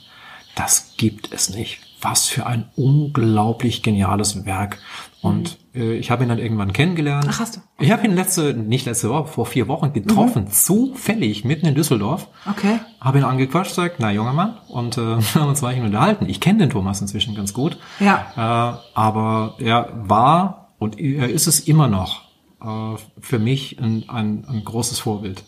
Das 0.56 0.94
gibt 0.96 1.32
es 1.32 1.50
nicht. 1.50 1.78
Was 2.00 2.26
für 2.26 2.46
ein 2.46 2.68
unglaublich 2.76 3.82
geniales 3.82 4.44
Werk. 4.44 4.78
Und 5.24 5.58
äh, 5.74 5.94
ich 5.94 6.10
habe 6.10 6.22
ihn 6.22 6.28
dann 6.28 6.38
irgendwann 6.38 6.74
kennengelernt. 6.74 7.24
Mhm. 7.24 7.30
Ach, 7.32 7.40
hast 7.40 7.56
du? 7.56 7.60
Ich 7.78 7.90
habe 7.90 8.04
ihn 8.04 8.14
letzte, 8.14 8.52
nicht 8.52 8.84
letzte 8.84 9.08
Woche, 9.08 9.26
vor 9.26 9.46
vier 9.46 9.68
Wochen 9.68 9.94
getroffen, 9.94 10.48
zufällig, 10.48 11.46
mitten 11.46 11.64
in 11.66 11.74
Düsseldorf. 11.74 12.28
Okay. 12.50 12.78
Habe 13.00 13.18
ihn 13.18 13.24
angequatscht, 13.24 13.74
sagt, 13.74 14.00
na 14.00 14.12
junger 14.12 14.34
Mann, 14.34 14.58
und 14.68 14.98
äh, 14.98 15.00
haben 15.34 15.48
uns 15.48 15.62
weich 15.62 15.80
unterhalten. 15.80 16.28
Ich 16.28 16.40
kenne 16.40 16.58
den 16.58 16.68
Thomas 16.68 17.00
inzwischen 17.00 17.34
ganz 17.34 17.54
gut. 17.54 17.78
Ja. 18.00 18.26
Äh, 18.36 18.78
aber 18.94 19.54
er 19.60 19.88
war 19.94 20.74
und 20.78 21.00
er 21.00 21.30
ist 21.30 21.46
es 21.46 21.60
immer 21.60 21.88
noch 21.88 22.24
äh, 22.62 22.98
für 23.18 23.38
mich 23.38 23.80
ein, 23.80 24.04
ein, 24.08 24.44
ein 24.46 24.62
großes 24.62 24.98
Vorbild. 24.98 25.42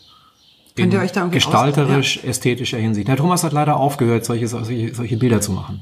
Könnt 0.75 0.91
ihr 0.91 0.99
In 0.99 1.05
euch 1.05 1.11
da 1.11 1.21
irgendwie 1.21 1.35
gestalterisch, 1.35 2.23
ästhetischer 2.23 2.79
Hinsicht. 2.79 3.07
Der 3.07 3.17
Thomas 3.17 3.43
hat 3.43 3.53
leider 3.53 3.77
aufgehört, 3.77 4.25
solche, 4.25 4.47
solche, 4.47 4.95
solche 4.95 5.17
Bilder 5.17 5.39
zu 5.39 5.51
machen. 5.51 5.81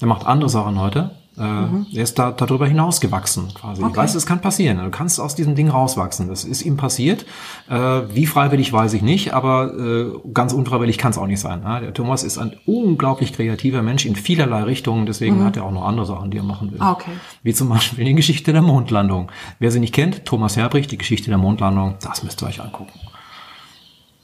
Er 0.00 0.06
macht 0.06 0.26
andere 0.26 0.48
Sachen 0.48 0.80
heute. 0.80 1.10
Äh, 1.38 1.96
Er 1.96 2.02
ist 2.02 2.18
da 2.18 2.30
darüber 2.32 2.66
hinausgewachsen 2.66 3.52
quasi. 3.54 3.80
Mhm. 3.80 3.88
Okay. 3.88 3.92
Ich 3.92 3.96
weiß, 3.98 4.14
es 4.14 4.26
kann 4.26 4.40
passieren. 4.40 4.78
Du 4.78 4.90
kannst 4.90 5.20
aus 5.20 5.34
diesem 5.34 5.54
Ding 5.54 5.68
rauswachsen. 5.68 6.28
Das 6.28 6.44
ist 6.44 6.62
ihm 6.62 6.76
passiert. 6.76 7.26
Äh, 7.68 7.74
wie 7.76 8.26
freiwillig 8.26 8.72
weiß 8.72 8.94
ich 8.94 9.02
nicht, 9.02 9.34
aber 9.34 9.74
äh, 9.74 10.06
ganz 10.32 10.52
unfreiwillig 10.52 10.98
kann 10.98 11.10
es 11.10 11.18
auch 11.18 11.26
nicht 11.26 11.40
sein. 11.40 11.60
Ne? 11.62 11.80
Der 11.82 11.92
Thomas 11.94 12.22
ist 12.22 12.38
ein 12.38 12.56
unglaublich 12.64 13.32
kreativer 13.34 13.82
Mensch 13.82 14.06
in 14.06 14.16
vielerlei 14.16 14.62
Richtungen. 14.62 15.04
Deswegen 15.06 15.44
hat 15.44 15.56
er 15.56 15.64
auch 15.64 15.72
noch 15.72 15.84
andere 15.84 16.06
Sachen, 16.06 16.30
die 16.30 16.38
er 16.38 16.42
machen 16.44 16.70
will. 16.70 16.78
Mhm. 16.78 16.82
Ah, 16.84 16.92
okay. 16.92 17.12
Wie 17.42 17.52
zum 17.52 17.68
Beispiel 17.68 18.04
die 18.04 18.14
Geschichte 18.14 18.52
der 18.52 18.62
Mondlandung. 18.62 19.30
Wer 19.58 19.70
sie 19.70 19.80
nicht 19.80 19.94
kennt, 19.94 20.24
Thomas 20.24 20.56
Herbrich, 20.56 20.86
die 20.86 20.98
Geschichte 20.98 21.28
der 21.28 21.38
Mondlandung, 21.38 21.96
das 22.02 22.22
müsst 22.22 22.42
ihr 22.42 22.46
euch 22.46 22.62
angucken. 22.62 22.98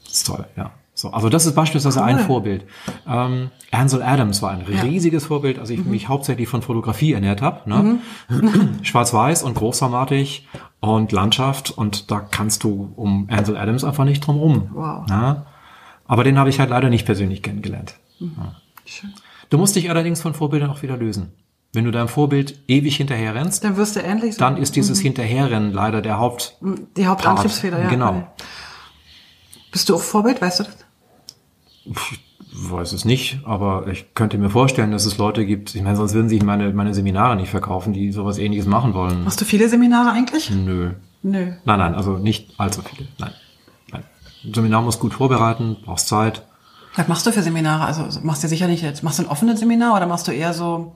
Das 0.05 0.13
ist 0.17 0.27
toll, 0.27 0.45
ja. 0.57 0.71
So, 1.03 1.09
also 1.11 1.27
das 1.27 1.45
ist 1.45 1.53
beispielsweise 1.53 2.01
ein 2.01 2.15
Cool. 2.19 2.23
Vorbild. 2.23 2.65
Ähm, 3.05 3.51
Ansel 3.71 4.01
Adams 4.01 4.41
war 4.41 4.51
ein 4.51 4.61
riesiges 4.61 5.25
Vorbild, 5.25 5.59
als 5.59 5.69
ich 5.69 5.83
Mhm. 5.83 5.91
mich 5.91 6.07
hauptsächlich 6.07 6.47
von 6.47 6.61
Fotografie 6.61 7.11
ernährt 7.11 7.41
habe. 7.41 7.69
Ne? 7.69 7.99
Schwarz-Weiß 8.83 9.43
und 9.43 9.53
großformatig 9.55 10.47
und 10.79 11.11
Landschaft 11.11 11.71
und 11.71 12.09
da 12.09 12.21
kannst 12.21 12.63
du 12.63 12.93
um 12.95 13.27
Ansel 13.29 13.57
Adams 13.57 13.83
einfach 13.83 14.05
nicht 14.05 14.25
drum 14.25 14.37
rum. 14.37 14.69
Wow. 14.73 15.05
Ne? 15.09 15.45
Aber 16.07 16.23
den 16.23 16.37
habe 16.39 16.49
ich 16.49 16.61
halt 16.61 16.69
leider 16.69 16.89
nicht 16.89 17.05
persönlich 17.05 17.43
kennengelernt. 17.43 17.95
Schön. 18.85 19.13
Du 19.49 19.57
musst 19.57 19.75
dich 19.75 19.89
allerdings 19.89 20.21
von 20.21 20.33
Vorbildern 20.33 20.69
auch 20.69 20.83
wieder 20.83 20.95
lösen. 20.95 21.33
Wenn 21.73 21.83
du 21.83 21.91
deinem 21.91 22.07
Vorbild 22.07 22.59
ewig 22.69 22.95
hinterher 22.95 23.35
rennst, 23.35 23.65
Dann 23.65 23.75
wirst 23.75 23.97
du 23.97 23.99
ähnlich 23.99 24.37
dann 24.37 24.55
ist 24.55 24.77
dieses 24.77 25.01
Hinterherrennen 25.01 25.73
leider 25.73 26.01
der 26.01 26.17
Haupt. 26.17 26.57
die 26.95 27.07
Hauptantriebsfeder, 27.07 27.81
ja. 27.81 27.89
Genau. 27.89 28.25
Bist 29.69 29.89
du 29.89 29.95
auch 29.95 30.01
Vorbild, 30.01 30.41
weißt 30.41 30.61
du 30.61 30.63
das? 30.63 30.77
Weiß 32.53 32.93
es 32.93 33.05
nicht, 33.05 33.39
aber 33.45 33.87
ich 33.87 34.13
könnte 34.13 34.37
mir 34.37 34.49
vorstellen, 34.49 34.91
dass 34.91 35.05
es 35.05 35.17
Leute 35.17 35.45
gibt, 35.45 35.73
ich 35.75 35.81
meine, 35.81 35.95
sonst 35.95 36.13
würden 36.13 36.29
sich 36.29 36.43
meine, 36.43 36.71
meine 36.73 36.93
Seminare 36.93 37.35
nicht 37.35 37.49
verkaufen, 37.49 37.93
die 37.93 38.11
sowas 38.11 38.37
ähnliches 38.37 38.67
machen 38.67 38.93
wollen. 38.93 39.23
Machst 39.23 39.41
du 39.41 39.45
viele 39.45 39.69
Seminare 39.69 40.11
eigentlich? 40.11 40.51
Nö. 40.51 40.91
Nö. 41.23 41.53
Nein, 41.65 41.79
nein, 41.79 41.95
also 41.95 42.17
nicht 42.17 42.59
allzu 42.59 42.81
viele. 42.81 43.07
Nein. 43.17 43.31
nein. 43.91 44.03
Ein 44.43 44.53
Seminar 44.53 44.81
muss 44.81 44.99
gut 44.99 45.13
vorbereiten, 45.13 45.77
brauchst 45.83 46.07
Zeit. 46.07 46.45
Was 46.95 47.07
machst 47.07 47.25
du 47.25 47.31
für 47.31 47.41
Seminare? 47.41 47.85
Also 47.85 48.19
machst 48.21 48.43
du 48.43 48.47
sicher 48.47 48.67
nicht 48.67 48.83
jetzt, 48.83 49.03
machst 49.03 49.19
du 49.19 49.23
ein 49.23 49.29
offenes 49.29 49.59
Seminar 49.59 49.95
oder 49.95 50.05
machst 50.05 50.27
du 50.27 50.31
eher 50.31 50.53
so 50.53 50.95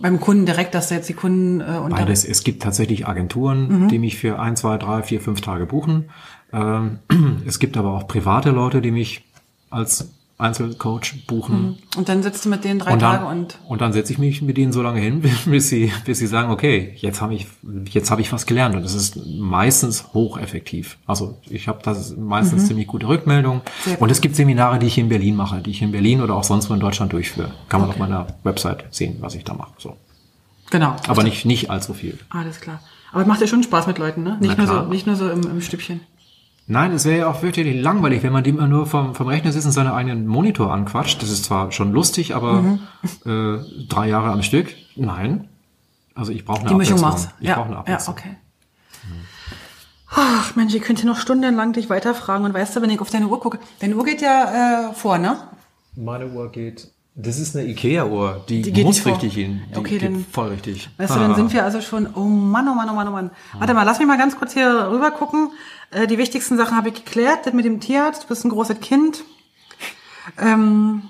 beim 0.00 0.20
Kunden 0.20 0.44
direkt, 0.44 0.74
dass 0.74 0.88
du 0.88 0.94
jetzt 0.96 1.08
die 1.08 1.14
Kunden 1.14 1.60
äh, 1.60 1.78
unter 1.78 1.96
Beides. 1.96 2.24
Es 2.24 2.42
gibt 2.42 2.62
tatsächlich 2.62 3.06
Agenturen, 3.06 3.88
die 3.88 3.98
mich 3.98 4.18
für 4.18 4.40
ein, 4.40 4.56
zwei, 4.56 4.76
drei, 4.76 5.02
vier, 5.02 5.20
fünf 5.20 5.40
Tage 5.40 5.66
buchen. 5.66 6.10
Ähm, 6.54 6.98
es 7.46 7.58
gibt 7.58 7.76
aber 7.76 7.92
auch 7.92 8.06
private 8.06 8.50
Leute, 8.50 8.80
die 8.80 8.90
mich 8.92 9.24
als 9.70 10.08
Einzelcoach 10.36 11.26
buchen. 11.28 11.78
und 11.96 12.08
dann 12.08 12.22
sitzt 12.24 12.44
du 12.44 12.48
mit 12.48 12.64
denen 12.64 12.80
drei 12.80 12.94
Und 12.94 12.98
Tage 12.98 13.24
dann, 13.24 13.38
und 13.38 13.58
und 13.68 13.80
dann 13.80 13.92
setze 13.92 14.12
ich 14.12 14.18
mich 14.18 14.42
mit 14.42 14.56
denen 14.56 14.72
so 14.72 14.82
lange 14.82 15.00
hin, 15.00 15.22
bis 15.46 15.68
sie, 15.68 15.92
bis 16.04 16.18
sie 16.18 16.26
sagen, 16.26 16.50
okay, 16.50 16.92
jetzt 16.96 17.20
habe 17.20 17.34
ich, 17.34 17.46
jetzt 17.90 18.10
habe 18.10 18.20
ich 18.20 18.32
was 18.32 18.44
gelernt. 18.44 18.74
Und 18.74 18.82
das 18.82 18.94
ist 18.94 19.16
meistens 19.26 20.12
hocheffektiv. 20.12 20.98
Also 21.06 21.38
ich 21.48 21.68
habe 21.68 21.80
das 21.84 22.16
meistens 22.16 22.66
ziemlich 22.66 22.88
gute 22.88 23.06
Rückmeldung. 23.06 23.58
Mhm. 23.58 23.60
Sehr. 23.84 24.02
Und 24.02 24.10
es 24.10 24.20
gibt 24.20 24.34
Seminare, 24.34 24.80
die 24.80 24.86
ich 24.86 24.98
in 24.98 25.08
Berlin 25.08 25.36
mache, 25.36 25.60
die 25.60 25.70
ich 25.70 25.82
in 25.82 25.92
Berlin 25.92 26.20
oder 26.20 26.34
auch 26.34 26.44
sonst 26.44 26.68
wo 26.68 26.74
in 26.74 26.80
Deutschland 26.80 27.12
durchführe. 27.12 27.52
Kann 27.68 27.80
man 27.80 27.90
auf 27.90 27.98
meiner 27.98 28.26
Website 28.42 28.86
sehen, 28.90 29.18
was 29.20 29.36
ich 29.36 29.44
da 29.44 29.54
mache. 29.54 29.72
So. 29.78 29.96
genau. 30.70 30.96
Aber 31.06 31.22
nicht, 31.22 31.44
nicht 31.44 31.70
allzu 31.70 31.94
viel. 31.94 32.18
Alles 32.30 32.60
klar. 32.60 32.80
Aber 33.12 33.24
macht 33.24 33.40
dir 33.40 33.46
schon 33.46 33.62
Spaß 33.62 33.86
mit 33.86 33.98
Leuten, 33.98 34.24
ne? 34.24 34.36
Nicht 34.40 34.58
Na 34.58 34.64
nur 34.64 34.82
so, 34.82 34.88
nicht 34.88 35.06
nur 35.06 35.14
so 35.14 35.30
im, 35.30 35.42
im 35.48 35.60
Stübchen. 35.60 36.00
Nein, 36.66 36.92
es 36.92 37.04
wäre 37.04 37.18
ja 37.18 37.26
auch 37.28 37.42
wirklich 37.42 37.80
langweilig, 37.82 38.22
wenn 38.22 38.32
man 38.32 38.42
dem 38.42 38.56
immer 38.58 38.66
nur 38.68 38.86
vom, 38.86 39.14
vom 39.14 39.26
Rechner 39.26 39.52
sitzt 39.52 39.66
und 39.66 39.72
seinen 39.72 39.90
eigenen 39.92 40.26
Monitor 40.26 40.72
anquatscht. 40.72 41.22
Das 41.22 41.30
ist 41.30 41.44
zwar 41.44 41.70
schon 41.72 41.92
lustig, 41.92 42.34
aber 42.34 42.62
Mhm. 42.62 42.78
äh, 43.26 43.58
drei 43.88 44.08
Jahre 44.08 44.30
am 44.32 44.42
Stück? 44.42 44.74
Nein. 44.96 45.48
Also 46.14 46.32
ich 46.32 46.44
brauche 46.44 46.60
eine 46.60 46.68
Die 46.70 46.74
Mischung 46.76 46.98
Abwechslung. 47.04 47.10
machst. 47.24 47.34
Ich 47.40 47.48
ja, 47.48 47.54
brauche 47.56 47.66
eine 47.66 47.74
ja, 47.74 47.80
Abwechslung. 47.80 48.16
okay. 48.16 48.36
Ach 50.16 50.54
Mensch, 50.54 50.74
ich 50.74 50.82
könnte 50.82 51.06
noch 51.06 51.18
stundenlang 51.18 51.72
dich 51.72 51.90
weiterfragen 51.90 52.44
und 52.46 52.54
weißt 52.54 52.76
du, 52.76 52.82
wenn 52.82 52.90
ich 52.90 53.00
auf 53.00 53.10
deine 53.10 53.26
Uhr 53.26 53.40
gucke, 53.40 53.58
deine 53.80 53.96
Uhr 53.96 54.04
geht 54.04 54.22
ja 54.22 54.90
äh, 54.90 54.94
vor, 54.94 55.18
ne? 55.18 55.36
Meine 55.96 56.28
Uhr 56.28 56.50
geht. 56.52 56.88
Das 57.16 57.38
ist 57.38 57.54
eine 57.56 57.66
Ikea-Uhr. 57.68 58.44
Die, 58.48 58.62
Die 58.62 58.72
geht 58.72 58.84
muss 58.84 59.04
richtig 59.06 59.34
hin. 59.34 59.62
Die 59.72 59.78
Okay, 59.78 59.98
geht 59.98 60.02
dann- 60.10 60.24
voll 60.32 60.48
richtig. 60.48 60.88
Weißt 60.96 61.14
du, 61.14 61.18
dann 61.20 61.34
sind 61.36 61.52
wir 61.52 61.64
also 61.64 61.80
schon, 61.80 62.08
oh 62.14 62.20
Mann, 62.24 62.68
oh 62.68 62.74
Mann, 62.74 62.88
oh 62.90 62.94
Mann, 62.94 63.06
oh 63.08 63.12
Mann. 63.12 63.30
Warte 63.58 63.72
mal, 63.74 63.84
lass 63.84 63.98
mich 64.00 64.08
mal 64.08 64.18
ganz 64.18 64.36
kurz 64.36 64.52
hier 64.52 64.88
rüber 64.90 65.12
gucken. 65.12 65.50
Äh, 65.94 66.06
die 66.06 66.18
wichtigsten 66.18 66.56
Sachen 66.56 66.76
habe 66.76 66.88
ich 66.88 66.94
geklärt. 66.94 67.46
Das 67.46 67.54
mit 67.54 67.64
dem 67.64 67.80
Tierarzt, 67.80 68.24
du 68.24 68.28
bist 68.28 68.44
ein 68.44 68.50
großes 68.50 68.80
Kind. 68.80 69.24
Ähm, 70.38 71.02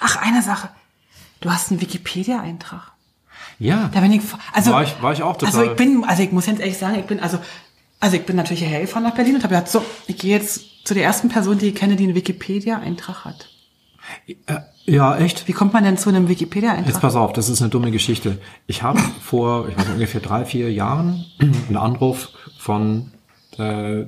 ach, 0.00 0.16
eine 0.16 0.42
Sache. 0.42 0.68
Du 1.40 1.50
hast 1.50 1.70
einen 1.70 1.80
Wikipedia-Eintrag. 1.80 2.92
Ja. 3.58 3.90
Da 3.94 4.00
bin 4.00 4.12
ich, 4.12 4.22
also, 4.52 4.72
War 4.72 4.82
ich- 4.82 5.00
war 5.02 5.12
ich 5.12 5.22
auch 5.22 5.34
Also 5.34 5.46
total- 5.46 5.66
ich 5.70 5.76
bin, 5.76 6.04
also 6.04 6.22
ich 6.22 6.32
muss 6.32 6.46
jetzt 6.46 6.60
ehrlich 6.60 6.76
sagen, 6.78 6.98
ich 6.98 7.06
bin, 7.06 7.20
also, 7.20 7.38
also 8.00 8.16
ich 8.16 8.26
bin 8.26 8.36
natürlich 8.36 8.60
hierher 8.60 8.80
gefahren 8.82 9.02
nach 9.04 9.14
Berlin 9.14 9.36
und 9.36 9.44
habe 9.44 9.54
gedacht, 9.54 9.70
so, 9.70 9.84
ich 10.06 10.18
gehe 10.18 10.36
jetzt 10.36 10.86
zu 10.86 10.92
der 10.94 11.04
ersten 11.04 11.28
Person, 11.28 11.58
die 11.58 11.68
ich 11.68 11.74
kenne, 11.74 11.96
die 11.96 12.04
einen 12.04 12.14
Wikipedia-Eintrag 12.14 13.24
hat. 13.24 13.48
Äh, 14.26 14.34
ja, 14.84 15.16
echt. 15.16 15.48
Wie 15.48 15.52
kommt 15.52 15.72
man 15.72 15.84
denn 15.84 15.96
zu 15.98 16.08
einem 16.08 16.22
Jetzt 16.24 16.30
Wikipedia-Eintrag? 16.40 17.00
pass 17.00 17.16
auf, 17.16 17.32
das 17.32 17.48
ist 17.48 17.60
eine 17.60 17.70
dumme 17.70 17.90
Geschichte. 17.90 18.38
Ich 18.66 18.82
habe 18.82 18.98
vor, 19.22 19.68
ich 19.68 19.76
weiß 19.76 19.88
ungefähr 19.90 20.20
drei, 20.20 20.44
vier 20.44 20.72
Jahren 20.72 21.24
einen 21.40 21.76
Anruf 21.76 22.28
von 22.58 23.12
äh, 23.58 24.04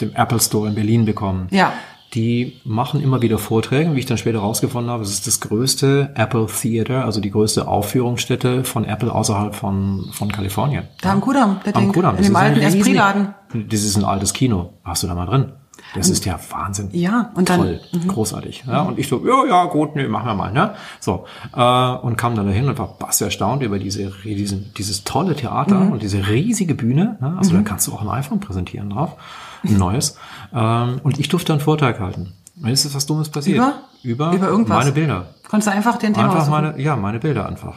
dem 0.00 0.14
Apple 0.14 0.40
Store 0.40 0.68
in 0.68 0.74
Berlin 0.74 1.04
bekommen. 1.04 1.48
Ja. 1.50 1.72
Die 2.14 2.58
machen 2.64 3.02
immer 3.02 3.20
wieder 3.20 3.36
Vorträge, 3.36 3.94
wie 3.94 3.98
ich 3.98 4.06
dann 4.06 4.16
später 4.16 4.38
rausgefunden 4.38 4.90
habe. 4.90 5.02
Es 5.02 5.10
ist 5.10 5.26
das 5.26 5.40
größte 5.40 6.12
Apple 6.14 6.46
Theater, 6.46 7.04
also 7.04 7.20
die 7.20 7.30
größte 7.30 7.68
Aufführungsstätte 7.68 8.64
von 8.64 8.84
Apple 8.86 9.12
außerhalb 9.14 9.54
von, 9.54 10.08
von 10.12 10.32
Kalifornien. 10.32 10.84
Da 11.02 11.12
am 11.12 11.20
Kudamm, 11.20 11.60
der 11.66 11.76
Am. 11.76 11.92
Kudamm. 11.92 12.16
In 12.16 12.22
Das 12.22 12.26
dem 12.26 12.32
ist 12.32 12.38
ein 12.38 12.44
alten 12.54 12.60
Esprit-Laden. 12.62 13.34
Das 13.68 13.82
ist 13.82 13.96
ein 13.96 14.04
altes 14.04 14.32
Kino. 14.32 14.72
Warst 14.84 15.02
du 15.02 15.06
da 15.06 15.14
mal 15.14 15.26
drin? 15.26 15.52
Das 15.94 16.08
ist 16.10 16.24
ja 16.26 16.38
Wahnsinn. 16.50 16.88
Ja, 16.92 17.30
und 17.34 17.48
dann- 17.48 17.60
Toll, 17.60 17.80
großartig. 18.06 18.64
Ja, 18.66 18.82
und 18.82 18.98
ich 18.98 19.08
so, 19.08 19.24
ja, 19.26 19.46
ja, 19.46 19.64
gut, 19.64 19.96
nee, 19.96 20.06
machen 20.06 20.26
wir 20.26 20.34
mal. 20.34 20.52
Ne? 20.52 20.74
So, 21.00 21.24
äh, 21.56 21.60
und 22.06 22.16
kam 22.16 22.34
dann 22.34 22.46
dahin 22.46 22.68
und 22.68 22.78
war 22.78 22.88
bass 22.98 23.20
erstaunt 23.20 23.62
über 23.62 23.78
diese, 23.78 24.10
diesen, 24.24 24.72
dieses 24.74 25.04
tolle 25.04 25.34
Theater 25.34 25.80
und 25.80 26.02
diese 26.02 26.28
riesige 26.28 26.74
Bühne. 26.74 27.16
Ne? 27.20 27.34
Also 27.38 27.54
da 27.54 27.62
kannst 27.62 27.86
du 27.86 27.92
auch 27.94 28.02
ein 28.02 28.08
iPhone 28.08 28.40
präsentieren 28.40 28.90
drauf, 28.90 29.16
ein 29.64 29.76
neues. 29.78 30.16
Ähm, 30.54 31.00
und 31.02 31.18
ich 31.18 31.28
durfte 31.28 31.52
einen 31.52 31.60
Vortrag 31.60 32.00
halten. 32.00 32.32
Jetzt 32.64 32.84
ist 32.84 32.94
was 32.94 33.06
Dummes 33.06 33.28
passiert. 33.28 33.56
Über? 33.58 33.74
Über, 34.02 34.32
Über 34.32 34.48
irgendwas? 34.48 34.78
meine 34.78 34.92
Bilder. 34.92 35.26
Konntest 35.48 35.68
du 35.68 35.72
einfach 35.76 35.96
den 35.98 36.12
Thema 36.12 36.26
Einfach 36.26 36.40
aussuchen? 36.40 36.62
meine, 36.62 36.80
ja, 36.80 36.96
meine 36.96 37.18
Bilder 37.20 37.48
einfach. 37.48 37.74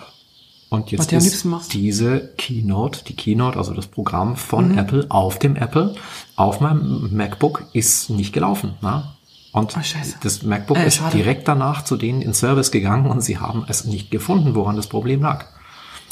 Und 0.71 0.89
jetzt 0.89 1.11
ist 1.11 1.45
diese 1.73 2.29
Keynote, 2.37 3.03
die 3.03 3.13
Keynote, 3.15 3.57
also 3.57 3.73
das 3.73 3.87
Programm 3.87 4.37
von 4.37 4.71
Mhm. 4.71 4.77
Apple 4.77 5.05
auf 5.09 5.37
dem 5.37 5.57
Apple, 5.57 5.95
auf 6.37 6.61
meinem 6.61 7.09
MacBook 7.15 7.65
ist 7.73 8.09
nicht 8.09 8.31
gelaufen. 8.31 8.75
Ne? 8.81 9.03
Und 9.51 9.75
Oh, 9.75 9.81
das 10.23 10.43
MacBook 10.43 10.77
Äh, 10.77 10.87
ist 10.87 10.95
schade. 10.95 11.17
direkt 11.17 11.45
danach 11.49 11.83
zu 11.83 11.97
denen 11.97 12.21
in 12.21 12.33
Service 12.33 12.71
gegangen 12.71 13.05
und 13.05 13.21
sie 13.21 13.37
haben 13.37 13.65
es 13.67 13.83
nicht 13.83 14.11
gefunden, 14.11 14.55
woran 14.55 14.77
das 14.77 14.87
Problem 14.87 15.21
lag. 15.21 15.43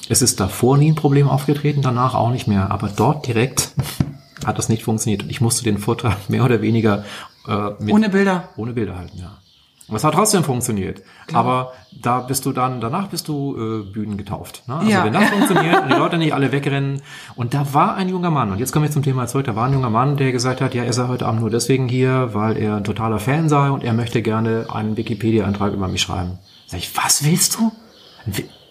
Es 0.10 0.22
ist 0.22 0.42
davor 0.42 0.78
nie 0.78 0.92
ein 0.92 0.96
Problem 0.96 1.30
aufgetreten, 1.30 1.82
danach 1.82 2.14
auch 2.14 2.30
nicht 2.32 2.48
mehr. 2.48 2.70
Aber 2.70 2.90
dort 2.90 3.28
direkt 3.28 3.72
hat 4.46 4.58
das 4.58 4.68
nicht 4.68 4.84
funktioniert. 4.84 5.24
Und 5.24 5.30
ich 5.30 5.40
musste 5.40 5.64
den 5.64 5.78
Vortrag 5.78 6.18
mehr 6.30 6.44
oder 6.44 6.62
weniger 6.62 7.06
äh, 7.48 7.70
mit 7.80 7.94
Ohne 7.94 8.10
Bilder. 8.10 8.50
ohne 8.58 8.74
Bilder 8.74 8.98
halten, 8.98 9.20
ja. 9.20 9.38
Aber 9.90 9.98
es 9.98 10.04
hat 10.04 10.14
trotzdem 10.14 10.44
funktioniert. 10.44 11.02
Aber 11.34 11.74
da 11.92 12.20
bist 12.22 12.46
du 12.46 12.52
dann, 12.54 12.80
danach 12.80 13.08
bist 13.08 13.28
du 13.28 13.56
äh, 13.58 13.92
Bühnen 13.92 14.18
getauft. 14.18 14.64
Ne? 14.68 14.76
Also 14.76 14.90
Ja. 14.90 15.04
wenn 15.04 15.14
das 15.14 15.30
funktioniert 15.30 15.82
und 15.84 15.90
die 15.90 15.96
Leute 15.98 16.18
nicht 16.18 16.34
alle 16.34 16.52
wegrennen. 16.52 17.02
Und 17.36 17.54
da 17.54 17.74
war 17.74 17.96
ein 17.96 18.08
junger 18.08 18.30
Mann, 18.30 18.52
und 18.52 18.60
jetzt 18.60 18.72
kommen 18.72 18.86
wir 18.86 18.92
zum 18.92 19.04
Thema 19.04 19.26
zurück, 19.28 19.46
da 19.48 19.56
war 19.56 19.66
ein 19.66 19.74
junger 19.74 19.90
Mann, 19.90 20.16
der 20.16 20.32
gesagt 20.32 20.62
hat, 20.62 20.74
ja, 20.76 20.84
er 20.84 20.94
sei 20.94 21.08
heute 21.08 21.26
Abend 21.26 21.42
nur 21.42 21.50
deswegen 21.50 21.88
hier, 21.90 22.30
weil 22.34 22.56
er 22.58 22.76
ein 22.78 22.84
totaler 22.84 23.20
Fan 23.20 23.50
sei 23.50 23.70
und 23.72 23.84
er 23.84 23.94
möchte 23.94 24.22
gerne 24.22 24.68
einen 24.72 24.96
Wikipedia-Eintrag 24.96 25.74
über 25.74 25.88
mich 25.88 26.02
schreiben. 26.04 26.38
Sag 26.68 26.80
ich, 26.80 26.96
was 26.96 27.26
willst 27.26 27.56
du? 27.58 27.72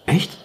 Echt? 0.05 0.37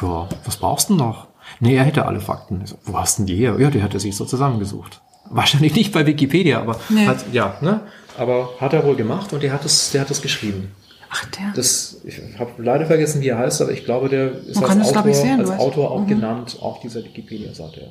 Ja, 0.00 0.28
was 0.44 0.56
brauchst 0.56 0.88
du 0.88 0.96
denn 0.96 1.06
noch? 1.06 1.28
Nee, 1.60 1.76
er 1.76 1.84
hätte 1.84 2.06
alle 2.06 2.20
Fakten. 2.20 2.64
So, 2.64 2.76
wo 2.84 2.98
hast 2.98 3.18
denn 3.18 3.26
die 3.26 3.36
her? 3.36 3.56
Ja, 3.60 3.70
die 3.70 3.82
hat 3.82 3.92
er 3.94 4.00
sich 4.00 4.16
so 4.16 4.24
zusammengesucht. 4.24 5.02
Wahrscheinlich 5.30 5.74
nicht 5.74 5.92
bei 5.92 6.06
Wikipedia, 6.06 6.60
aber 6.60 6.76
Nee. 6.88 7.06
hat, 7.06 7.24
ja, 7.32 7.54
ne? 7.60 7.80
Aber 8.16 8.50
hat 8.60 8.72
er 8.72 8.84
wohl 8.84 8.96
gemacht 8.96 9.32
und 9.32 9.42
der 9.42 9.52
hat 9.52 9.64
es, 9.64 9.90
der 9.90 10.02
hat 10.02 10.10
es 10.10 10.22
geschrieben. 10.22 10.74
Ach, 11.10 11.24
der. 11.26 11.52
Das, 11.54 11.98
ich 12.04 12.20
habe 12.38 12.50
leider 12.62 12.86
vergessen, 12.86 13.20
wie 13.20 13.28
er 13.28 13.38
heißt, 13.38 13.62
aber 13.62 13.70
ich 13.70 13.84
glaube, 13.84 14.08
der 14.08 14.32
ist 14.32 14.60
Man 14.60 14.80
als 14.80 14.96
Autor, 14.96 15.14
sehen, 15.14 15.40
als. 15.40 15.50
Mhm. 15.50 15.58
Autor 15.58 15.90
auch 15.92 16.06
genannt 16.06 16.56
auf 16.60 16.80
dieser 16.80 17.04
Wikipedia-Seite. 17.04 17.80
Ja. 17.80 17.86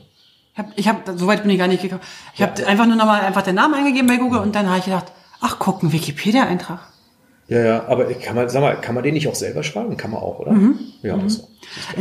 Ich 0.53 0.59
hab, 0.59 0.67
ich 0.75 0.87
hab, 0.87 1.19
so 1.19 1.27
weit 1.27 1.41
bin 1.41 1.51
ich 1.51 1.57
gar 1.57 1.67
nicht 1.67 1.81
gekommen. 1.81 2.01
Ich 2.35 2.41
habe 2.41 2.65
einfach 2.67 2.85
nur 2.85 2.95
nochmal 2.95 3.21
einfach 3.21 3.41
den 3.41 3.55
Namen 3.55 3.73
eingegeben 3.73 4.07
bei 4.07 4.17
Google 4.17 4.39
und 4.39 4.53
dann 4.53 4.67
habe 4.67 4.79
ich 4.79 4.85
gedacht, 4.85 5.11
ach 5.41 5.57
guck, 5.57 5.81
ein 5.83 5.91
Wikipedia-Eintrag. 5.91 6.79
Ja, 7.47 7.59
ja, 7.59 7.85
aber 7.87 8.05
kann 8.13 8.35
man, 8.35 8.47
sag 8.49 8.61
mal, 8.61 8.79
kann 8.79 8.95
man 8.95 9.03
den 9.03 9.13
nicht 9.13 9.27
auch 9.27 9.35
selber 9.35 9.63
schreiben? 9.63 9.97
Kann 9.97 10.11
man 10.11 10.21
auch, 10.21 10.39
oder? 10.39 10.53
Mhm. 10.53 10.79
Ja, 11.01 11.17
das 11.17 11.33
so. 11.35 11.47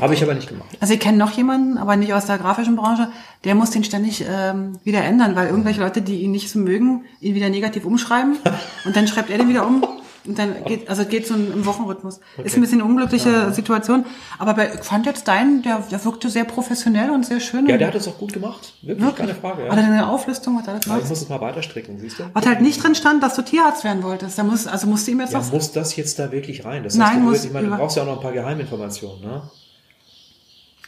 Habe 0.00 0.14
ich 0.14 0.22
aber 0.22 0.34
nicht 0.34 0.48
gemacht. 0.48 0.68
Also 0.80 0.94
ich 0.94 1.00
kenne 1.00 1.18
noch 1.18 1.32
jemanden, 1.32 1.78
aber 1.78 1.96
nicht 1.96 2.14
aus 2.14 2.26
der 2.26 2.38
grafischen 2.38 2.76
Branche, 2.76 3.08
der 3.44 3.54
muss 3.54 3.70
den 3.70 3.84
ständig 3.84 4.24
ähm, 4.28 4.78
wieder 4.84 5.02
ändern, 5.02 5.34
weil 5.34 5.48
irgendwelche 5.48 5.80
Leute, 5.80 6.00
die 6.02 6.20
ihn 6.20 6.30
nicht 6.30 6.50
so 6.50 6.58
mögen, 6.58 7.04
ihn 7.20 7.34
wieder 7.34 7.48
negativ 7.48 7.84
umschreiben 7.84 8.36
und 8.84 8.96
dann 8.96 9.08
schreibt 9.08 9.30
er 9.30 9.38
den 9.38 9.48
wieder 9.48 9.66
um 9.66 9.84
und 10.26 10.38
dann 10.38 10.64
geht, 10.64 10.88
also 10.88 11.04
geht 11.04 11.26
so 11.26 11.34
im 11.34 11.66
Wochenrhythmus. 11.66 12.20
Ist 12.44 12.54
ein 12.56 12.60
bisschen 12.60 12.80
eine 12.80 12.88
unglückliche 12.88 13.52
Situation, 13.52 14.04
aber 14.38 14.54
bei, 14.54 14.72
ich 14.74 14.80
fand 14.84 15.06
jetzt 15.06 15.26
deinen, 15.26 15.62
der, 15.62 15.78
der 15.90 16.04
wirkte 16.04 16.30
sehr 16.30 16.44
professionell 16.44 17.10
und 17.10 17.26
sehr 17.26 17.40
schön. 17.40 17.66
Ja, 17.66 17.76
der 17.76 17.88
hat 17.88 17.94
es 17.96 18.06
auch 18.06 18.18
gut 18.18 18.32
gemacht. 18.32 18.74
Wirklich, 18.82 19.04
wirklich. 19.04 19.26
keine 19.26 19.34
Frage. 19.34 19.62
Hat 19.68 19.76
er 19.76 19.82
Ja. 19.82 19.88
eine 19.88 20.08
Auflistung, 20.08 20.58
was 20.58 20.66
er 20.66 20.74
alles 20.74 20.86
Ja, 20.86 20.98
ich 20.98 21.08
muss 21.08 21.22
es 21.22 21.28
mal 21.28 21.40
weiter 21.40 21.62
stricken, 21.62 21.98
siehst 21.98 22.20
du? 22.20 22.24
Was 22.32 22.46
halt 22.46 22.60
nicht 22.60 22.82
drin 22.82 22.94
stand, 22.94 23.22
dass 23.22 23.34
du 23.34 23.42
Tierarzt 23.42 23.82
werden 23.84 24.02
wolltest. 24.02 24.38
Da 24.38 24.44
muss, 24.44 24.66
also 24.66 24.86
musst 24.86 25.06
du 25.06 25.10
ihm 25.12 25.20
jetzt 25.20 25.32
Ja, 25.32 25.40
noch 25.40 25.50
muss 25.52 25.72
das 25.72 25.96
jetzt 25.96 26.18
da 26.18 26.30
wirklich 26.30 26.64
rein? 26.64 26.84
Das 26.84 26.94
Nein, 26.94 27.20
du, 27.20 27.30
muss 27.30 27.44
ich 27.44 27.52
meine, 27.52 27.68
du 27.68 27.76
brauchst 27.76 27.96
ja 27.96 28.02
auch 28.04 28.06
noch 28.06 28.16
ein 28.16 28.22
paar 28.22 28.32
Geheiminformationen, 28.32 29.20
ne? 29.22 29.42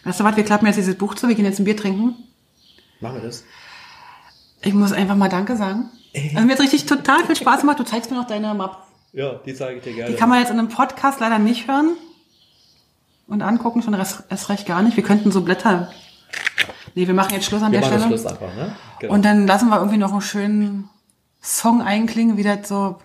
Weißt 0.05 0.20
du 0.20 0.24
was, 0.24 0.37
wir 0.37 0.45
klappen 0.45 0.66
jetzt 0.66 0.76
dieses 0.76 0.97
Buch 0.97 1.14
zu, 1.14 1.28
wir 1.28 1.35
gehen 1.35 1.47
jetzt 1.47 1.59
ein 1.59 1.64
Bier 1.64 1.76
trinken. 1.76 2.14
Machen 3.01 3.16
wir 3.16 3.22
das? 3.22 3.43
Ich 4.62 4.74
muss 4.74 4.93
einfach 4.93 5.16
mal 5.16 5.28
Danke 5.28 5.57
sagen. 5.57 5.91
Also 6.35 6.47
mir 6.47 6.53
hat 6.53 6.61
richtig 6.61 6.87
total 6.87 7.24
viel 7.24 7.37
Spaß 7.37 7.61
gemacht. 7.62 7.80
Du 7.80 7.85
zeigst 7.85 8.11
mir 8.11 8.16
noch 8.16 8.26
deine 8.26 8.55
Map. 8.55 8.76
Ja, 9.15 9.35
die 9.47 9.55
zeige 9.55 9.79
ich 9.79 9.85
dir 9.85 9.95
gerne. 9.95 10.11
Die 10.11 10.17
kann 10.17 10.29
man 10.29 10.41
jetzt 10.41 10.51
in 10.51 10.59
einem 10.59 10.69
Podcast 10.69 11.21
leider 11.21 11.39
nicht 11.39 11.69
hören 11.69 11.91
und 13.29 13.43
angucken, 13.43 13.81
schon 13.81 13.95
erst, 13.95 14.49
recht 14.49 14.67
gar 14.67 14.83
nicht. 14.83 14.97
Wir 14.97 15.05
könnten 15.05 15.31
so 15.31 15.43
Blätter. 15.43 15.93
Nee, 16.97 17.07
wir 17.07 17.15
machen 17.15 17.33
jetzt 17.33 17.47
Schluss 17.47 17.62
an 17.62 17.71
wir 17.71 17.81
der 17.81 17.89
machen 17.89 18.01
Stelle. 18.01 18.19
Schluss 18.19 18.27
einfach, 18.27 18.55
ne? 18.57 18.75
Genau. 18.99 19.15
Und 19.15 19.25
dann 19.25 19.47
lassen 19.47 19.69
wir 19.69 19.77
irgendwie 19.77 19.99
noch 19.99 20.11
einen 20.12 20.21
schönen 20.21 20.89
Song 21.41 21.81
einklingen, 21.81 22.37
wie 22.37 22.43
das 22.43 22.69
so. 22.69 22.97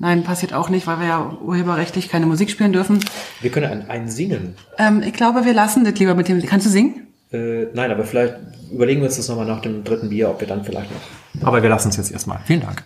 Nein, 0.00 0.24
passiert 0.24 0.52
auch 0.54 0.70
nicht, 0.70 0.88
weil 0.88 0.98
wir 0.98 1.06
ja 1.06 1.36
urheberrechtlich 1.40 2.08
keine 2.08 2.26
Musik 2.26 2.50
spielen 2.50 2.72
dürfen. 2.72 2.98
wir 3.40 3.50
können 3.50 3.70
einen, 3.70 3.88
einen 3.88 4.10
singen. 4.10 4.56
Ähm, 4.76 5.02
ich 5.02 5.12
glaube, 5.12 5.44
wir 5.44 5.54
lassen 5.54 5.84
das 5.84 5.94
lieber 5.94 6.16
mit 6.16 6.26
dem. 6.26 6.44
Kannst 6.44 6.66
du 6.66 6.70
singen? 6.70 7.06
Äh, 7.32 7.66
nein, 7.74 7.92
aber 7.92 8.04
vielleicht 8.04 8.34
überlegen 8.72 9.00
wir 9.02 9.06
uns 9.06 9.16
das 9.16 9.28
nochmal 9.28 9.46
nach 9.46 9.62
dem 9.62 9.84
dritten 9.84 10.08
Bier, 10.08 10.30
ob 10.30 10.40
wir 10.40 10.48
dann 10.48 10.64
vielleicht 10.64 10.90
noch. 10.90 11.46
Aber 11.46 11.62
wir 11.62 11.70
lassen 11.70 11.90
es 11.90 11.96
jetzt 11.96 12.10
erstmal. 12.10 12.40
Vielen 12.44 12.62
Dank. 12.62 12.82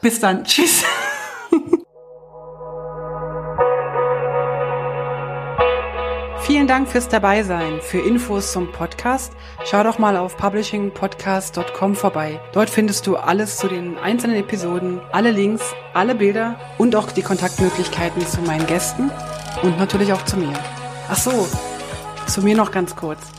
Bis 0.00 0.18
dann. 0.18 0.42
Tschüss. 0.42 0.82
Vielen 6.46 6.68
Dank 6.68 6.88
fürs 6.88 7.08
Dabeisein. 7.08 7.80
Für 7.80 7.98
Infos 7.98 8.52
zum 8.52 8.70
Podcast 8.70 9.32
schau 9.64 9.82
doch 9.82 9.98
mal 9.98 10.16
auf 10.16 10.36
publishingpodcast.com 10.36 11.96
vorbei. 11.96 12.40
Dort 12.52 12.70
findest 12.70 13.08
du 13.08 13.16
alles 13.16 13.56
zu 13.56 13.66
den 13.66 13.98
einzelnen 13.98 14.36
Episoden, 14.36 15.00
alle 15.10 15.32
Links, 15.32 15.74
alle 15.92 16.14
Bilder 16.14 16.60
und 16.78 16.94
auch 16.94 17.10
die 17.10 17.22
Kontaktmöglichkeiten 17.22 18.24
zu 18.24 18.40
meinen 18.42 18.66
Gästen 18.66 19.10
und 19.62 19.76
natürlich 19.76 20.12
auch 20.12 20.24
zu 20.24 20.36
mir. 20.36 20.52
Ach 21.08 21.16
so, 21.16 21.48
zu 22.28 22.42
mir 22.42 22.56
noch 22.56 22.70
ganz 22.70 22.94
kurz. 22.94 23.35